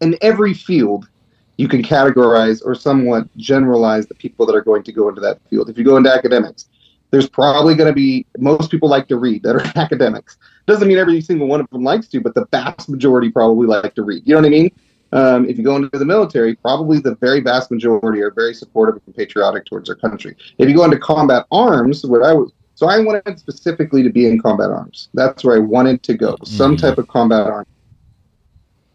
in 0.00 0.16
every 0.20 0.52
field. 0.52 1.08
You 1.56 1.68
can 1.68 1.82
categorize 1.82 2.62
or 2.64 2.74
somewhat 2.74 3.28
generalize 3.36 4.06
the 4.06 4.14
people 4.14 4.46
that 4.46 4.54
are 4.54 4.62
going 4.62 4.82
to 4.84 4.92
go 4.92 5.08
into 5.08 5.20
that 5.20 5.38
field. 5.48 5.68
If 5.68 5.78
you 5.78 5.84
go 5.84 5.96
into 5.96 6.12
academics, 6.12 6.68
there's 7.10 7.28
probably 7.28 7.74
going 7.74 7.88
to 7.88 7.94
be 7.94 8.26
most 8.38 8.70
people 8.70 8.88
like 8.88 9.06
to 9.08 9.16
read 9.16 9.42
that 9.42 9.56
are 9.56 9.72
academics. 9.80 10.38
Doesn't 10.66 10.88
mean 10.88 10.98
every 10.98 11.20
single 11.20 11.46
one 11.46 11.60
of 11.60 11.68
them 11.70 11.84
likes 11.84 12.08
to, 12.08 12.20
but 12.20 12.34
the 12.34 12.46
vast 12.50 12.88
majority 12.88 13.30
probably 13.30 13.66
like 13.66 13.94
to 13.94 14.02
read. 14.02 14.22
You 14.26 14.34
know 14.34 14.40
what 14.40 14.46
I 14.46 14.50
mean? 14.50 14.70
Um, 15.12 15.46
if 15.46 15.58
you 15.58 15.64
go 15.64 15.76
into 15.76 15.90
the 15.98 16.06
military, 16.06 16.54
probably 16.56 16.98
the 16.98 17.16
very 17.16 17.40
vast 17.40 17.70
majority 17.70 18.22
are 18.22 18.30
very 18.30 18.54
supportive 18.54 19.00
and 19.04 19.14
patriotic 19.14 19.66
towards 19.66 19.88
their 19.88 19.96
country. 19.96 20.34
If 20.56 20.68
you 20.68 20.74
go 20.74 20.84
into 20.84 20.98
combat 20.98 21.44
arms, 21.52 22.04
where 22.06 22.24
I 22.24 22.32
was, 22.32 22.50
so 22.74 22.88
I 22.88 22.98
wanted 22.98 23.38
specifically 23.38 24.02
to 24.02 24.10
be 24.10 24.26
in 24.26 24.40
combat 24.40 24.70
arms. 24.70 25.10
That's 25.12 25.44
where 25.44 25.56
I 25.56 25.58
wanted 25.58 26.02
to 26.04 26.14
go, 26.14 26.38
some 26.44 26.78
type 26.78 26.96
of 26.96 27.08
combat 27.08 27.46
arms, 27.46 27.68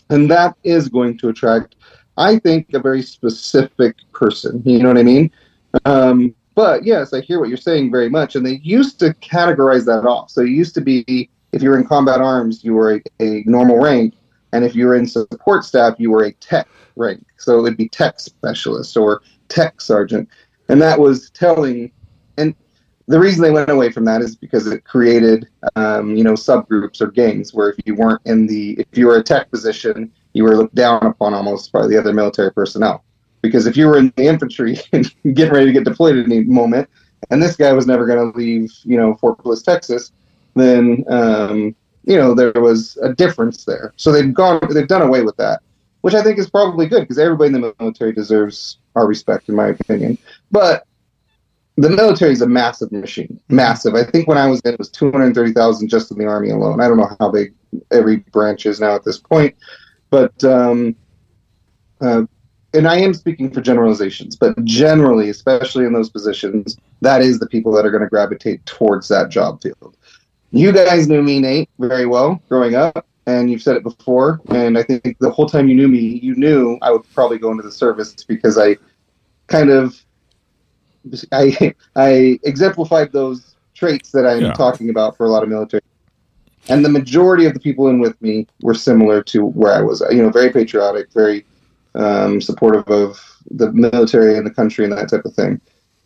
and 0.09 0.29
that 0.31 0.55
is 0.63 0.89
going 0.89 1.19
to 1.19 1.29
attract, 1.29 1.75
I 2.18 2.39
think, 2.39 2.74
a 2.74 2.80
very 2.80 3.01
specific 3.01 3.95
person. 4.11 4.61
You 4.65 4.80
know 4.80 4.89
what 4.89 4.97
I 4.97 5.03
mean? 5.03 5.32
Um, 5.86 6.36
but 6.55 6.84
yes, 6.84 7.13
I 7.13 7.22
hear 7.22 7.39
what 7.39 7.49
you're 7.49 7.57
saying 7.57 7.91
very 7.91 8.09
much. 8.09 8.36
And 8.36 8.45
they 8.45 8.59
used 8.63 8.99
to 8.99 9.13
categorize 9.15 9.86
that 9.86 10.07
off. 10.07 10.32
So 10.32 10.41
it 10.41 10.49
used 10.49 10.74
to 10.76 10.82
be 10.82 11.30
if 11.51 11.61
you 11.61 11.70
were 11.70 11.78
in 11.78 11.88
combat 11.88 12.22
arms, 12.22 12.63
you 12.63 12.74
were 12.74 12.95
a, 12.95 13.01
a 13.20 13.43
normal 13.45 13.80
rank, 13.80 14.15
and 14.53 14.65
if 14.65 14.76
you 14.76 14.86
were 14.86 14.95
in 14.95 15.07
support 15.07 15.65
staff, 15.65 15.95
you 15.97 16.11
were 16.11 16.24
a 16.24 16.32
tech 16.34 16.68
rank. 16.95 17.26
So 17.38 17.57
it 17.57 17.61
would 17.61 17.78
be 17.78 17.89
tech 17.89 18.20
specialist 18.20 18.97
or 18.97 19.22
tech 19.49 19.82
sergeant, 19.82 20.30
and 20.70 20.82
that 20.82 20.99
was 20.99 21.30
telling. 21.32 21.91
And 22.38 22.55
the 23.07 23.20
reason 23.20 23.41
they 23.41 23.51
went 23.51 23.70
away 23.70 23.91
from 23.91 24.05
that 24.05 24.22
is 24.22 24.36
because 24.36 24.68
it 24.68 24.84
created, 24.84 25.47
um, 25.76 26.15
you 26.15 26.24
know, 26.24 26.34
subgroups 26.34 27.01
or 27.01 27.07
gangs 27.07 27.53
where 27.53 27.70
if 27.70 27.78
you 27.86 27.95
weren't 27.95 28.22
in 28.26 28.47
the, 28.47 28.74
if 28.74 28.97
you 28.97 29.07
were 29.07 29.18
a 29.18 29.24
tech 29.24 29.49
position, 29.49 30.11
you 30.38 30.43
were 30.43 30.55
looked 30.55 30.75
down 30.75 31.03
upon 31.03 31.33
almost 31.33 31.71
by 31.71 31.88
the 31.88 31.97
other 31.97 32.13
military 32.13 32.53
personnel. 32.53 33.03
Because 33.41 33.65
if 33.65 33.75
you 33.75 33.88
were 33.88 33.97
in 33.97 34.13
the 34.15 34.25
infantry 34.25 34.79
and 34.93 35.13
getting 35.33 35.53
ready 35.53 35.65
to 35.65 35.73
get 35.73 35.83
deployed 35.83 36.17
at 36.17 36.25
any 36.25 36.43
moment, 36.43 36.89
and 37.29 37.41
this 37.41 37.55
guy 37.55 37.73
was 37.73 37.88
never 37.88 38.05
going 38.05 38.31
to 38.31 38.38
leave, 38.38 38.71
you 38.83 38.97
know, 38.97 39.15
Fort 39.15 39.41
Bliss, 39.43 39.63
Texas, 39.63 40.11
then 40.55 41.03
um, 41.09 41.75
you 42.03 42.15
know 42.15 42.33
there 42.33 42.53
was 42.53 42.97
a 43.01 43.13
difference 43.13 43.65
there. 43.65 43.93
So 43.97 44.11
they've 44.11 44.33
gone, 44.33 44.61
they've 44.71 44.88
done 44.88 45.01
away 45.01 45.23
with 45.23 45.35
that, 45.38 45.61
which 46.01 46.13
I 46.13 46.23
think 46.23 46.39
is 46.39 46.49
probably 46.49 46.88
good 46.88 47.01
because 47.01 47.19
everybody 47.19 47.47
in 47.47 47.61
the 47.61 47.75
military 47.79 48.13
deserves 48.13 48.77
our 48.95 49.07
respect, 49.07 49.49
in 49.49 49.55
my 49.55 49.67
opinion. 49.67 50.17
But 50.51 50.85
the 51.75 51.89
military 51.89 52.31
is 52.31 52.41
a 52.41 52.47
massive 52.47 52.91
machine, 52.91 53.39
massive. 53.49 53.93
I 53.93 54.03
think 54.03 54.27
when 54.27 54.38
I 54.38 54.47
was 54.47 54.61
in, 54.61 54.73
it 54.73 54.79
was 54.79 54.89
two 54.89 55.11
hundred 55.11 55.33
thirty 55.35 55.53
thousand 55.53 55.89
just 55.89 56.11
in 56.11 56.17
the 56.17 56.25
army 56.25 56.49
alone. 56.49 56.81
I 56.81 56.88
don't 56.88 56.97
know 56.97 57.15
how 57.19 57.31
big 57.31 57.53
every 57.91 58.17
branch 58.17 58.65
is 58.65 58.79
now 58.79 58.95
at 58.95 59.03
this 59.03 59.17
point, 59.17 59.55
but 60.09 60.43
um, 60.43 60.95
uh, 62.01 62.23
and 62.73 62.87
I 62.87 62.97
am 62.99 63.13
speaking 63.13 63.49
for 63.51 63.61
generalizations, 63.61 64.35
but 64.35 64.53
generally, 64.65 65.29
especially 65.29 65.85
in 65.85 65.93
those 65.93 66.09
positions, 66.09 66.77
that 67.01 67.21
is 67.21 67.39
the 67.39 67.47
people 67.47 67.71
that 67.73 67.85
are 67.85 67.91
going 67.91 68.03
to 68.03 68.09
gravitate 68.09 68.65
towards 68.65 69.07
that 69.07 69.29
job 69.29 69.61
field. 69.61 69.97
You 70.51 70.71
guys 70.71 71.07
knew 71.07 71.21
me, 71.23 71.39
Nate, 71.39 71.69
very 71.79 72.05
well 72.05 72.41
growing 72.49 72.75
up, 72.75 73.05
and 73.25 73.49
you've 73.49 73.61
said 73.61 73.77
it 73.77 73.83
before. 73.83 74.41
And 74.49 74.77
I 74.77 74.83
think 74.83 75.17
the 75.19 75.29
whole 75.31 75.47
time 75.47 75.67
you 75.67 75.75
knew 75.75 75.87
me, 75.87 75.99
you 75.99 76.35
knew 76.35 76.77
I 76.81 76.91
would 76.91 77.03
probably 77.13 77.37
go 77.37 77.51
into 77.51 77.63
the 77.63 77.71
service 77.71 78.13
because 78.27 78.57
I 78.57 78.77
kind 79.47 79.69
of 79.69 79.95
I 81.31 81.73
I 81.95 82.39
exemplified 82.43 83.11
those 83.11 83.55
traits 83.75 84.11
that 84.11 84.25
I'm 84.25 84.41
Yeah. 84.43 84.53
talking 84.53 84.89
about 84.89 85.17
for 85.17 85.25
a 85.25 85.29
lot 85.29 85.43
of 85.43 85.49
military. 85.49 85.81
And 86.70 86.84
the 86.84 86.89
majority 86.89 87.45
of 87.45 87.53
the 87.53 87.59
people 87.59 87.88
in 87.88 87.99
with 87.99 88.22
me 88.22 88.47
were 88.61 88.74
similar 88.74 89.24
to 89.24 89.45
where 89.45 89.74
I 89.74 89.82
was. 89.82 90.01
You 90.11 90.22
know, 90.22 90.30
very 90.30 90.51
patriotic, 90.51 91.11
very 91.13 91.45
um, 91.95 92.41
supportive 92.41 92.88
of 92.88 93.20
the 93.51 93.72
military 93.72 94.38
and 94.38 94.45
the 94.45 94.51
country 94.51 94.84
and 94.86 94.93
that 94.93 95.09
type 95.09 95.26
of 95.26 95.34
thing. 95.34 95.61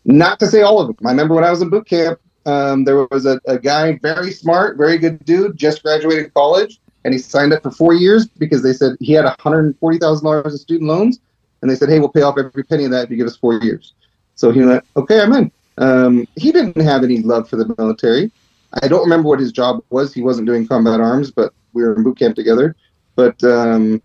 Not 0.06 0.40
to 0.40 0.48
say 0.48 0.62
all 0.62 0.80
of 0.80 0.88
them. 0.88 1.08
I 1.08 1.12
remember 1.12 1.36
when 1.36 1.44
I 1.44 1.52
was 1.52 1.62
in 1.62 1.70
boot 1.70 1.88
camp, 1.88 2.20
um, 2.46 2.84
there 2.86 3.08
was 3.12 3.26
a, 3.26 3.40
a 3.46 3.60
guy, 3.60 4.00
very 4.02 4.32
smart, 4.32 4.78
very 4.78 4.98
good 4.98 5.24
dude, 5.26 5.58
just 5.58 5.84
graduated 5.84 6.34
college, 6.34 6.80
and 7.04 7.14
he 7.14 7.20
signed 7.20 7.54
up 7.54 7.64
for 7.64 7.72
four 7.72 7.94
years 7.94 8.26
because 8.26 8.64
they 8.64 8.74
said 8.74 8.96
he 9.00 9.14
had 9.14 9.26
$140,000 9.26 10.46
in 10.46 10.58
student 10.58 10.90
loans, 10.90 11.20
and 11.62 11.70
they 11.70 11.76
said, 11.76 11.90
hey, 11.90 12.00
we'll 12.00 12.10
pay 12.10 12.24
off 12.24 12.38
every 12.38 12.64
penny 12.64 12.86
of 12.86 12.92
that 12.92 13.06
if 13.06 13.12
you 13.12 13.18
give 13.18 13.28
us 13.28 13.38
four 13.38 13.56
years. 13.56 13.94
So 14.36 14.52
he 14.52 14.62
went, 14.62 14.84
okay, 14.96 15.22
I'm 15.22 15.34
in. 15.34 15.52
Um, 15.78 16.28
he 16.36 16.52
didn't 16.52 16.82
have 16.82 17.04
any 17.04 17.20
love 17.20 17.48
for 17.48 17.58
the 17.58 17.74
military. 17.78 18.32
I 18.82 18.88
don't 18.88 19.02
remember 19.02 19.28
what 19.28 19.40
his 19.40 19.52
job 19.52 19.84
was. 19.90 20.14
He 20.14 20.22
wasn't 20.22 20.48
doing 20.48 20.68
combat 20.68 21.02
arms, 21.02 21.32
but 21.32 21.54
we 21.74 21.84
were 21.84 21.96
in 21.96 22.04
boot 22.04 22.18
camp 22.18 22.36
together. 22.36 22.76
But 23.16 23.42
um, 23.44 24.02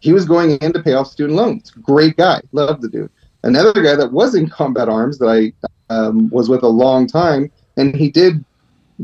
he 0.00 0.12
was 0.12 0.24
going 0.24 0.52
in 0.58 0.72
to 0.72 0.82
pay 0.82 0.94
off 0.94 1.08
student 1.08 1.36
loans. 1.36 1.70
Great 1.70 2.16
guy, 2.16 2.40
loved 2.52 2.82
the 2.82 2.88
dude. 2.88 3.10
Another 3.44 3.82
guy 3.82 3.94
that 3.94 4.12
was 4.12 4.34
in 4.34 4.48
combat 4.48 4.88
arms 4.88 5.18
that 5.18 5.28
I 5.28 5.52
um, 5.94 6.28
was 6.30 6.48
with 6.48 6.62
a 6.62 6.68
long 6.68 7.06
time, 7.06 7.50
and 7.76 7.94
he 7.94 8.10
did 8.10 8.44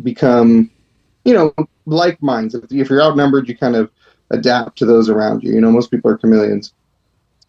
become, 0.03 0.71
you 1.25 1.33
know, 1.33 1.55
like 1.87 2.21
minds. 2.23 2.55
If, 2.55 2.91
you're 2.91 3.03
outnumbered, 3.03 3.49
you 3.49 3.57
kind 3.57 3.77
of 3.77 3.91
adapt 4.31 4.77
to 4.79 4.87
those 4.87 5.09
around 5.09 5.43
you. 5.43 5.53
You 5.53 5.61
know, 5.61 5.71
most 5.71 5.91
people 5.91 6.11
are 6.11 6.19
chameleons. 6.19 6.73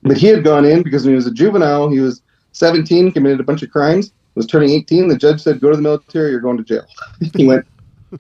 But 0.03 0.17
he 0.17 0.27
had 0.27 0.43
gone 0.43 0.65
in 0.65 0.83
because 0.83 1.03
when 1.03 1.13
he 1.13 1.15
was 1.15 1.25
a 1.25 1.31
juvenile, 1.31 1.89
he 1.89 1.99
was 1.99 2.21
17, 2.51 3.11
committed 3.11 3.39
a 3.39 3.43
bunch 3.43 3.63
of 3.63 3.71
crimes, 3.71 4.13
was 4.35 4.45
turning 4.45 4.69
18. 4.71 5.07
The 5.07 5.17
judge 5.17 5.41
said, 5.41 5.59
"Go 5.59 5.71
to 5.71 5.75
the 5.75 5.81
military. 5.81 6.31
You're 6.31 6.39
going 6.39 6.57
to 6.57 6.63
jail." 6.63 6.85
he 7.35 7.47
went, 7.47 7.65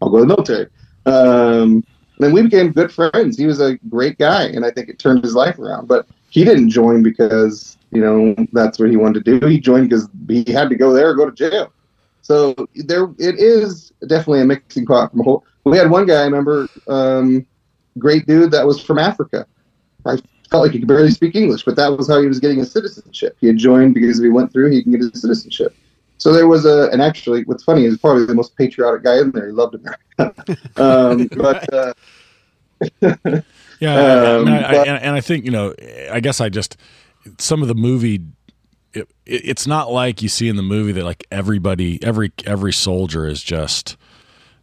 "I'll 0.01 0.09
go 0.09 0.17
to 0.17 0.23
the 0.23 0.27
military." 0.27 0.67
Um, 1.05 1.83
then 2.17 2.31
we 2.31 2.41
became 2.41 2.71
good 2.71 2.91
friends. 2.91 3.37
He 3.37 3.45
was 3.45 3.59
a 3.59 3.75
great 3.89 4.17
guy, 4.17 4.43
and 4.43 4.65
I 4.65 4.71
think 4.71 4.89
it 4.89 4.99
turned 4.99 5.23
his 5.23 5.35
life 5.35 5.59
around. 5.59 5.87
But 5.87 6.07
he 6.29 6.43
didn't 6.43 6.69
join 6.69 7.03
because 7.03 7.77
you 7.91 8.01
know 8.01 8.35
that's 8.53 8.79
what 8.79 8.89
he 8.89 8.97
wanted 8.97 9.25
to 9.25 9.39
do. 9.39 9.47
He 9.47 9.59
joined 9.59 9.89
because 9.89 10.09
he 10.27 10.51
had 10.51 10.69
to 10.69 10.75
go 10.75 10.93
there 10.93 11.09
or 11.09 11.13
go 11.15 11.29
to 11.29 11.31
jail. 11.31 11.71
So 12.21 12.55
there, 12.75 13.03
it 13.19 13.35
is 13.37 13.93
definitely 14.07 14.41
a 14.41 14.45
mixing 14.45 14.85
pot 14.85 15.11
from 15.11 15.19
a 15.19 15.23
whole. 15.23 15.45
We 15.63 15.77
had 15.77 15.91
one 15.91 16.07
guy 16.07 16.21
I 16.21 16.25
remember, 16.25 16.67
um, 16.87 17.45
great 17.99 18.25
dude 18.25 18.51
that 18.51 18.65
was 18.65 18.81
from 18.81 18.97
Africa. 18.97 19.45
I 20.05 20.17
felt 20.49 20.63
like 20.63 20.71
he 20.71 20.79
could 20.79 20.87
barely 20.87 21.11
speak 21.11 21.35
English, 21.35 21.63
but 21.65 21.75
that 21.75 21.95
was 21.95 22.07
how 22.07 22.19
he 22.19 22.27
was 22.27 22.39
getting 22.39 22.57
his 22.57 22.71
citizenship. 22.71 23.37
He 23.41 23.47
had 23.47 23.57
joined 23.57 23.93
because 23.93 24.19
if 24.19 24.23
he 24.23 24.29
went 24.29 24.51
through, 24.51 24.71
he 24.71 24.81
can 24.81 24.91
get 24.91 25.01
his 25.01 25.21
citizenship. 25.21 25.75
So 26.17 26.31
there 26.33 26.47
was 26.47 26.65
a, 26.65 26.89
and 26.91 27.01
actually, 27.01 27.43
what's 27.43 27.63
funny 27.63 27.85
is 27.85 27.97
probably 27.97 28.25
the 28.25 28.35
most 28.35 28.55
patriotic 28.55 29.03
guy 29.03 29.19
in 29.19 29.31
there. 29.31 29.47
He 29.47 29.51
loved 29.51 29.75
America. 29.75 30.57
um, 30.77 31.27
but 31.37 31.73
uh, 31.73 31.93
Yeah, 33.79 33.95
Um, 34.39 34.47
and, 34.47 34.65
I, 34.65 34.71
but- 34.71 34.87
and, 34.87 35.03
and 35.03 35.15
I 35.15 35.21
think 35.21 35.45
you 35.45 35.51
know, 35.51 35.73
I 36.11 36.19
guess 36.19 36.39
I 36.41 36.49
just 36.49 36.77
some 37.37 37.61
of 37.61 37.67
the 37.67 37.75
movie. 37.75 38.21
It, 38.93 39.09
it, 39.25 39.41
it's 39.45 39.67
not 39.67 39.91
like 39.91 40.21
you 40.21 40.29
see 40.29 40.47
in 40.47 40.55
the 40.55 40.63
movie 40.63 40.93
that 40.93 41.03
like 41.03 41.27
everybody, 41.31 42.01
every 42.01 42.31
every 42.45 42.71
soldier 42.71 43.27
is 43.27 43.43
just, 43.43 43.97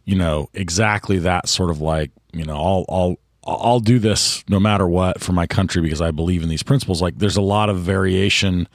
you 0.05 0.15
know, 0.15 0.49
exactly 0.55 1.19
that 1.19 1.47
sort 1.47 1.69
of 1.69 1.81
like 1.81 2.09
you 2.33 2.43
know, 2.43 2.55
I'll 2.55 2.85
I'll 2.89 3.15
I'll 3.45 3.79
do 3.79 3.99
this 3.99 4.43
no 4.49 4.59
matter 4.59 4.87
what 4.87 5.21
for 5.21 5.33
my 5.33 5.45
country 5.45 5.81
because 5.83 6.01
I 6.01 6.09
believe 6.09 6.41
in 6.41 6.49
these 6.49 6.63
principles. 6.63 6.99
Like 7.01 7.19
there's 7.19 7.37
a 7.37 7.41
lot 7.41 7.69
of 7.69 7.77
variation 7.77 8.67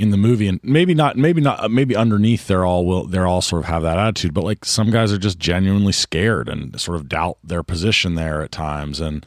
in 0.00 0.10
the 0.10 0.16
movie 0.16 0.48
and 0.48 0.58
maybe 0.62 0.94
not 0.94 1.16
maybe 1.16 1.40
not 1.40 1.62
uh, 1.62 1.68
maybe 1.68 1.94
underneath 1.94 2.46
they're 2.46 2.64
all 2.64 2.86
will 2.86 3.04
they're 3.04 3.26
all 3.26 3.42
sort 3.42 3.60
of 3.60 3.66
have 3.66 3.82
that 3.82 3.98
attitude 3.98 4.32
but 4.32 4.44
like 4.44 4.64
some 4.64 4.90
guys 4.90 5.12
are 5.12 5.18
just 5.18 5.38
genuinely 5.38 5.92
scared 5.92 6.48
and 6.48 6.80
sort 6.80 6.96
of 6.96 7.08
doubt 7.08 7.36
their 7.44 7.62
position 7.62 8.14
there 8.14 8.42
at 8.42 8.50
times 8.50 8.98
and 8.98 9.26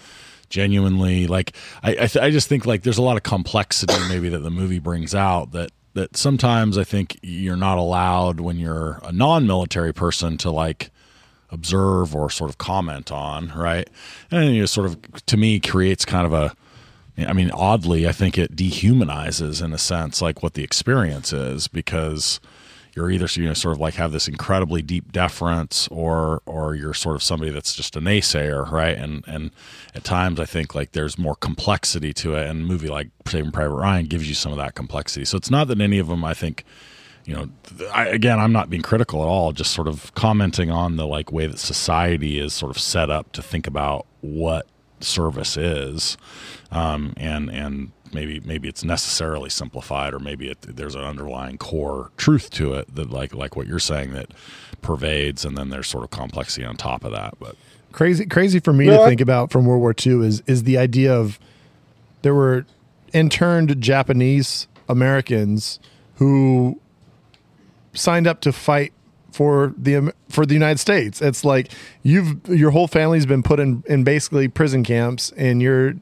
genuinely 0.49 1.27
like 1.27 1.55
i 1.83 1.91
I, 1.91 2.07
th- 2.07 2.17
I 2.17 2.31
just 2.31 2.47
think 2.49 2.65
like 2.65 2.81
there's 2.81 2.97
a 2.97 3.03
lot 3.03 3.17
of 3.17 3.23
complexity 3.23 3.93
maybe 4.09 4.29
that 4.29 4.39
the 4.39 4.49
movie 4.49 4.79
brings 4.79 5.13
out 5.13 5.51
that 5.51 5.71
that 5.93 6.17
sometimes 6.17 6.77
i 6.77 6.83
think 6.83 7.19
you're 7.21 7.55
not 7.55 7.77
allowed 7.77 8.39
when 8.39 8.57
you're 8.57 8.99
a 9.03 9.11
non-military 9.11 9.93
person 9.93 10.37
to 10.39 10.49
like 10.49 10.89
observe 11.51 12.15
or 12.15 12.29
sort 12.31 12.49
of 12.49 12.57
comment 12.57 13.11
on 13.11 13.53
right? 13.55 13.87
And 14.31 14.55
it 14.55 14.67
sort 14.67 14.87
of 14.87 15.25
to 15.27 15.37
me 15.37 15.59
creates 15.59 16.03
kind 16.03 16.25
of 16.25 16.33
a 16.33 16.55
I 17.17 17.33
mean, 17.33 17.51
oddly, 17.51 18.07
I 18.07 18.11
think 18.11 18.37
it 18.37 18.55
dehumanizes 18.55 19.63
in 19.63 19.73
a 19.73 19.77
sense 19.77 20.21
like 20.21 20.41
what 20.41 20.55
the 20.55 20.63
experience 20.63 21.31
is 21.31 21.67
because 21.67 22.39
you're 22.95 23.09
either 23.09 23.27
you 23.33 23.47
know 23.47 23.53
sort 23.53 23.73
of 23.73 23.79
like 23.79 23.95
have 23.95 24.11
this 24.11 24.27
incredibly 24.27 24.81
deep 24.81 25.11
deference 25.11 25.87
or 25.89 26.41
or 26.45 26.75
you're 26.75 26.93
sort 26.93 27.15
of 27.15 27.23
somebody 27.23 27.51
that's 27.51 27.75
just 27.75 27.95
a 27.95 28.01
naysayer, 28.01 28.69
right? 28.71 28.97
And 28.97 29.23
and 29.27 29.51
at 29.93 30.03
times 30.03 30.39
I 30.39 30.45
think 30.45 30.73
like 30.73 30.91
there's 30.91 31.17
more 31.17 31.35
complexity 31.35 32.13
to 32.13 32.35
it, 32.35 32.47
and 32.47 32.61
a 32.61 32.65
movie 32.65 32.89
like 32.89 33.09
Saving 33.27 33.51
Private 33.51 33.75
Ryan 33.75 34.05
gives 34.05 34.27
you 34.27 34.35
some 34.35 34.51
of 34.51 34.57
that 34.57 34.75
complexity. 34.75 35.25
So 35.25 35.37
it's 35.37 35.51
not 35.51 35.67
that 35.67 35.81
any 35.81 35.99
of 35.99 36.07
them 36.07 36.23
I 36.23 36.33
think 36.33 36.65
you 37.25 37.33
know 37.33 37.49
I, 37.93 38.07
again 38.07 38.37
i'm 38.37 38.51
not 38.51 38.69
being 38.69 38.81
critical 38.81 39.21
at 39.21 39.27
all 39.27 39.53
just 39.53 39.71
sort 39.71 39.87
of 39.87 40.13
commenting 40.13 40.69
on 40.69 40.97
the 40.97 41.07
like 41.07 41.31
way 41.31 41.47
that 41.47 41.57
society 41.57 42.37
is 42.37 42.53
sort 42.53 42.69
of 42.69 42.77
set 42.77 43.09
up 43.09 43.31
to 43.33 43.41
think 43.41 43.65
about 43.65 44.05
what 44.19 44.67
service 45.03 45.57
is 45.57 46.17
um, 46.71 47.13
and 47.17 47.49
and 47.49 47.91
maybe 48.13 48.39
maybe 48.41 48.67
it's 48.67 48.83
necessarily 48.83 49.49
simplified 49.49 50.13
or 50.13 50.19
maybe 50.19 50.49
it, 50.49 50.61
there's 50.61 50.95
an 50.95 51.01
underlying 51.01 51.57
core 51.57 52.11
truth 52.17 52.49
to 52.51 52.73
it 52.73 52.93
that 52.95 53.09
like 53.09 53.33
like 53.33 53.55
what 53.55 53.67
you're 53.67 53.79
saying 53.79 54.11
that 54.13 54.31
pervades 54.81 55.45
and 55.45 55.57
then 55.57 55.69
there's 55.69 55.87
sort 55.87 56.03
of 56.03 56.09
complexity 56.11 56.65
on 56.65 56.75
top 56.75 57.03
of 57.03 57.11
that 57.11 57.37
but. 57.39 57.55
Crazy 57.91 58.25
crazy 58.25 58.59
for 58.59 58.73
me 58.73 58.87
No, 58.87 58.97
to 58.97 59.05
think 59.05 59.21
about 59.21 59.51
from 59.51 59.67
World 59.67 59.81
War 59.81 59.93
II 59.93 60.25
is 60.25 60.41
is 60.47 60.63
the 60.63 60.79
idea 60.79 61.13
of 61.15 61.37
there 62.23 62.33
were 62.33 62.65
interned 63.13 63.79
Japanese 63.79 64.67
Americans 64.89 65.79
who 66.15 66.79
signed 67.93 68.25
up 68.25 68.41
to 68.41 68.51
fight 68.51 68.93
for 69.33 69.73
the 69.77 69.95
um, 69.95 70.11
for 70.29 70.45
the 70.45 70.53
United 70.53 70.79
States. 70.79 71.21
It's 71.21 71.43
like 71.43 71.71
you've 72.03 72.47
your 72.47 72.71
whole 72.71 72.87
family's 72.87 73.25
been 73.25 73.43
put 73.43 73.59
in 73.59 73.83
in 73.87 74.03
basically 74.03 74.47
prison 74.47 74.83
camps, 74.83 75.31
and 75.35 75.61
you're 75.61 75.95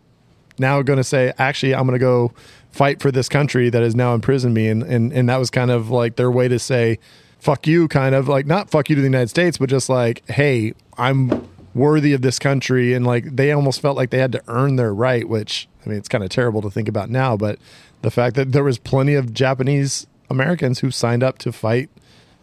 now 0.59 0.82
going 0.82 0.97
to 0.97 1.03
say, 1.03 1.34
actually, 1.38 1.73
I'm 1.73 1.88
going 1.88 1.97
to 1.97 1.99
go 1.99 2.34
fight 2.71 3.01
for 3.01 3.11
this 3.11 3.29
country 3.29 3.69
that 3.69 3.82
has 3.82 3.95
now 3.95 4.13
imprisoned 4.13 4.53
me, 4.53 4.67
and 4.67 4.84
and 4.84 5.13
and 5.13 5.29
that 5.29 5.38
was 5.38 5.49
kind 5.49 5.71
of 5.71 5.89
like 5.89 6.17
their 6.17 6.29
way 6.29 6.49
to 6.49 6.59
say, 6.59 6.99
fuck 7.39 7.65
you, 7.65 7.88
kind 7.88 8.13
of 8.13 8.27
like 8.27 8.45
not 8.45 8.69
fuck 8.69 8.89
you 8.89 8.95
to 8.95 9.01
the 9.01 9.07
United 9.07 9.29
States, 9.29 9.57
but 9.57 9.69
just 9.69 9.89
like, 9.89 10.27
hey, 10.29 10.73
I'm 10.97 11.47
worthy 11.73 12.11
of 12.11 12.21
this 12.21 12.38
country, 12.38 12.93
and 12.93 13.07
like 13.07 13.36
they 13.38 13.53
almost 13.53 13.82
felt 13.82 13.95
like 13.95 14.09
they 14.09 14.19
had 14.19 14.34
to 14.34 14.43
earn 14.49 14.75
their 14.75 14.93
right, 14.93 15.27
which 15.27 15.69
I 15.86 15.89
mean, 15.89 15.97
it's 15.97 16.09
kind 16.09 16.23
of 16.23 16.29
terrible 16.29 16.61
to 16.63 16.69
think 16.69 16.89
about 16.89 17.09
now, 17.09 17.38
but 17.38 17.59
the 18.01 18.11
fact 18.11 18.36
that 18.36 18.51
there 18.51 18.63
was 18.63 18.77
plenty 18.77 19.13
of 19.13 19.34
Japanese 19.34 20.05
Americans 20.29 20.79
who 20.79 20.91
signed 20.91 21.23
up 21.23 21.38
to 21.39 21.51
fight 21.51 21.89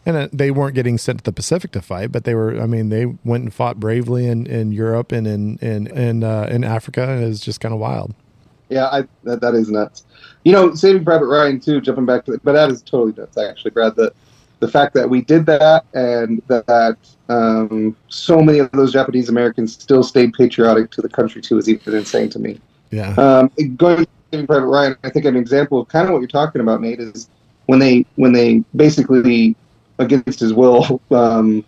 and 0.09 0.17
uh, 0.17 0.29
they 0.33 0.51
weren't 0.51 0.75
getting 0.75 0.97
sent 0.97 1.19
to 1.19 1.25
the 1.25 1.33
Pacific 1.33 1.71
to 1.73 1.83
fight, 1.83 2.11
but 2.11 2.25
they 2.25 2.35
were. 2.35 2.59
I 2.61 2.67
mean, 2.67 2.89
they 2.89 3.05
went 3.25 3.45
and 3.45 3.55
fought 3.55 3.79
bravely 3.79 4.27
in, 4.27 4.47
in 4.47 4.73
Europe 4.73 5.13
and 5.13 5.27
in 5.27 5.59
in 5.59 5.87
in, 5.89 6.25
uh, 6.25 6.49
in 6.51 6.65
Africa, 6.65 7.09
and 7.09 7.23
it 7.23 7.27
was 7.27 7.41
just 7.41 7.61
kind 7.61 7.75
of 7.75 7.79
wild. 7.79 8.15
Yeah, 8.71 8.87
I, 8.87 9.07
that, 9.25 9.41
that 9.41 9.55
is 9.55 9.71
nuts. 9.71 10.05
You 10.45 10.53
know, 10.53 10.75
Saving 10.75 11.05
Private 11.05 11.27
Ryan 11.27 11.61
too. 11.61 11.81
Jumping 11.81 12.07
back 12.07 12.25
to, 12.25 12.41
but 12.43 12.53
that 12.53 12.71
is 12.71 12.83
totally 12.83 13.13
nuts. 13.17 13.37
Actually, 13.37 13.71
Brad, 13.71 13.97
the 13.97 14.13
the 14.61 14.69
fact 14.69 14.95
that 14.95 15.09
we 15.09 15.21
did 15.21 15.47
that 15.47 15.85
and 15.95 16.43
that 16.49 16.97
um, 17.29 17.95
so 18.09 18.41
many 18.41 18.59
of 18.59 18.71
those 18.73 18.93
Japanese 18.93 19.29
Americans 19.29 19.75
still 19.75 20.03
stayed 20.03 20.33
patriotic 20.33 20.91
to 20.93 21.03
the 21.03 21.09
country 21.09 21.43
too 21.43 21.59
is 21.59 21.69
even 21.69 21.95
insane 21.95 22.31
to 22.31 22.39
me. 22.39 22.61
Yeah, 22.91 23.11
Um, 23.13 23.51
going 23.77 24.07
to 24.07 24.11
Saving 24.33 24.47
Private 24.47 24.67
Ryan, 24.67 24.97
I 25.05 25.11
think 25.11 25.27
an 25.27 25.37
example 25.37 25.79
of 25.81 25.89
kind 25.89 26.07
of 26.07 26.13
what 26.13 26.21
you're 26.21 26.29
talking 26.29 26.63
about, 26.63 26.81
Nate, 26.81 26.99
is 26.99 27.29
when 27.67 27.79
they 27.79 28.07
when 28.17 28.33
they 28.33 28.65
basically 28.75 29.55
against 29.99 30.41
his 30.41 30.53
will 30.55 31.01
um, 31.11 31.65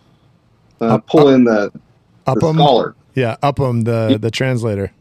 uh, 0.79 0.95
Up- 0.95 1.07
pull 1.07 1.29
in 1.29 1.43
the, 1.43 1.71
the 2.25 2.31
Upham, 2.31 2.55
scholar. 2.57 2.95
yeah, 3.15 3.37
Upham, 3.43 3.81
the 3.83 4.17
the 4.19 4.31
translator. 4.31 4.91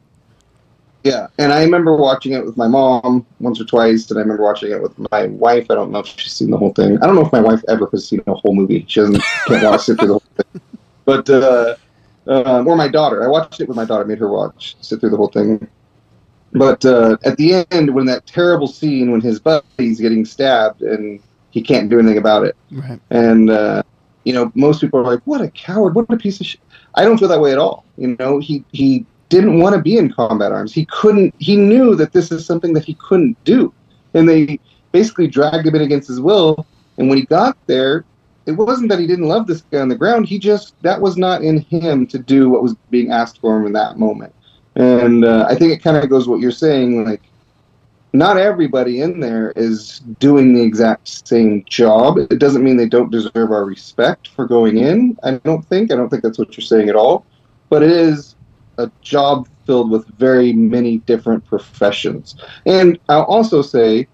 Yeah, 1.02 1.28
and 1.38 1.50
I 1.50 1.62
remember 1.64 1.96
watching 1.96 2.32
it 2.32 2.44
with 2.44 2.58
my 2.58 2.68
mom 2.68 3.24
once 3.38 3.58
or 3.58 3.64
twice, 3.64 4.10
and 4.10 4.18
I 4.18 4.22
remember 4.22 4.42
watching 4.42 4.70
it 4.70 4.82
with 4.82 4.98
my 5.10 5.26
wife. 5.28 5.66
I 5.70 5.74
don't 5.74 5.90
know 5.90 6.00
if 6.00 6.06
she's 6.06 6.32
seen 6.32 6.50
the 6.50 6.58
whole 6.58 6.74
thing. 6.74 6.98
I 7.02 7.06
don't 7.06 7.14
know 7.14 7.24
if 7.24 7.32
my 7.32 7.40
wife 7.40 7.62
ever 7.68 7.88
has 7.92 8.06
seen 8.06 8.20
a 8.26 8.34
whole 8.34 8.54
movie. 8.54 8.84
She 8.86 9.00
doesn't 9.00 9.22
can't 9.46 9.64
watch 9.64 9.80
sit 9.84 9.98
through 9.98 10.08
the 10.08 10.14
whole 10.14 10.22
thing. 10.36 10.60
But 11.06 11.30
uh, 11.30 11.76
um, 12.26 12.68
or 12.68 12.76
my 12.76 12.88
daughter. 12.88 13.24
I 13.24 13.28
watched 13.28 13.60
it 13.60 13.68
with 13.68 13.78
my 13.78 13.86
daughter. 13.86 14.04
Made 14.04 14.18
her 14.18 14.28
watch 14.28 14.76
sit 14.82 15.00
through 15.00 15.10
the 15.10 15.16
whole 15.16 15.28
thing. 15.28 15.66
But 16.52 16.84
uh, 16.84 17.16
at 17.24 17.38
the 17.38 17.64
end, 17.70 17.94
when 17.94 18.04
that 18.06 18.26
terrible 18.26 18.66
scene 18.66 19.10
when 19.10 19.22
his 19.22 19.40
buddy's 19.40 20.00
getting 20.00 20.26
stabbed 20.26 20.82
and 20.82 21.20
he 21.50 21.62
can't 21.62 21.88
do 21.88 21.98
anything 21.98 22.18
about 22.18 22.44
it, 22.44 22.56
Right. 22.70 23.00
and 23.10 23.50
uh, 23.50 23.82
you 24.24 24.32
know 24.32 24.50
most 24.54 24.80
people 24.80 25.00
are 25.00 25.04
like, 25.04 25.20
"What 25.24 25.40
a 25.40 25.48
coward! 25.50 25.94
What 25.94 26.06
a 26.10 26.16
piece 26.16 26.40
of 26.40 26.46
shit!" 26.46 26.60
I 26.94 27.04
don't 27.04 27.18
feel 27.18 27.28
that 27.28 27.40
way 27.40 27.52
at 27.52 27.58
all. 27.58 27.84
You 27.96 28.16
know, 28.18 28.38
he 28.38 28.64
he 28.72 29.04
didn't 29.28 29.60
want 29.60 29.74
to 29.76 29.80
be 29.82 29.96
in 29.96 30.12
combat 30.12 30.52
arms. 30.52 30.72
He 30.72 30.86
couldn't. 30.86 31.34
He 31.38 31.56
knew 31.56 31.94
that 31.96 32.12
this 32.12 32.32
is 32.32 32.44
something 32.44 32.72
that 32.74 32.84
he 32.84 32.94
couldn't 32.94 33.36
do, 33.44 33.72
and 34.14 34.28
they 34.28 34.58
basically 34.92 35.28
dragged 35.28 35.66
him 35.66 35.74
in 35.76 35.82
against 35.82 36.08
his 36.08 36.20
will. 36.20 36.66
And 36.98 37.08
when 37.08 37.16
he 37.16 37.24
got 37.24 37.56
there, 37.66 38.04
it 38.46 38.52
wasn't 38.52 38.88
that 38.90 38.98
he 38.98 39.06
didn't 39.06 39.28
love 39.28 39.46
this 39.46 39.62
guy 39.70 39.78
on 39.80 39.88
the 39.88 39.94
ground. 39.96 40.26
He 40.26 40.38
just 40.38 40.74
that 40.82 41.00
was 41.00 41.16
not 41.16 41.42
in 41.42 41.60
him 41.60 42.06
to 42.08 42.18
do 42.18 42.50
what 42.50 42.62
was 42.62 42.74
being 42.90 43.10
asked 43.12 43.40
for 43.40 43.56
him 43.56 43.66
in 43.66 43.72
that 43.74 43.98
moment. 43.98 44.34
And 44.76 45.24
uh, 45.24 45.46
I 45.48 45.54
think 45.54 45.72
it 45.72 45.82
kind 45.82 45.96
of 45.96 46.08
goes 46.10 46.28
what 46.28 46.40
you're 46.40 46.50
saying, 46.50 47.04
like 47.04 47.22
not 48.12 48.36
everybody 48.36 49.00
in 49.00 49.20
there 49.20 49.52
is 49.56 50.00
doing 50.18 50.52
the 50.52 50.62
exact 50.62 51.26
same 51.28 51.64
job. 51.66 52.18
It 52.18 52.38
doesn't 52.38 52.64
mean 52.64 52.76
they 52.76 52.88
don't 52.88 53.10
deserve 53.10 53.52
our 53.52 53.64
respect 53.64 54.28
for 54.28 54.46
going 54.46 54.78
in. 54.78 55.16
I 55.22 55.32
don't 55.32 55.64
think. 55.66 55.92
I 55.92 55.96
don't 55.96 56.08
think 56.08 56.22
that's 56.22 56.38
what 56.38 56.56
you're 56.56 56.64
saying 56.64 56.88
at 56.88 56.96
all. 56.96 57.24
But 57.68 57.82
it 57.82 57.90
is 57.90 58.34
a 58.78 58.90
job 59.00 59.48
filled 59.64 59.90
with 59.90 60.06
very 60.18 60.52
many 60.52 60.98
different 60.98 61.46
professions. 61.46 62.34
And 62.66 62.98
I'll 63.08 63.24
also 63.24 63.62
say 63.62 64.08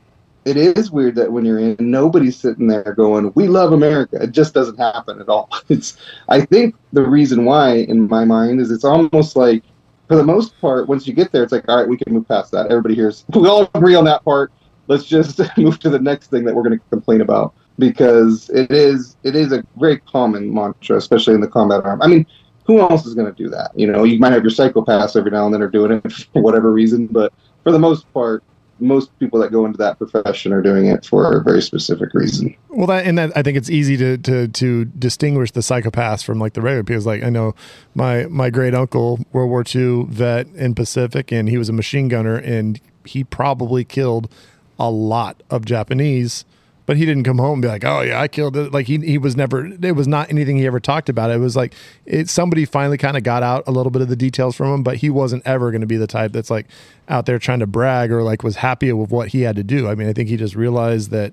it 0.44 0.56
is 0.56 0.90
weird 0.90 1.16
that 1.16 1.32
when 1.32 1.44
you're 1.44 1.58
in, 1.58 1.76
nobody's 1.80 2.38
sitting 2.38 2.68
there 2.68 2.94
going, 2.96 3.32
"We 3.34 3.48
love 3.48 3.72
America." 3.72 4.22
It 4.22 4.30
just 4.30 4.54
doesn't 4.54 4.78
happen 4.78 5.20
at 5.20 5.28
all. 5.28 5.48
It's. 5.68 5.96
I 6.28 6.42
think 6.42 6.74
the 6.92 7.02
reason 7.02 7.44
why, 7.44 7.76
in 7.76 8.08
my 8.08 8.24
mind, 8.24 8.60
is 8.60 8.70
it's 8.70 8.84
almost 8.84 9.36
like, 9.36 9.64
for 10.08 10.16
the 10.16 10.24
most 10.24 10.58
part, 10.60 10.88
once 10.88 11.06
you 11.06 11.12
get 11.12 11.32
there, 11.32 11.42
it's 11.42 11.52
like, 11.52 11.68
all 11.68 11.76
right, 11.76 11.88
we 11.88 11.96
can 11.96 12.12
move 12.12 12.28
past 12.28 12.52
that. 12.52 12.66
Everybody 12.66 12.94
hears, 12.94 13.24
we 13.34 13.48
all 13.48 13.68
agree 13.74 13.94
on 13.94 14.04
that 14.04 14.24
part. 14.24 14.52
Let's 14.88 15.04
just 15.04 15.40
move 15.56 15.78
to 15.80 15.90
the 15.90 15.98
next 15.98 16.30
thing 16.30 16.44
that 16.44 16.54
we're 16.54 16.62
going 16.62 16.78
to 16.78 16.84
complain 16.90 17.20
about 17.20 17.54
because 17.78 18.48
it 18.50 18.70
is 18.70 19.16
it 19.22 19.36
is 19.36 19.52
a 19.52 19.62
very 19.76 19.98
common 19.98 20.52
mantra, 20.52 20.96
especially 20.96 21.34
in 21.34 21.40
the 21.40 21.48
combat 21.48 21.84
arm. 21.84 22.00
I 22.02 22.06
mean, 22.06 22.26
who 22.64 22.80
else 22.80 23.06
is 23.06 23.14
going 23.14 23.32
to 23.32 23.42
do 23.42 23.48
that? 23.50 23.70
You 23.74 23.90
know, 23.90 24.04
you 24.04 24.18
might 24.18 24.32
have 24.32 24.42
your 24.42 24.50
psychopaths 24.50 25.16
every 25.16 25.30
now 25.30 25.44
and 25.44 25.54
then 25.54 25.62
are 25.62 25.68
doing 25.68 25.92
it 25.92 26.12
for 26.32 26.42
whatever 26.42 26.72
reason, 26.72 27.06
but 27.06 27.32
for 27.62 27.72
the 27.72 27.78
most 27.78 28.10
part, 28.12 28.42
most 28.78 29.16
people 29.18 29.40
that 29.40 29.50
go 29.50 29.64
into 29.64 29.78
that 29.78 29.98
profession 29.98 30.52
are 30.52 30.62
doing 30.62 30.86
it 30.86 31.04
for 31.04 31.38
a 31.38 31.42
very 31.42 31.62
specific 31.62 32.12
reason. 32.12 32.54
Well, 32.68 32.86
that 32.88 33.06
and 33.06 33.16
that 33.18 33.36
I 33.36 33.42
think 33.42 33.56
it's 33.56 33.70
easy 33.70 33.96
to 33.96 34.18
to 34.18 34.48
to 34.48 34.84
distinguish 34.84 35.50
the 35.50 35.60
psychopaths 35.60 36.24
from 36.24 36.38
like 36.38 36.52
the 36.54 36.60
regular 36.60 36.84
people. 36.84 37.04
Like 37.04 37.22
I 37.22 37.30
know 37.30 37.54
my 37.94 38.26
my 38.26 38.50
great 38.50 38.74
uncle, 38.74 39.20
World 39.32 39.50
War 39.50 39.64
II 39.74 40.06
vet 40.08 40.46
in 40.48 40.74
Pacific, 40.74 41.32
and 41.32 41.48
he 41.48 41.58
was 41.58 41.68
a 41.68 41.72
machine 41.72 42.08
gunner, 42.08 42.36
and 42.36 42.80
he 43.04 43.24
probably 43.24 43.84
killed 43.84 44.30
a 44.78 44.90
lot 44.90 45.42
of 45.50 45.64
Japanese. 45.64 46.44
But 46.86 46.96
he 46.96 47.04
didn't 47.04 47.24
come 47.24 47.38
home 47.38 47.54
and 47.54 47.62
be 47.62 47.68
like, 47.68 47.84
"Oh 47.84 48.00
yeah, 48.00 48.20
I 48.20 48.28
killed 48.28 48.56
it." 48.56 48.72
Like 48.72 48.86
he 48.86 48.98
he 48.98 49.18
was 49.18 49.36
never. 49.36 49.66
It 49.66 49.96
was 49.96 50.06
not 50.06 50.30
anything 50.30 50.56
he 50.56 50.66
ever 50.66 50.80
talked 50.80 51.08
about. 51.08 51.30
It 51.30 51.38
was 51.38 51.56
like 51.56 51.74
it. 52.04 52.28
Somebody 52.28 52.64
finally 52.64 52.96
kind 52.96 53.16
of 53.16 53.24
got 53.24 53.42
out 53.42 53.64
a 53.66 53.72
little 53.72 53.90
bit 53.90 54.02
of 54.02 54.08
the 54.08 54.16
details 54.16 54.54
from 54.54 54.72
him, 54.72 54.82
but 54.82 54.98
he 54.98 55.10
wasn't 55.10 55.42
ever 55.44 55.70
going 55.72 55.80
to 55.80 55.86
be 55.86 55.96
the 55.96 56.06
type 56.06 56.32
that's 56.32 56.50
like 56.50 56.66
out 57.08 57.26
there 57.26 57.38
trying 57.38 57.58
to 57.58 57.66
brag 57.66 58.12
or 58.12 58.22
like 58.22 58.42
was 58.42 58.56
happy 58.56 58.92
with 58.92 59.10
what 59.10 59.28
he 59.28 59.42
had 59.42 59.56
to 59.56 59.64
do. 59.64 59.88
I 59.88 59.94
mean, 59.94 60.08
I 60.08 60.12
think 60.12 60.28
he 60.28 60.36
just 60.36 60.54
realized 60.54 61.10
that 61.10 61.32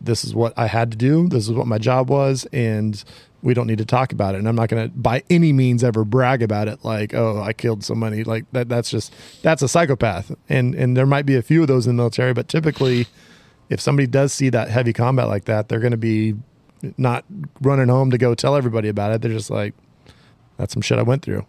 this 0.00 0.24
is 0.24 0.34
what 0.34 0.52
I 0.56 0.66
had 0.66 0.90
to 0.92 0.96
do. 0.96 1.28
This 1.28 1.48
is 1.48 1.52
what 1.52 1.66
my 1.66 1.78
job 1.78 2.08
was, 2.08 2.46
and 2.52 3.02
we 3.42 3.52
don't 3.54 3.66
need 3.66 3.78
to 3.78 3.84
talk 3.84 4.12
about 4.12 4.34
it. 4.34 4.38
And 4.38 4.48
I'm 4.48 4.56
not 4.56 4.68
going 4.68 4.90
to, 4.90 4.96
by 4.96 5.22
any 5.28 5.52
means, 5.52 5.84
ever 5.84 6.04
brag 6.04 6.42
about 6.42 6.66
it. 6.66 6.84
Like, 6.84 7.14
oh, 7.14 7.42
I 7.42 7.52
killed 7.52 7.84
so 7.84 7.94
many. 7.94 8.24
Like 8.24 8.44
that. 8.52 8.68
That's 8.68 8.90
just 8.90 9.12
that's 9.42 9.62
a 9.62 9.68
psychopath. 9.68 10.34
And 10.48 10.74
and 10.74 10.96
there 10.96 11.06
might 11.06 11.26
be 11.26 11.36
a 11.36 11.42
few 11.42 11.62
of 11.62 11.68
those 11.68 11.86
in 11.86 11.96
the 11.96 12.00
military, 12.00 12.32
but 12.32 12.48
typically, 12.48 13.06
if 13.70 13.80
somebody 13.80 14.06
does 14.06 14.32
see 14.32 14.50
that 14.50 14.68
heavy 14.68 14.92
combat 14.92 15.28
like 15.28 15.44
that, 15.46 15.68
they're 15.68 15.80
going 15.80 15.92
to 15.92 15.96
be 15.96 16.34
not 16.98 17.24
running 17.60 17.88
home 17.88 18.10
to 18.10 18.18
go 18.18 18.34
tell 18.34 18.56
everybody 18.56 18.88
about 18.88 19.12
it. 19.12 19.22
They're 19.22 19.32
just 19.32 19.50
like, 19.50 19.74
that's 20.56 20.72
some 20.72 20.82
shit 20.82 20.98
I 20.98 21.02
went 21.02 21.22
through. 21.22 21.44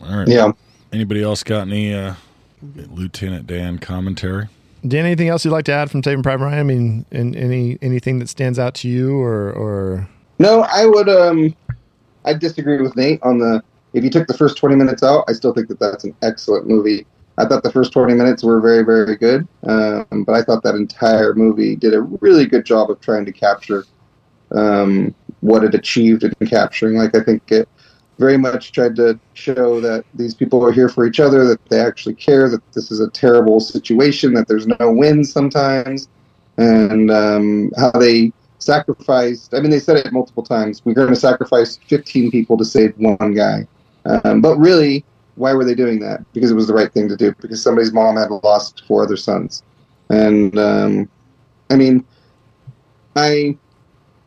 All 0.00 0.16
right. 0.16 0.28
Yeah. 0.28 0.52
Anybody 0.92 1.22
else 1.22 1.42
got 1.42 1.62
any 1.68 1.94
uh, 1.94 2.14
Lieutenant 2.62 3.46
Dan 3.46 3.78
commentary? 3.78 4.48
Dan, 4.86 5.06
anything 5.06 5.28
else 5.28 5.44
you'd 5.44 5.52
like 5.52 5.64
to 5.66 5.72
add 5.72 5.90
from 5.90 6.02
Saving 6.02 6.22
Private 6.22 6.44
Ryan? 6.44 6.58
I 6.58 6.62
mean, 6.64 7.06
in, 7.12 7.36
any 7.36 7.78
anything 7.82 8.18
that 8.18 8.28
stands 8.28 8.58
out 8.58 8.74
to 8.76 8.88
you, 8.88 9.16
or 9.16 9.52
or 9.52 10.08
No, 10.40 10.62
I 10.62 10.86
would. 10.86 11.08
Um, 11.08 11.54
I 12.24 12.34
disagree 12.34 12.80
with 12.80 12.96
Nate 12.96 13.22
on 13.22 13.38
the. 13.38 13.62
If 13.92 14.02
you 14.02 14.10
took 14.10 14.26
the 14.26 14.36
first 14.36 14.56
twenty 14.56 14.74
minutes 14.74 15.04
out, 15.04 15.24
I 15.28 15.34
still 15.34 15.54
think 15.54 15.68
that 15.68 15.78
that's 15.78 16.02
an 16.02 16.16
excellent 16.22 16.66
movie. 16.66 17.06
I 17.42 17.48
thought 17.48 17.62
the 17.62 17.72
first 17.72 17.92
twenty 17.92 18.14
minutes 18.14 18.44
were 18.44 18.60
very, 18.60 18.84
very 18.84 19.16
good, 19.16 19.48
um, 19.64 20.24
but 20.24 20.34
I 20.34 20.42
thought 20.42 20.62
that 20.62 20.76
entire 20.76 21.34
movie 21.34 21.74
did 21.74 21.92
a 21.92 22.02
really 22.02 22.46
good 22.46 22.64
job 22.64 22.90
of 22.90 23.00
trying 23.00 23.24
to 23.24 23.32
capture 23.32 23.84
um, 24.52 25.14
what 25.40 25.64
it 25.64 25.74
achieved 25.74 26.22
in 26.22 26.46
capturing. 26.46 26.96
Like 26.96 27.16
I 27.16 27.22
think 27.22 27.50
it 27.50 27.68
very 28.18 28.36
much 28.36 28.70
tried 28.70 28.94
to 28.96 29.18
show 29.34 29.80
that 29.80 30.04
these 30.14 30.34
people 30.34 30.64
are 30.64 30.70
here 30.70 30.88
for 30.88 31.04
each 31.04 31.18
other, 31.18 31.44
that 31.46 31.64
they 31.66 31.80
actually 31.80 32.14
care, 32.14 32.48
that 32.48 32.60
this 32.72 32.92
is 32.92 33.00
a 33.00 33.10
terrible 33.10 33.58
situation, 33.58 34.34
that 34.34 34.46
there's 34.46 34.66
no 34.66 34.92
win 34.92 35.24
sometimes, 35.24 36.08
and 36.58 37.10
um, 37.10 37.72
how 37.76 37.90
they 37.90 38.32
sacrificed. 38.58 39.52
I 39.52 39.60
mean, 39.60 39.70
they 39.70 39.80
said 39.80 39.96
it 39.96 40.12
multiple 40.12 40.44
times. 40.44 40.82
We're 40.84 40.94
going 40.94 41.08
to 41.08 41.16
sacrifice 41.16 41.78
15 41.88 42.30
people 42.30 42.56
to 42.58 42.64
save 42.64 42.94
one 42.98 43.34
guy, 43.34 43.66
um, 44.04 44.40
but 44.40 44.56
really, 44.58 45.04
why 45.42 45.52
were 45.52 45.64
they 45.64 45.74
doing 45.74 45.98
that? 45.98 46.24
Because 46.32 46.52
it 46.52 46.54
was 46.54 46.68
the 46.68 46.74
right 46.74 46.92
thing 46.92 47.08
to 47.08 47.16
do. 47.16 47.34
Because 47.40 47.60
somebody's 47.60 47.92
mom 47.92 48.16
had 48.16 48.30
lost 48.44 48.84
four 48.86 49.02
other 49.02 49.16
sons, 49.16 49.64
and 50.08 50.56
um, 50.56 51.08
I 51.68 51.76
mean, 51.76 52.04
I 53.16 53.58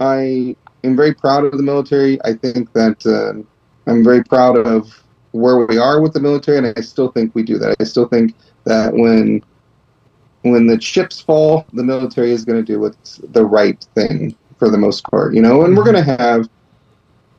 I 0.01 0.55
am 0.83 0.95
very 0.97 1.13
proud 1.13 1.45
of 1.45 1.53
the 1.53 1.63
military. 1.63 2.21
I 2.25 2.33
think 2.33 2.73
that 2.73 3.05
uh, 3.05 3.41
I'm 3.89 4.03
very 4.03 4.23
proud 4.25 4.57
of 4.57 5.03
where 5.31 5.65
we 5.65 5.77
are 5.77 6.01
with 6.01 6.11
the 6.11 6.19
military, 6.19 6.57
and 6.57 6.73
I 6.77 6.81
still 6.81 7.09
think 7.09 7.33
we 7.33 7.43
do 7.43 7.57
that. 7.59 7.77
I 7.79 7.85
still 7.85 8.09
think 8.09 8.35
that 8.65 8.93
when 8.93 9.41
when 10.41 10.67
the 10.67 10.77
chips 10.77 11.21
fall, 11.21 11.65
the 11.71 11.83
military 11.83 12.31
is 12.31 12.43
going 12.43 12.63
to 12.63 12.73
do 12.73 12.81
what's 12.81 13.21
the 13.29 13.45
right 13.45 13.81
thing 13.95 14.35
for 14.59 14.69
the 14.69 14.77
most 14.77 15.05
part, 15.05 15.33
you 15.33 15.41
know. 15.41 15.63
And 15.63 15.77
we're 15.77 15.89
going 15.89 16.05
to 16.05 16.17
have 16.17 16.49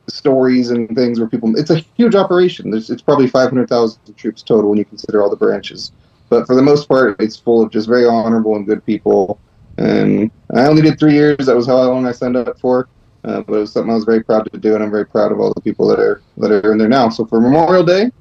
stories 0.09 0.69
and 0.71 0.89
things 0.95 1.19
where 1.19 1.27
people. 1.27 1.57
It's 1.57 1.69
a 1.69 1.83
huge 1.95 2.15
operation. 2.15 2.71
There's 2.71 2.89
it's 2.89 3.01
probably 3.01 3.27
500,000 3.27 4.15
troops 4.15 4.41
total 4.43 4.69
when 4.69 4.79
you 4.79 4.85
consider 4.85 5.21
all 5.21 5.29
the 5.29 5.35
branches. 5.35 5.91
But 6.29 6.45
for 6.47 6.55
the 6.55 6.61
most 6.61 6.87
part, 6.87 7.21
it's 7.21 7.37
full 7.37 7.61
of 7.61 7.71
just 7.71 7.87
very 7.87 8.05
honorable 8.05 8.55
and 8.55 8.65
good 8.65 8.85
people. 8.85 9.39
And 9.77 10.31
I 10.55 10.65
only 10.65 10.81
did 10.81 10.99
three 10.99 11.13
years. 11.13 11.45
That 11.45 11.55
was 11.55 11.67
how 11.67 11.81
long 11.83 12.05
I 12.05 12.11
signed 12.11 12.35
up 12.35 12.59
for. 12.59 12.89
Uh, 13.23 13.41
but 13.41 13.55
it 13.55 13.59
was 13.59 13.73
something 13.73 13.91
I 13.91 13.95
was 13.95 14.05
very 14.05 14.23
proud 14.23 14.49
to 14.51 14.57
do, 14.57 14.75
and 14.75 14.83
I'm 14.83 14.91
very 14.91 15.05
proud 15.05 15.31
of 15.31 15.39
all 15.39 15.53
the 15.53 15.61
people 15.61 15.87
that 15.87 15.99
are 15.99 16.21
that 16.37 16.51
are 16.51 16.71
in 16.71 16.77
there 16.77 16.87
now. 16.87 17.09
So 17.09 17.25
for 17.25 17.41
Memorial 17.41 17.83
Day, 17.83 18.11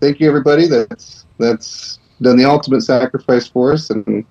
thank 0.00 0.20
you 0.20 0.28
everybody 0.28 0.68
that's 0.68 1.26
that's 1.38 1.98
done 2.22 2.36
the 2.36 2.44
ultimate 2.44 2.82
sacrifice 2.82 3.48
for 3.48 3.72
us, 3.72 3.90
and 3.90 4.24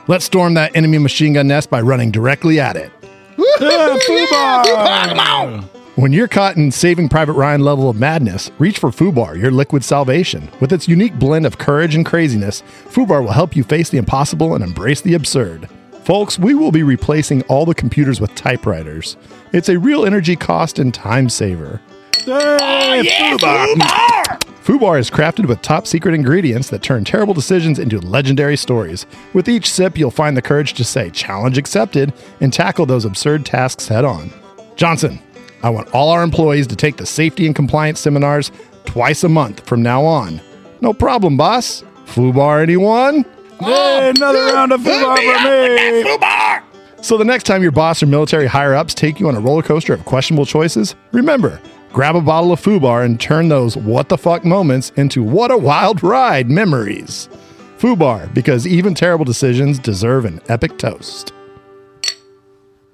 Let's 0.08 0.26
storm 0.26 0.56
that 0.56 0.76
enemy 0.76 0.98
machine 0.98 1.34
gun 1.34 1.48
nest 1.48 1.70
by 1.70 1.82
running 1.82 2.10
directly 2.10 2.60
at 2.60 2.76
it. 2.76 2.92
When 5.98 6.14
you're 6.14 6.28
caught 6.28 6.58
in 6.58 6.72
Saving 6.72 7.10
Private 7.10 7.34
Ryan 7.34 7.62
level 7.62 7.90
of 7.90 7.96
madness, 7.96 8.52
reach 8.60 8.78
for 8.78 8.92
Fubar, 8.92 9.36
your 9.36 9.50
liquid 9.50 9.84
salvation. 9.84 10.48
With 10.60 10.72
its 10.72 10.88
unique 10.88 11.18
blend 11.18 11.48
of 11.48 11.58
courage 11.58 11.96
and 11.96 12.06
craziness, 12.06 12.62
Fubar 12.90 13.24
will 13.24 13.32
help 13.32 13.56
you 13.56 13.64
face 13.64 13.90
the 13.90 13.98
impossible 13.98 14.54
and 14.54 14.64
embrace 14.64 15.02
the 15.02 15.16
absurd. 15.16 15.68
Folks, 16.08 16.40
we 16.40 16.56
will 16.56 16.72
be 16.72 16.84
replacing 16.84 17.42
all 17.50 17.66
the 17.66 17.76
computers 17.76 18.22
with 18.22 18.34
typewriters. 18.34 19.18
It's 19.52 19.68
a 19.68 19.78
real 19.78 20.06
energy 20.06 20.38
cost 20.38 20.80
and 20.80 20.94
time 20.94 21.28
saver. 21.28 21.82
Oh, 22.26 23.04
Fubar! 23.04 24.40
Fubar 24.64 25.00
is 25.02 25.10
crafted 25.10 25.48
with 25.48 25.62
top 25.62 25.86
secret 25.86 26.16
ingredients 26.16 26.70
that 26.70 26.82
turn 26.82 27.04
terrible 27.04 27.34
decisions 27.34 27.78
into 27.78 28.00
legendary 28.00 28.56
stories. 28.56 29.06
With 29.34 29.50
each 29.50 29.70
sip, 29.70 29.98
you'll 29.98 30.10
find 30.10 30.38
the 30.38 30.42
courage 30.42 30.76
to 30.76 30.86
say, 30.86 31.10
challenge 31.10 31.58
accepted, 31.58 32.14
and 32.40 32.54
tackle 32.54 32.86
those 32.86 33.04
absurd 33.04 33.46
tasks 33.46 33.90
head 33.90 34.06
on. 34.06 34.32
Johnson, 34.78 35.20
I 35.62 35.72
want 35.72 35.94
all 35.94 36.10
our 36.12 36.24
employees 36.24 36.68
to 36.68 36.78
take 36.78 36.96
the 36.96 37.06
safety 37.06 37.46
and 37.46 37.54
compliance 37.54 38.00
seminars 38.00 38.50
twice 38.86 39.26
a 39.26 39.30
month 39.30 39.68
from 39.68 39.84
now 39.84 40.06
on. 40.06 40.40
No 40.80 40.94
problem, 40.94 41.36
boss. 41.36 41.84
Fubar, 42.06 42.64
anyone? 42.64 43.26
Hey, 43.60 44.10
another 44.16 44.46
round 44.54 44.72
of 44.72 44.82
Fubar 44.82 45.18
for 45.18 47.00
me. 47.00 47.04
So 47.04 47.18
the 47.18 47.26
next 47.26 47.44
time 47.44 47.62
your 47.62 47.72
boss 47.72 48.02
or 48.04 48.08
military 48.08 48.48
higher 48.48 48.74
ups 48.74 48.94
take 48.94 49.20
you 49.20 49.28
on 49.28 49.36
a 49.36 49.40
roller 49.40 49.64
coaster 49.64 49.94
of 49.94 50.04
questionable 50.06 50.46
choices, 50.46 50.96
remember, 51.12 51.62
grab 51.94 52.16
a 52.16 52.22
bottle 52.22 52.52
of 52.52 52.62
Fubar 52.62 53.06
and 53.06 53.20
turn 53.20 53.50
those 53.50 53.76
what 53.78 54.10
the 54.10 54.18
fuck 54.18 54.46
moments 54.46 54.92
into 54.96 55.24
what 55.24 55.52
a 55.52 55.58
wild 55.58 56.04
ride 56.04 56.50
memories. 56.50 57.30
Fubar, 57.78 58.34
because 58.34 58.66
even 58.68 58.94
terrible 58.94 59.26
decisions 59.26 59.80
deserve 59.80 60.26
an 60.26 60.42
epic 60.50 60.78
toast. 60.78 61.34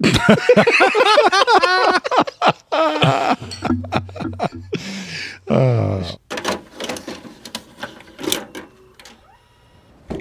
Uh, 5.46 6.02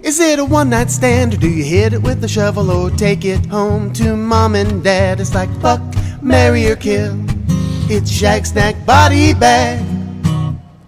Is 0.03 0.19
it 0.19 0.37
a 0.37 0.43
one 0.45 0.69
night 0.69 0.91
stand 0.91 1.33
or 1.33 1.37
do 1.37 1.49
you 1.49 1.63
hit 1.63 1.93
it 1.93 2.01
with 2.01 2.21
a 2.23 2.27
shovel 2.27 2.69
or 2.69 2.89
take 2.91 3.23
it 3.23 3.45
home 3.45 3.93
to 3.93 4.15
mom 4.17 4.53
and 4.55 4.83
dad? 4.83 5.21
It's 5.21 5.33
like 5.33 5.49
fuck, 5.61 5.81
marry 6.21 6.67
or 6.69 6.75
kill. 6.75 7.15
It's 7.89 8.11
Shag 8.11 8.45
Snack 8.45 8.85
Body 8.85 9.33
Bag. 9.33 9.79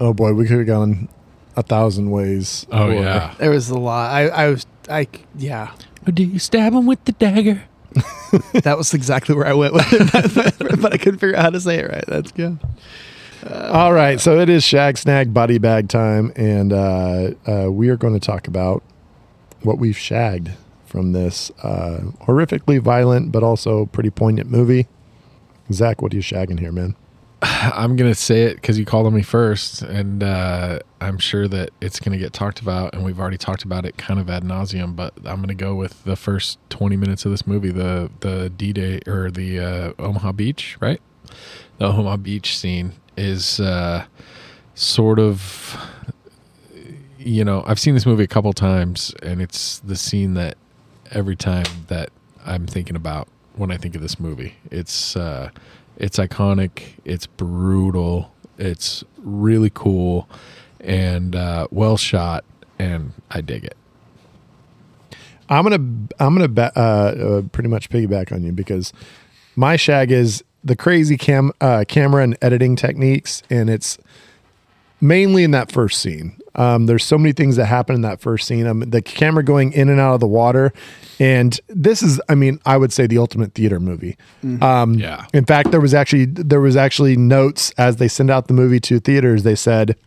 oh 0.02 0.14
boy, 0.14 0.34
we 0.34 0.46
could 0.46 0.58
have 0.58 0.68
gone 0.68 1.08
a 1.56 1.64
thousand 1.64 2.12
ways. 2.12 2.66
Oh, 2.72 2.88
Or- 2.90 2.94
yeah. 2.94 3.34
There 3.38 3.52
was 3.52 3.70
a 3.70 3.78
lot. 3.78 4.12
I, 4.12 4.28
I 4.28 4.50
was, 4.50 4.66
I, 4.90 5.08
yeah. 5.38 5.72
Or 6.06 6.12
do 6.12 6.24
you 6.24 6.38
stab 6.38 6.74
him 6.74 6.86
with 6.86 7.04
the 7.06 7.14
dagger? 7.14 7.64
that 8.54 8.78
was 8.78 8.94
exactly 8.94 9.34
where 9.34 9.48
I 9.48 9.54
went 9.54 9.74
with 9.74 9.88
it, 9.94 10.60
but, 10.60 10.82
but 10.82 10.94
I 10.94 10.98
couldn't 10.98 11.20
figure 11.20 11.38
out 11.38 11.44
how 11.44 11.50
to 11.52 11.62
say 11.62 11.78
it 11.80 11.90
right. 11.90 12.04
That's 12.06 12.34
good. 12.34 12.60
All 13.50 13.94
right, 13.94 14.20
so 14.20 14.40
it 14.40 14.50
is 14.50 14.64
Shag 14.66 14.98
Snag 14.98 15.34
Body 15.34 15.58
Bag 15.58 15.88
time, 15.88 16.34
and 16.36 16.74
uh, 16.74 17.32
uh, 17.48 17.72
we 17.72 17.88
are 17.90 17.96
going 17.98 18.14
to 18.14 18.20
talk 18.20 18.48
about 18.50 18.84
what 19.66 19.78
we've 19.78 19.98
shagged 19.98 20.52
from 20.86 21.12
this 21.12 21.52
uh, 21.64 22.00
horrifically 22.22 22.80
violent 22.80 23.32
but 23.32 23.44
also 23.44 23.86
pretty 23.88 24.10
poignant 24.10 24.50
movie. 24.50 24.88
Zach, 25.72 26.02
what 26.02 26.14
are 26.14 26.16
you 26.16 26.22
shagging 26.22 26.60
here, 26.60 26.72
man? 26.72 26.96
I'm 27.42 27.96
gonna 27.96 28.16
say 28.16 28.44
it 28.44 28.56
because 28.56 28.80
you 28.80 28.86
called 28.86 29.08
on 29.08 29.14
me 29.14 29.22
first, 29.22 29.82
and 29.82 30.24
uh, 30.24 30.80
I'm 31.02 31.18
sure 31.18 31.48
that 31.48 31.72
it's 31.82 32.00
gonna 32.00 32.18
get 32.18 32.34
talked 32.34 32.60
about, 32.62 32.94
and 32.94 33.04
we've 33.04 33.20
already 33.20 33.38
talked 33.38 33.64
about 33.64 33.86
it 33.86 33.98
kind 33.98 34.20
of 34.20 34.30
ad 34.30 34.44
nauseum. 34.44 34.96
But 34.96 35.14
I'm 35.26 35.42
gonna 35.42 35.54
go 35.54 35.76
with 35.76 36.04
the 36.04 36.16
first 36.16 36.60
20 36.70 36.96
minutes 36.96 37.26
of 37.26 37.32
this 37.32 37.46
movie, 37.46 37.72
the 37.72 38.10
the 38.22 38.50
D-Day 38.50 39.02
or 39.08 39.32
the 39.32 39.60
uh, 39.60 39.94
Omaha 40.00 40.32
Beach, 40.32 40.78
right? 40.80 41.02
The 41.78 41.86
Omaha 41.86 42.18
Beach 42.18 42.58
scene 42.58 42.94
is 43.18 43.60
uh, 43.60 44.06
sort 44.76 45.20
of, 45.20 45.78
you 47.26 47.44
know, 47.44 47.64
I've 47.66 47.80
seen 47.80 47.96
this 47.96 48.06
movie 48.06 48.24
a 48.24 48.28
couple 48.28 48.54
times, 48.54 49.14
and 49.24 49.42
it's 49.42 49.80
the 49.80 49.96
scene 49.96 50.36
that 50.36 50.58
every 51.12 51.36
time 51.36 51.66
that 51.88 52.10
I'm 52.46 52.68
thinking 52.68 52.96
about 52.96 53.28
when 53.56 53.72
I 53.72 53.78
think 53.78 53.96
of 53.96 54.02
this 54.02 54.20
movie. 54.20 54.56
It's 54.70 55.16
uh, 55.16 55.50
it's 55.98 56.18
iconic. 56.18 56.94
It's 57.04 57.26
brutal. 57.26 58.32
It's 58.58 59.04
really 59.18 59.72
cool 59.74 60.30
and 60.80 61.36
uh, 61.36 61.68
well 61.72 61.98
shot, 61.98 62.46
and 62.78 63.14
I 63.32 63.42
dig 63.42 63.66
it. 63.66 63.76
I'm 65.50 65.64
gonna 65.64 66.08
I'm 66.20 66.38
gonna 66.38 66.72
uh, 66.76 66.80
uh, 66.80 67.42
pretty 67.52 67.70
much 67.70 67.90
piggyback 67.90 68.32
on 68.32 68.44
you 68.44 68.52
because 68.52 68.94
my 69.56 69.76
shag 69.76 70.12
is 70.12 70.44
the 70.64 70.76
crazy 70.76 71.18
cam 71.18 71.52
uh, 71.60 71.86
camera 71.88 72.24
and 72.24 72.38
editing 72.42 72.76
techniques, 72.76 73.42
and 73.50 73.70
it's 73.70 73.98
mainly 75.02 75.44
in 75.44 75.52
that 75.52 75.72
first 75.72 76.02
scene. 76.02 76.38
Um, 76.56 76.86
there's 76.86 77.04
so 77.04 77.18
many 77.18 77.34
things 77.34 77.58
that 77.58 77.66
happen 77.66 77.96
in 77.96 78.02
that 78.02 78.22
first 78.22 78.48
scene. 78.48 78.66
Um, 78.66 78.80
the 78.80 79.02
camera 79.02 79.44
going 79.44 79.74
in 79.74 79.90
and 79.90 80.00
out 80.00 80.14
of 80.14 80.20
the 80.22 80.28
water, 80.28 80.72
and 81.20 81.60
this 81.68 82.02
is, 82.02 82.22
I 82.30 82.36
mean, 82.36 82.60
I 82.66 82.78
would 82.78 82.94
say 82.94 83.08
the 83.08 83.18
ultimate 83.18 83.54
theater 83.54 83.80
movie. 83.80 84.18
Um, 84.62 84.94
Yeah. 84.94 85.26
In 85.34 85.46
fact, 85.46 85.72
there 85.72 85.82
was 85.82 85.94
actually 85.94 86.26
there 86.26 86.62
was 86.62 86.76
actually 86.78 87.18
notes 87.18 87.72
as 87.78 87.98
they 87.98 88.08
send 88.08 88.30
out 88.32 88.48
the 88.48 88.54
movie 88.54 88.80
to 88.82 89.00
theaters. 89.00 89.44
They 89.44 89.56
said, 89.56 89.98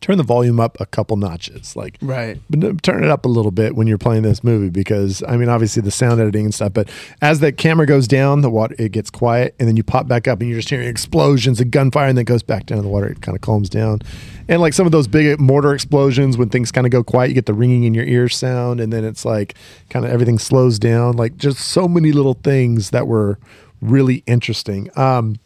turn 0.00 0.16
the 0.16 0.24
volume 0.24 0.58
up 0.58 0.80
a 0.80 0.86
couple 0.86 1.16
notches, 1.16 1.76
like 1.76 1.98
Right. 2.00 2.40
but 2.48 2.82
turn 2.82 3.04
it 3.04 3.10
up 3.10 3.24
a 3.26 3.28
little 3.28 3.50
bit 3.50 3.76
when 3.76 3.86
you're 3.86 3.98
playing 3.98 4.22
this 4.22 4.42
movie 4.42 4.70
because 4.70 5.22
I 5.28 5.36
mean 5.36 5.48
obviously 5.50 5.82
the 5.82 5.90
sound 5.90 6.20
editing 6.20 6.46
and 6.46 6.54
stuff 6.54 6.72
but 6.72 6.88
as 7.20 7.40
the 7.40 7.52
camera 7.52 7.84
goes 7.86 8.08
down 8.08 8.40
the 8.40 8.48
water 8.50 8.74
it 8.78 8.92
gets 8.92 9.10
quiet 9.10 9.54
and 9.58 9.68
then 9.68 9.76
you 9.76 9.82
pop 9.82 10.08
back 10.08 10.26
up 10.26 10.40
and 10.40 10.48
you're 10.48 10.58
just 10.58 10.70
hearing 10.70 10.88
explosions 10.88 11.60
and 11.60 11.70
gunfire 11.70 12.08
and 12.08 12.16
then 12.16 12.22
it 12.22 12.26
goes 12.26 12.42
back 12.42 12.64
down 12.66 12.78
in 12.78 12.84
the 12.84 12.90
water 12.90 13.08
it 13.08 13.20
kind 13.20 13.36
of 13.36 13.42
calms 13.42 13.68
down 13.68 14.00
and 14.48 14.60
like 14.62 14.72
some 14.72 14.86
of 14.86 14.92
those 14.92 15.06
big 15.06 15.38
mortar 15.38 15.74
explosions 15.74 16.38
when 16.38 16.48
things 16.48 16.72
kind 16.72 16.86
of 16.86 16.90
go 16.90 17.04
quiet 17.04 17.28
you 17.28 17.34
get 17.34 17.44
the 17.46 17.52
ringing 17.54 17.84
in 17.84 17.92
your 17.92 18.04
ear 18.04 18.28
sound 18.28 18.80
and 18.80 18.92
then 18.92 19.04
it's 19.04 19.24
like 19.26 19.54
kind 19.90 20.04
of 20.06 20.10
everything 20.10 20.38
slows 20.38 20.78
down 20.78 21.14
like 21.16 21.36
just 21.36 21.58
so 21.60 21.86
many 21.86 22.10
little 22.10 22.34
things 22.42 22.88
that 22.90 23.06
were 23.06 23.38
really 23.82 24.22
interesting 24.26 24.88
um 24.98 25.36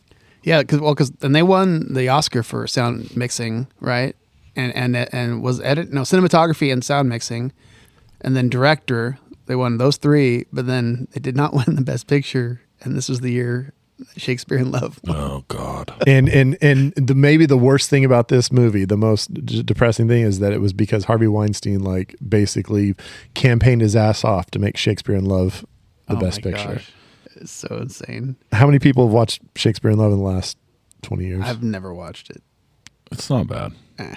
Yeah, 0.44 0.60
because 0.60 0.80
well, 0.80 0.94
because 0.94 1.10
and 1.22 1.34
they 1.34 1.42
won 1.42 1.92
the 1.94 2.08
Oscar 2.08 2.42
for 2.42 2.66
sound 2.66 3.16
mixing, 3.16 3.66
right? 3.80 4.14
And 4.56 4.72
and 4.74 4.96
and 4.96 5.42
was 5.42 5.60
edit 5.60 5.92
no 5.92 6.02
cinematography 6.02 6.72
and 6.72 6.84
sound 6.84 7.08
mixing, 7.08 7.52
and 8.20 8.36
then 8.36 8.48
director. 8.48 9.18
They 9.46 9.56
won 9.56 9.76
those 9.78 9.96
three, 9.98 10.46
but 10.52 10.66
then 10.66 11.08
they 11.12 11.20
did 11.20 11.36
not 11.36 11.52
win 11.66 11.74
the 11.76 11.82
best 11.82 12.06
picture. 12.06 12.60
And 12.82 12.96
this 12.96 13.08
was 13.08 13.20
the 13.20 13.30
year 13.32 13.72
Shakespeare 14.16 14.58
in 14.58 14.70
Love. 14.70 15.00
Oh 15.08 15.44
God. 15.48 15.92
and 16.06 16.28
and 16.28 16.56
and 16.62 16.92
the 16.94 17.14
maybe 17.14 17.46
the 17.46 17.56
worst 17.56 17.90
thing 17.90 18.04
about 18.04 18.28
this 18.28 18.52
movie, 18.52 18.84
the 18.84 18.96
most 18.96 19.32
d- 19.34 19.62
depressing 19.62 20.06
thing 20.08 20.22
is 20.22 20.38
that 20.38 20.52
it 20.52 20.60
was 20.60 20.72
because 20.72 21.04
Harvey 21.04 21.26
Weinstein 21.28 21.80
like 21.82 22.14
basically 22.26 22.94
campaigned 23.34 23.80
his 23.82 23.96
ass 23.96 24.24
off 24.24 24.50
to 24.52 24.58
make 24.58 24.76
Shakespeare 24.76 25.14
in 25.16 25.24
Love 25.24 25.64
the 26.08 26.16
Oh 26.16 26.20
best 26.20 26.44
my 26.44 26.50
picture. 26.52 26.74
gosh. 26.74 26.92
It's 27.36 27.50
so 27.52 27.78
insane. 27.82 28.36
How 28.52 28.66
many 28.66 28.78
people 28.78 29.06
have 29.06 29.12
watched 29.12 29.42
Shakespeare 29.56 29.90
in 29.90 29.98
Love 29.98 30.12
in 30.12 30.18
the 30.18 30.24
last 30.24 30.56
twenty 31.02 31.26
years? 31.26 31.42
I've 31.44 31.62
never 31.62 31.92
watched 31.92 32.30
it. 32.30 32.42
It's 33.12 33.28
not 33.28 33.46
bad. 33.48 33.72
Eh. 33.98 34.14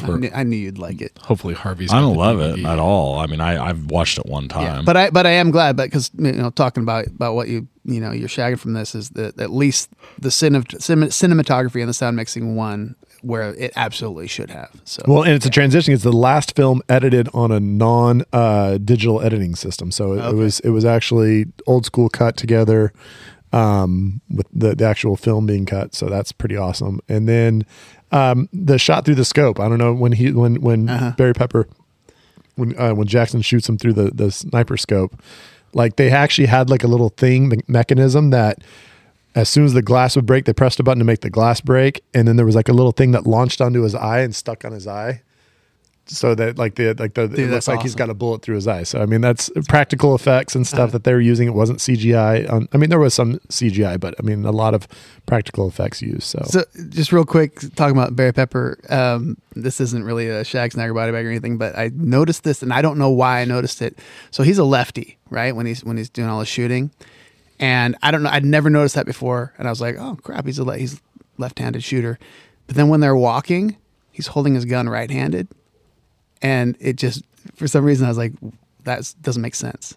I, 0.00 0.16
knew, 0.16 0.30
I 0.34 0.42
knew 0.44 0.56
you'd 0.56 0.78
like 0.78 1.00
it. 1.00 1.18
Hopefully, 1.20 1.54
Harvey's. 1.54 1.92
I 1.92 2.00
don't 2.00 2.12
the 2.12 2.18
love 2.18 2.40
it 2.40 2.64
at 2.64 2.78
all. 2.78 3.18
I 3.18 3.26
mean, 3.26 3.40
I 3.40 3.62
I've 3.62 3.90
watched 3.90 4.18
it 4.18 4.26
one 4.26 4.48
time. 4.48 4.62
Yeah, 4.62 4.82
but 4.82 4.96
I 4.96 5.10
but 5.10 5.26
I 5.26 5.30
am 5.30 5.50
glad, 5.50 5.76
but 5.76 5.84
because 5.84 6.10
you 6.16 6.32
know 6.32 6.50
talking 6.50 6.82
about 6.82 7.06
about 7.06 7.34
what 7.34 7.48
you 7.48 7.66
you 7.84 8.00
know 8.00 8.12
you're 8.12 8.28
shagging 8.28 8.58
from 8.58 8.74
this 8.74 8.94
is 8.94 9.10
that 9.10 9.40
at 9.40 9.50
least 9.50 9.90
the 10.18 10.28
cine, 10.28 10.80
cin, 10.80 11.00
cinematography 11.00 11.80
and 11.80 11.88
the 11.88 11.94
sound 11.94 12.16
mixing 12.16 12.54
won 12.54 12.94
where 13.22 13.54
it 13.54 13.72
absolutely 13.74 14.28
should 14.28 14.50
have. 14.50 14.70
So 14.84 15.02
well, 15.06 15.22
and 15.24 15.32
it's 15.32 15.46
a 15.46 15.50
transition. 15.50 15.92
It's 15.92 16.04
the 16.04 16.12
last 16.12 16.54
film 16.54 16.82
edited 16.88 17.28
on 17.34 17.50
a 17.50 17.60
non 17.60 18.22
uh, 18.32 18.78
digital 18.78 19.20
editing 19.20 19.56
system, 19.56 19.90
so 19.90 20.12
it, 20.12 20.24
it 20.24 20.34
was 20.34 20.60
it 20.60 20.70
was 20.70 20.84
actually 20.84 21.46
old 21.66 21.84
school 21.84 22.08
cut 22.08 22.36
together 22.36 22.92
um, 23.52 24.20
with 24.30 24.46
the, 24.52 24.74
the 24.74 24.84
actual 24.84 25.16
film 25.16 25.46
being 25.46 25.66
cut. 25.66 25.94
So 25.94 26.06
that's 26.06 26.32
pretty 26.32 26.56
awesome. 26.56 27.00
And 27.08 27.28
then 27.28 27.64
um, 28.12 28.48
the 28.52 28.78
shot 28.78 29.04
through 29.04 29.16
the 29.16 29.24
scope. 29.24 29.60
I 29.60 29.68
don't 29.68 29.78
know 29.78 29.92
when 29.92 30.12
he 30.12 30.30
when 30.32 30.60
when 30.60 30.88
Uh-huh. 30.88 31.12
Barry 31.16 31.34
Pepper 31.34 31.68
when 32.56 32.78
uh, 32.78 32.92
when 32.94 33.06
Jackson 33.06 33.42
shoots 33.42 33.68
him 33.68 33.78
through 33.78 33.92
the 33.94 34.10
the 34.12 34.30
sniper 34.30 34.76
scope, 34.76 35.14
like 35.74 35.96
they 35.96 36.10
actually 36.10 36.46
had 36.46 36.70
like 36.70 36.82
a 36.84 36.88
little 36.88 37.10
thing 37.10 37.48
me- 37.48 37.60
mechanism 37.68 38.30
that 38.30 38.58
as 39.34 39.48
soon 39.48 39.64
as 39.64 39.72
the 39.74 39.82
glass 39.82 40.16
would 40.16 40.26
break, 40.26 40.46
they 40.46 40.52
pressed 40.52 40.80
a 40.80 40.82
button 40.82 40.98
to 40.98 41.04
make 41.04 41.20
the 41.20 41.30
glass 41.30 41.60
break, 41.60 42.02
and 42.14 42.26
then 42.26 42.36
there 42.36 42.46
was 42.46 42.56
like 42.56 42.68
a 42.68 42.72
little 42.72 42.92
thing 42.92 43.12
that 43.12 43.26
launched 43.26 43.60
onto 43.60 43.82
his 43.82 43.94
eye 43.94 44.20
and 44.20 44.34
stuck 44.34 44.64
on 44.64 44.72
his 44.72 44.86
eye, 44.88 45.22
so 46.08 46.34
that 46.34 46.58
like 46.58 46.74
the 46.76 46.94
like 46.94 47.14
the 47.14 47.28
Dude, 47.28 47.38
it 47.38 47.50
looks 47.50 47.68
like 47.68 47.82
he's 47.82 47.94
got 47.94 48.10
a 48.10 48.14
bullet 48.14 48.42
through 48.42 48.56
his 48.56 48.66
eye. 48.66 48.82
So 48.82 49.00
I 49.00 49.06
mean 49.06 49.20
that's 49.20 49.50
practical 49.68 50.14
effects 50.14 50.54
and 50.54 50.66
stuff 50.66 50.92
that 50.92 51.04
they 51.04 51.12
were 51.12 51.20
using. 51.20 51.48
It 51.48 51.54
wasn't 51.54 51.78
CGI. 51.78 52.50
On, 52.50 52.68
I 52.72 52.76
mean 52.78 52.90
there 52.90 52.98
was 52.98 53.14
some 53.14 53.38
CGI, 53.48 54.00
but 54.00 54.14
I 54.18 54.22
mean 54.22 54.44
a 54.44 54.50
lot 54.50 54.74
of 54.74 54.88
practical 55.26 55.68
effects 55.68 56.00
used. 56.02 56.22
So, 56.22 56.42
So 56.46 56.64
just 56.88 57.12
real 57.12 57.24
quick, 57.24 57.60
talking 57.74 57.96
about 57.96 58.16
Barry 58.16 58.32
Pepper. 58.32 58.78
Um, 58.88 59.36
this 59.54 59.80
isn't 59.80 60.04
really 60.04 60.28
a 60.28 60.44
shag 60.44 60.72
snagger 60.72 60.94
body 60.94 61.12
bag 61.12 61.26
or 61.26 61.30
anything, 61.30 61.58
but 61.58 61.76
I 61.76 61.90
noticed 61.94 62.44
this, 62.44 62.62
and 62.62 62.72
I 62.72 62.80
don't 62.80 62.98
know 62.98 63.10
why 63.10 63.40
I 63.40 63.44
noticed 63.44 63.82
it. 63.82 63.98
So 64.30 64.42
he's 64.42 64.58
a 64.58 64.64
lefty, 64.64 65.18
right? 65.30 65.54
When 65.54 65.66
he's 65.66 65.84
when 65.84 65.96
he's 65.96 66.08
doing 66.08 66.28
all 66.28 66.40
his 66.40 66.48
shooting, 66.48 66.90
and 67.60 67.96
I 68.02 68.10
don't 68.10 68.22
know. 68.22 68.30
I'd 68.30 68.44
never 68.44 68.70
noticed 68.70 68.94
that 68.94 69.06
before, 69.06 69.52
and 69.58 69.66
I 69.66 69.70
was 69.70 69.80
like, 69.80 69.96
oh 69.98 70.16
crap, 70.22 70.46
he's 70.46 70.58
a 70.58 70.64
le- 70.64 70.78
he's 70.78 71.00
left-handed 71.38 71.82
shooter. 71.84 72.18
But 72.66 72.76
then 72.76 72.88
when 72.88 73.00
they're 73.00 73.16
walking, 73.16 73.76
he's 74.10 74.28
holding 74.28 74.54
his 74.54 74.64
gun 74.64 74.88
right-handed, 74.88 75.48
and 76.42 76.76
it 76.80 76.96
just 76.96 77.22
for 77.54 77.66
some 77.68 77.84
reason 77.84 78.06
I 78.06 78.08
was 78.08 78.18
like, 78.18 78.32
that 78.84 79.12
doesn't 79.22 79.42
make 79.42 79.54
sense. 79.54 79.96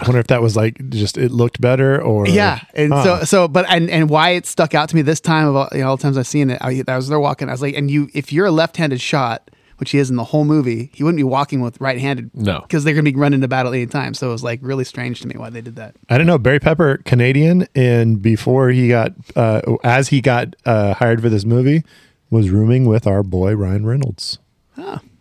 I 0.00 0.04
wonder 0.06 0.20
if 0.20 0.28
that 0.28 0.40
was 0.40 0.54
like 0.54 0.88
just 0.90 1.18
it 1.18 1.32
looked 1.32 1.60
better 1.60 2.00
or 2.00 2.28
Yeah, 2.28 2.60
and 2.74 2.92
Huh. 2.92 3.02
so 3.20 3.24
so, 3.24 3.48
but 3.48 3.66
and 3.68 3.90
and 3.90 4.08
why 4.08 4.30
it 4.30 4.46
stuck 4.46 4.72
out 4.74 4.88
to 4.90 4.96
me 4.96 5.02
this 5.02 5.20
time 5.20 5.48
of 5.48 5.56
all, 5.56 5.68
you 5.72 5.78
know, 5.80 5.88
all 5.88 5.96
the 5.96 6.02
times 6.02 6.16
I've 6.16 6.28
seen 6.28 6.50
it, 6.50 6.58
I, 6.60 6.82
I 6.86 6.94
was 6.96 7.08
there 7.08 7.18
walking. 7.18 7.48
I 7.48 7.52
was 7.52 7.60
like, 7.62 7.74
and 7.74 7.90
you, 7.90 8.08
if 8.14 8.32
you're 8.32 8.46
a 8.46 8.52
left-handed 8.52 9.00
shot, 9.00 9.50
which 9.78 9.90
he 9.90 9.98
is 9.98 10.08
in 10.08 10.14
the 10.14 10.22
whole 10.24 10.44
movie, 10.44 10.90
he 10.94 11.02
wouldn't 11.02 11.16
be 11.16 11.24
walking 11.24 11.60
with 11.60 11.80
right-handed. 11.80 12.30
No. 12.34 12.60
because 12.60 12.84
they're 12.84 12.94
gonna 12.94 13.02
be 13.10 13.16
running 13.16 13.38
into 13.38 13.48
battle 13.48 13.72
any 13.72 13.86
time. 13.86 14.14
So 14.14 14.28
it 14.28 14.32
was 14.32 14.44
like 14.44 14.60
really 14.62 14.84
strange 14.84 15.22
to 15.22 15.26
me 15.26 15.34
why 15.36 15.50
they 15.50 15.60
did 15.60 15.74
that. 15.74 15.96
I 16.08 16.18
don't 16.18 16.26
know. 16.28 16.38
Barry 16.38 16.60
Pepper, 16.60 16.98
Canadian, 17.04 17.66
and 17.74 18.22
before 18.22 18.68
he 18.70 18.86
got, 18.88 19.12
uh, 19.34 19.60
as 19.82 20.08
he 20.10 20.20
got 20.20 20.54
uh, 20.66 20.94
hired 20.94 21.20
for 21.20 21.28
this 21.30 21.44
movie, 21.44 21.82
was 22.30 22.48
rooming 22.50 22.84
with 22.86 23.08
our 23.08 23.24
boy 23.24 23.54
Ryan 23.56 23.84
Reynolds. 23.86 24.38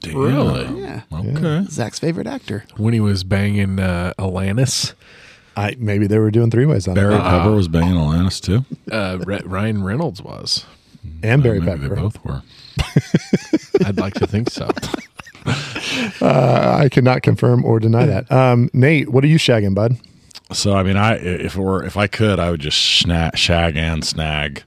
Really? 0.07 0.81
Yeah. 0.81 1.01
Okay. 1.11 1.65
Zach's 1.69 1.99
favorite 1.99 2.27
actor. 2.27 2.65
When 2.77 2.93
he 2.93 2.99
was 2.99 3.23
banging 3.23 3.79
uh, 3.79 4.13
Alanis. 4.17 4.93
I 5.57 5.75
maybe 5.77 6.07
they 6.07 6.19
were 6.19 6.31
doing 6.31 6.49
three 6.51 6.65
ways 6.65 6.87
on 6.87 6.95
Barry 6.95 7.15
it. 7.15 7.21
Pepper 7.21 7.51
was 7.51 7.67
banging 7.67 7.95
Alanis 7.95 8.39
too. 8.39 8.63
Uh, 8.89 9.17
Re- 9.25 9.41
Ryan 9.43 9.83
Reynolds 9.83 10.21
was. 10.21 10.65
and 11.21 11.43
Barry 11.43 11.59
Maybe 11.59 11.81
Pepper. 11.81 11.95
They 11.95 12.01
both 12.01 12.23
were. 12.23 12.41
I'd 13.85 13.97
like 13.97 14.13
to 14.15 14.27
think 14.27 14.49
so. 14.49 14.69
Uh, 16.21 16.77
I 16.83 16.89
cannot 16.89 17.23
confirm 17.23 17.63
or 17.65 17.79
deny 17.79 18.05
that. 18.05 18.31
Um, 18.31 18.69
Nate, 18.73 19.09
what 19.09 19.23
are 19.23 19.27
you 19.27 19.37
shagging, 19.39 19.73
bud? 19.73 19.95
So 20.51 20.73
I 20.75 20.83
mean, 20.83 20.97
I 20.97 21.15
if 21.15 21.55
it 21.55 21.61
were 21.61 21.83
if 21.83 21.97
I 21.97 22.07
could, 22.07 22.39
I 22.39 22.51
would 22.51 22.59
just 22.59 22.99
snag, 22.99 23.37
shag 23.37 23.75
and 23.77 24.03
snag, 24.05 24.63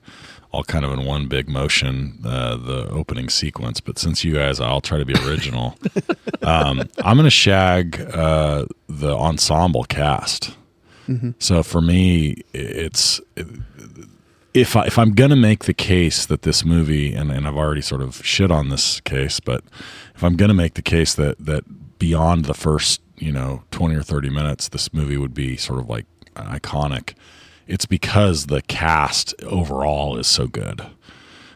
all 0.53 0.65
kind 0.65 0.85
of 0.85 0.93
in 0.93 1.05
one 1.05 1.27
big 1.27 1.49
motion. 1.49 2.19
Uh, 2.25 2.57
the 2.57 2.89
opening 2.91 3.29
sequence, 3.29 3.81
but 3.81 3.99
since 3.99 4.25
you 4.25 4.35
guys, 4.35 4.61
I'll 4.61 4.81
try 4.81 4.99
to 4.99 5.05
be 5.05 5.15
original. 5.27 5.77
um, 6.43 6.89
I'm 7.05 7.17
going 7.17 7.25
to 7.25 7.31
shag 7.31 8.01
uh, 8.01 8.67
the 8.89 9.17
ensemble 9.17 9.85
cast. 9.85 10.57
So 11.39 11.63
for 11.63 11.81
me, 11.81 12.43
it's 12.53 13.21
if 14.55 14.77
I, 14.77 14.87
if 14.87 14.99
I'm 14.99 15.15
gonna 15.15 15.37
make 15.37 15.65
the 15.65 15.75
case 15.75 16.27
that 16.27 16.43
this 16.43 16.65
movie, 16.65 17.15
and, 17.15 17.31
and 17.31 17.47
I've 17.47 17.57
already 17.57 17.81
sort 17.81 18.03
of 18.03 18.25
shit 18.25 18.51
on 18.51 18.69
this 18.69 19.01
case, 19.01 19.41
but 19.41 19.65
if 20.15 20.23
I'm 20.23 20.37
gonna 20.37 20.55
make 20.55 20.75
the 20.75 20.83
case 20.83 21.15
that 21.15 21.39
that 21.45 21.99
beyond 21.99 22.45
the 22.45 22.55
first 22.55 23.01
you 23.17 23.33
know 23.33 23.63
20 23.71 23.95
or 23.95 24.03
30 24.03 24.31
minutes, 24.31 24.69
this 24.69 24.93
movie 24.93 25.17
would 25.17 25.35
be 25.35 25.57
sort 25.57 25.79
of 25.79 25.89
like 25.89 26.07
iconic. 26.35 27.15
It's 27.67 27.87
because 27.87 28.47
the 28.47 28.63
cast 28.63 29.35
overall 29.45 30.19
is 30.19 30.27
so 30.27 30.47
good. 30.47 30.83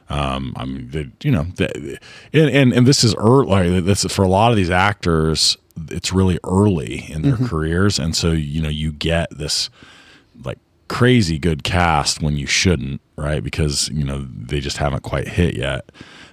Um, 0.08 0.52
I 0.56 0.64
mean, 0.64 0.90
the, 0.90 1.10
you 1.22 1.32
know, 1.32 1.44
the, 1.56 1.98
and, 2.32 2.48
and 2.50 2.72
and 2.72 2.86
this 2.86 3.02
is 3.02 3.14
early. 3.16 3.48
Like, 3.70 3.84
this 3.84 4.04
is 4.04 4.12
for 4.12 4.22
a 4.24 4.28
lot 4.28 4.50
of 4.52 4.56
these 4.56 4.70
actors. 4.70 5.56
It's 5.90 6.12
really 6.12 6.38
early 6.44 7.04
in 7.10 7.22
their 7.22 7.34
Mm-hmm. 7.34 7.46
careers, 7.46 7.98
and 7.98 8.14
so 8.14 8.30
you 8.30 8.62
know 8.62 8.68
you 8.68 8.92
get 8.92 9.28
this 9.36 9.68
like 10.44 10.58
crazy 10.88 11.38
good 11.40 11.64
cast 11.64 12.22
when 12.22 12.36
you 12.36 12.46
shouldn't, 12.46 13.00
right? 13.16 13.42
Because 13.42 13.88
you 13.88 14.04
know 14.04 14.26
they 14.30 14.60
just 14.60 14.76
haven't 14.76 15.02
quite 15.02 15.26
hit 15.28 15.56
yet. 15.56 15.90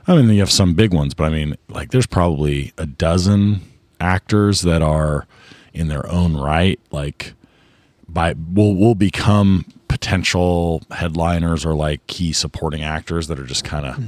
I 0.07 0.15
mean, 0.15 0.29
you 0.29 0.39
have 0.41 0.51
some 0.51 0.75
big 0.75 0.93
ones, 0.93 1.13
but 1.15 1.23
I 1.23 1.29
mean, 1.29 1.55
like 1.67 1.89
there's 1.91 2.05
probably 2.07 2.73
a 2.77 2.85
dozen 2.85 3.61
actors 3.99 4.61
that 4.61 4.81
are 4.83 5.25
in 5.73 5.87
their 5.87 6.07
own 6.11 6.37
right, 6.37 6.79
like 6.91 7.33
by 8.13 8.35
will 8.53 8.75
will 8.75 8.95
become 8.95 9.65
potential 9.87 10.81
headliners 10.91 11.65
or 11.65 11.73
like 11.73 12.05
key 12.07 12.33
supporting 12.33 12.83
actors 12.83 13.27
that 13.27 13.39
are 13.39 13.45
just 13.45 13.63
kind 13.63 13.85
of 13.85 14.03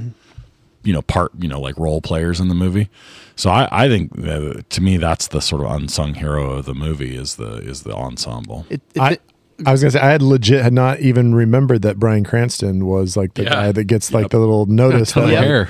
you 0.84 0.92
know 0.92 1.02
part 1.02 1.32
you 1.38 1.48
know 1.48 1.60
like 1.60 1.76
role 1.78 2.00
players 2.00 2.38
in 2.40 2.48
the 2.48 2.54
movie 2.54 2.88
so 3.34 3.50
i 3.50 3.68
i 3.72 3.88
think 3.88 4.10
uh, 4.26 4.54
to 4.68 4.80
me 4.80 4.96
that's 4.96 5.28
the 5.28 5.40
sort 5.40 5.62
of 5.64 5.70
unsung 5.70 6.14
hero 6.14 6.50
of 6.52 6.64
the 6.64 6.74
movie 6.74 7.16
is 7.16 7.36
the 7.36 7.54
is 7.58 7.82
the 7.82 7.94
ensemble 7.94 8.66
It, 8.68 8.80
it, 8.94 9.00
I, 9.00 9.18
I 9.64 9.72
was 9.72 9.80
gonna 9.80 9.90
say 9.92 10.00
I 10.00 10.10
had 10.10 10.22
legit 10.22 10.62
had 10.62 10.72
not 10.72 11.00
even 11.00 11.34
remembered 11.34 11.82
that 11.82 11.98
Bryan 11.98 12.24
Cranston 12.24 12.84
was 12.84 13.16
like 13.16 13.34
the 13.34 13.44
Yeah. 13.44 13.50
guy 13.50 13.72
that 13.72 13.84
gets 13.84 14.12
like 14.12 14.28
the 14.30 14.38
little 14.38 14.66
notice. 14.82 15.12
Ton 15.12 15.24
of 15.24 15.30
that, 15.30 15.36
like, 15.36 15.46
hair. 15.46 15.68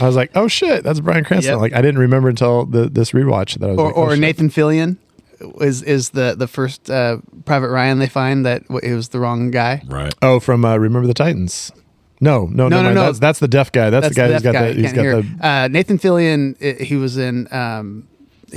I 0.00 0.06
was 0.06 0.16
like, 0.16 0.30
oh 0.34 0.48
shit, 0.48 0.82
that's 0.84 1.00
Bryan 1.00 1.22
Cranston. 1.24 1.52
Yep. 1.54 1.60
Like 1.60 1.72
I 1.74 1.82
didn't 1.82 1.98
remember 1.98 2.28
until 2.30 2.64
the, 2.64 2.88
this 2.88 3.10
rewatch 3.12 3.58
that 3.58 3.66
I 3.68 3.72
was 3.72 3.78
or, 3.78 3.86
like, 3.88 3.96
oh, 3.96 4.00
or. 4.04 4.16
Nathan 4.16 4.48
Fillion 4.48 4.96
is 5.60 5.82
is 5.82 6.10
the 6.10 6.34
the 6.36 6.46
first 6.48 6.90
uh, 6.90 7.18
Private 7.44 7.68
Ryan 7.68 7.98
they 7.98 8.08
find 8.08 8.44
that 8.46 8.62
w- 8.68 8.80
it 8.82 8.94
was 8.94 9.08
the 9.10 9.20
wrong 9.20 9.50
guy. 9.50 9.82
right 9.88 10.14
Oh, 10.22 10.40
from 10.40 10.64
uh, 10.64 10.76
Remember 10.76 11.06
the 11.06 11.14
Titans. 11.14 11.72
No, 12.20 12.46
no, 12.46 12.68
No, 12.68 12.80
no, 12.80 12.82
no, 12.82 12.88
no. 12.88 12.94
no. 12.94 13.04
That's, 13.06 13.18
that's 13.18 13.38
the 13.40 13.48
deaf 13.48 13.70
guy. 13.72 13.90
That's, 13.90 14.08
the 14.08 14.14
guy 14.14 14.32
who's 14.32 14.40
deaf 14.40 14.52
got 14.52 14.52
guy. 14.54 14.68
the. 14.68 14.72
He's 14.74 14.84
Can't 14.92 14.96
got 14.96 15.02
hear. 15.02 15.22
the. 15.22 15.46
Uh, 15.46 15.68
Nathan 15.68 15.98
Fillion. 15.98 16.56
i- 16.62 16.82
He 16.82 16.96
was 16.96 17.18
in 17.18 17.46
um, 17.52 18.08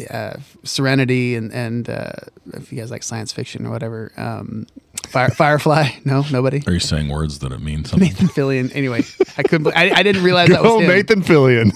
uh, 0.10 0.38
Serenity 0.64 1.36
and 1.36 1.52
and 1.52 1.90
uh, 1.90 2.12
if 2.54 2.72
you 2.72 2.80
guys 2.80 2.90
like 2.92 3.04
science 3.04 3.34
fiction 3.34 3.66
or 3.66 3.72
whatever. 3.72 4.12
Um, 4.16 4.66
Fire, 5.10 5.30
Firefly. 5.30 5.90
No, 6.06 6.24
nobody. 6.32 6.62
are 6.68 6.74
you 6.74 6.80
saying 6.80 7.10
words 7.10 7.40
that 7.40 7.52
it 7.52 7.62
means 7.62 7.90
something 7.90 8.08
Nathan 8.08 8.28
Fillion. 8.28 8.72
Anyway, 8.76 9.04
I 9.38 9.44
couldn't. 9.44 9.64
bel- 9.64 9.74
I, 9.76 9.92
I 9.92 10.04
didn't 10.04 10.24
realize 10.24 10.50
that 10.50 10.62
was 10.62 10.72
Oh, 10.72 10.80
him. 10.80 10.88
Nathan 10.88 11.22
Fillion, 11.22 11.72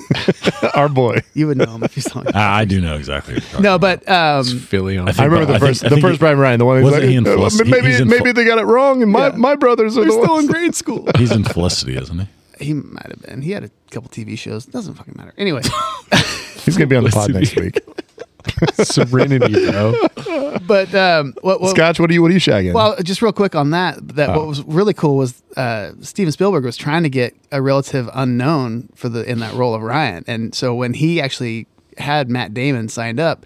our 0.76 0.88
boy. 0.90 1.22
You 1.34 1.48
would 1.48 1.58
know 1.58 1.66
him 1.76 1.84
if 1.84 1.96
you 1.96 2.02
saw 2.04 2.22
him. 2.22 2.32
Ah, 2.36 2.56
I 2.56 2.66
do 2.66 2.80
know 2.82 2.96
exactly. 2.96 3.36
What 3.36 3.52
you're 3.54 3.62
No, 3.62 3.76
about. 3.76 4.06
but 4.06 4.10
um, 4.12 4.46
Philly 4.60 4.98
on. 4.98 5.10
I 5.10 5.12
think- 5.12 5.22
I 5.22 5.26
remember 5.26 5.46
the 5.48 5.54
I 5.56 5.60
first, 5.60 5.84
I 5.86 5.90
the 5.90 6.00
first 6.02 6.14
he- 6.14 6.20
Brian 6.20 6.38
Ryan, 6.38 6.60
the 6.60 6.66
one 6.66 6.78
who's 6.78 6.86
Wasn't 6.86 7.02
like, 7.04 7.10
he 7.10 7.16
in 7.16 7.28
"Uh, 7.28 7.34
Felicity? 7.36 7.70
maybe 7.72 7.88
He's 7.88 8.00
in 8.00 8.08
maybe 8.08 8.24
Fel- 8.26 8.34
they 8.34 8.46
got 8.46 8.58
it 8.60 8.66
wrong, 8.66 9.02
and 9.02 9.12
my, 9.12 9.28
Yeah. 9.30 9.36
my 9.38 9.56
brothers 9.56 9.98
are 9.98 10.02
they're 10.02 10.12
the 10.12 10.22
still 10.24 10.36
ones. 10.36 10.46
in 10.46 10.52
grade 10.52 10.76
school. 10.76 11.08
he's 11.18 11.32
in 11.32 11.44
Felicity, 11.44 11.98
isn't 11.98 12.20
he? 12.20 12.28
He 12.66 12.74
might 12.74 13.08
have 13.10 13.22
been. 13.24 13.42
He 13.42 13.52
had 13.52 13.64
a 13.64 13.72
couple 13.92 14.10
TV 14.10 14.38
shows. 14.38 14.66
Doesn't 14.66 14.94
fucking 14.94 15.16
matter. 15.18 15.34
Anyway, 15.38 15.62
He's 16.66 16.78
gonna 16.78 16.88
be 16.88 16.96
on 16.96 17.04
the 17.04 17.10
pod 17.12 17.32
next 17.34 17.56
week. 17.60 17.80
Serenity, 18.84 19.54
bro. 19.72 19.94
but 20.68 20.94
um, 20.96 21.34
what, 21.42 21.62
what, 21.62 21.72
Scotch, 21.76 22.00
what 22.00 22.10
are 22.10 22.14
you 22.14 22.22
what 22.22 22.32
are 22.32 22.34
you 22.34 22.40
shagging? 22.40 22.74
Well, 22.74 22.96
just 23.04 23.22
real 23.22 23.34
quick 23.34 23.56
on 23.56 23.72
that. 23.72 24.06
That 24.16 24.30
Oh. 24.30 24.40
what 24.40 24.48
was 24.48 24.64
really 24.64 24.94
cool 24.94 25.18
was 25.18 25.42
uh, 25.58 25.92
Steven 26.02 26.32
Spielberg 26.32 26.64
was 26.64 26.78
trying 26.78 27.04
to 27.04 27.10
get 27.10 27.36
a 27.52 27.62
relative 27.62 28.10
unknown 28.14 28.90
for 28.96 29.10
the 29.10 29.30
in 29.30 29.40
that 29.40 29.54
role 29.54 29.74
of 29.76 29.82
Ryan, 29.82 30.24
and 30.28 30.54
so 30.56 30.74
when 30.76 30.94
he 30.94 31.22
actually 31.22 31.68
had 31.98 32.30
Matt 32.30 32.54
Damon 32.54 32.90
signed 32.90 33.20
up, 33.20 33.46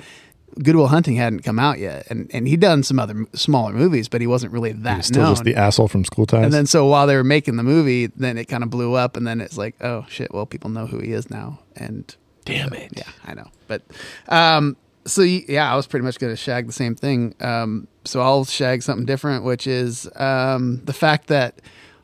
Good 0.63 0.75
Will 0.75 0.87
Hunting 0.87 1.15
hadn't 1.17 1.41
come 1.41 1.59
out 1.59 1.79
yet, 1.79 2.07
and 2.09 2.29
and 2.33 2.47
he'd 2.47 2.59
done 2.61 2.81
some 2.83 2.99
other 2.99 3.25
smaller 3.33 3.73
movies, 3.73 4.07
but 4.07 4.21
he 4.21 4.27
wasn't 4.27 4.53
really 4.53 4.71
that 4.71 4.97
He's 4.97 5.05
still 5.07 5.23
known. 5.23 5.31
just 5.33 5.43
the 5.43 5.55
asshole 5.55 5.87
from 5.87 6.03
School 6.05 6.25
Ties. 6.25 6.43
and 6.45 6.53
then 6.53 6.65
so 6.65 6.85
while 6.87 7.05
they 7.07 7.15
were 7.15 7.23
making 7.23 7.57
the 7.57 7.63
movie, 7.63 8.07
then 8.07 8.37
it 8.37 8.45
kind 8.45 8.63
of 8.63 8.69
blew 8.69 8.93
up, 8.93 9.17
and 9.17 9.27
then 9.27 9.41
it's 9.41 9.57
like, 9.57 9.75
oh 9.81 10.05
shit, 10.09 10.33
well 10.33 10.45
people 10.45 10.69
know 10.69 10.85
who 10.87 10.99
he 10.99 11.11
is 11.11 11.29
now, 11.29 11.59
and 11.75 12.15
Damn 12.45 12.71
it. 12.73 12.93
yeah, 12.95 13.09
I 13.25 13.33
know. 13.33 13.47
But 13.67 13.81
um, 14.29 14.77
so 15.07 15.21
yeah, 15.21 15.71
I 15.71 15.75
was 15.75 15.87
pretty 15.87 16.05
much 16.05 16.19
going 16.19 16.31
to 16.31 16.37
shag 16.37 16.67
the 16.67 16.73
same 16.73 16.95
thing. 16.95 17.33
Um, 17.39 17.87
so 18.05 18.21
I'll 18.21 18.45
shag 18.45 18.83
something 18.83 19.05
different, 19.05 19.43
which 19.43 19.67
is 19.67 20.09
um, 20.15 20.81
the 20.85 20.93
fact 20.93 21.27
that 21.27 21.55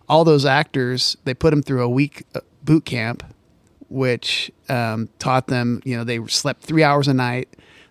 all 0.10 0.24
those 0.24 0.46
actors 0.46 1.16
they 1.24 1.34
put 1.34 1.52
them 1.52 1.62
through 1.62 1.84
a 1.84 1.90
week 1.90 2.26
uh, 2.36 2.40
boot 2.64 2.86
camp, 2.86 3.24
which 3.90 4.52
um, 4.70 5.10
taught 5.20 5.48
them. 5.48 5.82
You 5.86 5.98
know, 5.98 6.04
they 6.04 6.26
slept 6.28 6.64
three 6.64 6.84
hours 6.84 7.08
a 7.08 7.14
night, 7.14 7.50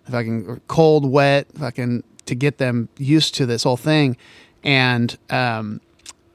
fucking 0.09 0.61
cold, 0.67 1.09
wet, 1.09 1.47
fucking 1.57 2.03
to 2.25 2.35
get 2.35 2.57
them 2.57 2.89
used 2.97 3.35
to 3.35 3.45
this 3.45 3.63
whole 3.63 3.77
thing, 3.77 4.17
and 4.63 5.17
um, 5.29 5.81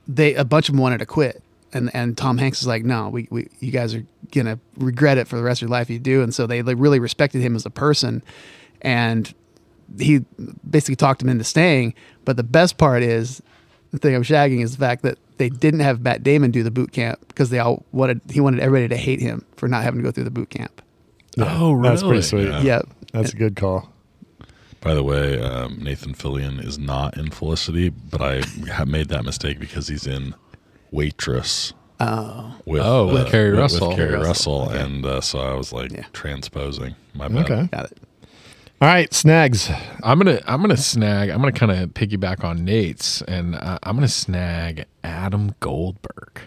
they 0.06 0.34
a 0.34 0.44
bunch 0.44 0.68
of 0.68 0.74
them 0.74 0.82
wanted 0.82 0.98
to 0.98 1.06
quit 1.06 1.42
and 1.72 1.90
and 1.94 2.16
Tom 2.16 2.38
Hanks 2.38 2.60
is 2.60 2.66
like 2.66 2.84
no 2.84 3.08
we, 3.10 3.28
we 3.30 3.48
you 3.60 3.70
guys 3.70 3.94
are 3.94 4.04
gonna 4.32 4.58
regret 4.76 5.18
it 5.18 5.28
for 5.28 5.36
the 5.36 5.42
rest 5.42 5.58
of 5.58 5.68
your 5.68 5.70
life 5.70 5.88
if 5.88 5.90
you 5.90 5.98
do 5.98 6.22
and 6.22 6.34
so 6.34 6.46
they 6.46 6.62
like, 6.62 6.76
really 6.78 6.98
respected 6.98 7.42
him 7.42 7.54
as 7.54 7.66
a 7.66 7.70
person 7.70 8.22
and 8.82 9.32
he 9.98 10.24
basically 10.68 10.96
talked 10.96 11.22
him 11.22 11.28
into 11.28 11.44
staying 11.44 11.94
but 12.24 12.36
the 12.36 12.42
best 12.42 12.76
part 12.78 13.02
is 13.02 13.42
the 13.90 13.98
thing 13.98 14.14
I'm 14.14 14.22
shagging 14.22 14.62
is 14.62 14.72
the 14.76 14.78
fact 14.84 15.02
that 15.02 15.18
they 15.38 15.48
didn't 15.48 15.80
have 15.80 16.02
Matt 16.02 16.22
Damon 16.22 16.50
do 16.50 16.62
the 16.62 16.70
boot 16.70 16.92
camp 16.92 17.20
because 17.28 17.48
they 17.50 17.58
all 17.58 17.84
wanted 17.92 18.20
he 18.30 18.40
wanted 18.40 18.60
everybody 18.60 18.88
to 18.88 18.96
hate 18.96 19.20
him 19.20 19.44
for 19.56 19.66
not 19.68 19.82
having 19.84 20.00
to 20.00 20.04
go 20.04 20.10
through 20.10 20.24
the 20.24 20.30
boot 20.30 20.50
camp 20.50 20.82
Oh, 21.38 21.72
really? 21.72 21.88
That's 21.90 22.02
pretty 22.02 22.22
sweet. 22.22 22.48
Yeah. 22.48 22.60
yep 22.62 22.88
That's 23.12 23.32
a 23.32 23.36
good 23.36 23.54
call. 23.54 23.92
By 24.80 24.94
the 24.94 25.02
way, 25.04 25.40
um, 25.40 25.78
Nathan 25.82 26.12
Fillion 26.14 26.64
is 26.64 26.78
not 26.78 27.16
in 27.16 27.30
Felicity, 27.30 27.88
but 27.90 28.20
I 28.20 28.42
have 28.72 28.88
made 28.88 29.08
that 29.08 29.24
mistake 29.24 29.58
because 29.60 29.86
he's 29.88 30.06
in 30.06 30.34
Waitress. 30.92 31.72
oh 32.00 32.54
With, 32.64 32.82
Oh, 32.84 33.12
with 33.12 33.28
Keri 33.30 33.50
with, 33.50 33.60
Russell. 33.60 33.88
With 33.88 33.96
Keri 33.98 34.10
Keri 34.10 34.20
Russell, 34.22 34.68
and 34.70 35.04
uh, 35.04 35.20
so 35.20 35.38
I 35.38 35.54
was 35.54 35.72
like 35.72 35.92
Yeah. 35.92 36.04
transposing. 36.12 36.94
My 37.14 37.28
bad. 37.28 37.50
Okay. 37.50 37.68
got 37.72 37.84
it 37.92 37.98
All 38.80 38.86
right, 38.86 39.12
snags. 39.12 39.68
I'm 40.04 40.18
gonna 40.18 40.40
I'm 40.46 40.60
gonna 40.60 40.76
snag. 40.76 41.30
I'm 41.30 41.40
gonna 41.40 41.50
kind 41.50 41.72
of 41.72 41.94
piggyback 41.94 42.44
on 42.44 42.64
Nate's, 42.64 43.22
and 43.22 43.56
uh, 43.56 43.80
I'm 43.82 43.96
gonna 43.96 44.06
snag 44.06 44.84
Adam 45.02 45.56
Goldberg. 45.58 46.42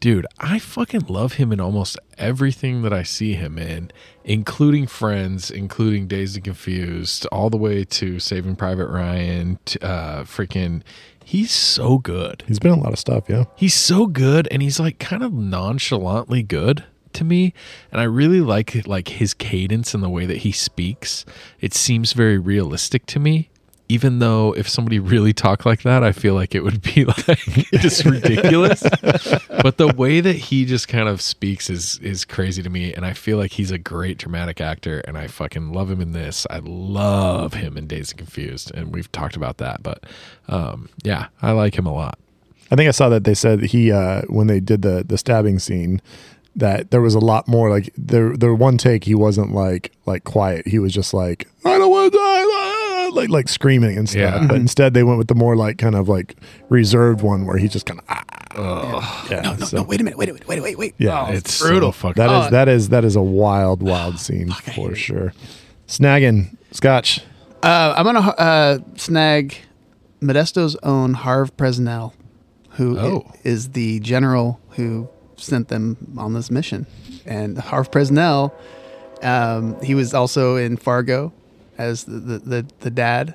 Dude, 0.00 0.26
I 0.38 0.58
fucking 0.58 1.06
love 1.08 1.34
him 1.34 1.52
in 1.52 1.60
almost 1.60 1.98
everything 2.16 2.80
that 2.82 2.94
I 2.94 3.02
see 3.02 3.34
him 3.34 3.58
in, 3.58 3.90
including 4.24 4.86
Friends, 4.86 5.50
including 5.50 6.06
Dazed 6.06 6.36
and 6.36 6.44
Confused, 6.44 7.26
all 7.30 7.50
the 7.50 7.58
way 7.58 7.84
to 7.84 8.18
Saving 8.18 8.56
Private 8.56 8.88
Ryan. 8.88 9.58
To, 9.66 9.86
uh, 9.86 10.24
freaking, 10.24 10.80
he's 11.22 11.50
so 11.50 11.98
good. 11.98 12.44
He's 12.48 12.58
been 12.58 12.72
a 12.72 12.80
lot 12.80 12.94
of 12.94 12.98
stuff. 12.98 13.24
Yeah. 13.28 13.44
He's 13.56 13.74
so 13.74 14.06
good, 14.06 14.48
and 14.50 14.62
he's 14.62 14.80
like 14.80 14.98
kind 14.98 15.22
of 15.22 15.34
nonchalantly 15.34 16.42
good 16.42 16.84
to 17.16 17.24
me, 17.24 17.52
and 17.92 18.00
I 18.00 18.04
really 18.04 18.40
like 18.40 18.86
like 18.86 19.08
his 19.08 19.34
cadence 19.34 19.94
and 19.94 20.02
the 20.02 20.08
way 20.08 20.26
that 20.26 20.38
he 20.38 20.52
speaks. 20.52 21.24
It 21.60 21.74
seems 21.74 22.12
very 22.12 22.38
realistic 22.38 23.06
to 23.06 23.18
me, 23.18 23.50
even 23.88 24.18
though 24.18 24.52
if 24.52 24.68
somebody 24.68 24.98
really 24.98 25.32
talked 25.32 25.64
like 25.64 25.82
that, 25.82 26.02
I 26.02 26.12
feel 26.12 26.34
like 26.34 26.54
it 26.54 26.64
would 26.64 26.82
be 26.82 27.04
like 27.28 27.38
just 27.72 28.04
ridiculous. 28.04 28.82
but 29.62 29.76
the 29.76 29.92
way 29.96 30.20
that 30.20 30.34
he 30.34 30.64
just 30.64 30.88
kind 30.88 31.08
of 31.08 31.20
speaks 31.20 31.70
is 31.70 31.98
is 32.00 32.24
crazy 32.24 32.62
to 32.62 32.70
me, 32.70 32.92
and 32.92 33.06
I 33.06 33.12
feel 33.12 33.38
like 33.38 33.52
he's 33.52 33.70
a 33.70 33.78
great 33.78 34.18
dramatic 34.18 34.60
actor, 34.60 35.00
and 35.00 35.16
I 35.16 35.26
fucking 35.26 35.72
love 35.72 35.90
him 35.90 36.00
in 36.00 36.12
this. 36.12 36.46
I 36.50 36.60
love 36.64 37.54
him 37.54 37.76
in 37.76 37.86
Dazed 37.86 38.12
and 38.12 38.18
Confused, 38.18 38.72
and 38.74 38.92
we've 38.92 39.10
talked 39.12 39.36
about 39.36 39.58
that. 39.58 39.82
But 39.82 40.04
um, 40.48 40.88
yeah, 41.04 41.28
I 41.42 41.52
like 41.52 41.76
him 41.76 41.86
a 41.86 41.92
lot. 41.92 42.18
I 42.70 42.74
think 42.74 42.88
I 42.88 42.92
saw 42.92 43.08
that 43.10 43.24
they 43.24 43.34
said 43.34 43.62
he 43.62 43.92
uh, 43.92 44.22
when 44.22 44.48
they 44.48 44.60
did 44.60 44.82
the 44.82 45.04
the 45.06 45.18
stabbing 45.18 45.58
scene 45.58 46.00
that 46.56 46.90
there 46.90 47.00
was 47.02 47.14
a 47.14 47.18
lot 47.20 47.46
more 47.46 47.68
like 47.70 47.92
there 47.98 48.36
the 48.36 48.54
one 48.54 48.78
take 48.78 49.04
he 49.04 49.14
wasn't 49.14 49.52
like 49.54 49.92
like 50.06 50.24
quiet 50.24 50.66
he 50.66 50.78
was 50.78 50.92
just 50.92 51.12
like 51.14 51.46
I 51.64 51.76
don't 51.78 51.90
want 51.90 52.12
to 52.12 52.18
die 52.18 52.22
ah," 52.24 53.10
like 53.12 53.28
like 53.28 53.48
screaming 53.48 53.96
and 53.98 54.08
stuff 54.08 54.20
Yeah. 54.42 54.46
but 54.46 54.56
instead 54.56 54.94
they 54.94 55.02
went 55.02 55.18
with 55.18 55.28
the 55.28 55.34
more 55.34 55.54
like 55.56 55.76
kind 55.78 55.94
of 55.94 56.08
like 56.08 56.36
reserved 56.70 57.20
one 57.22 57.44
where 57.46 57.58
he 57.58 57.68
just 57.68 57.84
kind 57.86 58.00
of 58.00 58.06
ah, 58.08 59.26
yeah 59.30 59.40
No, 59.42 59.54
no, 59.54 59.66
so- 59.66 59.76
no. 59.78 59.82
Wait 59.82 60.00
a 60.00 60.04
minute. 60.04 60.18
Wait 60.18 60.28
a 60.30 60.32
minute. 60.32 60.48
Wait, 60.48 60.62
wait, 60.62 60.78
wait. 60.78 60.94
yeah 60.98 61.26
Oh, 61.28 61.32
it's 61.32 61.60
brutal. 61.60 61.92
so 61.92 62.08
fucking. 62.08 62.22
that 62.22 62.30
is 62.40 62.46
Oh. 62.46 62.50
that 62.50 62.68
is 62.68 62.88
that 62.88 63.04
is 63.04 63.16
a 63.16 63.22
wild 63.22 63.82
wild 63.82 64.18
scene 64.24 64.50
for 64.50 64.94
sure 64.94 65.32
snagging 65.86 66.56
scotch 66.72 67.20
Uh, 67.62 67.94
I'm 67.96 68.04
gonna 68.04 68.20
uh, 68.20 68.78
snag 68.96 69.56
Modesto's 70.22 70.76
own 70.82 71.14
Harve 71.14 71.54
Presnell, 71.56 72.12
who 72.70 72.98
Oh. 72.98 73.32
is 73.44 73.70
the 73.70 74.00
general 74.00 74.60
who 74.70 75.08
sent 75.36 75.68
them 75.68 75.96
on 76.18 76.32
this 76.34 76.50
mission. 76.50 76.86
And 77.24 77.58
Harve 77.58 77.90
Presnell, 77.90 78.52
um, 79.22 79.80
he 79.82 79.94
was 79.94 80.14
also 80.14 80.56
in 80.56 80.76
Fargo 80.76 81.32
as 81.78 82.04
the 82.04 82.18
the, 82.18 82.38
the, 82.38 82.66
the 82.80 82.90
dad. 82.90 83.34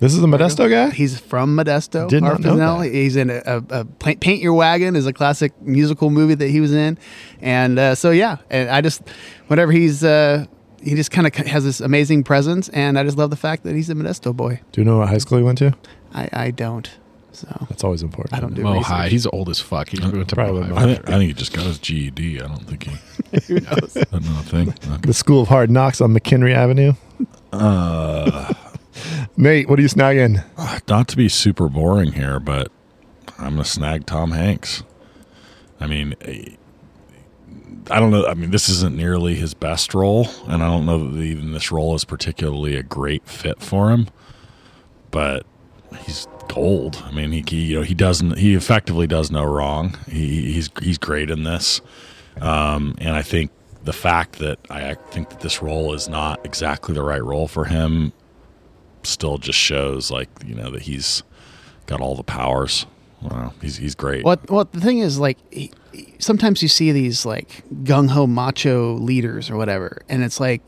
this 0.00 0.14
is 0.14 0.22
a 0.22 0.26
modesto 0.26 0.68
guy 0.70 0.90
He's 0.90 1.18
from 1.18 1.56
Modesto. 1.56 2.08
Did 2.08 2.22
not 2.22 2.28
Harve 2.32 2.40
know 2.44 2.54
Presnell. 2.56 2.82
that. 2.82 2.92
He's 2.92 3.16
in 3.16 3.30
a, 3.30 3.42
a, 3.44 3.80
a 3.80 3.84
Paint 3.84 4.20
Paint 4.20 4.42
Your 4.42 4.54
Wagon 4.54 4.96
is 4.96 5.06
a 5.06 5.12
classic 5.12 5.52
musical 5.62 6.10
movie 6.10 6.34
that 6.34 6.48
he 6.48 6.60
was 6.60 6.72
in, 6.72 6.98
and 7.40 7.78
uh, 7.78 7.94
so 7.94 8.10
yeah, 8.10 8.36
and 8.50 8.68
I 8.70 8.80
just 8.80 9.02
whenever 9.48 9.72
he's 9.72 10.02
uh, 10.04 10.44
he 10.82 10.94
just 10.94 11.10
kind 11.10 11.26
of 11.26 11.34
has 11.34 11.64
this 11.64 11.80
amazing 11.80 12.24
presence, 12.24 12.68
and 12.70 12.98
I 12.98 13.04
just 13.04 13.16
love 13.18 13.30
the 13.30 13.36
fact 13.36 13.64
that 13.64 13.74
he's 13.74 13.90
a 13.90 13.94
Modesto 13.94 14.34
boy. 14.34 14.60
do 14.72 14.80
you 14.80 14.84
know 14.84 14.98
what 14.98 15.08
high 15.08 15.18
school 15.18 15.38
he 15.38 15.44
went 15.44 15.58
to 15.58 15.74
I, 16.14 16.28
I 16.32 16.50
don't. 16.50 16.90
So 17.32 17.46
that's 17.68 17.84
always 17.84 18.02
important 18.02 18.34
I 18.34 18.40
don't 18.40 18.54
do 18.54 18.62
Mo 18.62 18.72
research. 18.74 18.86
High. 18.86 19.08
He's 19.08 19.26
old 19.26 19.48
as 19.48 19.60
fuck. 19.60 19.90
He 19.90 20.00
went 20.00 20.28
to 20.28 20.34
Probably 20.34 20.62
Mo. 20.68 20.74
High. 20.74 20.82
I 20.82 20.94
think, 20.94 21.08
I 21.08 21.12
think 21.18 21.28
he 21.28 21.32
just 21.34 21.52
got 21.52 21.66
his 21.66 21.78
GED. 21.78 22.40
I 22.40 22.46
don't 22.48 22.66
think 22.66 22.84
he. 22.84 22.90
Who 23.46 23.60
knows? 23.60 23.94
That's 23.94 24.12
not 24.12 24.22
a 24.22 24.48
thing. 24.48 24.68
Okay. 24.70 24.96
the 25.02 25.14
school 25.14 25.42
of 25.42 25.48
hard 25.48 25.70
knocks 25.70 26.00
on 26.00 26.12
mckinley 26.12 26.54
avenue 26.54 26.94
Uh, 27.52 28.52
nate 29.36 29.68
what 29.68 29.78
are 29.78 29.82
you 29.82 29.88
snagging 29.88 30.42
not 30.88 31.08
to 31.08 31.16
be 31.16 31.28
super 31.28 31.68
boring 31.68 32.12
here, 32.12 32.40
but 32.40 32.70
I'm 33.38 33.50
gonna 33.52 33.64
snag 33.64 34.06
Tom 34.06 34.32
Hanks. 34.32 34.82
I 35.80 35.86
mean, 35.86 36.14
I 37.90 38.00
don't 38.00 38.10
know. 38.10 38.26
I 38.26 38.34
mean, 38.34 38.50
this 38.50 38.68
isn't 38.68 38.96
nearly 38.96 39.36
his 39.36 39.54
best 39.54 39.94
role, 39.94 40.28
and 40.46 40.62
I 40.62 40.66
don't 40.66 40.84
know 40.86 41.10
that 41.10 41.22
even 41.22 41.52
this 41.52 41.70
role 41.70 41.94
is 41.94 42.04
particularly 42.04 42.74
a 42.76 42.82
great 42.82 43.26
fit 43.28 43.60
for 43.60 43.90
him. 43.90 44.08
But 45.10 45.46
he's 46.00 46.26
gold. 46.48 47.02
I 47.04 47.10
mean, 47.12 47.32
he, 47.32 47.44
he 47.46 47.56
you 47.66 47.76
know 47.76 47.82
he 47.82 47.94
doesn't 47.94 48.38
he 48.38 48.54
effectively 48.54 49.06
does 49.06 49.30
no 49.30 49.44
wrong. 49.44 49.96
He 50.10 50.52
he's 50.52 50.70
he's 50.82 50.98
great 50.98 51.30
in 51.30 51.44
this, 51.44 51.80
um, 52.40 52.94
and 52.98 53.14
I 53.16 53.22
think 53.22 53.50
the 53.84 53.92
fact 53.92 54.38
that 54.40 54.58
I, 54.70 54.90
I 54.90 54.94
think 54.94 55.30
that 55.30 55.40
this 55.40 55.62
role 55.62 55.94
is 55.94 56.08
not 56.08 56.44
exactly 56.44 56.94
the 56.94 57.02
right 57.02 57.22
role 57.22 57.48
for 57.48 57.64
him 57.64 58.12
still 59.04 59.38
just 59.38 59.58
shows 59.58 60.10
like 60.10 60.28
you 60.44 60.54
know 60.54 60.70
that 60.70 60.82
he's 60.82 61.22
got 61.86 62.00
all 62.00 62.14
the 62.16 62.24
powers. 62.24 62.86
Wow, 63.22 63.52
he's 63.60 63.76
he's 63.76 63.94
great. 63.94 64.24
What? 64.24 64.48
Well, 64.48 64.68
the 64.70 64.80
thing 64.80 65.00
is, 65.00 65.18
like, 65.18 65.38
he- 65.52 65.72
sometimes 66.20 66.62
you 66.62 66.68
see 66.68 66.92
these 66.92 67.26
like 67.26 67.64
gung 67.82 68.08
ho 68.10 68.26
macho 68.28 68.94
leaders 68.94 69.50
or 69.50 69.56
whatever, 69.56 70.02
and 70.08 70.22
it's 70.22 70.38
like, 70.38 70.62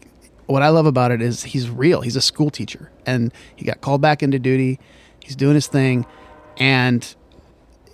what 0.46 0.62
I 0.62 0.70
love 0.70 0.86
about 0.86 1.12
it 1.12 1.22
is 1.22 1.44
he's 1.44 1.70
real. 1.70 2.00
He's 2.00 2.16
a 2.16 2.20
school 2.20 2.50
teacher, 2.50 2.90
and 3.06 3.32
he 3.54 3.64
got 3.64 3.80
called 3.82 4.00
back 4.00 4.22
into 4.22 4.38
duty. 4.40 4.80
He's 5.30 5.36
doing 5.36 5.54
his 5.54 5.68
thing, 5.68 6.06
and 6.58 7.14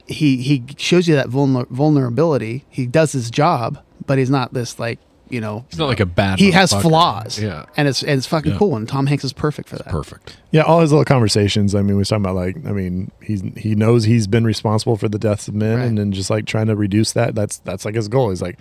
he 0.07 0.39
he 0.39 0.65
shows 0.79 1.07
you 1.07 1.15
that 1.17 1.27
vulner- 1.29 1.69
vulnerability. 1.69 2.65
He 2.71 2.87
does 2.87 3.13
his 3.13 3.31
job, 3.31 3.79
but 4.07 4.17
he's 4.17 4.31
not 4.31 4.55
this 4.55 4.79
like 4.79 4.99
you 5.29 5.39
know. 5.39 5.67
He's 5.69 5.79
not 5.79 5.89
like 5.89 6.01
a 6.01 6.07
bad. 6.07 6.39
He 6.39 6.53
has 6.53 6.73
flaws, 6.73 7.39
Yeah. 7.39 7.67
and 7.77 7.89
it's 7.89 8.03
and 8.03 8.13
it's 8.13 8.27
fucking 8.27 8.53
Yeah. 8.53 8.59
cool. 8.59 8.75
And 8.75 8.89
Tom 8.89 9.07
Hanks 9.07 9.23
is 9.23 9.35
perfect 9.35 9.69
for 9.69 9.77
that. 9.77 9.89
Perfect. 9.89 10.39
Yeah, 10.51 10.63
all 10.63 10.81
his 10.81 10.93
little 10.93 11.05
conversations. 11.05 11.75
I 11.75 11.81
mean, 11.83 11.89
we 11.89 11.95
was 11.99 12.09
talking 12.09 12.25
about 12.25 12.37
like, 12.37 12.57
I 12.67 12.73
mean, 12.73 13.11
he's 13.21 13.43
he 13.57 13.75
knows 13.75 14.05
he's 14.05 14.27
been 14.27 14.45
responsible 14.45 14.97
for 14.97 15.11
the 15.11 15.19
deaths 15.19 15.47
of 15.47 15.55
men, 15.55 15.79
Right. 15.81 15.85
and 15.89 15.99
then 15.99 16.13
just 16.13 16.31
like 16.31 16.47
trying 16.47 16.69
to 16.69 16.75
reduce 16.77 17.13
that. 17.13 17.35
That's 17.35 17.59
that's 17.59 17.85
like 17.85 17.97
his 17.97 18.09
goal. 18.09 18.31
He's 18.31 18.41
like, 18.41 18.59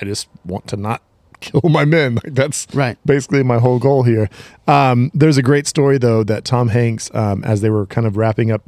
I 0.00 0.06
just 0.06 0.28
want 0.46 0.66
to 0.68 0.78
not 0.78 1.02
kill 1.44 1.68
my 1.70 1.84
men. 1.84 2.14
Like 2.24 2.34
that's 2.34 2.66
Right. 2.74 2.96
basically 3.06 3.42
my 3.42 3.58
whole 3.58 3.78
goal 3.78 4.02
here. 4.02 4.28
Um, 4.66 5.10
there's 5.14 5.36
a 5.36 5.42
great 5.42 5.66
story 5.66 5.98
though 5.98 6.24
that 6.24 6.44
Tom 6.44 6.68
Hanks, 6.68 7.10
um, 7.14 7.44
as 7.44 7.60
they 7.60 7.70
were 7.70 7.86
kind 7.86 8.06
of 8.06 8.16
wrapping 8.16 8.50
up 8.50 8.62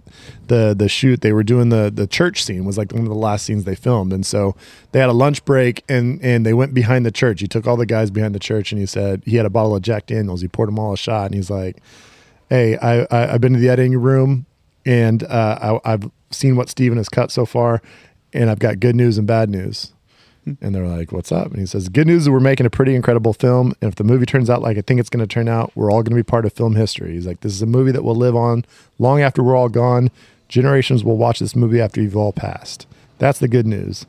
the 0.49 0.75
the 0.77 0.89
shoot, 0.89 1.21
they 1.23 1.33
were 1.33 1.43
doing 1.43 1.69
the 1.71 1.91
the 1.95 2.07
church 2.07 2.45
scene 2.45 2.65
was 2.65 2.77
like 2.79 2.93
one 2.93 3.03
of 3.03 3.09
the 3.09 3.15
last 3.15 3.47
scenes 3.47 3.65
they 3.65 3.75
filmed, 3.75 4.13
and 4.13 4.25
so 4.27 4.55
they 4.93 5.01
had 5.01 5.09
a 5.09 5.13
lunch 5.15 5.45
break 5.45 5.83
and 5.89 6.21
and 6.23 6.45
they 6.47 6.53
went 6.55 6.75
behind 6.75 7.05
the 7.07 7.11
church. 7.11 7.41
He 7.41 7.49
took 7.49 7.67
all 7.67 7.77
the 7.77 7.87
guys 7.87 8.11
behind 8.11 8.35
the 8.35 8.39
church, 8.41 8.73
and 8.73 8.81
he 8.81 8.87
said 8.87 9.23
he 9.25 9.37
had 9.37 9.47
a 9.47 9.51
bottle 9.51 9.75
of 9.75 9.83
Jack 9.83 10.07
Daniels. 10.07 10.41
He 10.43 10.49
poured 10.49 10.69
them 10.69 10.79
all 10.79 10.93
a 10.93 10.97
shot, 10.97 11.27
and 11.27 11.35
he's 11.35 11.51
like 11.51 11.83
hey, 12.49 12.77
I, 12.77 13.01
I 13.11 13.35
I've 13.35 13.41
been 13.41 13.55
to 13.55 13.59
the 13.59 13.69
editing 13.69 13.99
room 13.99 14.47
and 14.85 15.25
uh, 15.25 15.79
I, 15.85 15.93
I've 15.95 16.09
seen 16.31 16.55
what 16.55 16.69
Steven 16.69 16.97
has 16.99 17.09
cut 17.09 17.33
so 17.33 17.45
far, 17.45 17.83
and 18.33 18.49
I've 18.49 18.61
got 18.61 18.79
good 18.79 18.95
news 18.95 19.19
and 19.19 19.27
bad 19.27 19.51
news. 19.51 19.93
And 20.61 20.75
they're 20.75 20.87
like, 20.87 21.11
"What's 21.11 21.33
up?" 21.33 21.49
And 21.51 21.59
he 21.59 21.67
says, 21.67 21.89
"Good 21.89 22.07
news 22.07 22.23
is 22.23 22.31
we're 22.31 22.39
making 22.41 22.67
a 22.67 22.71
pretty 22.71 22.95
incredible 22.95 23.33
film, 23.33 23.75
and 23.81 23.89
if 23.89 23.97
the 23.97 24.05
movie 24.05 24.27
turns 24.27 24.49
out 24.49 24.63
like 24.63 24.79
I 24.79 24.81
think 24.81 25.01
it's 25.01 25.09
going 25.11 25.27
to 25.27 25.33
turn 25.33 25.49
out, 25.49 25.73
we're 25.75 25.91
all 25.91 26.03
going 26.03 26.11
to 26.17 26.17
be 26.17 26.23
part 26.23 26.45
of 26.47 26.53
film 26.53 26.77
history." 26.77 27.13
He's 27.15 27.27
like, 27.27 27.41
"This 27.41 27.53
is 27.53 27.63
a 27.63 27.67
movie 27.67 27.91
that 27.93 28.05
will 28.05 28.15
live 28.15 28.37
on 28.37 28.65
long 28.99 29.21
after 29.23 29.43
we're 29.43 29.57
all 29.57 29.69
gone. 29.69 30.11
Generations 30.49 31.03
will 31.03 31.17
watch 31.17 31.41
this 31.41 31.57
movie 31.57 31.81
after 31.81 32.01
you've 32.01 32.17
all 32.17 32.33
passed. 32.33 32.87
That's 33.19 33.39
the 33.41 33.49
good 33.49 33.67
news. 33.67 34.07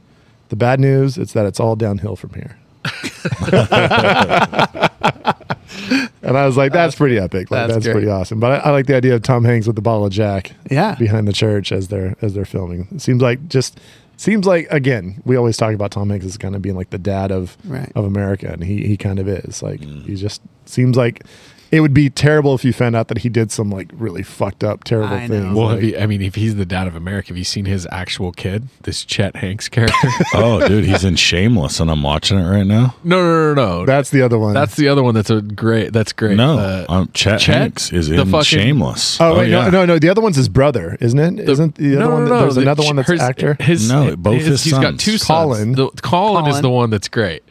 The 0.50 0.56
bad 0.56 0.80
news 0.80 1.18
is 1.18 1.34
that 1.34 1.46
it's 1.48 1.60
all 1.60 1.76
downhill 1.76 2.16
from 2.16 2.34
here." 2.34 2.58
and 6.22 6.38
I 6.38 6.46
was 6.46 6.58
like, 6.58 6.72
"That's 6.74 6.96
pretty 6.96 7.18
epic. 7.18 7.50
Like, 7.52 7.68
That's 7.70 7.86
that's 7.86 7.94
pretty 7.94 8.08
awesome." 8.10 8.40
But 8.40 8.52
I, 8.66 8.70
I 8.70 8.72
like 8.72 8.86
the 8.88 8.96
idea 8.96 9.16
of 9.16 9.24
Tom 9.24 9.44
Hanks 9.44 9.68
with 9.68 9.76
the 9.76 9.82
bottle 9.82 10.06
of 10.06 10.12
Jack, 10.12 10.54
Yeah. 10.70 10.96
behind 10.96 11.28
the 11.28 11.34
church 11.34 11.72
as 11.72 11.88
they're 11.88 12.16
as 12.22 12.34
they're 12.34 12.46
filming. 12.46 12.88
It 12.94 13.02
seems 13.02 13.22
like 13.22 13.48
just 13.50 13.80
seems 14.18 14.46
like 14.46 14.68
again 14.70 15.22
we 15.26 15.36
always 15.36 15.56
talk 15.58 15.74
about 15.74 15.92
Tom 15.92 16.10
Hanks 16.10 16.26
as 16.26 16.38
kind 16.38 16.56
of 16.56 16.62
being 16.62 16.76
like 16.76 16.90
the 16.90 16.98
dad 16.98 17.32
of 17.32 17.58
Right. 17.66 17.92
of 17.96 18.04
America, 18.06 18.50
and 18.52 18.64
he 18.64 18.86
he 18.86 18.98
kind 18.98 19.20
of 19.20 19.28
is 19.28 19.64
like 19.64 19.80
mm. 19.82 20.06
he 20.06 20.16
just 20.16 20.42
seems 20.66 20.98
like 20.98 21.24
it 21.72 21.82
would 21.82 21.94
be 21.94 22.10
terrible 22.10 22.56
if 22.56 22.64
you 22.64 22.72
found 22.74 22.96
out 22.96 23.08
that 23.10 23.20
he 23.20 23.30
did 23.30 23.52
some 23.52 23.70
like 23.70 23.90
really 23.94 24.24
fucked 24.24 24.64
up 24.64 24.84
terrible 24.84 25.14
I 25.16 25.28
know. 25.28 25.42
things. 25.42 25.56
Well, 25.56 25.66
like- 25.68 25.76
have 25.76 25.84
you, 25.84 25.98
I 25.98 26.06
mean, 26.06 26.22
if 26.22 26.36
he's 26.36 26.56
the 26.56 26.66
dad 26.66 26.88
of 26.88 26.96
America, 26.96 27.30
have 27.30 27.38
you 27.38 27.44
seen 27.44 27.66
his 27.66 27.88
actual 27.92 28.32
kid, 28.32 28.68
this 28.84 29.04
Chet 29.04 29.36
Hanks 29.36 29.68
character? 29.70 29.96
oh, 30.34 30.66
dude, 30.68 30.86
he's 30.86 31.04
in 31.04 31.16
Shameless, 31.16 31.80
and 31.80 31.92
I'm 31.92 32.04
watching 32.04 32.40
it 32.40 32.48
right 32.50 32.66
now. 32.66 32.96
no, 33.04 33.20
no, 33.22 33.54
no, 33.54 33.80
no. 33.80 33.86
that's 33.86 34.10
the 34.10 34.22
other 34.22 34.40
one. 34.40 34.54
That's 34.54 34.76
the 34.76 34.88
other 34.88 35.04
one. 35.04 35.14
That's 35.16 35.30
a 35.30 35.42
great. 35.42 35.94
That's 35.94 36.14
great. 36.14 36.38
No, 36.38 36.58
Uh, 36.60 36.86
um, 36.90 37.10
Chet, 37.14 37.40
Chet? 37.42 37.56
Hanks 37.58 37.92
is 37.92 38.10
in 38.10 38.18
fucking- 38.26 38.44
Shameless. 38.44 39.20
Oh, 39.20 39.38
wait, 39.40 39.50
yeah. 39.50 39.66
no, 39.66 39.70
no, 39.70 39.86
no. 39.86 40.00
The 40.00 40.10
other 40.10 40.22
one's 40.22 40.36
his 40.38 40.50
brother, 40.50 40.98
isn't 41.02 41.20
it? 41.20 41.46
the- 41.46 41.56
not 41.56 41.76
the 41.76 41.96
other 41.98 42.06
no, 42.06 42.10
one? 42.12 42.24
no, 42.24 42.30
that- 42.30 42.36
no, 42.36 42.42
There's 42.42 42.56
the- 42.56 42.62
another 42.62 42.84
one 42.84 42.96
that's 42.96 43.10
his- 43.10 43.22
actor. 43.22 43.58
His, 43.60 43.90
No, 43.90 44.16
both 44.16 44.36
his 44.42 44.62
sons. 44.62 44.64
He's 44.64 44.74
got 44.74 44.82
sons. 44.84 45.04
two 45.04 45.18
sons. 45.18 45.28
Colin. 45.28 45.72
The, 45.74 45.90
Colin, 46.02 46.48
is 46.48 46.62
the 46.62 46.70
one 46.70 46.90
that's 46.90 47.08
great. 47.08 47.44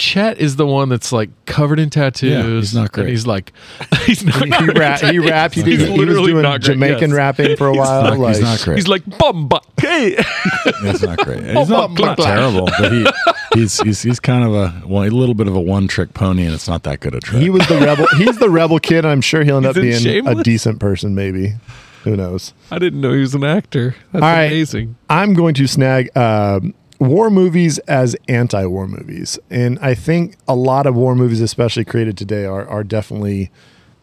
Chet 0.00 0.38
is 0.38 0.56
the 0.56 0.66
one 0.66 0.88
that's 0.88 1.12
like 1.12 1.28
covered 1.44 1.78
in 1.78 1.90
tattoos. 1.90 2.30
Yeah, 2.30 2.42
he's 2.42 2.74
not 2.74 2.84
and 2.84 2.92
great. 2.92 3.08
he's 3.10 3.26
like, 3.26 3.52
he's 4.06 4.24
not. 4.24 4.42
he, 4.42 4.50
great. 4.50 4.78
rap, 4.78 5.00
he 5.00 5.18
rapped. 5.18 5.54
He, 5.54 5.62
did, 5.62 5.78
He's 5.78 5.88
he 5.88 6.04
was 6.06 6.16
doing 6.16 6.40
not 6.40 6.62
great, 6.62 6.74
Jamaican 6.74 7.10
yes. 7.10 7.16
rapping 7.18 7.56
for 7.58 7.66
a 7.66 7.74
while. 7.74 8.04
not- 8.04 8.18
like, 8.18 8.36
he's 8.36 8.42
not 8.42 8.60
great. 8.62 8.76
He's 8.76 8.88
like 8.88 9.04
bumba. 9.04 9.60
Hey, 9.78 10.16
It's 10.88 11.02
not 11.02 11.18
great. 11.18 11.44
He's 11.44 11.68
not, 11.68 11.90
not 11.98 12.16
terrible, 12.16 12.64
but 12.78 12.90
he, 12.90 13.06
he's, 13.52 13.78
he's 13.80 14.00
he's 14.02 14.20
kind 14.20 14.42
of 14.42 14.54
a 14.54 14.82
well, 14.86 15.04
a 15.04 15.10
little 15.10 15.34
bit 15.34 15.48
of 15.48 15.54
a 15.54 15.60
one 15.60 15.86
trick 15.86 16.14
pony, 16.14 16.46
and 16.46 16.54
it's 16.54 16.66
not 16.68 16.82
that 16.84 17.00
good 17.00 17.14
a 17.14 17.20
trick. 17.20 17.42
He 17.42 17.50
was 17.50 17.66
the 17.68 17.76
rebel. 17.78 18.06
He's 18.16 18.38
the 18.38 18.48
rebel 18.48 18.78
kid. 18.78 19.04
I'm 19.04 19.20
sure 19.20 19.44
he'll 19.44 19.58
end 19.58 19.66
He's 19.66 19.76
up 19.76 20.06
in 20.06 20.24
being 20.24 20.38
a 20.38 20.42
decent 20.42 20.80
person. 20.80 21.14
Maybe. 21.14 21.56
Who 22.04 22.16
knows? 22.16 22.54
I 22.70 22.78
didn't 22.78 23.02
know 23.02 23.12
he 23.12 23.20
was 23.20 23.34
an 23.34 23.44
actor. 23.44 23.94
That's 24.12 24.22
All 24.22 24.30
right. 24.30 24.44
amazing. 24.44 24.96
I'm 25.10 25.34
going 25.34 25.52
to 25.56 25.66
snag 25.66 26.16
um, 26.16 26.72
war 27.00 27.30
movies 27.30 27.78
as 27.80 28.14
anti-war 28.28 28.86
movies, 28.86 29.38
and 29.50 29.78
I 29.80 29.94
think 29.94 30.36
a 30.46 30.54
lot 30.54 30.86
of 30.86 30.94
war 30.94 31.16
movies, 31.16 31.40
especially 31.40 31.84
created 31.84 32.16
today, 32.16 32.44
are 32.44 32.68
are 32.68 32.84
definitely 32.84 33.50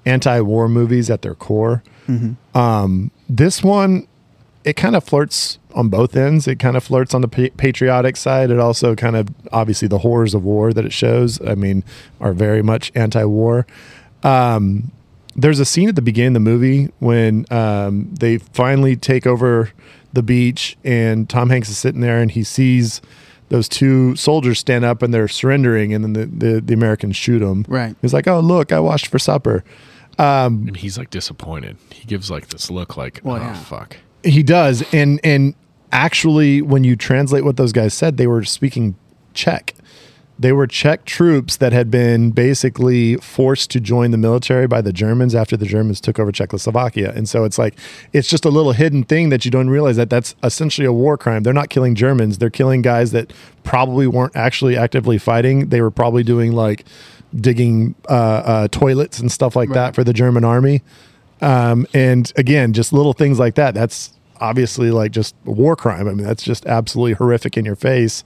anti-war 0.05 0.67
movies 0.67 1.09
at 1.09 1.21
their 1.21 1.35
core. 1.35 1.83
Um, 2.53 3.11
this 3.29 3.63
one, 3.63 4.07
it 4.63 4.75
kind 4.77 4.95
of 4.95 5.03
flirts 5.03 5.59
on 5.75 5.89
both 5.89 6.15
ends. 6.15 6.47
It 6.47 6.57
kind 6.57 6.75
of 6.77 6.83
flirts 6.83 7.13
on 7.13 7.21
the 7.21 7.27
pa- 7.27 7.53
patriotic 7.57 8.15
side. 8.17 8.49
It 8.49 8.59
also 8.59 8.95
kind 8.95 9.15
of 9.15 9.27
obviously 9.51 9.87
the 9.87 9.99
horrors 9.99 10.33
of 10.33 10.43
war 10.43 10.73
that 10.73 10.85
it 10.85 10.93
shows. 10.93 11.41
I 11.41 11.55
mean, 11.55 11.83
are 12.19 12.33
very 12.33 12.63
much 12.63 12.91
anti-war. 12.95 13.67
Um, 14.23 14.91
there's 15.35 15.59
a 15.59 15.65
scene 15.65 15.87
at 15.87 15.95
the 15.95 16.01
beginning 16.01 16.29
of 16.29 16.33
the 16.35 16.49
movie 16.51 16.89
when 16.99 17.45
um, 17.51 18.09
they 18.19 18.39
finally 18.39 18.95
take 18.95 19.27
over 19.27 19.71
the 20.13 20.23
beach, 20.23 20.77
and 20.83 21.29
Tom 21.29 21.49
Hanks 21.49 21.69
is 21.69 21.77
sitting 21.77 22.01
there, 22.01 22.19
and 22.19 22.31
he 22.31 22.43
sees 22.43 23.01
those 23.49 23.69
two 23.69 24.15
soldiers 24.15 24.59
stand 24.59 24.83
up 24.83 25.01
and 25.01 25.13
they're 25.13 25.27
surrendering, 25.27 25.93
and 25.93 26.03
then 26.03 26.13
the 26.13 26.25
the, 26.25 26.61
the 26.61 26.73
Americans 26.73 27.15
shoot 27.15 27.39
them. 27.39 27.65
Right. 27.67 27.95
He's 28.01 28.13
like, 28.13 28.27
"Oh, 28.27 28.39
look, 28.39 28.71
I 28.71 28.79
washed 28.79 29.07
for 29.07 29.19
supper." 29.19 29.63
Um, 30.19 30.65
and 30.67 30.75
he's 30.77 30.97
like 30.97 31.09
disappointed. 31.11 31.77
He 31.91 32.05
gives 32.05 32.31
like 32.31 32.47
this 32.47 32.71
look 32.71 32.97
like, 32.97 33.21
Well, 33.23 33.35
oh 33.35 33.39
yeah. 33.39 33.53
fuck. 33.53 33.97
He 34.23 34.41
does, 34.43 34.83
and 34.93 35.19
and 35.23 35.53
actually, 35.91 36.61
when 36.61 36.83
you 36.83 36.95
translate 36.95 37.43
what 37.45 37.57
those 37.57 37.71
guys 37.71 37.93
said, 37.93 38.17
they 38.17 38.27
were 38.27 38.43
speaking 38.43 38.95
Czech. 39.33 39.73
They 40.39 40.51
were 40.51 40.67
Czech 40.67 41.05
troops 41.05 41.57
that 41.57 41.73
had 41.73 41.89
been 41.89 42.31
basically 42.31 43.15
forced 43.17 43.71
to 43.71 43.79
join 43.79 44.11
the 44.11 44.17
military 44.17 44.67
by 44.67 44.81
the 44.81 44.93
Germans 44.93 45.33
after 45.33 45.57
the 45.57 45.65
Germans 45.65 45.99
took 45.99 46.19
over 46.19 46.31
Czechoslovakia. 46.31 47.11
And 47.15 47.27
so 47.27 47.43
it's 47.43 47.57
like 47.57 47.77
it's 48.13 48.29
just 48.29 48.45
a 48.45 48.49
little 48.49 48.73
hidden 48.73 49.03
thing 49.03 49.29
that 49.29 49.45
you 49.45 49.51
don't 49.51 49.69
realize 49.69 49.95
that 49.97 50.09
that's 50.09 50.35
essentially 50.43 50.85
a 50.85 50.93
war 50.93 51.17
crime. 51.17 51.43
They're 51.43 51.53
not 51.53 51.69
killing 51.69 51.95
Germans; 51.95 52.37
they're 52.37 52.49
killing 52.49 52.81
guys 52.81 53.11
that 53.11 53.33
probably 53.63 54.05
weren't 54.05 54.35
actually 54.35 54.77
actively 54.77 55.17
fighting. 55.17 55.69
They 55.69 55.81
were 55.81 55.91
probably 55.91 56.23
doing 56.23 56.51
like 56.51 56.85
digging 57.35 57.95
uh, 58.09 58.13
uh, 58.13 58.67
toilets 58.69 59.19
and 59.19 59.31
stuff 59.31 59.55
like 59.55 59.69
that 59.69 59.95
for 59.95 60.03
the 60.03 60.13
German 60.13 60.43
army. 60.43 60.81
Um, 61.41 61.85
and 61.93 62.31
again, 62.35 62.73
just 62.73 62.93
little 62.93 63.13
things 63.13 63.39
like 63.39 63.55
that. 63.55 63.73
That's 63.73 64.13
obviously 64.39 64.91
like 64.91 65.11
just 65.11 65.35
a 65.45 65.51
war 65.51 65.75
crime. 65.75 66.07
I 66.07 66.13
mean, 66.13 66.25
that's 66.25 66.43
just 66.43 66.65
absolutely 66.65 67.13
horrific 67.13 67.57
in 67.57 67.65
your 67.65 67.75
face. 67.75 68.23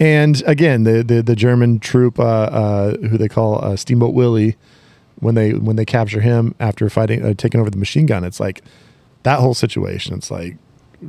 And 0.00 0.42
again, 0.46 0.84
the 0.84 1.02
the, 1.02 1.22
the 1.22 1.36
German 1.36 1.78
troop, 1.78 2.18
uh, 2.18 2.22
uh, 2.22 2.96
who 2.98 3.18
they 3.18 3.28
call 3.28 3.64
uh, 3.64 3.76
Steamboat 3.76 4.14
Willie, 4.14 4.56
when 5.20 5.34
they 5.34 5.52
when 5.54 5.76
they 5.76 5.84
capture 5.84 6.20
him 6.20 6.54
after 6.58 6.88
fighting, 6.90 7.24
uh, 7.24 7.34
taking 7.34 7.60
over 7.60 7.70
the 7.70 7.78
machine 7.78 8.06
gun, 8.06 8.24
it's 8.24 8.40
like 8.40 8.62
that 9.22 9.38
whole 9.38 9.54
situation. 9.54 10.14
It's 10.14 10.30
like, 10.30 10.56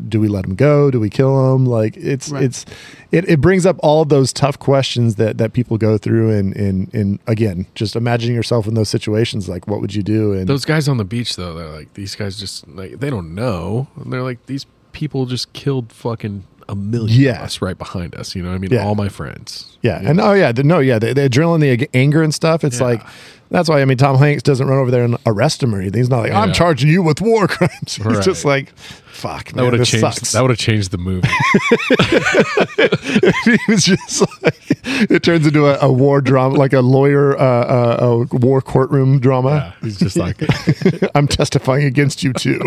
do 0.09 0.19
we 0.19 0.27
let 0.27 0.45
him 0.45 0.53
go? 0.55 0.91
Do 0.91 0.99
we 0.99 1.09
kill 1.09 1.55
him? 1.55 1.65
Like 1.65 1.97
it's 1.97 2.29
Right. 2.29 2.43
it's 2.43 2.65
it, 3.11 3.27
it 3.27 3.41
brings 3.41 3.65
up 3.65 3.77
all 3.79 4.03
of 4.03 4.09
those 4.09 4.31
tough 4.31 4.59
questions 4.59 5.15
that 5.15 5.39
that 5.39 5.53
people 5.53 5.77
go 5.79 5.97
through. 5.97 6.29
And 6.31 6.55
and 6.55 6.93
and 6.93 7.19
again, 7.25 7.65
just 7.73 7.95
imagining 7.95 8.35
yourself 8.35 8.67
in 8.67 8.75
those 8.75 8.89
situations. 8.89 9.49
Like, 9.49 9.67
what 9.67 9.81
would 9.81 9.95
you 9.95 10.03
do? 10.03 10.33
And 10.33 10.47
Those 10.47 10.65
guys 10.65 10.87
on 10.87 10.97
the 10.97 11.05
beach 11.05 11.35
though, 11.35 11.55
they're 11.55 11.69
like 11.69 11.93
these 11.95 12.15
guys 12.15 12.37
just 12.37 12.67
like 12.67 12.99
they 12.99 13.09
don't 13.09 13.33
know. 13.33 13.87
And 13.95 14.13
they're 14.13 14.21
like 14.23 14.45
these 14.45 14.67
people 14.91 15.25
just 15.25 15.51
killed 15.53 15.91
fucking 15.91 16.43
a 16.73 16.75
million 16.75 17.21
Yeah. 17.21 17.37
of 17.37 17.43
us 17.43 17.61
right 17.61 17.77
behind 17.77 18.15
us. 18.15 18.35
You 18.35 18.43
know, 18.43 18.49
what 18.49 18.55
I 18.55 18.59
mean, 18.59 18.71
Yeah. 18.71 18.83
all 18.85 18.95
my 18.95 19.09
friends. 19.09 19.77
Yeah, 19.81 19.99
and 20.03 20.19
oh 20.19 20.33
yeah, 20.33 20.51
the, 20.51 20.63
no, 20.63 20.79
yeah, 20.79 20.99
the, 20.99 21.13
the 21.13 21.29
adrenaline, 21.29 21.59
the 21.61 21.89
anger 21.93 22.21
and 22.23 22.33
stuff. 22.33 22.63
It's 22.63 22.79
like 22.81 23.01
that's 23.53 23.69
why 23.69 23.81
I 23.81 23.85
mean 23.85 23.97
Tom 23.97 24.17
Hanks 24.17 24.43
doesn't 24.43 24.67
run 24.67 24.79
over 24.79 24.91
there 24.91 25.05
and 25.05 25.15
arrest 25.25 25.63
him 25.63 25.73
or 25.73 25.79
anything. 25.79 25.99
He's 26.01 26.09
not 26.09 26.19
like 26.23 26.33
I'm 26.33 26.51
charging 26.51 26.89
you 26.89 27.01
with 27.01 27.21
war 27.21 27.47
crimes. 27.47 27.71
He's 27.95 28.05
Right. 28.05 28.21
just 28.23 28.43
like, 28.43 28.75
fuck, 28.77 29.45
That 29.45 29.55
man, 29.55 29.65
would 29.65 29.73
have 29.73 29.79
this 29.81 29.91
changed. 29.91 30.01
sucks. 30.15 30.31
That 30.33 30.41
would 30.41 30.49
have 30.49 30.59
changed 30.59 30.91
the 30.91 30.97
movie. 30.97 31.27
he 33.45 33.57
was 33.71 33.85
just 33.85 34.21
like, 34.43 34.59
it 35.09 35.23
turns 35.23 35.45
into 35.47 35.67
a, 35.67 35.77
a 35.87 35.91
war 35.91 36.21
drama, 36.21 36.55
like 36.55 36.73
a 36.73 36.81
lawyer, 36.81 37.37
uh, 37.37 37.41
uh, 37.43 38.25
a 38.31 38.35
war 38.37 38.61
courtroom 38.61 39.19
drama. 39.19 39.73
He's 39.81 39.97
just 39.97 40.17
like, 40.17 40.41
I'm 41.15 41.27
testifying 41.27 41.85
against 41.85 42.23
you 42.23 42.33
too. 42.33 42.59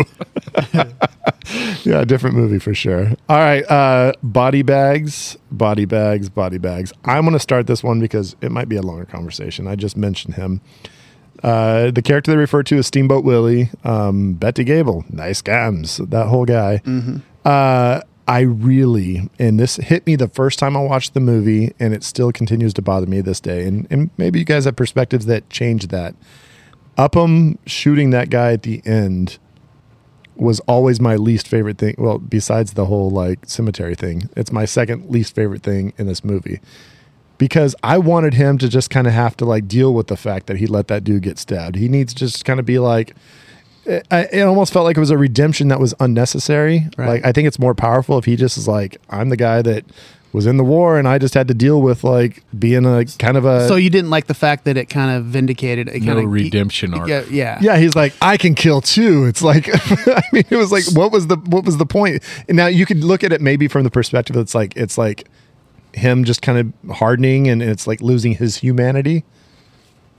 yeah, 1.83 2.03
different 2.05 2.35
movie 2.35 2.59
for 2.59 2.73
sure. 2.73 3.11
All 3.29 3.37
right, 3.37 3.63
uh, 3.69 4.13
body 4.23 4.61
bags, 4.61 5.37
body 5.51 5.85
bags, 5.85 6.29
body 6.29 6.57
bags. 6.57 6.93
I'm 7.05 7.23
going 7.23 7.33
to 7.33 7.39
start 7.39 7.67
this 7.67 7.83
one 7.83 7.99
because 7.99 8.35
it 8.41 8.51
might 8.51 8.69
be 8.69 8.75
a 8.75 8.81
longer 8.81 9.05
conversation. 9.05 9.67
I 9.67 9.75
just 9.75 9.97
mentioned 9.97 10.35
him. 10.35 10.61
Uh, 11.43 11.91
the 11.91 12.01
character 12.01 12.31
they 12.31 12.37
refer 12.37 12.63
to 12.63 12.77
as 12.77 12.87
Steamboat 12.87 13.23
Willie, 13.23 13.69
um, 13.83 14.33
Betty 14.33 14.65
Grable, 14.65 15.07
nice 15.13 15.41
gams, 15.41 15.97
that 15.97 16.27
whole 16.27 16.45
guy. 16.45 16.81
Uh, 17.45 18.01
I 18.27 18.41
really, 18.41 19.29
and 19.39 19.59
this 19.59 19.77
hit 19.77 20.05
me 20.05 20.15
the 20.15 20.27
first 20.27 20.59
time 20.59 20.75
I 20.75 20.81
watched 20.81 21.13
the 21.13 21.19
movie, 21.21 21.73
and 21.79 21.93
it 21.93 22.03
still 22.03 22.31
continues 22.31 22.73
to 22.73 22.81
bother 22.81 23.05
me 23.05 23.21
this 23.21 23.39
day. 23.39 23.65
And, 23.65 23.87
and 23.89 24.09
maybe 24.17 24.39
you 24.39 24.45
guys 24.45 24.65
have 24.65 24.75
perspectives 24.75 25.27
that 25.27 25.49
change 25.49 25.87
that. 25.87 26.13
Upham 26.97 27.57
shooting 27.65 28.09
that 28.09 28.29
guy 28.29 28.53
at 28.53 28.63
the 28.63 28.81
end 28.85 29.37
was 30.37 30.59
always 30.61 30.99
my 31.01 31.15
least 31.15 31.47
favorite 31.47 31.77
thing. 31.77 31.95
Well, 31.97 32.17
besides 32.19 32.73
the 32.73 32.85
whole 32.85 33.09
like 33.09 33.39
cemetery 33.45 33.95
thing, 33.95 34.29
it's 34.35 34.51
my 34.51 34.65
second 34.65 35.09
least 35.09 35.35
favorite 35.35 35.63
thing 35.63 35.93
in 35.97 36.07
this 36.07 36.23
movie 36.23 36.59
because 37.37 37.75
I 37.83 37.97
wanted 37.99 38.33
him 38.33 38.57
to 38.59 38.67
just 38.67 38.89
kind 38.89 39.05
of 39.07 39.13
have 39.13 39.37
to 39.37 39.45
like 39.45 39.67
deal 39.67 39.93
with 39.93 40.07
the 40.07 40.17
fact 40.17 40.47
that 40.47 40.57
he 40.57 40.65
let 40.67 40.87
that 40.87 41.03
dude 41.03 41.23
get 41.23 41.37
stabbed. 41.37 41.75
He 41.75 41.87
needs 41.89 42.13
to 42.13 42.19
just 42.19 42.45
kind 42.45 42.59
of 42.59 42.65
be 42.65 42.79
like, 42.79 43.15
it, 43.85 44.05
I- 44.11 44.27
it 44.31 44.41
almost 44.41 44.73
felt 44.73 44.85
like 44.85 44.97
it 44.97 44.99
was 44.99 45.11
a 45.11 45.17
redemption 45.17 45.67
that 45.69 45.79
was 45.79 45.93
unnecessary. 45.99 46.87
Right. 46.97 47.07
Like 47.09 47.25
I 47.25 47.31
think 47.31 47.47
it's 47.47 47.59
more 47.59 47.75
powerful 47.75 48.17
if 48.17 48.25
he 48.25 48.35
just 48.35 48.57
is 48.57 48.67
like, 48.67 48.97
I'm 49.09 49.29
the 49.29 49.37
guy 49.37 49.61
that 49.61 49.85
was 50.33 50.45
in 50.45 50.57
the 50.57 50.63
war 50.63 50.99
and 50.99 51.07
I 51.07 51.17
just 51.17 51.33
had 51.33 51.47
to 51.47 51.53
deal 51.53 51.81
with 51.81 52.03
like 52.03 52.43
being 52.57 52.85
a 52.85 53.05
kind 53.17 53.37
of 53.37 53.45
a 53.45 53.67
so 53.67 53.75
you 53.75 53.89
didn't 53.89 54.09
like 54.09 54.27
the 54.27 54.33
fact 54.33 54.65
that 54.65 54.77
it 54.77 54.85
kind 54.85 55.15
of 55.15 55.25
vindicated 55.25 55.87
it 55.87 56.01
no 56.01 56.13
kind 56.13 56.25
of 56.25 56.31
redemption 56.31 56.93
arc. 56.93 57.07
Yeah, 57.07 57.23
yeah. 57.29 57.59
yeah, 57.61 57.77
he's 57.77 57.95
like, 57.95 58.13
I 58.21 58.37
can 58.37 58.53
kill 58.53 58.81
too. 58.81 59.25
It's 59.25 59.41
like, 59.41 59.69
I 60.07 60.21
mean, 60.33 60.43
it 60.49 60.57
was 60.57 60.71
like, 60.71 60.83
what 60.93 61.11
was 61.11 61.27
the 61.27 61.37
what 61.37 61.65
was 61.65 61.77
the 61.77 61.85
point? 61.85 62.23
And 62.47 62.57
now 62.57 62.67
you 62.67 62.85
could 62.85 63.03
look 63.03 63.23
at 63.23 63.31
it 63.31 63.41
maybe 63.41 63.67
from 63.67 63.83
the 63.83 63.91
perspective 63.91 64.35
it's 64.35 64.53
like 64.53 64.75
it's 64.75 64.97
like 64.97 65.27
him 65.93 66.23
just 66.23 66.41
kind 66.41 66.73
of 66.85 66.95
hardening 66.97 67.47
and 67.47 67.61
it's 67.63 67.87
like 67.87 68.01
losing 68.01 68.33
his 68.33 68.57
humanity. 68.57 69.23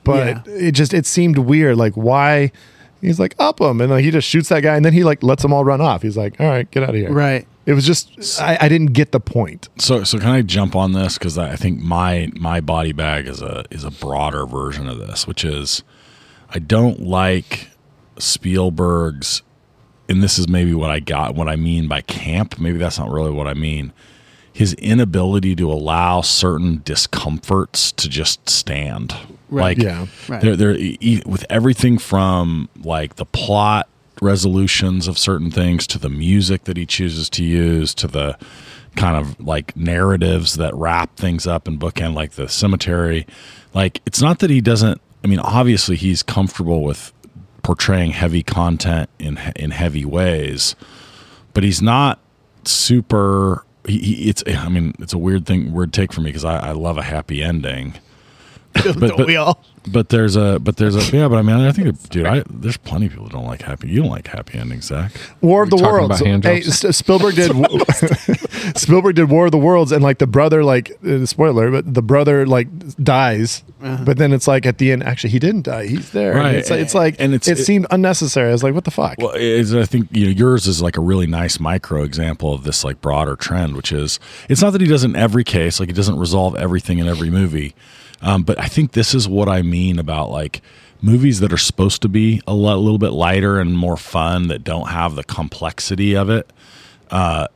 But 0.05 0.47
it 0.49 0.73
just 0.73 0.95
it 0.95 1.05
seemed 1.05 1.39
weird. 1.39 1.77
Like 1.77 1.95
why? 1.95 2.51
He's 3.01 3.21
like 3.21 3.35
up 3.39 3.61
him 3.61 3.81
and 3.81 3.91
like, 3.91 4.05
he 4.05 4.11
just 4.11 4.29
shoots 4.29 4.49
that 4.49 4.63
guy 4.63 4.77
and 4.77 4.85
then 4.85 4.93
he 4.93 5.05
like 5.05 5.23
lets 5.23 5.43
them 5.43 5.53
all 5.53 5.65
run 5.65 5.81
off. 5.81 6.03
He's 6.03 6.17
like, 6.17 6.41
all 6.41 6.47
right, 6.47 6.69
get 6.71 6.83
out 6.83 6.91
of 6.91 6.95
here. 6.97 7.13
Right. 7.13 7.47
It 7.67 7.75
was 7.75 7.85
just 7.87 8.41
I, 8.41 8.57
I 8.63 8.69
didn't 8.69 8.95
get 8.95 9.13
the 9.13 9.21
point. 9.21 9.69
So, 9.79 10.03
so 10.03 10.19
can 10.19 10.29
I 10.29 10.41
jump 10.41 10.75
on 10.75 10.93
this 10.93 11.19
because 11.19 11.37
I 11.37 11.55
think 11.55 11.81
my 11.81 12.33
my 12.35 12.61
body 12.61 12.93
bag 12.93 13.29
is 13.29 13.43
a 13.43 13.67
is 13.71 13.85
a 13.85 13.91
broader 13.91 14.47
version 14.47 14.89
of 14.89 14.99
this, 14.99 15.27
which 15.27 15.45
is 15.45 15.83
I 16.49 16.61
don't 16.61 17.03
like 17.03 17.69
Spielberg's, 18.19 19.43
and 20.09 20.23
this 20.23 20.39
is 20.39 20.49
maybe 20.49 20.73
what 20.73 20.91
I 20.91 20.99
got 20.99 21.35
what 21.35 21.47
I 21.47 21.57
mean 21.57 21.89
by 21.89 22.01
camp. 22.01 22.59
Maybe 22.59 22.79
that's 22.79 22.99
not 22.99 23.11
really 23.11 23.33
what 23.33 23.47
I 23.47 23.55
mean. 23.55 23.93
His 24.51 24.73
inability 24.75 25.55
to 25.57 25.71
allow 25.71 26.23
certain 26.23 26.81
discomforts 26.85 27.93
to 27.93 28.09
just 28.09 28.49
stand, 28.49 29.15
Right. 29.51 29.77
like 29.77 29.79
Yeah. 29.79 30.07
Right. 30.29 30.41
they're, 30.41 30.57
they're 30.57 30.77
e- 30.77 31.23
with 31.27 31.45
everything 31.49 31.99
from 31.99 32.69
like 32.83 33.17
the 33.17 33.25
plot 33.27 33.89
resolutions 34.21 35.07
of 35.09 35.17
certain 35.17 35.51
things 35.51 35.87
to 35.87 35.99
the 35.99 36.09
music 36.09 36.65
that 36.65 36.77
he 36.77 36.85
chooses 36.85 37.31
to 37.31 37.45
use 37.45 37.95
to 37.95 38.07
the 38.09 38.37
kind 38.97 39.17
of 39.17 39.39
like 39.39 39.77
narratives 39.77 40.55
that 40.57 40.75
wrap 40.75 41.15
things 41.17 41.47
up 41.47 41.69
and 41.69 41.79
bookend 41.79 42.15
like 42.15 42.33
the 42.33 42.49
cemetery 42.49 43.27
like 43.75 44.01
it's 44.07 44.21
not 44.21 44.41
that 44.41 44.51
he 44.51 44.61
doesn't 44.61 45.01
i 45.23 45.29
mean 45.29 45.39
obviously 45.39 45.95
he's 45.95 46.23
comfortable 46.25 46.83
with 46.83 47.13
portraying 47.63 48.11
heavy 48.11 48.43
content 48.43 49.09
in 49.21 49.39
in 49.55 49.71
heavy 49.71 50.05
ways 50.05 50.75
but 51.55 51.63
he's 51.63 51.81
not 51.81 52.19
super 52.65 53.65
he, 53.87 53.99
he, 53.99 54.29
it's 54.29 54.43
i 54.49 54.69
mean 54.69 54.93
it's 54.99 55.13
a 55.13 55.19
weird 55.19 55.47
thing 55.47 55.73
weird 55.73 55.93
take 55.93 56.13
for 56.13 56.21
me 56.23 56.31
because 56.31 56.45
I, 56.45 56.71
I 56.71 56.73
love 56.73 56.99
a 56.99 57.03
happy 57.05 57.41
ending 57.43 57.95
but, 58.99 59.17
Don't 59.17 59.27
we 59.27 59.37
all? 59.37 59.63
but 59.91 60.11
there's 60.11 60.37
a 60.37 60.59
but 60.59 60.77
there's 60.77 60.95
a 60.97 61.17
yeah 61.17 61.29
but 61.29 61.37
I 61.39 61.43
mean 61.43 61.57
I 61.57 61.73
think 61.73 62.11
dude 62.11 62.27
I 62.27 62.43
there's 62.51 62.77
plenty 62.77 63.07
of 63.07 63.13
people 63.13 63.25
who 63.27 63.31
don't 63.33 63.47
like 63.47 63.63
happy 63.63 63.89
you 63.89 64.01
don't 64.03 64.11
like 64.11 64.27
happy 64.27 64.59
endings 64.59 64.87
Zach 64.87 65.13
War 65.41 65.63
of 65.63 65.71
the 65.71 65.77
Worlds. 65.77 66.21
about 66.21 66.27
hand 66.27 66.45
Hey, 66.45 66.61
Spielberg 66.63 67.37
did 67.37 67.53
Spielberg 68.77 69.17
did 69.17 69.31
War 69.31 69.47
of 69.47 69.53
the 69.53 69.59
Worlds, 69.59 69.93
and 69.93 70.03
like 70.03 70.19
the 70.19 70.27
brother, 70.27 70.63
like 70.65 70.93
uh, 71.07 71.25
spoiler, 71.27 71.71
but 71.71 71.93
the 71.95 72.03
brother 72.03 72.47
like 72.47 72.69
dies, 73.03 73.63
but 73.81 74.19
then 74.19 74.33
it's 74.33 74.47
like 74.49 74.67
at 74.67 74.79
the 74.79 74.93
end, 74.93 75.03
actually 75.03 75.31
he 75.31 75.39
didn't 75.39 75.63
die. 75.63 75.87
He's 75.87 76.11
there. 76.11 76.35
Right. 76.35 76.57
it's, 76.57 76.71
like- 76.71 76.81
it's 76.81 76.95
like 76.95 77.17
And 77.19 77.35
it's- 77.35 77.49
it, 77.49 77.61
it- 77.61 77.65
seemed 77.65 77.87
unnecessary. 77.91 78.49
I 78.49 78.53
was 78.53 78.63
like, 78.63 78.75
what 78.75 78.85
the 78.85 78.91
fuck? 78.91 79.17
Well, 79.19 79.33
is 79.35 79.75
I 79.75 79.85
think 79.85 80.09
you 80.11 80.27
know 80.27 80.31
yours 80.33 80.67
is 80.67 80.83
like 80.83 80.97
a 80.97 81.01
really 81.01 81.27
nice 81.27 81.59
micro 81.61 82.03
example 82.03 82.53
of 82.53 82.65
this 82.65 82.85
like 82.85 83.01
broader 83.01 83.37
trend, 83.37 83.77
which 83.77 83.93
is 83.93 84.19
it's 84.49 84.63
not 84.63 84.71
that 84.71 84.81
he 84.81 84.87
does 84.87 85.05
in 85.05 85.17
every 85.17 85.45
case, 85.45 85.81
like 85.81 85.89
he 85.89 85.93
doesn't 85.95 86.19
resolve 86.19 86.57
everything 86.57 86.99
in 86.99 87.09
every 87.09 87.31
movie, 87.31 87.75
um, 88.23 88.43
but 88.43 88.59
I 88.59 88.67
think 88.67 88.93
this 88.93 89.15
is 89.15 89.29
what 89.29 89.49
I 89.49 89.63
mean 89.63 89.99
about 89.99 90.31
like 90.31 90.63
movies 91.01 91.41
that 91.41 91.53
are 91.53 91.59
supposed 91.59 92.03
to 92.03 92.09
be 92.09 92.41
a 92.47 92.55
little 92.55 92.99
bit 92.99 93.13
lighter 93.13 93.61
and 93.61 93.77
more 93.77 93.97
fun 93.97 94.49
that 94.49 94.65
don't 94.65 94.89
have 94.89 95.15
the 95.15 95.25
complexity 95.25 96.17
of 96.17 96.29
it. 96.29 96.53
Uh, 97.11 97.47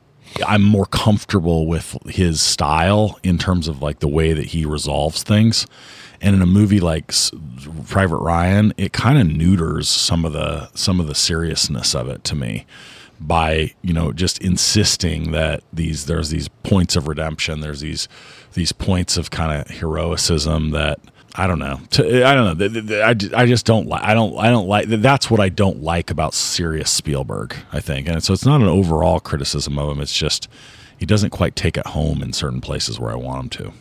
I'm 0.47 0.63
more 0.63 0.87
comfortable 0.87 1.67
with 1.67 1.97
his 2.07 2.41
style 2.41 3.19
in 3.23 3.39
terms 3.39 3.69
of 3.69 3.83
like 3.83 3.99
the 3.99 4.09
way 4.09 4.33
that 4.33 4.47
he 4.47 4.65
resolves 4.65 5.23
things. 5.23 5.67
And 6.21 6.37
in 6.37 6.43
a 6.43 6.47
movie 6.47 6.81
like 6.81 7.13
Private 7.89 8.19
Ryan, 8.19 8.73
it 8.77 8.93
kind 8.93 9.19
of 9.19 9.27
neuters 9.27 9.89
some 9.89 10.25
of 10.25 10.33
the 10.33 10.71
some 10.75 11.01
of 11.01 11.09
the 11.09 11.15
seriousness 11.15 11.95
of 11.95 12.09
it 12.09 12.23
to 12.25 12.37
me 12.37 12.65
by 13.21 13.73
you 13.83 13.93
know 13.93 14.13
just 14.13 14.39
insisting 14.39 15.33
that 15.33 15.63
these 15.73 16.07
there's 16.07 16.31
these 16.31 16.49
points 16.49 16.97
of 16.97 17.09
redemption, 17.09 17.61
there's 17.61 17.81
these 17.81 18.09
these 18.55 18.73
points 18.73 19.17
of 19.17 19.31
kind 19.31 19.61
of 19.61 19.69
heroicism 19.69 20.71
that 20.71 20.99
I 21.35 21.47
don't 21.47 21.59
know. 21.59 21.81
To, 21.93 22.25
I 22.27 22.35
don't 22.35 22.59
know. 22.59 23.03
I, 23.03 23.43
I 23.43 23.47
just 23.47 23.65
don't 23.65 23.87
like. 23.87 24.03
I 24.03 24.13
don't. 24.13 24.37
I 24.37 24.51
don't 24.51 24.69
like. 24.69 24.87
That's 24.89 25.31
what 25.31 25.41
I 25.41 25.49
don't 25.49 25.83
like 25.83 26.11
about 26.11 26.35
serious 26.35 26.91
Spielberg. 26.91 27.57
I 27.73 27.81
think, 27.81 28.09
and 28.09 28.23
so 28.23 28.35
it's 28.35 28.45
not 28.45 28.61
an 28.61 28.69
overall 28.69 29.19
criticism 29.19 29.79
of 29.79 29.91
him. 29.91 30.01
It's 30.03 30.17
just 30.17 30.49
he 30.99 31.07
doesn't 31.07 31.31
quite 31.31 31.57
take 31.57 31.77
it 31.79 31.87
home 31.89 32.23
in 32.23 32.33
certain 32.33 32.61
places 32.61 33.01
where 33.01 33.11
I 33.11 33.17
want 33.17 33.45
him 33.45 33.65
to. 33.65 33.73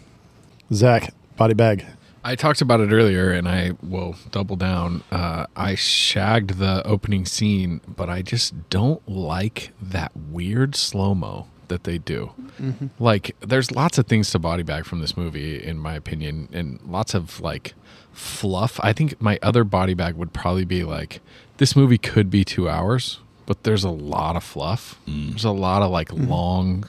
Zach, 0.74 1.14
body 1.36 1.54
bag. 1.54 1.86
I 2.24 2.36
talked 2.36 2.62
about 2.62 2.80
it 2.80 2.92
earlier, 2.92 3.32
and 3.32 3.50
I 3.50 3.72
will 3.82 4.16
double 4.30 4.56
down. 4.56 5.04
Uh, 5.12 5.48
I 5.56 5.76
shagged 5.76 6.60
the 6.60 6.86
opening 6.86 7.26
scene, 7.26 7.82
but 7.88 8.10
I 8.10 8.22
just 8.22 8.70
don't 8.70 9.06
like 9.10 9.72
that 9.82 10.12
weird 10.16 10.76
slow 10.76 11.16
mo 11.16 11.48
that 11.72 11.84
they 11.86 11.98
do. 11.98 12.32
Mhm. 12.62 12.90
Like, 13.00 13.36
there's 13.40 13.72
lots 13.72 13.98
of 13.98 14.06
things 14.08 14.30
to 14.32 14.40
body 14.40 14.64
bag 14.64 14.86
from 14.86 15.00
this 15.02 15.18
movie, 15.18 15.62
in 15.64 15.78
my 15.80 15.96
opinion, 15.96 16.48
and 16.54 16.80
lots 16.88 17.14
of 17.16 17.40
like 17.42 17.74
fluff. 18.14 18.80
I 18.84 18.94
think 18.94 19.20
my 19.22 19.40
other 19.42 19.64
body 19.64 19.94
bag 19.94 20.16
would 20.16 20.34
probably 20.34 20.66
be 20.66 20.84
like, 20.84 21.22
this 21.58 21.76
movie 21.76 21.98
could 21.98 22.30
be 22.30 22.44
two 22.44 22.70
hours, 22.70 23.20
but 23.46 23.64
there's 23.64 23.84
a 23.84 23.90
lot 23.90 24.36
of 24.36 24.44
fluff. 24.44 25.00
There's 25.08 25.44
a 25.46 25.52
lot 25.52 25.82
of 25.82 25.90
like 25.92 26.10
Mhm. 26.10 26.28
long 26.30 26.86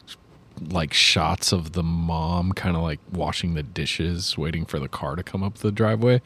like 0.70 0.92
shots 0.92 1.50
of 1.50 1.72
the 1.72 1.82
mom 1.82 2.52
kind 2.52 2.76
of 2.76 2.82
like 2.82 3.00
washing 3.10 3.54
the 3.54 3.64
dishes 3.64 4.38
waiting 4.38 4.64
for 4.64 4.78
the 4.78 4.86
car 4.86 5.16
to 5.16 5.22
come 5.22 5.42
up 5.42 5.54
the 5.58 5.72
driveway 5.72 6.20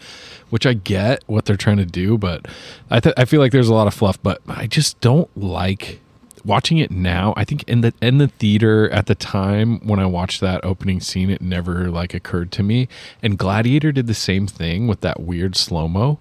which 0.51 0.67
i 0.67 0.75
get 0.75 1.23
what 1.27 1.47
they're 1.47 1.57
trying 1.57 1.79
to 1.79 1.87
do 1.87 2.19
but 2.19 2.45
i 2.91 3.01
th- 3.01 3.15
i 3.17 3.25
feel 3.25 3.41
like 3.41 3.51
there's 3.53 3.69
a 3.69 3.73
lot 3.73 3.87
of 3.87 3.95
fluff 3.95 4.21
but 4.23 4.43
i 4.49 4.67
just 4.67 5.01
don't 5.01 5.31
like 5.39 6.01
watching 6.47 6.79
it 6.79 6.91
now 6.91 7.35
i 7.37 7.45
think 7.45 7.63
in 7.69 7.81
the 7.81 7.93
in 8.01 8.19
the 8.19 8.29
theater 8.29 8.89
at 8.91 9.07
the 9.07 9.15
time 9.15 9.79
when 9.87 9.99
i 9.99 10.07
watched 10.07 10.41
that 10.41 10.65
opening 10.65 11.01
scene 11.01 11.31
it 11.31 11.43
never 11.43 11.91
like 11.91 12.15
occurred 12.15 12.53
to 12.53 12.63
me. 12.63 12.89
And 13.23 13.39
gladiator 13.39 13.93
did 13.93 14.07
the 14.07 14.15
same 14.15 14.47
thing 14.47 14.87
with 14.87 15.01
that 15.01 15.21
weird 15.21 15.57
slow-mo. 15.57 16.19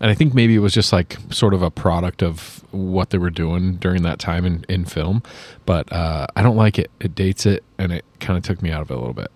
And 0.00 0.10
i 0.10 0.14
think 0.14 0.34
maybe 0.34 0.54
it 0.54 0.60
was 0.60 0.72
just 0.72 0.92
like 0.92 1.16
sort 1.30 1.54
of 1.54 1.62
a 1.62 1.70
product 1.70 2.22
of 2.22 2.64
what 2.70 3.10
they 3.10 3.18
were 3.18 3.30
doing 3.30 3.76
during 3.76 4.02
that 4.02 4.18
time 4.18 4.44
in, 4.44 4.64
in 4.68 4.84
film. 4.84 5.22
But 5.66 5.90
uh, 5.92 6.26
i 6.36 6.42
don't 6.42 6.56
like 6.56 6.78
it. 6.78 6.90
It 7.00 7.14
dates 7.14 7.46
it 7.46 7.64
and 7.78 7.92
it 7.92 8.04
kind 8.20 8.36
of 8.36 8.44
took 8.44 8.62
me 8.62 8.70
out 8.70 8.82
of 8.82 8.90
it 8.90 8.94
a 8.94 8.98
little 8.98 9.14
bit. 9.14 9.30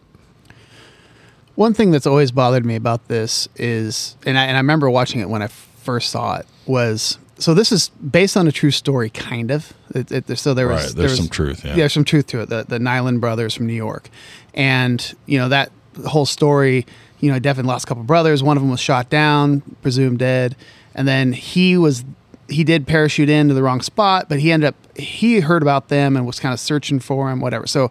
One 1.54 1.74
thing 1.74 1.90
that's 1.90 2.06
always 2.06 2.32
bothered 2.32 2.64
me 2.64 2.76
about 2.76 3.08
this 3.08 3.46
is, 3.56 4.16
and 4.24 4.38
I, 4.38 4.44
and 4.46 4.56
I 4.56 4.60
remember 4.60 4.88
watching 4.88 5.20
it 5.20 5.28
when 5.28 5.42
I 5.42 5.48
first 5.48 6.10
saw 6.10 6.36
it, 6.36 6.46
was 6.64 7.18
so 7.42 7.54
this 7.54 7.72
is 7.72 7.88
based 7.88 8.36
on 8.36 8.46
a 8.46 8.52
true 8.52 8.70
story, 8.70 9.10
kind 9.10 9.50
of. 9.50 9.72
It, 9.94 10.10
it, 10.30 10.38
so 10.38 10.54
there 10.54 10.68
was 10.68 10.74
Right, 10.76 10.82
there's 10.82 10.94
there 10.94 11.04
was- 11.04 11.16
some 11.18 11.28
truth, 11.28 11.64
yeah. 11.64 11.74
there's 11.74 11.92
some 11.92 12.04
truth 12.04 12.26
to 12.28 12.40
it. 12.40 12.48
The 12.48 12.64
the 12.64 12.78
Niland 12.78 13.20
brothers 13.20 13.54
from 13.54 13.66
New 13.66 13.74
York, 13.74 14.08
and 14.54 15.14
you 15.26 15.38
know 15.38 15.48
that 15.48 15.70
whole 16.06 16.26
story. 16.26 16.86
You 17.20 17.30
know, 17.30 17.38
Devin 17.38 17.66
lost 17.66 17.84
a 17.84 17.88
couple 17.88 18.02
brothers. 18.02 18.42
One 18.42 18.56
of 18.56 18.62
them 18.62 18.70
was 18.70 18.80
shot 18.80 19.08
down, 19.08 19.62
presumed 19.82 20.18
dead, 20.18 20.56
and 20.94 21.06
then 21.06 21.32
he 21.32 21.76
was 21.76 22.04
he 22.48 22.64
did 22.64 22.86
parachute 22.86 23.28
into 23.28 23.54
the 23.54 23.62
wrong 23.62 23.80
spot, 23.80 24.28
but 24.28 24.40
he 24.40 24.52
ended 24.52 24.68
up 24.68 24.98
he 24.98 25.40
heard 25.40 25.62
about 25.62 25.88
them 25.88 26.16
and 26.16 26.26
was 26.26 26.40
kind 26.40 26.52
of 26.52 26.60
searching 26.60 27.00
for 27.00 27.30
him, 27.30 27.40
whatever. 27.40 27.66
So 27.66 27.90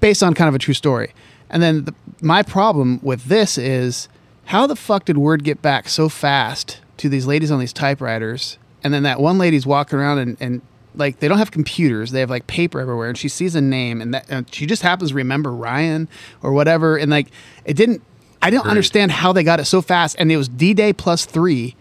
based 0.00 0.22
on 0.22 0.34
kind 0.34 0.48
of 0.48 0.54
a 0.54 0.58
true 0.58 0.74
story. 0.74 1.12
And 1.50 1.62
then 1.62 1.84
the, 1.84 1.94
my 2.20 2.42
problem 2.42 2.98
with 3.02 3.26
this 3.26 3.58
is 3.58 4.08
how 4.46 4.66
the 4.66 4.74
fuck 4.76 5.04
did 5.04 5.18
word 5.18 5.44
get 5.44 5.62
back 5.62 5.88
so 5.88 6.08
fast 6.08 6.80
to 6.98 7.08
these 7.08 7.26
ladies 7.26 7.50
on 7.50 7.60
these 7.60 7.72
typewriters? 7.72 8.58
And 8.82 8.92
then 8.92 9.02
that 9.04 9.20
one 9.20 9.38
lady's 9.38 9.66
walking 9.66 9.98
around 9.98 10.18
and, 10.18 10.36
and 10.40 10.62
like 10.94 11.18
they 11.20 11.28
don't 11.28 11.38
have 11.38 11.50
computers, 11.50 12.10
they 12.10 12.20
have 12.20 12.30
like 12.30 12.46
paper 12.46 12.80
everywhere, 12.80 13.08
and 13.08 13.18
she 13.18 13.28
sees 13.28 13.54
a 13.54 13.60
name 13.60 14.00
and 14.00 14.14
that 14.14 14.26
and 14.28 14.52
she 14.54 14.66
just 14.66 14.82
happens 14.82 15.10
to 15.10 15.16
remember 15.16 15.52
Ryan 15.52 16.08
or 16.42 16.52
whatever. 16.52 16.96
And 16.96 17.10
like 17.10 17.28
it 17.64 17.74
didn't, 17.74 18.02
I 18.42 18.50
don't 18.50 18.66
understand 18.66 19.10
how 19.10 19.32
they 19.32 19.42
got 19.42 19.58
it 19.60 19.64
so 19.64 19.80
fast. 19.80 20.16
And 20.18 20.30
it 20.30 20.36
was 20.36 20.48
D 20.48 20.74
Day 20.74 20.92
plus 20.92 21.24
three 21.24 21.74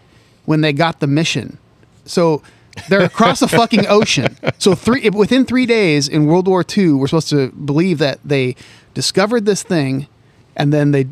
when 0.45 0.61
they 0.61 0.73
got 0.73 0.99
the 0.99 1.07
mission. 1.07 1.57
So 2.05 2.41
they're 2.89 3.03
across 3.03 3.39
the 3.39 3.47
fucking 3.47 3.85
ocean. 3.87 4.37
So 4.57 4.75
three 4.75 5.09
within 5.09 5.45
three 5.45 5.65
days 5.65 6.07
in 6.07 6.25
World 6.25 6.47
War 6.47 6.65
II, 6.65 6.93
we're 6.93 7.07
supposed 7.07 7.29
to 7.29 7.51
believe 7.51 7.99
that 7.99 8.19
they 8.23 8.55
discovered 8.93 9.45
this 9.45 9.63
thing, 9.63 10.07
and 10.55 10.73
then 10.73 10.91
they 10.91 11.07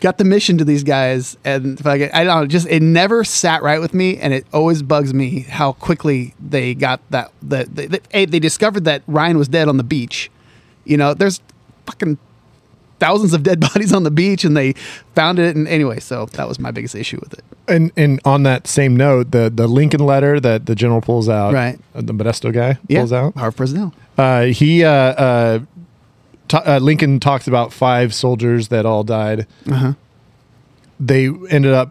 got 0.00 0.18
the 0.18 0.24
mission 0.24 0.58
to 0.58 0.64
these 0.64 0.84
guys. 0.84 1.36
And 1.44 1.78
fucking, 1.78 2.10
I 2.12 2.24
don't 2.24 2.40
know, 2.42 2.46
just 2.46 2.66
it 2.68 2.82
never 2.82 3.24
sat 3.24 3.62
right 3.62 3.80
with 3.80 3.94
me, 3.94 4.18
and 4.18 4.32
it 4.34 4.46
always 4.52 4.82
bugs 4.82 5.12
me 5.14 5.40
how 5.40 5.72
quickly 5.72 6.34
they 6.40 6.74
got 6.74 7.00
that. 7.10 7.32
That 7.42 7.74
they, 7.74 7.86
they, 7.86 8.24
they 8.26 8.38
discovered 8.38 8.84
that 8.84 9.02
Ryan 9.06 9.38
was 9.38 9.48
dead 9.48 9.68
on 9.68 9.76
the 9.76 9.84
beach. 9.84 10.30
You 10.84 10.96
know, 10.96 11.14
there's 11.14 11.40
fucking 11.86 12.18
thousands 12.98 13.34
of 13.34 13.42
dead 13.42 13.60
bodies 13.72 13.92
on 13.92 14.02
the 14.04 14.10
beach, 14.10 14.44
and 14.44 14.56
they 14.56 14.72
found 15.14 15.38
it. 15.38 15.56
And 15.56 15.66
anyway, 15.68 16.00
so 16.00 16.26
that 16.26 16.48
was 16.48 16.58
my 16.58 16.70
biggest 16.70 16.94
issue 16.94 17.18
with 17.20 17.32
it. 17.34 17.44
And 17.68 17.90
and 17.96 18.20
on 18.24 18.44
that 18.44 18.66
same 18.68 18.96
note, 18.96 19.32
the 19.32 19.50
the 19.52 19.66
Lincoln 19.66 20.00
letter 20.06 20.38
that 20.40 20.66
the 20.66 20.74
general 20.76 21.00
pulls 21.00 21.28
out, 21.28 21.52
Right. 21.52 21.78
uh, 21.94 22.00
the 22.02 22.12
Modesto 22.14 22.52
guy 22.52 22.78
Yeah, 22.88 23.00
pulls 23.00 23.12
out. 23.12 23.34
Harve 23.36 23.56
Presnell. 23.56 23.92
Uh, 24.16 24.44
he 24.44 24.84
uh, 24.84 24.90
uh, 24.90 25.58
ta- 26.48 26.62
uh, 26.66 26.78
Lincoln 26.78 27.20
talks 27.20 27.46
about 27.46 27.72
five 27.72 28.14
soldiers 28.14 28.68
that 28.68 28.86
all 28.86 29.04
died. 29.04 29.46
Uh-huh. 29.70 29.94
They 30.98 31.28
ended 31.50 31.72
up 31.72 31.90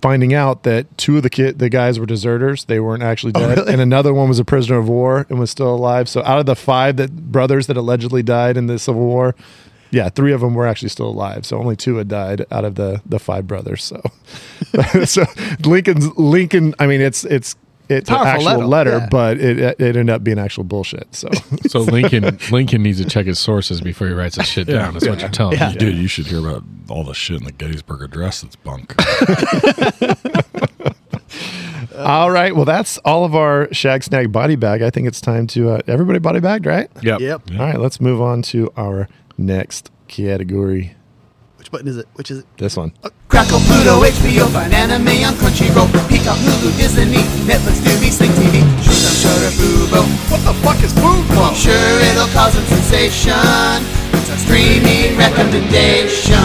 finding 0.00 0.34
out 0.34 0.64
that 0.64 0.96
two 0.98 1.18
of 1.18 1.22
the 1.22 1.30
kid 1.30 1.58
the 1.58 1.68
guys 1.68 1.98
were 2.00 2.06
deserters. 2.06 2.64
They 2.64 2.80
weren't 2.80 3.02
actually 3.02 3.32
Oh, 3.36 3.40
dead, 3.40 3.58
really? 3.58 3.72
and 3.72 3.80
another 3.82 4.12
one 4.14 4.28
was 4.28 4.38
a 4.38 4.44
prisoner 4.44 4.78
of 4.78 4.88
war 4.88 5.26
and 5.28 5.38
was 5.38 5.50
still 5.50 5.72
alive. 5.74 6.08
So 6.08 6.22
out 6.24 6.38
of 6.38 6.46
the 6.46 6.56
five 6.56 6.96
that 6.96 7.30
brothers 7.30 7.66
that 7.68 7.76
allegedly 7.76 8.22
died 8.22 8.56
in 8.56 8.66
the 8.66 8.78
Civil 8.78 9.02
War. 9.02 9.34
Yeah, 9.90 10.08
three 10.08 10.32
of 10.32 10.40
them 10.40 10.54
were 10.54 10.66
actually 10.66 10.88
still 10.88 11.08
alive. 11.08 11.44
So 11.44 11.58
only 11.58 11.76
two 11.76 11.96
had 11.96 12.08
died 12.08 12.46
out 12.50 12.64
of 12.64 12.76
the 12.76 13.02
the 13.04 13.18
five 13.18 13.46
brothers. 13.46 13.84
So, 13.84 14.00
so 15.04 15.24
Lincoln's 15.66 16.08
Lincoln. 16.16 16.74
I 16.78 16.86
mean, 16.86 17.02
it's 17.02 17.24
it's 17.24 17.54
it's 17.98 18.10
an 18.10 18.16
actual 18.16 18.44
letter, 18.44 18.66
letter, 18.66 18.98
yeah. 18.98 19.08
but 19.10 19.38
it 19.38 19.58
it 19.58 19.80
ended 19.80 20.10
up 20.10 20.24
being 20.24 20.38
actual 20.38 20.64
bullshit. 20.64 21.14
So 21.14 21.28
so 21.66 21.80
lincoln 21.80 22.38
lincoln 22.50 22.82
needs 22.82 23.02
to 23.02 23.08
check 23.08 23.26
his 23.26 23.38
sources 23.38 23.80
before 23.80 24.08
he 24.08 24.12
writes 24.12 24.36
his 24.36 24.46
shit 24.46 24.66
down 24.66 24.96
is 24.96 25.08
what 25.08 25.20
you're 25.20 25.28
telling 25.28 25.58
me 25.58 25.74
Dude, 25.74 25.96
you 25.96 26.08
should 26.08 26.26
hear 26.26 26.38
about 26.38 26.64
all 26.88 27.04
the 27.04 27.14
shit 27.14 27.38
in 27.38 27.44
the 27.44 27.52
Gettysburg 27.52 28.02
Address 28.02 28.42
that's 28.42 28.56
bunk. 28.56 28.94
All 31.96 32.30
right. 32.30 32.54
Well, 32.56 32.64
that's 32.64 32.98
all 32.98 33.24
of 33.24 33.34
our 33.34 33.72
shag 33.72 34.02
snag 34.02 34.32
body 34.32 34.56
bag. 34.56 34.82
I 34.82 34.90
think 34.90 35.06
it's 35.06 35.20
time 35.20 35.46
to 35.48 35.70
uh, 35.70 35.80
everybody 35.86 36.18
body 36.18 36.40
bagged, 36.40 36.66
right? 36.66 36.90
Yep. 37.02 37.20
Yep. 37.20 37.42
All 37.52 37.58
right. 37.58 37.78
Let's 37.78 38.00
move 38.00 38.20
on 38.20 38.42
to 38.42 38.72
our 38.76 39.08
next 39.36 39.90
category. 40.08 40.94
Which 41.58 41.70
button 41.70 41.86
is 41.88 41.96
it? 41.96 42.08
Which 42.14 42.30
is 42.30 42.38
it? 42.40 42.46
This 42.56 42.76
one. 42.76 42.92
Crackle, 43.32 43.60
Pluto, 43.60 44.04
HBO, 44.04 44.46
find 44.52 44.74
anime 44.74 45.24
on 45.24 45.32
Crunchyroll, 45.40 45.88
Peacock, 46.06 46.36
Hulu, 46.36 46.76
Disney, 46.76 47.16
Netflix, 47.48 47.80
Tubi, 47.80 48.12
Sling 48.12 48.30
TV, 48.32 48.60
Showtime, 48.84 49.22
Shudder, 49.22 49.50
Fubo. 49.56 50.04
What 50.30 50.44
the 50.44 50.52
fuck 50.60 50.76
is 50.84 50.92
Fubo? 50.92 51.48
I'm 51.48 51.54
sure 51.54 51.72
it'll 51.72 52.28
cause 52.34 52.54
a 52.54 52.60
sensation. 52.66 53.32
It's 54.12 54.28
our 54.28 54.36
streaming 54.36 55.16
recommendation. 55.16 56.36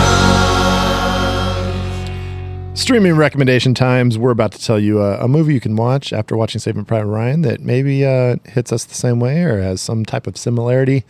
Streaming 2.74 3.18
recommendation 3.18 3.74
times. 3.74 4.18
We're 4.18 4.32
about 4.32 4.54
to 4.54 4.64
tell 4.64 4.80
you 4.80 5.02
uh, 5.02 5.18
a 5.20 5.28
movie 5.28 5.54
you 5.54 5.60
can 5.60 5.76
watch 5.76 6.14
after 6.14 6.38
watching 6.38 6.60
Saving 6.60 6.86
Private 6.86 7.08
Ryan 7.08 7.42
that 7.42 7.60
maybe 7.60 8.06
uh, 8.06 8.38
hits 8.46 8.72
us 8.72 8.86
the 8.86 8.96
same 8.96 9.20
way 9.20 9.44
or 9.44 9.62
has 9.62 9.82
some 9.82 10.06
type 10.06 10.26
of 10.26 10.38
similarity. 10.38 11.04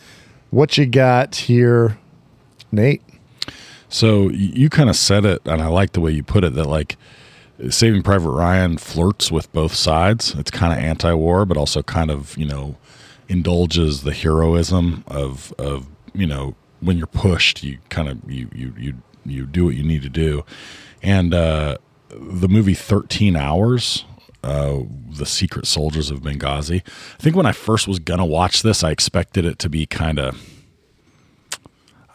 What 0.50 0.76
you 0.76 0.88
got 0.88 1.36
here, 1.36 2.00
Nate? 2.72 3.04
So 3.90 4.30
you 4.30 4.70
kind 4.70 4.90
of 4.90 4.96
said 4.96 5.26
it, 5.26 5.42
and 5.46 5.62
I 5.62 5.68
like 5.68 5.94
the 5.94 6.02
way 6.02 6.12
you 6.12 6.24
put 6.24 6.44
it. 6.44 6.54
That 6.54 6.66
like 6.66 6.98
Saving 7.70 8.04
Private 8.04 8.30
Ryan 8.30 8.78
flirts 8.78 9.32
with 9.32 9.52
both 9.54 9.74
sides. 9.74 10.36
It's 10.36 10.52
kind 10.52 10.74
of 10.74 10.80
anti-war, 10.80 11.46
but 11.46 11.58
also 11.58 11.82
kind 11.84 12.12
of 12.12 12.38
you 12.38 12.46
know 12.46 12.76
indulges 13.30 14.04
the 14.04 14.14
heroism 14.14 15.04
of 15.08 15.54
of 15.58 15.88
you 16.14 16.28
know 16.28 16.56
when 16.80 16.98
you're 16.98 17.08
pushed, 17.08 17.64
you 17.64 17.80
kind 17.90 18.10
of 18.10 18.20
you 18.30 18.50
you 18.54 18.74
you 18.78 18.94
you 19.26 19.46
do 19.46 19.66
what 19.66 19.76
you 19.76 19.84
need 19.84 20.02
to 20.02 20.10
do. 20.10 20.44
And 21.02 21.34
uh, 21.34 21.78
the 22.10 22.48
movie 22.48 22.74
Thirteen 22.74 23.36
Hours. 23.36 24.06
Uh, 24.44 24.84
the 25.10 25.26
Secret 25.26 25.66
Soldiers 25.66 26.10
of 26.10 26.22
Benghazi. 26.22 26.82
I 26.86 27.22
think 27.22 27.36
when 27.36 27.48
I 27.48 27.52
first 27.52 27.86
was 27.86 28.00
gonna 28.00 28.26
watch 28.26 28.62
this, 28.62 28.82
I 28.82 28.92
expected 28.92 29.44
it 29.44 29.60
to 29.60 29.68
be 29.68 29.86
kind 29.86 30.20
of, 30.20 30.40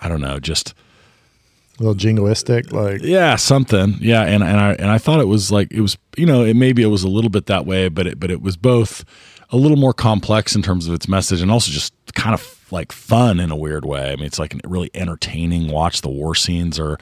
I 0.01 0.09
don't 0.09 0.21
know, 0.23 0.39
just 0.39 0.73
A 1.79 1.83
little 1.83 1.95
jingoistic, 1.95 2.73
like 2.73 3.01
yeah, 3.03 3.37
something. 3.37 3.97
Yeah, 4.01 4.23
and 4.23 4.43
and 4.43 4.61
I 4.61 4.73
and 4.75 4.91
I 4.91 4.99
thought 4.99 5.21
it 5.21 5.29
was 5.29 5.51
like 5.51 5.73
it 5.73 5.81
was 5.81 5.97
you 6.17 6.27
know 6.27 6.45
it 6.45 6.55
maybe 6.55 6.83
it 6.83 6.89
was 6.89 7.03
a 7.03 7.09
little 7.09 7.31
bit 7.31 7.47
that 7.47 7.67
way, 7.67 7.89
but 7.89 8.07
it 8.07 8.21
but 8.21 8.31
it 8.31 8.43
was 8.43 8.57
both 8.57 9.05
a 9.51 9.57
little 9.57 9.77
more 9.77 9.93
complex 9.93 10.55
in 10.55 10.63
terms 10.63 10.87
of 10.87 10.95
its 10.95 11.09
message 11.09 11.43
and 11.43 11.51
also 11.51 11.71
just 11.71 11.93
kind 12.15 12.35
of 12.35 12.73
like 12.73 12.91
fun 12.91 13.39
in 13.39 13.51
a 13.51 13.57
weird 13.57 13.85
way. 13.85 14.13
I 14.13 14.17
mean, 14.17 14.25
it's 14.25 14.39
like 14.39 14.55
really 14.65 14.91
entertaining 14.95 15.71
watch. 15.71 16.01
The 16.01 16.09
war 16.09 16.35
scenes 16.35 16.79
are 16.79 16.99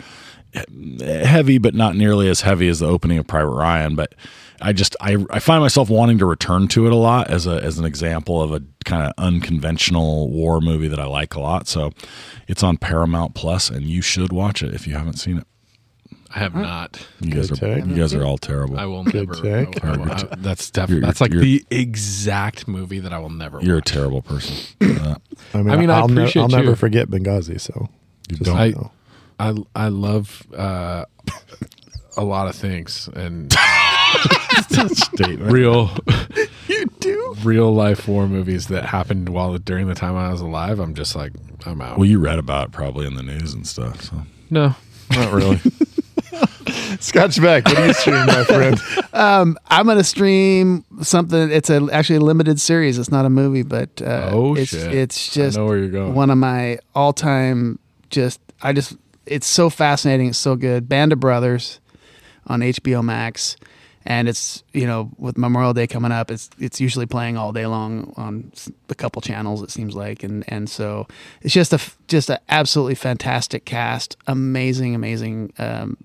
eh, 0.55 1.25
heavy, 1.25 1.59
but 1.59 1.75
not 1.75 1.97
nearly 1.97 2.29
as 2.29 2.43
heavy 2.43 2.69
as 2.69 2.81
the 2.81 2.87
opening 2.87 3.19
of 3.19 3.27
Private 3.27 3.51
Ryan. 3.51 3.95
But 3.95 4.15
I 4.61 4.73
just 4.73 4.95
I 5.01 5.17
I 5.31 5.39
find 5.39 5.63
myself 5.63 5.89
wanting 5.91 6.19
to 6.19 6.27
return 6.27 6.69
to 6.69 6.87
it 6.87 6.93
a 6.93 6.97
lot 6.97 7.31
as 7.31 7.47
a 7.47 7.63
as 7.63 7.79
an 7.79 7.85
example 7.85 8.43
of 8.43 8.53
a 8.53 8.63
kind 8.85 9.07
of 9.07 9.13
unconventional 9.19 10.29
war 10.31 10.61
movie 10.61 10.89
that 10.89 10.99
I 11.01 11.07
like 11.07 11.35
a 11.35 11.41
lot. 11.41 11.67
So 11.69 11.93
it's 12.49 12.63
on 12.63 12.77
Paramount 12.77 13.35
Plus, 13.35 13.71
and 13.71 13.85
you 13.87 14.03
should 14.03 14.33
watch 14.33 14.63
it 14.63 14.75
if 14.75 14.87
you 14.87 14.95
haven't 14.95 15.15
seen 15.19 15.39
it. 15.39 15.47
I 16.35 16.39
have 16.39 16.55
not. 16.55 17.05
You 17.21 17.33
guys 17.33 17.51
are 17.51 17.57
take. 17.57 17.85
you 17.87 17.97
guys 17.97 18.15
are 18.15 18.23
all 18.25 18.39
terrible. 18.39 18.79
I 18.79 18.85
will 18.85 19.03
Good 19.03 19.29
never. 19.31 19.35
take. 19.35 19.85
I 19.85 19.97
will- 19.97 20.13
I- 20.13 20.29
that's 20.39 20.71
definitely 20.71 20.97
You're- 21.01 21.07
that's 21.07 21.21
like 21.21 21.33
the 21.33 21.65
exact 21.73 22.69
movie 22.69 23.01
that 23.01 23.13
I 23.13 23.19
will 23.19 23.31
never. 23.31 23.61
You're 23.61 23.79
a 23.79 23.83
terrible 23.83 24.23
person. 24.23 24.55
Uh, 25.01 25.15
I 25.55 25.59
mean, 25.63 25.71
I 25.71 25.77
mean, 25.77 25.91
I 25.91 25.99
I'll, 26.01 26.09
ne- 26.09 26.33
I'll 26.37 26.49
never 26.49 26.71
you. 26.71 26.75
forget 26.77 27.09
Benghazi. 27.09 27.59
So 27.61 27.89
just 28.29 28.45
so 28.45 28.55
I, 28.55 28.65
you 28.67 28.75
know. 28.75 28.93
I 29.41 29.55
I 29.75 29.89
love 29.89 30.47
uh, 30.57 31.05
a 32.19 32.23
lot 32.25 32.47
of 32.49 32.55
things 32.55 33.09
and 33.15 33.51
real 35.39 35.91
You 36.69 36.87
do? 37.01 37.35
real 37.43 37.73
life 37.75 38.07
war 38.09 38.27
movies 38.29 38.69
that 38.69 38.85
happened 38.85 39.29
while 39.29 39.57
during 39.59 39.87
the 39.89 39.95
time 39.95 40.17
I 40.17 40.31
was 40.31 40.41
alive. 40.41 40.79
I'm 40.79 40.95
just 40.95 41.15
like 41.17 41.33
I'm 41.67 41.81
out. 41.81 41.99
well, 41.99 42.07
you 42.09 42.19
read 42.19 42.39
about 42.39 42.69
it 42.69 42.73
probably 42.73 43.07
in 43.07 43.15
the 43.15 43.23
news 43.23 43.53
and 43.55 43.67
stuff. 43.67 44.03
So 44.03 44.23
no, 44.51 44.75
not 45.11 45.33
really. 45.33 45.57
Scotchback, 47.01 47.65
what 47.67 47.77
do 47.77 47.87
you 47.87 47.93
stream, 47.95 48.27
my 48.27 48.45
friend? 48.45 48.81
Um, 49.13 49.59
I'm 49.67 49.87
gonna 49.87 50.05
stream 50.05 50.85
something. 51.03 51.51
It's 51.51 51.69
a 51.69 51.87
actually 51.93 52.17
a 52.17 52.21
limited 52.21 52.61
series. 52.61 52.97
It's 52.97 53.11
not 53.11 53.27
a 53.27 53.31
movie, 53.31 53.65
but 53.65 54.01
uh, 54.01 54.31
Oh, 54.33 54.55
it's 54.55 54.71
shit. 54.71 54.95
it's 54.95 55.31
I 55.33 55.35
just 55.35 55.57
know 55.59 55.67
where 55.67 55.79
you're 55.79 55.89
going. 55.89 56.15
one 56.15 56.31
of 56.31 56.39
my 56.39 56.79
all 56.95 57.13
time. 57.13 57.81
Just 58.09 58.41
I 58.63 58.73
just 58.73 58.97
it's 59.27 59.49
so 59.49 59.69
fascinating. 59.69 60.29
It's 60.29 60.39
so 60.39 60.55
good. 60.55 60.89
Band 60.89 61.13
of 61.13 61.19
Brothers 61.21 61.81
on 62.47 62.61
HBO 62.61 63.03
Max, 63.05 63.57
and 64.07 64.29
it's 64.29 64.65
you 64.73 64.87
know 64.87 65.11
with 65.19 65.37
Memorial 65.37 65.75
Day 65.75 65.87
coming 65.87 66.13
up, 66.13 66.31
it's 66.31 66.51
it's 66.59 66.81
usually 66.81 67.07
playing 67.07 67.37
all 67.37 67.53
day 67.53 67.67
long 67.67 68.13
on 68.17 68.53
a 68.89 68.95
couple 68.95 69.23
channels. 69.23 69.63
It 69.63 69.71
seems 69.71 69.95
like, 69.95 70.23
and 70.23 70.45
and 70.49 70.69
so 70.69 71.07
it's 71.43 71.55
just 71.55 71.73
a 71.73 71.81
just 72.09 72.31
an 72.31 72.39
absolutely 72.49 72.95
fantastic 72.95 73.65
cast. 73.65 74.17
Amazing, 74.27 74.95
amazing. 74.95 75.53
Um, 75.59 75.97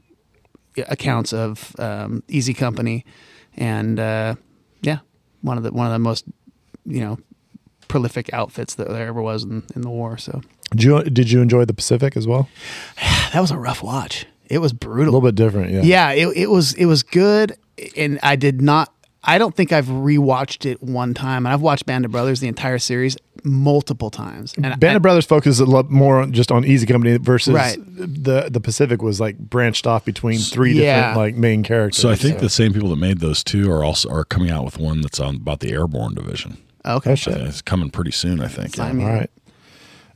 accounts 0.89 1.34
of 1.34 1.73
um, 1.80 2.23
Easy 2.27 2.53
Company, 2.53 3.05
and 3.55 3.99
uh, 3.99 4.35
yeah, 4.81 4.99
one 5.41 5.57
of 5.57 5.63
the 5.63 5.72
one 5.72 5.85
of 5.85 5.93
the 5.93 5.99
most 5.99 6.26
you 6.85 6.99
know 6.99 7.17
prolific 7.88 8.34
outfits 8.34 8.76
that 8.76 8.89
there 8.89 9.07
ever 9.07 9.22
was 9.22 9.43
in, 9.43 9.63
in 9.76 9.81
the 9.81 9.89
war. 9.89 10.17
So 10.17 10.41
Did 10.72 10.84
you 10.84 11.03
did 11.03 11.31
you 11.31 11.41
enjoy 11.41 11.65
the 11.65 11.73
Pacific 11.73 12.17
as 12.17 12.27
well? 12.27 12.49
that 13.34 13.39
was 13.39 13.51
a 13.51 13.57
rough 13.57 13.81
watch. 13.81 14.26
It 14.47 14.59
was 14.59 14.73
brutal. 14.73 15.05
A 15.05 15.15
little 15.15 15.22
bit 15.22 15.35
different, 15.35 15.72
yeah. 15.72 15.81
Yeah, 15.81 16.11
it, 16.11 16.38
it 16.38 16.47
was 16.47 16.73
it 16.73 16.85
was 16.85 17.03
good, 17.03 17.57
and 17.97 18.19
I 18.23 18.35
did 18.35 18.61
not. 18.61 18.91
I 19.27 19.39
don't 19.39 19.56
think 19.56 19.72
I've 19.72 19.88
rewatched 19.88 20.69
it 20.69 20.84
one 20.84 21.15
time, 21.15 21.47
and 21.47 21.53
I've 21.53 21.61
watched 21.61 21.88
Band 21.88 22.06
of 22.06 22.11
Brothers 22.11 22.41
the 22.41 22.47
entire 22.47 22.77
series 22.77 23.18
multiple 23.43 24.11
times. 24.11 24.53
And 24.53 24.80
Band 24.80 24.93
I, 24.93 24.95
of 24.97 25.02
Brothers 25.02 25.26
focuses 25.26 25.60
a 25.60 25.65
lot 25.65 25.89
more 25.89 26.22
on 26.22 26.31
just 26.31 26.52
on 26.52 26.64
Easy 26.64 26.85
Company 26.85 27.18
versus 27.18 27.56
Right. 27.56 27.77
the 27.88 28.49
the 28.52 28.60
Pacific 28.60 29.02
was 29.02 29.19
like 29.19 29.38
branched 29.39 29.88
off 29.88 30.06
between 30.06 30.38
three 30.39 30.73
Yeah. 30.73 30.95
different 30.97 31.18
like 31.18 31.35
main 31.35 31.64
characters. 31.64 31.99
So 32.02 32.10
I 32.11 32.15
think 32.15 32.38
the 32.39 32.49
same 32.49 32.72
people 32.72 32.89
that 32.89 32.97
made 32.97 33.19
those 33.19 33.43
two 33.43 33.72
are 33.72 33.84
also 33.84 34.10
are 34.10 34.26
coming 34.26 34.52
out 34.52 34.64
with 34.64 34.77
one 34.77 35.02
that's 35.02 35.19
on 35.19 35.38
about 35.38 35.60
the 35.60 35.72
airborne 35.72 36.14
division. 36.14 36.57
Okay. 36.85 37.14
Oh, 37.14 37.15
shit. 37.15 37.34
Uh, 37.41 37.45
It's 37.45 37.64
coming 37.64 37.89
pretty 37.89 38.11
soon, 38.11 38.39
I 38.41 38.47
think. 38.47 38.76
Sign 38.76 38.97
me 38.97 39.03
All 39.06 39.10
up. 39.10 39.19
right, 39.22 39.30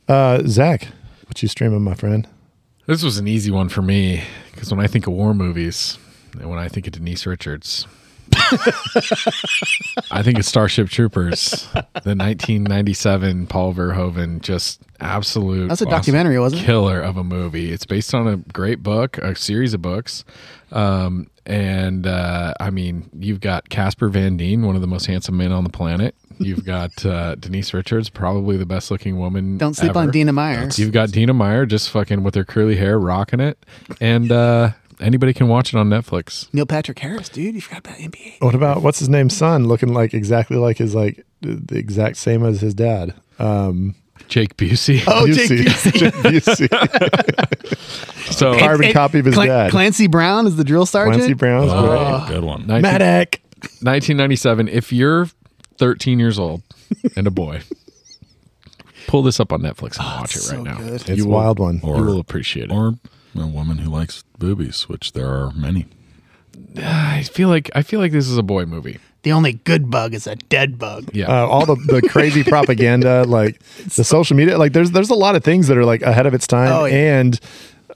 uh, 0.08 0.42
Zach, 0.46 0.86
what 1.26 1.42
you 1.42 1.48
streaming, 1.48 1.82
my 1.82 1.94
friend? 1.94 2.28
This 2.86 3.02
was 3.02 3.18
an 3.18 3.26
easy 3.26 3.50
one 3.50 3.68
for 3.68 3.82
me 3.82 4.22
because 4.52 4.70
when 4.70 4.78
I 4.78 4.86
think 4.86 5.06
of 5.08 5.12
war 5.14 5.34
movies 5.34 5.98
and 6.38 6.48
when 6.50 6.58
I 6.58 6.68
think 6.68 6.86
of 6.86 6.92
Denise 6.92 7.26
Richards, 7.26 7.86
I 10.10 10.22
think 10.22 10.38
of 10.38 10.44
Starship 10.44 10.88
Troopers, 10.88 11.68
the 11.72 12.14
1997 12.16 13.46
Paul 13.46 13.74
Verhoeven, 13.74 14.40
just 14.40 14.82
absolute. 15.00 15.68
That's 15.68 15.80
a 15.80 15.86
awesome 15.86 15.98
documentary, 15.98 16.38
wasn't 16.38 16.62
it? 16.62 16.66
Killer 16.66 17.00
of 17.00 17.16
a 17.16 17.24
movie. 17.24 17.72
It's 17.72 17.86
based 17.86 18.14
on 18.14 18.28
a 18.28 18.36
great 18.36 18.82
book, 18.82 19.18
a 19.18 19.34
series 19.34 19.74
of 19.74 19.82
books. 19.82 20.24
Um, 20.72 21.28
and 21.46 22.06
uh, 22.06 22.54
I 22.60 22.70
mean, 22.70 23.10
you've 23.18 23.40
got 23.40 23.68
Casper 23.68 24.08
Van 24.08 24.36
Dien, 24.36 24.62
one 24.64 24.76
of 24.76 24.80
the 24.80 24.86
most 24.86 25.06
handsome 25.06 25.36
men 25.36 25.50
on 25.52 25.64
the 25.64 25.70
planet. 25.70 26.14
You've 26.38 26.64
got 26.64 27.04
uh, 27.04 27.34
Denise 27.34 27.74
Richards, 27.74 28.08
probably 28.08 28.56
the 28.56 28.64
best 28.64 28.90
looking 28.90 29.18
woman. 29.18 29.58
Don't 29.58 29.74
sleep 29.74 29.94
on 29.94 30.04
ever. 30.04 30.12
Dina 30.12 30.32
Meyer. 30.32 30.68
You've 30.74 30.92
got 30.92 31.10
Dina 31.10 31.34
Meyer 31.34 31.66
just 31.66 31.90
fucking 31.90 32.22
with 32.22 32.34
her 32.34 32.44
curly 32.44 32.76
hair, 32.76 32.98
rocking 32.98 33.40
it, 33.40 33.58
and 34.00 34.32
uh, 34.32 34.70
anybody 35.00 35.32
can 35.34 35.48
watch 35.48 35.72
it 35.74 35.78
on 35.78 35.88
Netflix. 35.88 36.52
Neil 36.52 36.66
Patrick 36.66 36.98
Harris, 36.98 37.28
dude. 37.28 37.54
You 37.54 37.60
forgot 37.60 37.80
about 37.80 37.96
NBA. 37.98 38.40
What 38.40 38.54
about 38.54 38.82
what's 38.82 38.98
his 38.98 39.08
name? 39.08 39.30
Son, 39.30 39.66
looking 39.66 39.92
like 39.94 40.14
exactly 40.14 40.56
like 40.56 40.78
his 40.78 40.94
like 40.94 41.24
the 41.40 41.76
exact 41.76 42.16
same 42.16 42.44
as 42.44 42.60
his 42.60 42.74
dad. 42.74 43.14
Um, 43.38 43.94
Jake 44.28 44.56
Busey. 44.56 45.02
Oh, 45.08 45.26
Jake 45.26 45.50
Busey. 45.50 45.92
Jake 45.92 46.14
Busey. 46.14 47.56
So 48.30 48.56
Carbon 48.58 48.86
And- 48.86 48.94
copy 48.94 49.18
of 49.18 49.24
his 49.24 49.34
Clan- 49.34 49.48
dad. 49.48 49.70
Clancy 49.70 50.06
Brown 50.06 50.46
is 50.46 50.56
the 50.56 50.62
drill 50.64 50.86
sergeant. 50.86 51.16
Clancy 51.16 51.34
Brown's 51.34 51.70
Oh. 51.72 52.24
great. 52.26 52.34
Good 52.36 52.44
one. 52.44 52.66
19 52.66 52.82
Medic. 52.82 53.42
1997. 53.82 54.68
If 54.68 54.92
you're 54.92 55.28
13 55.78 56.18
years 56.20 56.38
old 56.38 56.62
and 57.16 57.26
a 57.26 57.30
boy, 57.30 57.62
pull 59.08 59.22
this 59.22 59.40
up 59.40 59.52
on 59.52 59.62
Netflix 59.62 59.98
and 59.98 60.06
watch 60.20 60.36
it 60.36 60.40
so 60.40 60.54
right 60.56 60.64
now. 60.64 60.76
good. 60.78 60.92
It's 61.08 61.08
You 61.08 61.24
a 61.24 61.28
wild 61.28 61.58
one. 61.58 61.80
you 61.82 61.90
will 61.90 62.20
appreciate 62.20 62.70
it. 62.70 62.72
Or 62.72 62.94
a 63.34 63.46
woman 63.46 63.78
who 63.78 63.90
likes 63.90 64.24
boobies, 64.38 64.88
which 64.88 65.12
there 65.12 65.28
are 65.28 65.50
many. 65.52 65.86
I 66.76 67.22
feel 67.22 67.48
like 67.48 67.70
I 67.74 67.82
feel 67.82 68.00
like 68.00 68.12
this 68.12 68.28
is 68.28 68.36
a 68.38 68.42
boy 68.42 68.64
movie. 68.66 68.98
The 69.22 69.32
only 69.32 69.52
good 69.52 69.90
bug 69.90 70.14
is 70.14 70.26
a 70.26 70.34
dead 70.34 70.78
bug. 70.78 71.10
Yeah. 71.12 71.26
Uh, 71.28 71.46
all 71.46 71.66
the, 71.66 71.74
the 71.74 72.00
crazy 72.08 72.42
propaganda, 72.42 73.24
like 73.24 73.60
the 73.96 74.02
social 74.04 74.34
media, 74.36 74.56
like 74.56 74.72
there's 74.72 74.92
there's 74.92 75.10
a 75.10 75.14
lot 75.14 75.36
of 75.36 75.44
things 75.44 75.68
that 75.68 75.76
are 75.76 75.84
like 75.84 76.00
ahead 76.02 76.26
of 76.26 76.32
its 76.34 76.46
time, 76.46 76.72
Oh, 76.72 76.84
yeah. 76.86 77.18
and 77.20 77.38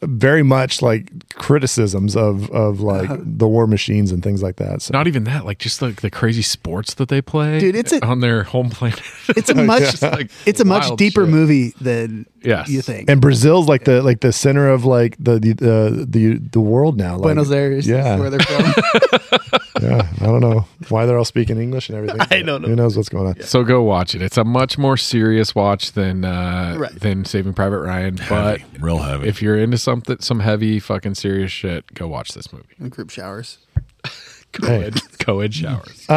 very 0.07 0.43
much 0.43 0.83
like 0.83 1.11
criticisms 1.35 2.17
of 2.17 2.51
of 2.51 2.81
like 2.81 3.11
uh-huh. 3.11 3.23
the 3.23 3.49
war 3.49 3.67
machines 3.67 4.11
and 4.13 4.23
things 4.23 4.43
like 4.43 4.57
that. 4.57 4.83
So 4.83 4.93
Not 4.93 5.07
even 5.07 5.25
that, 5.25 5.45
like 5.45 5.59
just 5.59 5.83
like 5.83 6.01
the 6.03 6.11
crazy 6.11 6.43
sports 6.43 6.95
that 6.95 7.09
they 7.09 7.21
play, 7.23 7.59
Dude, 7.59 7.77
it's 7.77 7.93
a- 7.93 8.05
on 8.05 8.21
their 8.21 8.43
home 8.45 8.71
planet. 8.71 9.01
It's 9.37 9.49
a 9.51 9.55
much 9.73 9.81
Just, 9.81 10.03
like, 10.03 10.31
it's 10.47 10.61
a 10.61 10.65
much 10.65 10.85
wild 10.85 10.99
deeper 10.99 11.23
shit. 11.25 11.31
movie 11.31 11.75
than 11.81 12.27
Yes. 12.43 12.69
you 12.69 12.83
think. 12.83 13.09
and 13.09 13.21
Brazil's 13.23 13.69
like 13.69 13.85
the 13.85 14.03
like 14.03 14.21
the 14.21 14.33
center 14.33 14.69
of 14.69 14.85
like 14.85 15.17
the 15.19 15.39
the 15.39 15.53
the 15.55 16.07
the, 16.09 16.35
the 16.53 16.61
world 16.61 16.99
now. 16.99 17.15
Like, 17.15 17.23
Buenos 17.23 17.51
Aires 17.51 17.87
yeah, 17.87 18.15
is 18.15 18.21
where 18.21 18.31
they're 18.31 18.41
from. 18.41 19.61
yeah. 19.85 20.09
I 20.21 20.25
don't 20.27 20.41
know 20.41 20.67
why 20.89 21.07
they're 21.07 21.19
all 21.19 21.25
speaking 21.25 21.59
English 21.61 21.89
and 21.89 21.99
everything. 21.99 22.21
I 22.31 22.43
don't 22.43 22.63
know. 22.63 22.69
Who 22.69 22.77
knows 22.77 22.97
what's 22.97 23.09
going 23.09 23.27
on? 23.27 23.41
So 23.43 23.63
go 23.65 23.83
watch 23.83 24.15
it. 24.15 24.23
It's 24.23 24.37
a 24.39 24.45
much 24.45 24.79
more 24.79 24.97
serious 24.97 25.55
watch 25.55 25.93
than 25.93 26.25
uh, 26.25 26.77
Right. 26.79 27.01
than 27.01 27.25
Saving 27.25 27.53
Private 27.55 27.81
Ryan. 27.81 28.17
But 28.29 28.61
Heavy, 28.61 28.65
real 28.81 28.99
heavy. 28.99 29.29
if 29.29 29.43
you're 29.43 29.59
into 29.59 29.79
something, 29.79 30.19
some 30.21 30.41
heavy 30.41 30.81
fucking 30.81 31.15
serious 31.15 31.53
shit, 31.53 31.93
go 31.95 32.09
watch 32.09 32.33
this 32.33 32.53
movie. 32.53 32.67
And 32.79 32.91
group 32.91 33.11
showers. 33.11 33.59
Co-ed, 34.53 35.01
co-ed 35.19 35.53
showers. 35.53 36.09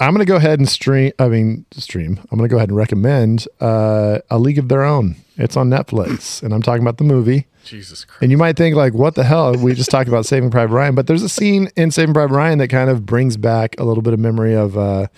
I'm 0.00 0.12
gonna 0.12 0.24
go 0.24 0.36
ahead 0.36 0.58
and 0.60 0.68
stream. 0.68 1.12
I 1.18 1.28
mean, 1.28 1.64
stream. 1.72 2.20
I'm 2.30 2.38
gonna 2.38 2.48
go 2.48 2.56
ahead 2.56 2.68
and 2.68 2.76
recommend 2.78 3.46
uh, 3.60 4.18
a 4.30 4.38
League 4.38 4.58
of 4.58 4.68
Their 4.68 4.84
Own. 4.84 5.16
It's 5.36 5.56
on 5.56 5.68
Netflix, 5.70 6.42
and 6.44 6.52
I'm 6.54 6.62
talking 6.62 6.82
about 6.82 6.98
the 6.98 7.04
movie. 7.04 7.46
Jesus 7.64 8.04
Christ. 8.04 8.22
And 8.22 8.30
you 8.30 8.38
might 8.38 8.56
think 8.56 8.76
like, 8.76 8.94
what 8.94 9.14
the 9.14 9.24
hell? 9.24 9.54
We 9.54 9.74
just 9.74 9.90
talked 9.90 10.08
about 10.08 10.24
Saving 10.32 10.50
Private 10.50 10.72
Ryan, 10.74 10.94
but 10.94 11.06
there's 11.06 11.22
a 11.22 11.28
scene 11.28 11.68
in 11.76 11.90
Saving 11.90 12.14
Private 12.14 12.34
Ryan 12.34 12.58
that 12.58 12.68
kind 12.68 12.88
of 12.90 13.04
brings 13.04 13.36
back 13.36 13.74
a 13.78 13.84
little 13.84 14.02
bit 14.02 14.14
of 14.14 14.20
memory 14.20 14.54
of 14.54 14.78
uh, 14.78 15.08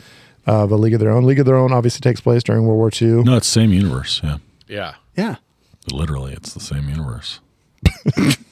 of 0.47 0.73
a 0.73 0.77
League 0.77 0.94
of 0.94 1.01
Their 1.01 1.11
Own. 1.11 1.24
League 1.24 1.39
of 1.39 1.47
Their 1.47 1.57
Own 1.57 1.73
obviously 1.73 2.01
takes 2.01 2.20
place 2.20 2.43
during 2.43 2.66
World 2.66 2.78
War 2.78 2.90
II. 3.01 3.23
no, 3.24 3.36
it's 3.36 3.47
same 3.47 3.73
universe. 3.73 4.20
Yeah, 4.24 4.39
Yeah. 4.66 4.94
Yeah. 5.16 5.36
literally, 5.93 6.32
it's 6.32 6.52
the 6.55 6.61
same 6.61 6.89
universe. 6.89 7.40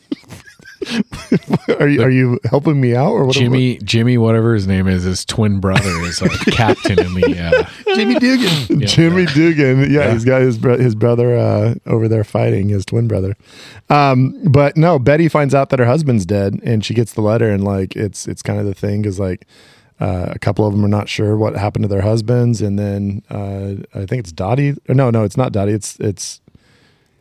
are 1.79 1.89
you 1.89 2.03
are 2.03 2.11
you 2.11 2.39
helping 2.45 2.81
me 2.81 2.95
out 2.95 3.13
or 3.13 3.25
what? 3.27 3.35
Jimmy, 3.35 3.79
Jimmy, 3.79 4.19
whatever 4.19 4.55
his 4.55 4.67
name 4.67 4.87
is, 4.87 5.03
his 5.03 5.25
twin 5.25 5.61
brother 5.61 5.91
is 6.03 6.23
a 6.23 6.29
captain 6.51 6.99
in 6.99 7.15
the. 7.15 7.39
Uh, 7.39 7.95
Jimmy 7.95 8.19
Dugan. 8.19 8.81
Yeah. 8.81 8.87
Jimmy 8.87 9.27
Dugan. 9.27 9.91
Yeah, 9.91 10.13
he's 10.13 10.25
got 10.25 10.41
his 10.41 10.59
bro- 10.59 10.79
his 10.79 10.95
brother 10.95 11.37
uh, 11.37 11.75
over 11.87 12.09
there 12.09 12.25
fighting 12.25 12.69
his 12.69 12.85
twin 12.85 13.09
brother. 13.09 13.37
Um, 13.91 14.41
but 14.51 14.77
no, 14.77 14.99
Betty 14.99 15.29
finds 15.29 15.55
out 15.55 15.71
that 15.71 15.79
her 15.79 15.87
husband's 15.87 16.25
dead, 16.27 16.61
and 16.63 16.85
she 16.85 16.95
gets 16.95 17.15
the 17.15 17.23
letter, 17.23 17.51
and 17.51 17.65
like 17.65 17.97
it's 17.97 18.29
it's 18.29 18.43
kind 18.43 18.59
of 18.61 18.67
the 18.67 18.75
thing 18.75 19.03
because 19.03 19.19
like 19.19 19.47
uh, 20.01 20.27
a 20.31 20.39
couple 20.39 20.67
of 20.67 20.73
them 20.75 20.85
are 20.85 20.89
not 20.89 21.09
sure 21.09 21.37
what 21.37 21.57
happened 21.57 21.83
to 21.85 21.89
their 21.89 22.03
husbands, 22.03 22.63
and 22.63 22.79
then 22.79 23.23
uh, 23.31 23.75
I 23.99 24.07
think 24.07 24.21
it's 24.21 24.33
Dottie. 24.33 24.77
Or 24.89 24.95
no, 24.95 25.11
no, 25.11 25.25
it's 25.25 25.37
not 25.37 25.53
Dottie. 25.53 25.73
It's 25.73 25.99
it's 25.99 26.41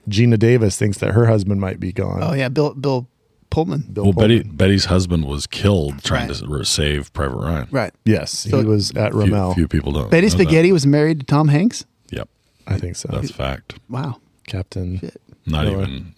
Geena 0.10 0.38
Davis 0.38 0.78
thinks 0.78 1.00
that 1.00 1.12
her 1.12 1.26
husband 1.26 1.60
might 1.60 1.80
be 1.80 1.92
gone. 1.92 2.20
Oh 2.22 2.34
yeah, 2.34 2.50
Bill 2.50 2.74
Bill 2.74 3.08
Pullman. 3.50 3.86
Bill 3.94 4.06
well, 4.06 4.14
Betty 4.14 4.44
Betty's 4.44 4.86
husband 4.86 5.26
was 5.26 5.48
killed 5.48 6.04
trying 6.04 6.28
Right. 6.30 6.38
to 6.38 6.64
save 6.66 7.12
Private 7.14 7.38
Ryan. 7.38 7.68
Right. 7.72 7.94
Yes, 8.06 8.32
So- 8.32 8.60
he 8.60 8.66
was 8.66 8.92
at 8.92 9.12
Few, 9.12 9.22
Rommel. 9.22 9.54
few 9.54 9.68
people 9.68 9.92
don't. 9.92 10.10
Betty 10.12 10.28
know 10.28 10.32
that. 10.32 10.44
Spaghetti 10.44 10.72
was 10.72 10.86
married 10.86 11.22
to 11.22 11.26
Tom 11.26 11.48
Hanks. 11.48 11.86
Yep, 12.12 12.30
I 12.68 12.78
think 12.78 12.96
so. 12.96 13.10
that's 13.12 13.32
fact. 13.32 13.80
Wow. 13.90 14.18
Captain. 14.48 15.02
Not 15.50 15.64
Really? 15.66 15.84
even. 15.84 16.14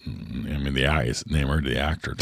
I 0.52 0.58
mean, 0.58 0.74
the 0.74 0.86
eyes 0.88 1.24
name 1.28 1.46
her 1.46 1.60
the 1.60 1.78
actor. 1.78 2.16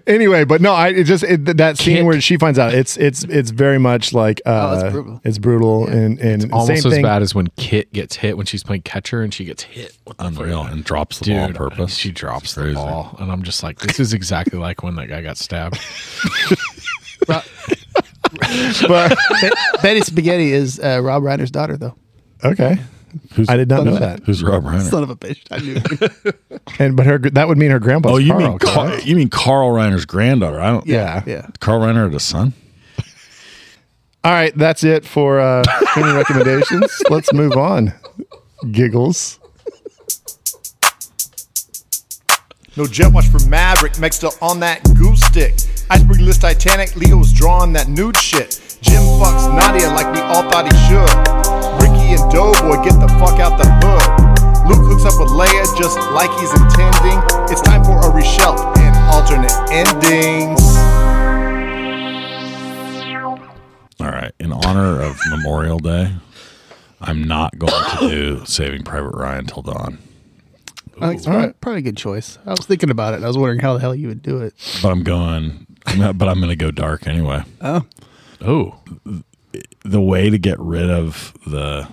anyway, 0.06 0.44
but 0.44 0.60
no, 0.60 0.72
I 0.72 0.88
it 0.90 1.04
just 1.04 1.24
it, 1.24 1.56
that 1.56 1.78
scene 1.78 2.06
where 2.06 2.20
she 2.20 2.36
finds 2.36 2.60
out 2.60 2.72
it's 2.72 2.96
it's 2.96 3.24
it's 3.24 3.50
very 3.50 3.78
much 3.78 4.12
like 4.12 4.40
uh, 4.46 4.50
Oh, 4.70 4.74
it's 4.86 4.92
brutal. 4.92 5.20
It's 5.24 5.38
brutal 5.38 5.86
and 5.88 6.18
and 6.20 6.52
Almost 6.52 6.66
same 6.68 6.76
as 6.92 6.94
thing. 6.96 7.02
bad 7.02 7.22
as 7.22 7.34
when 7.34 7.48
Kit 7.56 7.92
gets 7.92 8.14
hit 8.14 8.36
when 8.36 8.46
she's 8.46 8.62
playing 8.62 8.82
catcher 8.82 9.22
and 9.22 9.34
she 9.34 9.44
gets 9.44 9.64
hit. 9.64 9.98
What 10.04 10.16
the 10.18 10.26
Unreal 10.26 10.62
and 10.62 10.84
drops 10.84 11.18
the 11.18 11.24
Dude, 11.24 11.34
ball 11.36 11.44
on 11.46 11.54
purpose. 11.54 11.96
She 11.96 12.12
drops 12.12 12.54
the 12.54 12.72
ball, 12.72 13.16
and 13.18 13.32
I'm 13.32 13.42
just 13.42 13.64
like, 13.64 13.80
this 13.80 13.98
is 13.98 14.12
exactly 14.14 14.58
like 14.60 14.84
when 14.84 14.94
that 14.94 15.08
guy 15.08 15.22
got 15.22 15.38
stabbed. 15.38 15.76
but 17.26 17.44
Be- 18.30 19.50
Betty 19.82 20.00
Spaghetti 20.02 20.52
is 20.52 20.78
uh, 20.78 21.00
Rob 21.02 21.22
Reiner's 21.22 21.50
daughter, 21.50 21.76
though. 21.76 21.96
okay, 22.44 22.78
I 23.48 23.56
did 23.56 23.68
not 23.68 23.84
know 23.84 23.96
that. 23.96 24.20
Who's 24.24 24.42
Rob 24.42 24.64
Reiner? 24.64 24.82
Son 24.82 25.02
of 25.02 25.10
a 25.10 25.16
bitch. 25.16 25.42
I 25.50 25.58
knew. 25.58 26.32
And 26.78 26.96
but 26.96 27.04
her 27.06 27.18
that 27.18 27.48
would 27.48 27.58
mean 27.58 27.70
her 27.70 27.78
grandpa's 27.80 28.12
Oh, 28.12 28.16
you 28.18 28.32
Carl, 28.32 28.48
mean 28.50 28.58
Carl, 28.58 28.88
correct? 28.88 29.06
you 29.06 29.16
mean 29.16 29.28
Carl 29.28 29.70
Reiner's 29.72 30.04
granddaughter? 30.06 30.60
I 30.60 30.70
don't. 30.70 30.86
Yeah. 30.86 31.22
yeah. 31.26 31.46
Carl 31.60 31.80
Reiner 31.80 32.04
had 32.04 32.14
a 32.14 32.20
son. 32.20 32.52
All 34.24 34.32
right, 34.32 34.54
that's 34.56 34.84
it 34.84 35.04
for 35.04 35.40
uh, 35.40 35.62
streaming 35.90 36.14
recommendations. 36.14 37.02
Let's 37.10 37.32
move 37.32 37.52
on. 37.56 37.92
Giggles. 38.70 39.38
No 42.76 42.86
jet 42.86 43.12
watch 43.12 43.26
for 43.28 43.40
Maverick, 43.48 43.98
mixed 43.98 44.22
up 44.24 44.34
on 44.42 44.60
that 44.60 44.82
goose 44.96 45.20
stick. 45.22 45.54
Iceberg 45.90 46.20
list 46.20 46.42
Titanic, 46.42 46.94
Leo's 46.96 47.32
drawing 47.32 47.72
that 47.72 47.88
nude 47.88 48.16
shit. 48.16 48.78
Jim 48.80 49.02
fucks 49.02 49.54
Nadia 49.56 49.88
like 49.88 50.12
we 50.14 50.20
all 50.20 50.48
thought 50.50 50.70
he 50.70 50.78
should. 50.88 51.79
Ricky 52.10 52.22
and 52.22 52.32
Doughboy 52.32 52.82
get 52.82 52.98
the 53.00 53.08
fuck 53.18 53.38
out 53.38 53.56
the 53.58 53.68
hood. 53.82 54.68
Luke 54.68 54.82
hooks 54.90 55.04
up 55.04 55.20
with 55.20 55.30
Leia 55.30 55.62
just 55.78 55.96
like 56.12 56.30
he's 56.40 56.50
intending. 56.52 57.18
It's 57.50 57.60
time 57.62 57.84
for 57.84 57.98
a 57.98 58.10
reshelf 58.10 58.76
and 58.78 58.96
alternate 59.10 59.52
endings. 59.70 60.60
All 64.00 64.06
right. 64.08 64.32
In 64.40 64.52
honor 64.52 65.00
of 65.02 65.18
Memorial 65.30 65.78
Day, 65.78 66.12
I'm 67.00 67.24
not 67.24 67.58
going 67.58 67.72
to 67.98 68.08
do 68.08 68.44
Saving 68.44 68.82
Private 68.82 69.10
Ryan 69.14 69.46
till 69.46 69.62
dawn. 69.62 69.98
I 71.00 71.08
think 71.08 71.16
it's 71.18 71.26
probably, 71.26 71.52
probably 71.60 71.78
a 71.78 71.82
good 71.82 71.96
choice. 71.96 72.38
I 72.44 72.50
was 72.50 72.66
thinking 72.66 72.90
about 72.90 73.14
it. 73.14 73.16
and 73.16 73.24
I 73.24 73.28
was 73.28 73.38
wondering 73.38 73.60
how 73.60 73.74
the 73.74 73.80
hell 73.80 73.94
you 73.94 74.08
would 74.08 74.22
do 74.22 74.40
it. 74.42 74.54
But 74.82 74.90
I'm 74.90 75.02
going. 75.02 75.66
But 75.86 76.28
I'm 76.28 76.38
going 76.40 76.48
to 76.50 76.56
go 76.56 76.70
dark 76.70 77.06
anyway. 77.06 77.42
Oh, 77.60 77.86
Oh, 78.42 78.80
The 79.84 80.00
way 80.00 80.30
to 80.30 80.38
get 80.38 80.58
rid 80.60 80.90
of 80.90 81.34
the 81.46 81.88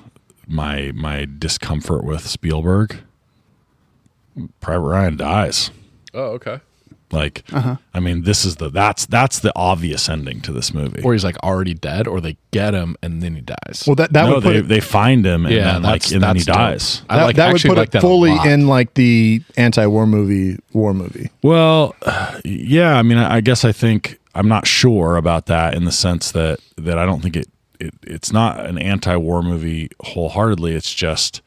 my 0.47 0.91
my 0.93 1.27
discomfort 1.39 2.03
with 2.03 2.25
Spielberg, 2.27 2.97
Private 4.59 4.81
Ryan 4.87 5.17
dies. 5.17 5.71
oh, 6.13 6.21
okay. 6.35 6.59
Like, 7.09 7.45
Uh-huh. 7.53 7.77
I 7.93 8.01
mean, 8.01 8.23
this 8.23 8.43
is 8.43 8.57
the 8.57 8.69
that's 8.69 9.05
that's 9.05 9.39
the 9.39 9.53
obvious 9.55 10.09
ending 10.09 10.41
to 10.41 10.51
this 10.51 10.73
movie. 10.73 11.01
Or 11.03 11.13
he's 11.13 11.23
like 11.23 11.37
already 11.41 11.73
dead, 11.73 12.05
or 12.05 12.19
they 12.19 12.35
get 12.51 12.73
him 12.73 12.97
and 13.01 13.21
then 13.21 13.33
he 13.35 13.41
dies. 13.41 13.85
Well, 13.87 13.95
that 13.95 14.11
that 14.11 14.25
no, 14.25 14.35
would 14.35 14.43
put 14.43 14.51
they, 14.51 14.59
it, 14.59 14.67
they 14.67 14.79
find 14.81 15.25
him 15.25 15.45
and 15.45 15.55
Yeah, 15.55 15.73
then 15.73 15.83
like 15.83 16.11
and 16.11 16.21
then 16.21 16.35
he 16.35 16.43
dope. 16.43 16.55
dies. 16.57 17.03
I 17.09 17.23
like 17.23 17.37
that 17.37 17.53
would 17.53 17.61
put 17.61 17.77
like 17.77 17.87
it 17.87 17.91
that 17.93 18.01
fully 18.01 18.35
in 18.45 18.67
like 18.67 18.93
the 18.95 19.41
anti-war 19.55 20.05
movie 20.05 20.59
war 20.73 20.93
movie. 20.93 21.29
Well, 21.41 21.95
yeah. 22.43 22.97
I 22.97 23.03
mean, 23.03 23.17
I 23.19 23.35
I 23.37 23.41
guess 23.41 23.63
I 23.63 23.71
think 23.71 24.19
I'm 24.37 24.47
not 24.47 24.67
sure 24.67 25.17
about 25.17 25.47
that 25.47 25.73
in 25.73 25.85
the 25.85 25.91
sense 25.91 26.31
that 26.31 26.59
that 26.77 26.97
I 26.97 27.05
don't 27.05 27.21
think 27.21 27.35
it, 27.35 27.47
it 27.79 27.93
it's 28.03 28.31
not 28.31 28.65
an 28.65 28.77
anti-war 28.77 29.41
movie 29.43 29.89
wholeheartedly. 30.01 30.75
It's 30.75 30.93
just 30.93 31.41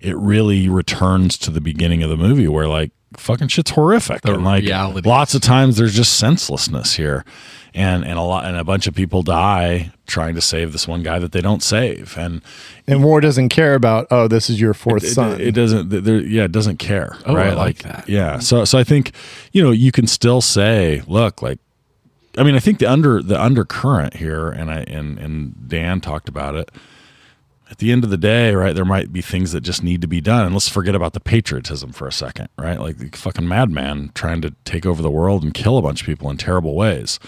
it 0.00 0.16
really 0.16 0.68
returns 0.68 1.36
to 1.38 1.50
the 1.50 1.60
beginning 1.60 2.02
of 2.02 2.10
the 2.10 2.16
movie 2.16 2.48
where 2.48 2.68
like 2.68 2.92
fucking 3.16 3.48
shit's 3.48 3.70
horrific 3.70 4.22
The 4.22 4.34
and 4.34 4.44
like 4.44 4.64
reality. 4.64 5.08
lots 5.08 5.34
of 5.34 5.40
times 5.40 5.76
there's 5.76 5.94
just 5.94 6.18
senselessness 6.18 6.94
here. 6.96 7.24
And, 7.74 8.06
and 8.06 8.18
a 8.18 8.22
lot 8.22 8.46
and 8.46 8.56
a 8.56 8.64
bunch 8.64 8.86
of 8.86 8.94
people 8.94 9.22
die 9.22 9.92
trying 10.06 10.34
to 10.34 10.40
save 10.40 10.72
this 10.72 10.88
one 10.88 11.02
guy 11.02 11.18
that 11.18 11.32
they 11.32 11.42
don't 11.42 11.62
save 11.62 12.16
and 12.16 12.40
And 12.86 13.04
war 13.04 13.20
doesn't 13.20 13.50
care 13.50 13.74
about 13.74 14.06
oh 14.10 14.28
this 14.28 14.48
is 14.48 14.58
your 14.58 14.72
fourth 14.72 15.04
it, 15.04 15.10
son. 15.10 15.38
It, 15.38 15.52
doesn't. 15.52 15.90
There, 15.90 16.18
yeah, 16.18 16.44
it 16.44 16.52
doesn't 16.52 16.78
care. 16.78 17.18
Oh, 17.26 17.34
I 17.34 17.48
right? 17.48 17.56
like 17.56 17.80
that. 17.80 18.08
Yeah. 18.08 18.38
So, 18.38 18.64
so 18.64 18.78
I 18.78 18.84
think 18.84 19.12
you 19.52 19.62
know 19.62 19.72
you 19.72 19.92
can 19.92 20.06
still 20.06 20.40
say, 20.40 21.02
look, 21.06 21.42
like, 21.42 21.58
I 22.36 22.42
mean, 22.42 22.54
I 22.54 22.58
think 22.58 22.78
the 22.78 22.86
under 22.86 23.22
the 23.22 23.40
undercurrent 23.40 24.14
here, 24.14 24.48
and 24.48 24.70
I 24.70 24.80
and 24.82 25.18
and 25.18 25.68
Dan 25.68 26.00
talked 26.00 26.28
about 26.28 26.54
it. 26.54 26.70
At 27.68 27.78
the 27.78 27.90
end 27.90 28.04
of 28.04 28.10
the 28.10 28.16
day, 28.16 28.54
right, 28.54 28.76
there 28.76 28.84
might 28.84 29.12
be 29.12 29.20
things 29.20 29.50
that 29.50 29.62
just 29.62 29.82
need 29.82 30.00
to 30.02 30.06
be 30.06 30.20
done, 30.20 30.46
and 30.46 30.54
let's 30.54 30.68
forget 30.68 30.94
about 30.94 31.14
the 31.14 31.20
patriotism 31.20 31.90
for 31.90 32.06
a 32.06 32.12
second, 32.12 32.48
right? 32.56 32.78
Like 32.78 32.98
the 32.98 33.08
fucking 33.08 33.48
madman 33.48 34.12
trying 34.14 34.40
to 34.42 34.54
take 34.64 34.86
over 34.86 35.02
the 35.02 35.10
world 35.10 35.42
and 35.42 35.52
kill 35.52 35.76
a 35.76 35.82
bunch 35.82 36.02
of 36.02 36.06
people 36.06 36.30
in 36.30 36.36
terrible 36.36 36.76
ways, 36.76 37.18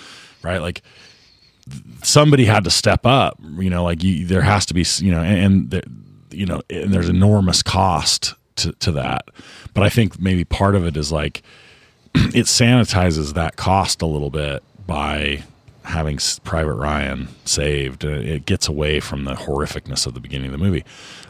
right? 0.44 0.58
Like 0.58 0.82
somebody 2.02 2.44
had 2.44 2.64
to 2.64 2.70
step 2.70 3.04
up 3.04 3.38
you 3.58 3.70
know 3.70 3.82
like 3.84 4.02
you 4.02 4.26
there 4.26 4.42
has 4.42 4.66
to 4.66 4.74
be 4.74 4.84
you 4.98 5.12
know 5.12 5.20
and, 5.20 5.72
and 5.72 5.84
you 6.30 6.46
know 6.46 6.60
and 6.70 6.92
there's 6.92 7.08
enormous 7.08 7.62
cost 7.62 8.34
to, 8.56 8.72
to 8.72 8.92
that 8.92 9.28
but 9.74 9.82
i 9.82 9.88
think 9.88 10.20
maybe 10.20 10.44
part 10.44 10.74
of 10.74 10.86
it 10.86 10.96
is 10.96 11.12
like 11.12 11.42
it 12.14 12.46
sanitizes 12.46 13.34
that 13.34 13.56
cost 13.56 14.02
a 14.02 14.06
little 14.06 14.30
bit 14.30 14.62
by 14.88 15.44
having 15.84 16.18
private 16.42 16.74
ryan 16.74 17.28
saved 17.44 18.04
Uh, 18.04 18.08
it 18.08 18.44
gets 18.44 18.66
away 18.68 18.98
from 19.00 19.24
the 19.24 19.34
horrificness 19.34 20.06
of 20.06 20.12
the 20.14 20.20
beginning 20.20 20.46
of 20.46 20.52
the 20.52 20.58
movie 20.58 20.84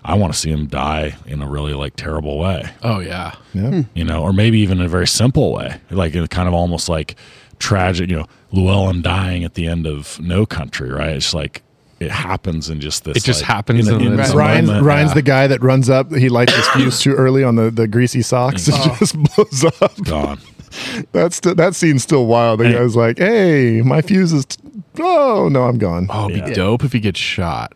i 0.04 0.14
want 0.14 0.32
to 0.32 0.38
see 0.38 0.50
him 0.50 0.66
die 0.66 1.14
in 1.26 1.42
a 1.42 1.46
really 1.46 1.74
like 1.74 1.94
terrible 1.94 2.38
way 2.38 2.64
oh 2.82 2.98
yeah. 3.00 3.34
yeah. 3.52 3.82
you 3.94 4.02
know, 4.04 4.22
or 4.22 4.32
maybe 4.32 4.58
even 4.60 4.80
in 4.80 4.86
a 4.86 4.88
very 4.88 5.06
simple 5.06 5.52
way, 5.52 5.78
like 5.90 6.14
in 6.14 6.26
kind 6.28 6.48
of 6.48 6.54
almost 6.54 6.88
like 6.88 7.14
tragic, 7.58 8.08
you 8.08 8.16
know, 8.16 8.26
Llewelyn 8.52 9.02
dying 9.02 9.42
at 9.44 9.54
the 9.54 9.66
end 9.66 9.86
of 9.86 10.18
No 10.20 10.46
Country, 10.46 10.90
right? 10.90 11.10
It's 11.16 11.34
like 11.34 11.62
it 12.00 12.10
happens 12.12 12.70
in 12.70 12.80
just 12.80 13.02
this. 13.04 13.16
It 13.16 13.24
just 13.24 13.42
like, 13.42 13.48
happens 13.48 13.88
in, 13.88 13.96
in 14.00 14.06
in 14.06 14.16
this 14.16 14.28
this 14.28 14.36
Ryan's, 14.36 14.68
moment. 14.68 14.86
Ryan's 14.86 15.10
Yeah. 15.10 15.14
the 15.14 15.22
guy 15.22 15.46
that 15.48 15.60
runs 15.62 15.90
up. 15.90 16.12
He 16.12 16.28
lights 16.28 16.54
his 16.54 16.68
fuse 16.68 17.00
too 17.00 17.14
early 17.14 17.42
on 17.42 17.56
the, 17.56 17.70
the 17.72 17.88
greasy 17.88 18.22
socks. 18.22 18.68
It 18.68 18.74
Oh. 18.78 18.96
just 19.00 19.16
blows 19.20 19.64
up. 19.82 19.96
gone. 20.04 20.38
That's 21.12 21.36
st- 21.36 21.56
that 21.56 21.74
scene's 21.74 22.02
still 22.02 22.26
wild. 22.26 22.60
The 22.60 22.64
Hey. 22.68 22.72
guy's 22.74 22.96
like, 22.96 23.18
"Hey, 23.18 23.82
my 23.82 24.02
fuse 24.02 24.32
is. 24.32 24.44
T- 24.46 24.58
oh 25.00 25.48
no, 25.50 25.64
I'm 25.64 25.78
gone." 25.78 26.06
Oh, 26.10 26.28
it'd 26.28 26.44
be 26.44 26.50
Yeah. 26.50 26.54
dope 26.54 26.84
if 26.84 26.92
he 26.92 27.00
gets 27.00 27.18
shot, 27.20 27.72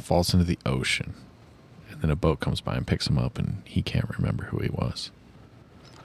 falls 0.00 0.32
into 0.34 0.44
the 0.46 0.58
ocean, 0.66 1.14
and 1.90 2.00
then 2.02 2.10
a 2.10 2.16
boat 2.16 2.40
comes 2.40 2.60
by 2.60 2.74
and 2.74 2.86
picks 2.86 3.06
him 3.08 3.18
up, 3.18 3.38
and 3.38 3.62
he 3.64 3.82
can't 3.82 4.08
remember 4.18 4.44
who 4.44 4.58
he 4.58 4.68
was. 4.70 5.10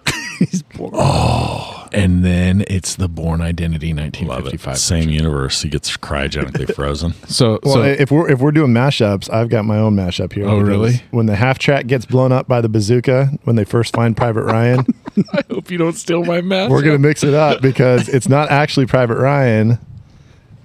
he's 0.39 0.61
born. 0.61 0.91
Oh, 0.93 1.87
and 1.91 2.23
then 2.23 2.63
it's 2.67 2.95
the 2.95 3.07
Bourne 3.09 3.41
Identity 3.41 3.93
1955. 3.93 4.77
Same 4.77 5.09
universe. 5.09 5.61
He 5.63 5.69
gets 5.69 5.97
cryogenically 5.97 6.73
frozen. 6.75 7.13
So, 7.27 7.59
Well, 7.63 7.73
so 7.73 7.81
if 7.83 8.11
we're 8.11 8.29
if 8.29 8.39
we're 8.39 8.51
doing 8.51 8.71
mashups, 8.71 9.31
I've 9.33 9.49
got 9.49 9.65
my 9.65 9.77
own 9.77 9.95
mashup 9.95 10.31
here. 10.33 10.45
Oh, 10.47 10.59
really? 10.59 11.01
When 11.11 11.25
the 11.25 11.35
half 11.35 11.59
track 11.59 11.87
gets 11.87 12.05
blown 12.05 12.31
up 12.31 12.47
by 12.47 12.61
the 12.61 12.69
bazooka, 12.69 13.31
when 13.43 13.55
they 13.57 13.65
first 13.65 13.93
find 13.95 14.15
Private 14.15 14.43
Ryan, 14.43 14.85
I 15.33 15.43
hope 15.49 15.71
you 15.71 15.77
don't 15.77 15.93
steal 15.93 16.23
my 16.23 16.41
mess. 16.41 16.69
we're 16.69 16.81
gonna 16.81 16.99
mix 16.99 17.23
it 17.23 17.33
up 17.33 17.61
because 17.61 18.09
it's 18.09 18.29
not 18.29 18.49
actually 18.51 18.85
Private 18.85 19.17
Ryan, 19.17 19.79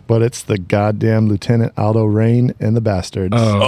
but 0.06 0.20
it's 0.20 0.42
the 0.42 0.58
goddamn 0.58 1.28
Lieutenant 1.28 1.72
Aldo 1.78 2.04
Raine 2.04 2.54
and 2.60 2.76
the 2.76 2.80
Bastards. 2.80 3.34
Oh, 3.36 3.60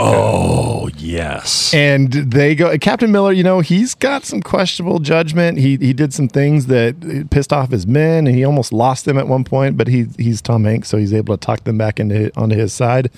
oh 0.84 0.88
yes. 0.98 1.72
And 1.72 2.12
they 2.12 2.54
go. 2.54 2.76
Captain 2.78 3.10
Miller, 3.10 3.32
you 3.32 3.42
know, 3.42 3.60
he's 3.60 3.94
got 3.94 4.24
some 4.24 4.42
questionable 4.42 4.98
judgment. 4.98 5.58
He 5.58 5.76
he 5.76 5.92
did 5.92 6.12
some 6.12 6.28
things 6.28 6.66
that 6.66 7.28
pissed 7.30 7.52
off 7.52 7.70
his 7.70 7.86
men, 7.86 8.26
and 8.26 8.36
he 8.36 8.44
almost 8.44 8.72
lost 8.72 9.04
them 9.04 9.16
at 9.16 9.26
one 9.26 9.44
point. 9.44 9.76
But 9.76 9.88
he 9.88 10.06
he's 10.18 10.42
Tom 10.42 10.64
Hanks, 10.64 10.88
so 10.88 10.98
he's 10.98 11.14
able 11.14 11.36
to 11.36 11.40
talk 11.40 11.64
them 11.64 11.78
back 11.78 11.98
into 11.98 12.30
onto 12.38 12.56
his 12.56 12.72
side. 12.72 13.10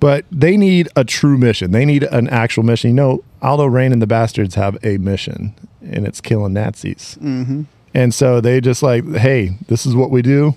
But 0.00 0.24
they 0.30 0.56
need 0.56 0.88
a 0.96 1.04
true 1.04 1.38
mission. 1.38 1.70
They 1.70 1.84
need 1.84 2.04
an 2.04 2.28
actual 2.28 2.62
mission. 2.62 2.90
You 2.90 2.96
know, 2.96 3.24
Aldo 3.42 3.66
Raine 3.66 3.92
and 3.92 4.02
the 4.02 4.06
Bastards 4.06 4.54
have 4.54 4.76
a 4.82 4.98
mission, 4.98 5.54
and 5.90 6.06
it's 6.06 6.20
killing 6.20 6.52
Nazis. 6.54 7.18
Mm-hmm. 7.20 7.62
And 7.94 8.12
so 8.12 8.40
they 8.40 8.60
just 8.60 8.82
like, 8.82 9.04
hey, 9.14 9.56
this 9.68 9.86
is 9.86 9.94
what 9.94 10.10
we 10.10 10.22
do. 10.22 10.56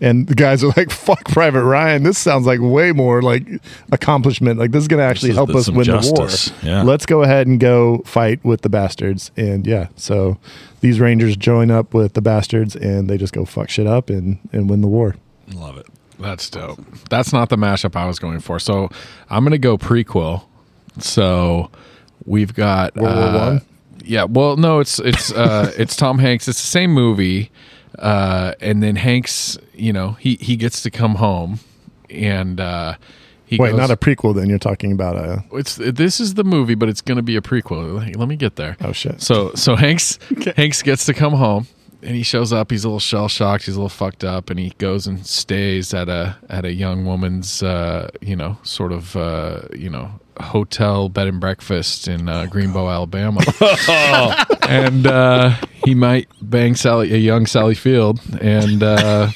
And 0.00 0.26
the 0.28 0.34
guys 0.34 0.62
are 0.62 0.72
like, 0.76 0.90
fuck 0.92 1.24
Private 1.30 1.64
Ryan. 1.64 2.02
This 2.02 2.18
sounds 2.18 2.46
like 2.46 2.60
way 2.60 2.92
more 2.92 3.22
like 3.22 3.46
accomplishment. 3.92 4.58
Like 4.58 4.70
this 4.70 4.82
is 4.82 4.88
going 4.88 4.98
to 5.00 5.04
actually 5.04 5.30
is 5.30 5.36
help 5.36 5.50
the- 5.50 5.58
us 5.58 5.66
some 5.66 5.74
win 5.74 5.84
justice. 5.86 6.50
the 6.50 6.66
war. 6.66 6.74
Yeah. 6.74 6.82
Let's 6.82 7.06
go 7.06 7.22
ahead 7.22 7.46
and 7.46 7.58
go 7.58 8.02
fight 8.04 8.44
with 8.44 8.60
the 8.60 8.68
bastards. 8.68 9.30
And 9.36 9.66
yeah, 9.66 9.88
so 9.96 10.38
these 10.80 11.00
Rangers 11.00 11.36
join 11.36 11.70
up 11.70 11.94
with 11.94 12.12
the 12.12 12.20
bastards 12.20 12.76
and 12.76 13.08
they 13.08 13.16
just 13.16 13.32
go 13.32 13.44
fuck 13.44 13.70
shit 13.70 13.86
up 13.86 14.10
and, 14.10 14.38
and 14.52 14.68
win 14.68 14.82
the 14.82 14.88
war. 14.88 15.16
Love 15.54 15.78
it. 15.78 15.86
That's 16.18 16.48
dope. 16.50 16.78
That's 17.10 17.32
not 17.32 17.48
the 17.48 17.56
mashup 17.56 17.94
I 17.96 18.06
was 18.06 18.18
going 18.18 18.40
for. 18.40 18.58
So 18.58 18.88
I'm 19.28 19.44
gonna 19.44 19.58
go 19.58 19.76
prequel. 19.76 20.44
So 20.98 21.70
we've 22.24 22.54
got 22.54 22.96
World 22.96 23.16
War 23.16 23.24
uh, 23.24 23.46
One? 23.52 23.62
Yeah. 24.06 24.24
Well, 24.24 24.56
no, 24.56 24.80
it's 24.80 24.98
it's 24.98 25.32
uh, 25.32 25.72
it's 25.78 25.96
Tom 25.96 26.18
Hanks. 26.18 26.48
It's 26.48 26.60
the 26.60 26.66
same 26.66 26.92
movie, 26.92 27.50
uh, 27.98 28.54
and 28.60 28.82
then 28.82 28.96
Hanks, 28.96 29.58
you 29.74 29.92
know, 29.92 30.12
he 30.12 30.36
he 30.36 30.56
gets 30.56 30.82
to 30.82 30.90
come 30.90 31.16
home, 31.16 31.60
and 32.10 32.60
uh, 32.60 32.94
He 33.46 33.58
Wait, 33.58 33.70
goes- 33.70 33.78
not 33.78 33.90
a 33.90 33.96
prequel. 33.96 34.34
Then 34.34 34.48
you're 34.48 34.58
talking 34.58 34.92
about 34.92 35.16
a. 35.16 35.44
It's 35.52 35.76
this 35.76 36.20
is 36.20 36.34
the 36.34 36.44
movie, 36.44 36.74
but 36.74 36.88
it's 36.88 37.00
going 37.02 37.16
to 37.16 37.22
be 37.22 37.36
a 37.36 37.40
prequel. 37.40 38.16
Let- 38.16 38.28
me 38.28 38.36
get 38.36 38.56
there. 38.56 38.76
Oh 38.80 38.92
shit! 38.92 39.20
So 39.22 39.52
so 39.54 39.76
Hanks 39.76 40.18
Hanks 40.56 40.82
gets 40.82 41.06
to 41.06 41.14
come 41.14 41.34
home 41.34 41.66
and 42.02 42.14
he 42.14 42.22
shows 42.22 42.52
up. 42.52 42.70
He's 42.70 42.84
a 42.84 42.88
little 42.88 43.00
shell 43.00 43.28
shocked. 43.28 43.64
He's 43.66 43.74
a 43.74 43.78
little 43.78 43.88
fucked 43.88 44.22
up, 44.24 44.50
and 44.50 44.58
he 44.58 44.70
goes 44.78 45.06
and 45.06 45.26
stays 45.26 45.94
at 45.94 46.08
a 46.08 46.36
at 46.48 46.64
a 46.64 46.72
young 46.72 47.04
woman's 47.06 47.62
uh, 47.62 48.10
you 48.20 48.36
know 48.36 48.58
sort 48.62 48.92
of 48.92 49.16
uh, 49.16 49.62
you 49.74 49.90
know 49.90 50.10
hotel 50.40 51.08
bed 51.08 51.26
and 51.28 51.40
breakfast 51.40 52.08
in 52.08 52.28
uh, 52.28 52.46
Greenbow, 52.50 52.92
Alabama. 52.92 53.40
and 54.68 55.06
uh, 55.06 55.50
he 55.84 55.94
might 55.94 56.28
bang 56.42 56.74
Sally 56.74 57.12
a 57.12 57.16
young 57.16 57.46
Sally 57.46 57.74
Field 57.74 58.20
and 58.40 58.82
uh, 58.82 59.30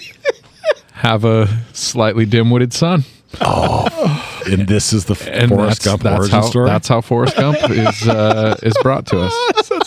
have 0.92 1.24
a 1.24 1.48
slightly 1.72 2.26
dim-witted 2.26 2.72
son. 2.72 3.04
Oh, 3.40 4.17
and 4.52 4.66
this 4.68 4.92
is 4.92 5.04
the 5.06 5.14
And 5.32 5.50
Forrest 5.50 5.82
that's, 5.82 5.84
Gump 5.84 6.02
that's 6.02 6.18
origin 6.20 6.40
how, 6.40 6.46
story. 6.46 6.68
That's 6.68 6.88
how 6.88 7.00
Forrest 7.00 7.36
Gump 7.36 7.58
is 7.70 8.08
uh, 8.08 8.56
is 8.62 8.74
brought 8.82 9.06
to 9.06 9.20
us. 9.20 9.34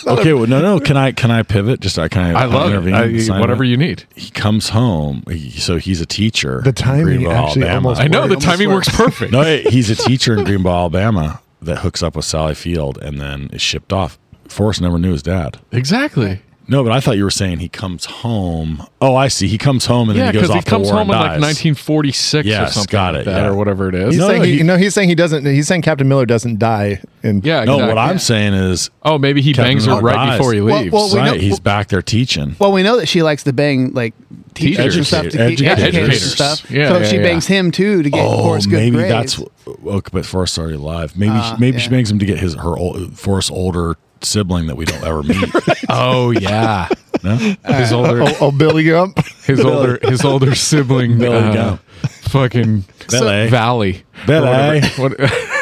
okay, 0.08 0.34
well, 0.34 0.48
no, 0.48 0.62
no. 0.62 0.80
Can 0.80 0.98
I 0.98 1.12
can 1.12 1.32
I 1.32 1.44
pivot? 1.44 1.80
Just 1.80 1.98
I 2.00 2.08
can 2.08 2.36
I, 2.36 2.42
I 2.42 2.46
love 2.46 2.68
it. 2.72 2.76
intervene? 2.88 3.32
I- 3.32 3.40
whatever 3.40 3.64
you 3.64 3.78
need. 3.78 4.06
He 4.16 4.30
comes 4.32 4.70
home. 4.70 5.24
He, 5.30 5.52
so 5.52 5.78
he's 5.78 6.02
a 6.02 6.06
teacher. 6.06 6.62
The 6.64 6.72
timing 6.74 7.22
Greenbow, 7.22 7.34
actually 7.34 7.64
Alabama. 7.64 7.88
almost 7.90 8.02
I 8.02 8.08
know 8.08 8.28
the 8.28 8.36
works. 8.36 8.46
timing 8.46 8.70
works 8.70 8.90
perfect. 8.90 9.32
No, 9.32 9.44
he's 9.44 9.90
a 9.90 9.96
teacher 9.96 10.38
in 10.38 10.46
Greenbow, 10.46 10.72
Alabama, 10.74 11.42
that 11.62 11.80
hooks 11.80 12.02
up 12.04 12.16
with 12.16 12.26
Sally 12.26 12.56
Field 12.56 12.98
and 13.02 13.20
then 13.20 13.50
is 13.54 13.62
shipped 13.62 13.92
off. 13.94 14.18
Forrest 14.48 14.82
never 14.82 14.98
knew 15.00 15.12
his 15.14 15.24
dad. 15.24 15.60
Exactly. 15.72 16.42
No, 16.68 16.84
but 16.84 16.94
I 16.94 17.02
thought 17.02 17.18
you 17.18 17.26
were 17.26 17.32
saying 17.32 17.60
he 17.60 17.68
comes 17.68 18.06
home. 18.06 18.86
Oh, 19.02 19.14
I 19.16 19.28
see. 19.28 19.48
He 19.48 19.58
comes 19.58 19.86
home 19.88 20.10
and 20.10 20.18
yeah, 20.18 20.26
then 20.26 20.34
he 20.36 20.40
goes 20.40 20.48
because 20.50 20.64
he 20.64 20.70
comes 20.70 20.88
to 20.88 20.94
war 20.94 21.04
home 21.04 21.10
in 21.10 21.16
and 21.16 21.22
like 21.22 21.32
dies. 21.34 21.42
1946 21.42 22.46
or 22.46 22.48
Yes, 22.50 22.74
something 22.76 22.92
got 22.92 23.14
like 23.14 23.22
it, 23.24 23.26
that, 23.26 23.42
yeah. 23.42 23.48
or 23.48 23.56
whatever 23.56 23.90
it 23.90 23.96
is. 23.96 24.14
He's 24.14 24.20
No, 24.22 24.28
saying 24.28 24.44
he, 24.44 24.58
he- 24.60 24.64
no, 24.64 24.78
he's 24.78 24.94
saying 24.94 25.10
he 25.10 25.16
doesn't. 25.16 25.46
He's 25.46 25.68
saying 25.68 25.82
Captain 25.82 26.08
Miller 26.08 26.26
doesn't 26.26 26.60
die. 26.60 27.02
In 27.24 27.42
yeah, 27.44 27.66
No, 27.66 27.78
what 27.78 27.98
I'm 27.98 28.20
saying 28.20 28.54
is, 28.54 28.90
Oh, 29.04 29.18
maybe 29.18 29.42
he 29.42 29.54
Captain 29.54 29.72
bangs 29.76 29.86
her 29.86 30.00
right 30.00 30.16
dies. 30.16 30.38
before 30.38 30.54
he 30.54 30.62
leaves. 30.62 30.94
well, 30.94 31.12
we 31.12 31.20
right, 31.20 31.26
know- 31.34 31.38
he's 31.40 31.60
back 31.60 31.90
there 31.90 32.02
teaching. 32.02 32.56
Well, 32.58 32.72
we 32.72 32.84
know 32.84 32.98
that 32.98 33.08
she 33.08 33.22
likes 33.22 33.44
to 33.44 33.54
bang 33.54 33.92
like 33.94 34.14
teachers 34.54 34.96
and 34.96 35.06
stuff 35.06 35.24
to 35.24 35.32
keep 35.32 35.40
Educators. 35.40 35.68
educators 35.68 35.96
and 35.96 36.04
Educators. 36.12 36.34
stuff. 36.34 36.72
Yeah, 36.72 36.88
so 36.90 36.98
yeah, 37.00 37.06
she 37.08 37.16
yeah. 37.18 37.24
bangs 37.24 37.48
him 37.48 37.72
too 37.72 38.02
to 38.04 38.10
get 38.10 38.24
Oh, 38.26 38.44
Forrest 38.44 38.70
good 38.70 38.76
maybe 38.78 38.96
grades. 38.98 39.38
that's 39.38 39.40
okay, 39.86 40.10
but 40.14 40.26
Forrest's 40.26 40.58
already 40.58 40.76
alive. 40.76 41.18
Maybe 41.18 41.32
Ah, 41.36 41.58
maybe 41.60 41.80
she 41.80 41.90
bangs 41.90 42.10
him 42.10 42.20
to 42.20 42.26
get 42.26 42.38
his 42.40 42.54
her 42.56 42.78
old, 42.78 43.18
Forrest's 43.18 43.52
older 43.52 43.98
sibling 44.24 44.68
that 44.68 44.76
we 44.76 44.86
don't 44.86 45.04
ever 45.04 45.24
meet. 45.24 45.50
oh 45.90 46.32
yeah, 46.32 46.88
no? 47.24 47.36
his 47.66 47.92
older 47.92 48.24
oh, 48.24 48.38
oh, 48.40 48.52
Billy 48.52 48.84
Gump. 48.86 49.20
his 49.46 49.60
older 49.60 50.00
his 50.02 50.24
older 50.24 50.56
sibling, 50.56 51.18
Billy 51.18 51.38
uh, 51.38 51.54
Gump. 51.54 51.82
fucking 52.30 52.86
Billy. 53.10 53.50
Valley. 53.50 54.04
Billy. 54.26 54.82
What, 54.98 55.14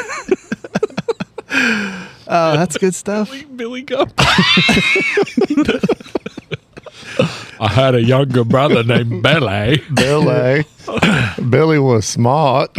Oh, 2.32 2.56
that's 2.56 2.78
good 2.78 2.94
stuff. 2.94 3.34
Billy 3.56 3.82
Gump. 3.82 4.14
I 7.60 7.68
had 7.72 7.96
a 7.96 8.04
younger 8.04 8.44
brother 8.44 8.84
named 8.84 9.24
Billy. 9.24 9.82
Billy. 9.96 10.64
Billy 11.50 11.80
was 11.80 12.06
smart. 12.06 12.70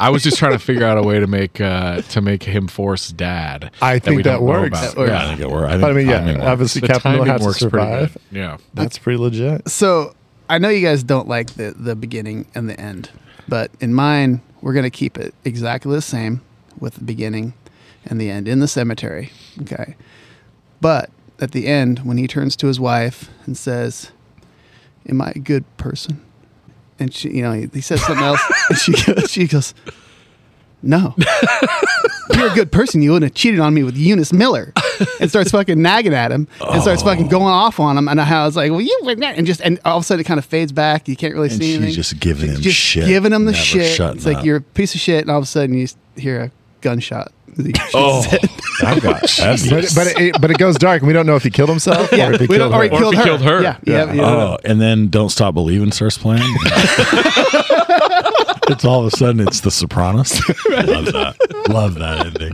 I 0.00 0.08
was 0.08 0.22
just 0.22 0.38
trying 0.38 0.52
to 0.52 0.58
figure 0.58 0.84
out 0.84 0.96
a 0.96 1.02
way 1.02 1.20
to 1.20 1.26
make 1.26 1.60
uh, 1.60 2.00
to 2.00 2.20
make 2.22 2.42
him 2.42 2.68
force 2.68 3.10
dad. 3.12 3.70
I 3.82 3.98
think 3.98 4.24
that 4.24 4.38
don't 4.38 4.44
works. 4.44 4.80
That 4.80 4.96
works. 4.96 5.10
Yeah, 5.10 5.22
I 5.22 5.28
think 5.28 5.40
it 5.40 5.50
works. 5.50 5.68
I, 5.68 5.72
think 5.72 5.84
I 5.84 5.92
mean, 5.92 6.06
timing 6.06 6.26
yeah, 6.26 6.34
works. 6.34 6.46
obviously 6.46 6.80
The 6.80 6.86
Captain 6.88 7.12
Miller 7.12 7.26
timing 7.26 7.32
has 7.32 7.40
to 7.40 7.46
works 7.46 7.58
pretty 7.58 7.70
survive. 7.70 8.18
Yeah. 8.32 8.56
That's 8.72 8.96
pretty 8.98 9.18
legit. 9.18 9.68
So 9.68 10.14
I 10.48 10.56
know 10.58 10.70
you 10.70 10.84
guys 10.84 11.02
don't 11.02 11.28
like 11.28 11.50
the 11.54 11.74
the 11.76 11.94
beginning 11.94 12.46
and 12.54 12.68
the 12.68 12.80
end, 12.80 13.10
but 13.46 13.70
in 13.78 13.92
mine, 13.92 14.40
we're 14.62 14.72
gonna 14.72 14.88
keep 14.90 15.18
it 15.18 15.34
exactly 15.44 15.94
the 15.94 16.02
same 16.02 16.40
with 16.78 16.94
the 16.94 17.04
beginning 17.04 17.52
and 18.06 18.18
the 18.18 18.30
end 18.30 18.48
in 18.48 18.60
the 18.60 18.68
cemetery. 18.68 19.30
Okay, 19.60 19.96
but 20.80 21.10
at 21.40 21.52
the 21.52 21.66
end, 21.66 22.00
when 22.00 22.16
he 22.16 22.26
turns 22.26 22.56
to 22.56 22.68
his 22.68 22.80
wife 22.80 23.28
and 23.44 23.54
says, 23.56 24.12
"Am 25.06 25.20
I 25.20 25.32
a 25.36 25.38
good 25.38 25.64
person?" 25.76 26.22
And 27.00 27.12
she, 27.12 27.30
you 27.30 27.42
know, 27.42 27.52
he, 27.52 27.68
he 27.72 27.80
says 27.80 28.00
something 28.04 28.24
else, 28.24 28.40
and 28.68 28.78
she 28.78 28.92
goes, 28.92 29.30
she 29.30 29.46
goes, 29.46 29.74
"No." 30.82 31.14
You're 32.36 32.52
a 32.52 32.54
good 32.54 32.70
person. 32.70 33.02
You 33.02 33.10
wouldn't 33.12 33.32
have 33.32 33.34
cheated 33.34 33.58
on 33.60 33.74
me 33.74 33.82
with 33.82 33.96
Eunice 33.96 34.32
Miller, 34.32 34.72
and 35.20 35.28
starts 35.28 35.50
fucking 35.50 35.82
nagging 35.82 36.14
at 36.14 36.30
him, 36.30 36.46
and 36.60 36.80
starts 36.80 37.02
fucking 37.02 37.26
oh. 37.26 37.28
going 37.28 37.52
off 37.52 37.80
on 37.80 37.98
him. 37.98 38.06
And 38.08 38.20
I 38.20 38.44
was 38.46 38.56
like, 38.56 38.70
"Well, 38.70 38.80
you 38.80 38.96
would 39.02 39.18
not," 39.18 39.34
and 39.34 39.46
just 39.46 39.60
and 39.60 39.80
all 39.84 39.98
of 39.98 40.02
a 40.02 40.06
sudden 40.06 40.20
it 40.20 40.24
kind 40.28 40.38
of 40.38 40.44
fades 40.44 40.70
back. 40.72 41.08
You 41.08 41.16
can't 41.16 41.34
really 41.34 41.48
And 41.48 41.58
see 41.58 41.66
she's 41.72 41.76
anything. 41.76 41.94
just 41.94 42.20
giving 42.20 42.50
him 42.50 42.60
just 42.60 42.76
shit, 42.78 43.06
giving 43.06 43.32
him 43.32 43.46
the 43.46 43.52
never 43.52 43.62
shit. 43.64 43.94
shutting 43.96 44.18
It's 44.18 44.26
like 44.26 44.38
up. 44.38 44.44
you're 44.44 44.58
a 44.58 44.60
piece 44.62 44.94
of 44.94 45.00
shit, 45.00 45.22
and 45.22 45.30
all 45.30 45.38
of 45.38 45.44
a 45.44 45.46
sudden 45.46 45.74
you 45.76 45.84
s- 45.84 45.96
hear 46.16 46.40
a 46.40 46.50
gunshot. 46.82 47.32
Oh, 47.94 48.22
that 48.80 49.00
got 49.02 49.20
But, 49.70 49.92
but, 49.94 50.06
it, 50.20 50.40
but 50.40 50.50
it 50.50 50.58
goes 50.58 50.76
dark, 50.76 51.02
and 51.02 51.06
we 51.08 51.12
don't 51.12 51.26
know 51.26 51.36
if 51.36 51.42
he 51.42 51.50
killed 51.50 51.68
himself 51.68 52.10
Yeah, 52.12 52.28
or 52.28 52.32
if 52.34 52.40
he 52.40 52.46
we 52.46 52.56
killed 52.56 52.72
don't- 52.72 52.80
or 52.80 52.82
he 52.84 52.88
her. 52.90 52.96
killed 52.98 53.14
her. 53.16 53.22
killed 53.24 53.42
her. 53.42 53.62
Yeah, 53.62 53.76
yeah. 53.84 54.12
yeah. 54.12 54.22
Oh, 54.24 54.58
and 54.64 54.80
then 54.80 55.08
Don't 55.08 55.28
Stop 55.30 55.54
Believing 55.54 55.92
starts 55.92 56.16
playing. 56.18 56.42
it's 58.68 58.84
all 58.84 59.00
of 59.04 59.12
a 59.12 59.16
sudden 59.16 59.46
it's 59.46 59.60
The 59.60 59.70
Sopranos. 59.70 60.40
Love 60.70 61.06
that. 61.06 61.36
Love 61.68 61.94
that 61.96 62.26
ending. 62.26 62.52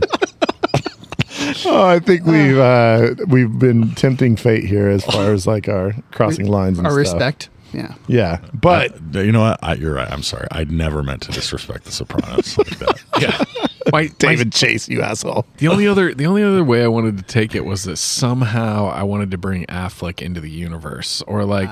Oh, 1.65 1.85
I 1.85 1.99
think 1.99 2.25
we've 2.25 2.57
uh, 2.57 3.13
we've 3.27 3.57
been 3.59 3.91
tempting 3.91 4.35
fate 4.35 4.63
here 4.65 4.87
as 4.89 5.05
far 5.05 5.31
as 5.31 5.45
like 5.47 5.67
our 5.69 5.93
crossing 6.11 6.47
lines 6.47 6.77
and 6.77 6.87
Our 6.87 6.93
stuff. 7.05 7.13
respect. 7.15 7.49
Yeah. 7.73 7.93
Yeah, 8.07 8.39
but 8.53 8.93
But 9.11 9.25
you 9.25 9.31
know 9.31 9.41
what? 9.41 9.59
I, 9.61 9.73
you're 9.75 9.93
right. 9.93 10.09
I'm 10.11 10.23
sorry. 10.23 10.47
I 10.51 10.63
never 10.65 11.03
meant 11.03 11.21
to 11.23 11.31
disrespect 11.31 11.83
The 11.85 11.91
Sopranos 11.91 12.57
like 12.57 12.79
that. 12.79 12.99
Yeah. 13.19 13.66
My, 13.91 14.07
David 14.19 14.51
Chase, 14.51 14.89
you 14.89 15.01
asshole. 15.01 15.45
The 15.57 15.67
only 15.67 15.87
other 15.87 16.13
the 16.13 16.25
only 16.25 16.43
other 16.43 16.63
way 16.63 16.83
I 16.83 16.87
wanted 16.87 17.17
to 17.17 17.23
take 17.23 17.55
it 17.55 17.65
was 17.65 17.83
that 17.83 17.97
somehow 17.97 18.87
I 18.87 19.03
wanted 19.03 19.31
to 19.31 19.37
bring 19.37 19.65
Affleck 19.67 20.21
into 20.21 20.41
the 20.41 20.49
universe, 20.49 21.21
or 21.27 21.45
like 21.45 21.71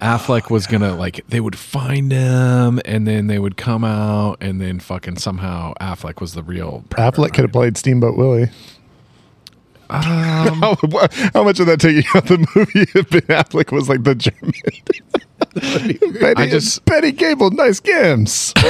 Affleck 0.00 0.50
was 0.50 0.66
gonna 0.66 0.94
like 0.96 1.24
they 1.28 1.40
would 1.40 1.56
find 1.56 2.12
him 2.12 2.80
and 2.84 3.06
then 3.06 3.26
they 3.26 3.38
would 3.38 3.56
come 3.56 3.84
out 3.84 4.36
and 4.40 4.60
then 4.60 4.80
fucking 4.80 5.16
somehow 5.16 5.74
Affleck 5.80 6.20
was 6.20 6.34
the 6.34 6.42
real. 6.42 6.84
Affleck 6.90 7.34
could 7.34 7.44
have 7.44 7.52
played 7.52 7.76
Steamboat 7.76 8.16
Willie. 8.16 8.50
Um, 9.90 10.02
how, 10.62 10.76
how 11.34 11.44
much 11.44 11.60
of 11.60 11.66
that 11.66 11.78
take 11.80 12.04
you 12.04 12.10
out 12.14 12.26
the 12.26 12.38
movie 12.54 12.90
if 12.94 13.10
Ben 13.10 13.20
Affleck 13.22 13.70
was 13.70 13.88
like 13.88 14.02
the 14.04 14.14
German? 14.14 14.52
Betty, 15.54 15.98
I 16.36 16.48
just- 16.50 16.84
Betty 16.84 17.12
Grable, 17.12 17.52
nice 17.52 17.80
games. 17.80 18.52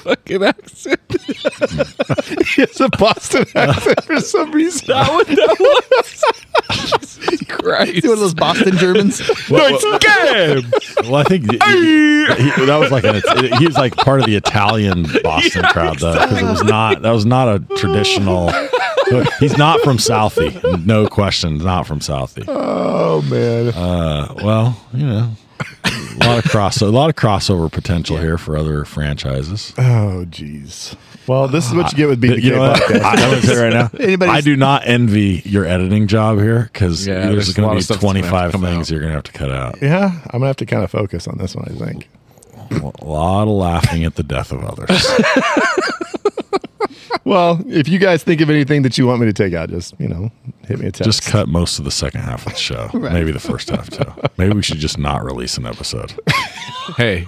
fucking 0.00 0.42
accent. 0.42 1.00
he 2.46 2.62
has 2.62 2.80
a 2.80 2.88
Boston 2.98 3.44
accent 3.54 4.04
for 4.04 4.20
some 4.20 4.50
reason. 4.52 4.88
That 4.88 5.10
one, 5.10 5.24
that 5.34 5.56
was. 5.60 6.24
Jesus 7.20 7.46
Christ. 7.48 8.04
One 8.04 8.12
of 8.14 8.20
those 8.20 8.34
Boston 8.34 8.76
Germans. 8.76 9.20
nice 9.50 9.82
games. 9.98 10.64
Well, 11.02 11.16
I 11.16 11.24
think 11.24 11.44
he, 11.50 11.58
he- 11.58 12.66
that 12.66 12.78
was 12.80 12.90
like 12.90 13.04
an, 13.04 13.20
he 13.58 13.66
was 13.66 13.76
like 13.76 13.96
part 13.96 14.20
of 14.20 14.26
the 14.26 14.36
Italian 14.36 15.06
Boston 15.22 15.62
crowd 15.64 15.98
though, 15.98 16.12
because 16.14 16.40
it 16.42 16.44
was 16.44 16.64
not 16.64 17.02
that 17.02 17.10
was 17.12 17.26
not 17.26 17.48
a 17.48 17.76
traditional. 17.76 18.50
He's 19.40 19.56
not 19.58 19.80
from 19.80 19.96
Southie, 19.96 20.84
no 20.86 21.08
question, 21.08 21.58
not 21.58 21.86
from 21.86 21.98
Southie. 22.00 22.44
Oh 22.46 23.22
man. 23.22 23.68
Uh, 23.68 24.32
well, 24.42 24.80
you 24.92 25.06
know, 25.06 25.30
a 25.84 26.26
lot 26.26 26.38
of 26.44 26.50
cross, 26.50 26.80
a 26.80 26.86
lot 26.86 27.10
of 27.10 27.16
crossover 27.16 27.70
potential 27.70 28.16
here 28.16 28.38
for 28.38 28.56
other 28.56 28.84
franchises. 28.84 29.72
Oh 29.78 30.24
jeez. 30.28 30.96
Well, 31.26 31.46
this 31.48 31.66
is 31.68 31.74
what 31.74 31.92
you 31.92 31.96
get 31.96 32.08
with 32.08 32.20
BVK 32.20 32.42
You 32.42 32.50
know 32.56 32.72
podcast. 32.72 33.02
I, 33.02 33.32
I'm 33.36 33.42
say 33.42 33.62
right 33.62 33.72
now, 33.72 33.90
Anybody's- 34.00 34.36
I 34.36 34.40
do 34.40 34.56
not 34.56 34.86
envy 34.86 35.42
your 35.44 35.64
editing 35.64 36.06
job 36.08 36.38
here 36.38 36.68
because 36.72 37.06
Yeah, 37.06 37.20
there's, 37.26 37.34
there's 37.34 37.48
a 37.50 37.54
going 37.54 37.66
lot 37.68 37.72
to 37.74 37.78
be 37.78 37.82
stuff 37.82 38.00
that's 38.00 38.12
gonna 38.12 38.18
have 38.18 38.24
to 38.24 38.30
25 38.30 38.52
come 38.52 38.60
things 38.62 38.88
out. 38.88 38.90
you're 38.90 39.00
going 39.00 39.10
to 39.10 39.14
have 39.16 39.24
to 39.24 39.32
cut 39.32 39.50
out. 39.50 39.82
yeah, 39.82 40.10
I'm 40.30 40.40
gonna 40.40 40.46
have 40.46 40.56
to 40.56 40.66
kind 40.66 40.82
of 40.82 40.90
focus 40.90 41.28
on 41.28 41.38
this 41.38 41.54
one. 41.54 41.66
I 41.70 41.74
think. 41.84 42.08
A 42.72 43.04
lot 43.04 43.42
of 43.42 43.48
laughing 43.48 44.04
at 44.04 44.14
the 44.14 44.22
death 44.22 44.50
of 44.52 44.64
others. 44.64 45.06
Well, 47.24 47.60
if 47.68 47.86
you 47.86 47.98
guys 47.98 48.24
think 48.24 48.40
of 48.40 48.48
anything 48.50 48.82
that 48.82 48.96
you 48.96 49.06
want 49.06 49.20
me 49.20 49.26
to 49.26 49.32
take 49.32 49.52
out, 49.52 49.68
just 49.68 49.94
you 50.00 50.08
know, 50.08 50.32
hit 50.66 50.78
me 50.78 50.86
a 50.86 50.92
text. 50.92 51.04
Just 51.04 51.24
cut 51.24 51.48
most 51.48 51.78
of 51.78 51.84
the 51.84 51.90
second 51.90 52.22
half 52.22 52.46
of 52.46 52.52
the 52.52 52.58
show. 52.58 52.90
Maybe 52.94 53.32
the 53.32 53.40
first 53.40 53.70
half 53.70 53.90
too. 53.90 54.04
Maybe 54.36 54.54
we 54.54 54.62
should 54.62 54.78
just 54.78 54.98
not 54.98 55.24
release 55.24 55.56
an 55.56 55.66
episode. 55.66 56.18
Hey, 56.96 57.24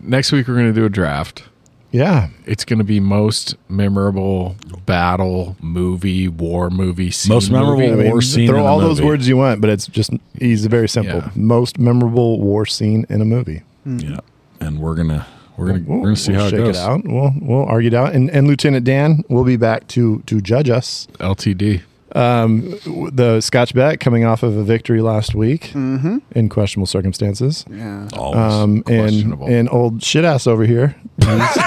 next 0.00 0.32
week 0.32 0.48
we're 0.48 0.54
gonna 0.54 0.72
do 0.72 0.86
a 0.86 0.88
draft. 0.88 1.42
Yeah. 1.90 2.28
It's 2.46 2.64
gonna 2.64 2.84
be 2.84 2.98
most 2.98 3.56
memorable 3.68 4.56
battle 4.86 5.54
movie, 5.60 6.28
war 6.28 6.70
movie, 6.70 7.10
scene 7.10 7.34
Most 7.34 7.50
memorable 7.50 7.80
movie. 7.82 7.92
I 7.92 7.96
mean, 7.96 8.10
war 8.10 8.22
scene 8.22 8.48
throw 8.48 8.60
in 8.60 8.64
a 8.64 8.66
all 8.66 8.78
those 8.80 9.00
movie. 9.00 9.08
words 9.08 9.28
you 9.28 9.36
want, 9.36 9.60
but 9.60 9.68
it's 9.68 9.86
just 9.86 10.10
easy, 10.40 10.66
very 10.68 10.88
simple. 10.88 11.18
Yeah. 11.18 11.30
Most 11.34 11.78
memorable 11.78 12.40
war 12.40 12.64
scene 12.64 13.04
in 13.10 13.20
a 13.20 13.24
movie. 13.26 13.62
Hmm. 13.84 13.98
Yeah, 13.98 14.20
and 14.60 14.78
we're 14.80 14.94
gonna 14.94 15.26
we're 15.58 15.66
gonna 15.66 15.80
We'll, 15.86 15.98
we're 15.98 16.04
gonna 16.04 16.16
see 16.16 16.32
we'll 16.32 16.40
how 16.40 16.46
it 16.46 16.50
shake 16.50 16.58
goes. 16.60 16.76
it 16.78 16.80
out. 16.80 17.02
We'll 17.04 17.34
we'll 17.42 17.66
argue 17.66 17.88
it 17.88 17.94
out, 17.94 18.14
and 18.14 18.30
and 18.30 18.46
Lieutenant 18.48 18.84
Dan 18.86 19.24
will 19.28 19.44
be 19.44 19.56
back 19.58 19.88
to 19.88 20.20
to 20.26 20.40
judge 20.40 20.70
us. 20.70 21.06
LTD. 21.18 21.82
Um, 22.14 22.70
the 23.12 23.40
Scotch 23.40 23.74
bet 23.74 24.00
coming 24.00 24.24
off 24.24 24.42
of 24.42 24.56
a 24.56 24.62
victory 24.62 25.00
last 25.00 25.34
week 25.34 25.70
Mhm. 25.74 26.20
in 26.32 26.48
questionable 26.48 26.86
circumstances. 26.86 27.64
Yeah. 27.74 28.08
Always 28.16 28.38
Um, 28.38 28.70
and 28.86 29.00
questionable. 29.00 29.46
and 29.48 29.68
old 29.70 30.02
shit 30.02 30.24
ass 30.24 30.46
over 30.46 30.64
here 30.64 30.94
needs, 31.18 31.58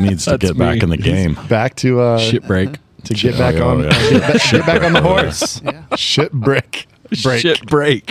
Needs 0.00 0.24
to 0.24 0.30
That's 0.30 0.42
get 0.44 0.58
back 0.58 0.82
in 0.82 0.88
the 0.90 0.96
game. 0.96 1.36
back 1.48 1.74
to 1.76 2.00
uh, 2.00 2.18
Shit 2.18 2.46
break. 2.46 2.78
to 3.04 3.16
Shit- 3.16 3.32
get 3.32 3.38
back 3.38 3.54
oh, 3.56 3.70
on 3.70 3.82
yeah. 3.84 3.90
get, 4.10 4.20
back, 4.22 4.50
get 4.50 4.66
back 4.66 4.82
on 4.82 4.92
the 4.92 5.00
break. 5.00 5.12
horse. 5.12 5.62
Shit 5.96 6.32
brick. 6.32 6.86
Break. 7.24 7.40
Shit 7.40 7.66
break. 7.66 8.08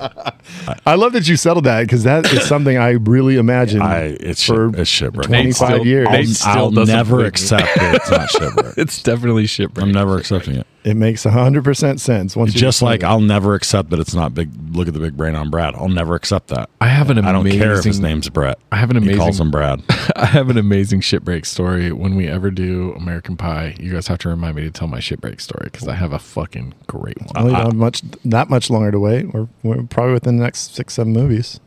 I 0.86 0.94
love 0.96 1.12
that 1.12 1.28
you 1.28 1.36
settled 1.36 1.64
that 1.66 1.82
because 1.82 2.02
that 2.02 2.30
is 2.32 2.42
something 2.46 2.76
I 2.76 2.90
really 2.90 3.36
imagined 3.36 3.82
I 3.84 4.16
it's 4.18 4.42
for 4.44 4.70
shit, 4.72 4.80
it's 4.80 4.90
shit 4.90 5.12
break. 5.12 5.26
25 5.28 5.68
still- 5.68 5.86
years. 5.86 6.08
I'll, 6.10 6.24
still 6.24 6.78
I'll 6.80 6.86
never 6.86 7.24
accept 7.24 7.68
that 7.76 7.94
it's 7.94 8.10
not 8.10 8.28
shit 8.30 8.54
break. 8.56 8.74
it's 8.78 9.02
definitely 9.02 9.46
shit 9.46 9.72
break. 9.72 9.86
I'm 9.86 9.92
never 9.92 10.18
accepting 10.18 10.56
it. 10.56 10.66
It 10.84 10.96
makes 10.96 11.24
100% 11.24 11.98
sense. 11.98 12.36
Once 12.36 12.54
you 12.54 12.60
Just 12.60 12.82
like 12.82 13.00
it. 13.00 13.06
I'll 13.06 13.20
never 13.20 13.54
accept 13.54 13.88
that 13.88 14.00
it's 14.00 14.14
not 14.14 14.34
big. 14.34 14.50
Look 14.76 14.86
at 14.86 14.92
the 14.92 15.00
big 15.00 15.16
brain 15.16 15.34
on 15.34 15.48
Brad. 15.48 15.74
I'll 15.74 15.88
never 15.88 16.14
accept 16.14 16.48
that. 16.48 16.68
I 16.78 16.88
have 16.88 17.08
an 17.08 17.16
Amazing, 17.16 17.28
I 17.28 17.32
don't 17.32 17.58
care 17.58 17.78
if 17.78 17.84
his 17.84 18.00
name's 18.00 18.28
Brett. 18.28 18.58
I 18.70 18.76
have 18.76 18.90
an 18.90 18.98
amazing. 18.98 19.08
He 19.08 19.14
amazing. 19.14 19.24
calls 19.24 19.40
him 19.40 19.50
Brad. 19.50 19.82
I 20.16 20.26
have 20.26 20.50
an 20.50 20.58
amazing 20.58 21.00
shit 21.00 21.24
break 21.24 21.46
story. 21.46 21.90
When 21.90 22.16
we 22.16 22.28
ever 22.28 22.50
do 22.50 22.92
American 22.92 23.36
Pie, 23.36 23.76
you 23.80 23.92
guys 23.94 24.08
have 24.08 24.18
to 24.18 24.28
remind 24.28 24.56
me 24.56 24.62
to 24.62 24.70
tell 24.70 24.86
my 24.86 25.00
shit 25.00 25.22
break 25.22 25.40
story 25.40 25.70
because 25.72 25.88
I 25.88 25.94
have 25.94 26.12
a 26.12 26.18
fucking 26.18 26.74
great 26.86 27.18
one. 27.18 27.30
Well, 27.34 27.44
you 27.46 27.56
don't 27.56 27.66
have 27.66 27.74
much, 27.74 28.02
not 28.22 28.50
much 28.50 28.68
longer 28.68 28.90
to 28.90 29.00
wait. 29.00 29.32
We're, 29.32 29.48
we're 29.62 29.82
probably 29.84 30.12
within 30.12 30.36
the 30.36 30.44
next 30.44 30.74
six, 30.74 30.92
seven 30.94 31.14
movies. 31.14 31.60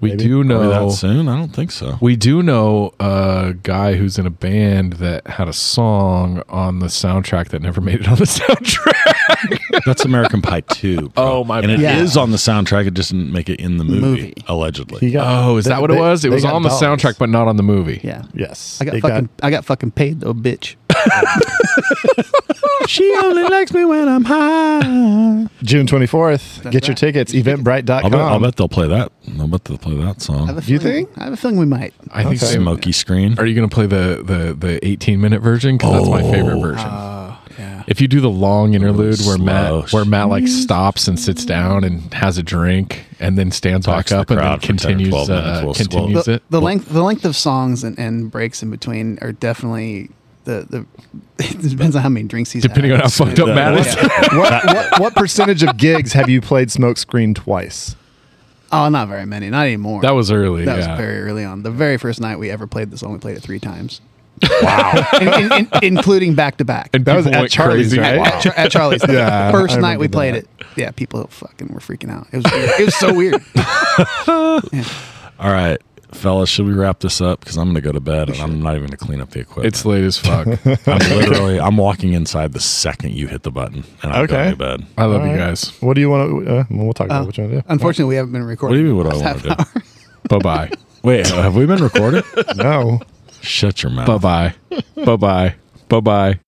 We 0.00 0.10
maybe. 0.10 0.24
do 0.24 0.36
Are 0.36 0.42
we 0.42 0.48
know 0.48 0.68
that 0.88 0.92
soon? 0.92 1.28
I 1.28 1.36
don't 1.36 1.48
think 1.52 1.70
so. 1.72 1.98
We 2.00 2.14
do 2.14 2.42
know 2.42 2.92
a 3.00 3.54
guy 3.62 3.94
who's 3.94 4.16
in 4.18 4.26
a 4.26 4.30
band 4.30 4.94
that 4.94 5.26
had 5.26 5.48
a 5.48 5.52
song 5.52 6.42
on 6.48 6.78
the 6.78 6.86
soundtrack 6.86 7.48
that 7.48 7.62
never 7.62 7.80
made 7.80 8.00
it 8.02 8.08
on 8.08 8.14
the 8.16 8.24
soundtrack. 8.24 9.84
That's 9.84 10.04
American 10.04 10.40
Pie 10.42 10.60
2. 10.60 10.96
bro. 11.10 11.10
Oh, 11.16 11.44
my 11.44 11.60
god. 11.60 11.64
And 11.70 11.72
it 11.80 11.84
bad. 11.84 11.98
is 12.02 12.16
on 12.16 12.30
the 12.30 12.36
soundtrack. 12.36 12.86
It 12.86 12.94
just 12.94 13.10
didn't 13.10 13.32
make 13.32 13.48
it 13.48 13.58
in 13.60 13.78
the 13.78 13.84
movie, 13.84 14.00
Movie. 14.00 14.34
allegedly. 14.46 15.10
Got- 15.10 15.44
oh, 15.44 15.56
is 15.56 15.64
they- 15.64 15.70
that 15.70 15.80
what 15.80 15.90
it 15.90 15.98
was? 15.98 16.24
It 16.24 16.30
was 16.30 16.42
got 16.44 16.54
on 16.54 16.62
the 16.62 16.68
dogs. 16.68 16.82
soundtrack, 16.82 17.18
but 17.18 17.28
not 17.28 17.48
on 17.48 17.56
the 17.56 17.62
movie. 17.62 18.00
Yeah. 18.04 18.22
Yes. 18.34 18.78
I 18.80 18.84
got 18.84 18.92
They 18.92 19.00
fucking 19.00 19.28
I 19.42 19.50
got 19.50 19.64
fucking 19.64 19.90
paid 19.92 20.20
though, 20.20 20.34
bitch. 20.34 20.76
she 22.86 23.12
only 23.22 23.42
likes 23.44 23.72
me 23.72 23.84
when 23.84 24.08
I'm 24.08 24.24
high. 24.24 25.46
June 25.62 25.86
24th. 25.86 26.62
That's 26.62 26.72
Get 26.72 26.86
your 26.86 26.92
right. 26.92 26.96
tickets. 26.98 27.34
I'll 27.34 27.42
bet, 28.10 28.20
I'll 28.20 28.40
bet 28.40 28.56
they'll 28.56 28.68
play 28.68 28.88
that. 28.88 29.12
I'll 29.38 29.48
bet 29.48 29.64
they'll 29.64 29.78
play 29.78 29.94
that 29.96 30.20
song. 30.22 30.48
a 30.50 30.60
Do 30.60 30.72
you 30.72 30.78
think? 30.78 31.10
I 31.16 31.24
have 31.24 31.32
a 31.32 31.36
feeling 31.36 31.56
we 31.56 31.66
might. 31.66 31.94
I 32.10 32.24
think 32.24 32.36
Okay. 32.42 32.46
they- 32.46 32.58
Smoky 32.58 32.92
screen. 32.92 33.38
Are 33.38 33.46
you 33.46 33.54
going 33.54 33.68
to 33.68 33.74
play 33.74 33.86
the, 33.86 34.22
the, 34.24 34.54
the 34.54 34.86
18 34.86 35.20
minute 35.20 35.40
version? 35.42 35.76
Because 35.76 35.92
that's 35.94 36.08
my 36.08 36.22
favorite 36.22 36.60
version. 36.60 36.86
Uh, 36.88 37.36
yeah. 37.58 37.82
if 37.88 38.00
you 38.00 38.06
do 38.06 38.20
the 38.20 38.30
long 38.30 38.74
interlude 38.74 39.18
where. 39.26 39.36
Matt 39.38 39.92
where 39.92 40.04
Matt 40.04 40.28
like 40.28 40.46
stops 40.46 41.08
and 41.08 41.18
sits 41.18 41.44
down 41.44 41.82
and 41.84 42.12
has 42.14 42.38
a 42.38 42.42
drink 42.42 43.04
and 43.18 43.36
then 43.36 43.50
stands 43.50 43.84
Talks 43.86 44.12
back 44.12 44.26
to 44.28 44.34
the 44.36 44.36
up 44.36 44.38
and 44.38 44.38
then 44.38 44.44
crowd 44.44 44.60
for 44.60 44.66
10 44.66 44.76
or 44.76 44.78
continues 44.78 45.08
12 45.10 45.28
minutes. 45.28 45.46
uh, 45.46 45.62
We'll- 45.64 45.74
continues 45.74 46.24
The, 46.26 46.32
it. 46.34 46.42
the 46.50 46.60
length 46.60 46.88
the 46.88 47.02
length 47.02 47.24
of 47.24 47.34
songs 47.36 47.82
and, 47.82 47.98
and 47.98 48.30
breaks 48.30 48.62
in 48.62 48.70
between 48.70 49.18
are 49.22 49.32
definitely 49.32 50.10
the 50.48 50.66
the. 50.68 50.86
It 51.40 51.70
depends 51.70 51.94
on 51.94 52.02
how 52.02 52.08
many 52.08 52.26
drinks 52.26 52.50
he's 52.50 52.62
Depending 52.62 52.90
had. 52.90 53.00
on 53.00 53.04
how 53.04 53.10
fucked 53.10 53.38
up 53.38 53.48
Matt 53.48 53.78
is. 53.78 53.94
what, 54.32 54.64
what, 54.64 55.00
what 55.00 55.14
percentage 55.14 55.62
of 55.62 55.76
gigs 55.76 56.12
have 56.12 56.28
you 56.28 56.40
played 56.40 56.68
Smokescreen 56.68 57.34
twice? 57.34 57.94
Oh, 58.72 58.88
not 58.88 59.08
very 59.08 59.24
many. 59.24 59.48
Not 59.50 59.66
anymore. 59.66 60.02
That 60.02 60.10
was 60.12 60.32
early. 60.32 60.64
That 60.64 60.78
yeah. 60.78 60.88
was 60.90 60.98
very 61.00 61.20
early 61.20 61.44
on. 61.44 61.62
The 61.62 61.70
very 61.70 61.96
first 61.96 62.20
night 62.20 62.38
we 62.38 62.50
ever 62.50 62.66
played 62.66 62.90
this, 62.90 63.02
only 63.04 63.20
played 63.20 63.36
it 63.36 63.40
three 63.40 63.60
times. 63.60 64.00
Wow, 64.62 65.08
in, 65.20 65.28
in, 65.28 65.52
in, 65.52 65.68
including 65.82 66.34
back 66.34 66.56
to 66.58 66.64
back. 66.64 66.90
and 66.92 67.04
That 67.04 67.16
was 67.16 67.26
at 67.26 67.50
Charlie's, 67.50 67.94
crazy. 67.94 67.98
right? 68.00 68.18
At, 68.18 68.42
Char- 68.42 68.54
at 68.56 68.70
Charlie's. 68.70 69.02
Yeah, 69.08 69.50
first 69.52 69.76
I 69.76 69.80
night 69.80 69.98
we 69.98 70.08
played 70.08 70.34
that. 70.34 70.44
it. 70.44 70.66
Yeah, 70.76 70.90
people 70.90 71.24
fucking 71.28 71.68
were 71.68 71.80
freaking 71.80 72.10
out. 72.10 72.26
It 72.32 72.38
was 72.38 72.52
weird. 72.52 72.70
it 72.80 72.84
was 72.84 72.96
so 72.96 73.14
weird. 73.14 73.42
All 75.40 75.52
right, 75.52 75.78
fellas, 76.12 76.48
should 76.48 76.66
we 76.66 76.72
wrap 76.72 77.00
this 77.00 77.20
up? 77.20 77.40
Because 77.40 77.56
I'm 77.56 77.64
going 77.66 77.74
to 77.76 77.80
go 77.80 77.92
to 77.92 78.00
bed 78.00 78.28
and 78.30 78.38
I'm 78.40 78.60
not 78.62 78.70
even 78.76 78.86
going 78.88 78.90
to 78.90 78.96
clean 78.96 79.20
up 79.20 79.30
the 79.30 79.40
equipment. 79.40 79.66
It's 79.66 79.84
late 79.84 80.04
as 80.04 80.16
fuck. 80.18 80.46
I'm 80.86 80.98
literally, 81.16 81.60
I'm 81.60 81.76
walking 81.76 82.12
inside 82.12 82.52
the 82.52 82.60
second 82.60 83.12
you 83.14 83.26
hit 83.28 83.42
the 83.42 83.50
button 83.50 83.84
and 84.02 84.12
I'm 84.12 84.24
Okay. 84.24 84.34
going 84.34 84.50
to 84.50 84.56
bed. 84.56 84.86
I 84.96 85.04
love 85.04 85.20
All 85.22 85.26
you 85.26 85.32
right. 85.32 85.38
guys. 85.48 85.72
What 85.80 85.94
do 85.94 86.00
you 86.00 86.10
want 86.10 86.28
to? 86.46 86.50
Uh, 86.60 86.64
well, 86.70 86.84
we'll 86.84 86.92
talk 86.92 87.06
about 87.06 87.22
Uh, 87.22 87.26
what 87.26 87.36
you 87.38 87.44
want 87.44 87.54
to 87.54 87.60
do. 87.60 87.66
Unfortunately, 87.68 88.08
we 88.10 88.16
haven't 88.16 88.32
been 88.32 88.44
recorded? 88.44 88.72
What 88.72 88.76
do 88.76 88.82
you 88.88 88.94
mean 88.94 89.04
what 89.04 89.12
I 89.14 89.16
want 89.16 89.42
to 89.42 89.48
do? 89.48 89.80
Bye 90.28 90.38
bye. 90.38 90.70
Wait, 91.02 91.26
have 91.28 91.54
we 91.56 91.66
been 91.66 91.82
recorded? 91.82 92.24
No. 92.56 93.00
Shut 93.40 93.82
your 93.84 93.92
mouth. 93.92 94.06
Bye 94.20 94.52
bye. 94.70 94.82
Bye 95.04 95.16
bye. 95.16 95.54
Bye 95.88 96.00
bye. 96.00 96.40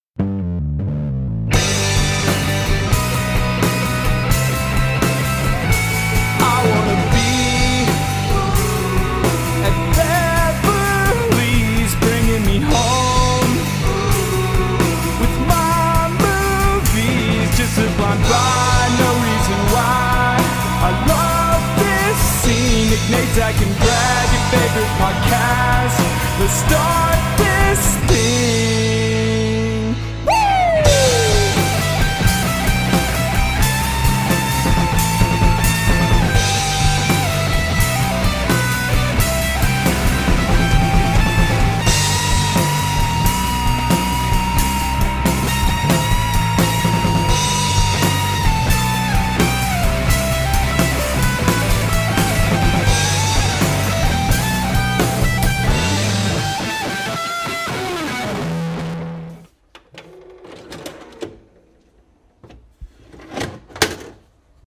Nazak 23.30 23.62
and 23.62 23.76
Brad, 23.78 24.32
your 24.32 24.42
favorite 24.50 24.92
podcast. 24.98 26.40
Let's 26.40 26.52
start 26.52 27.38
this. 27.38 27.59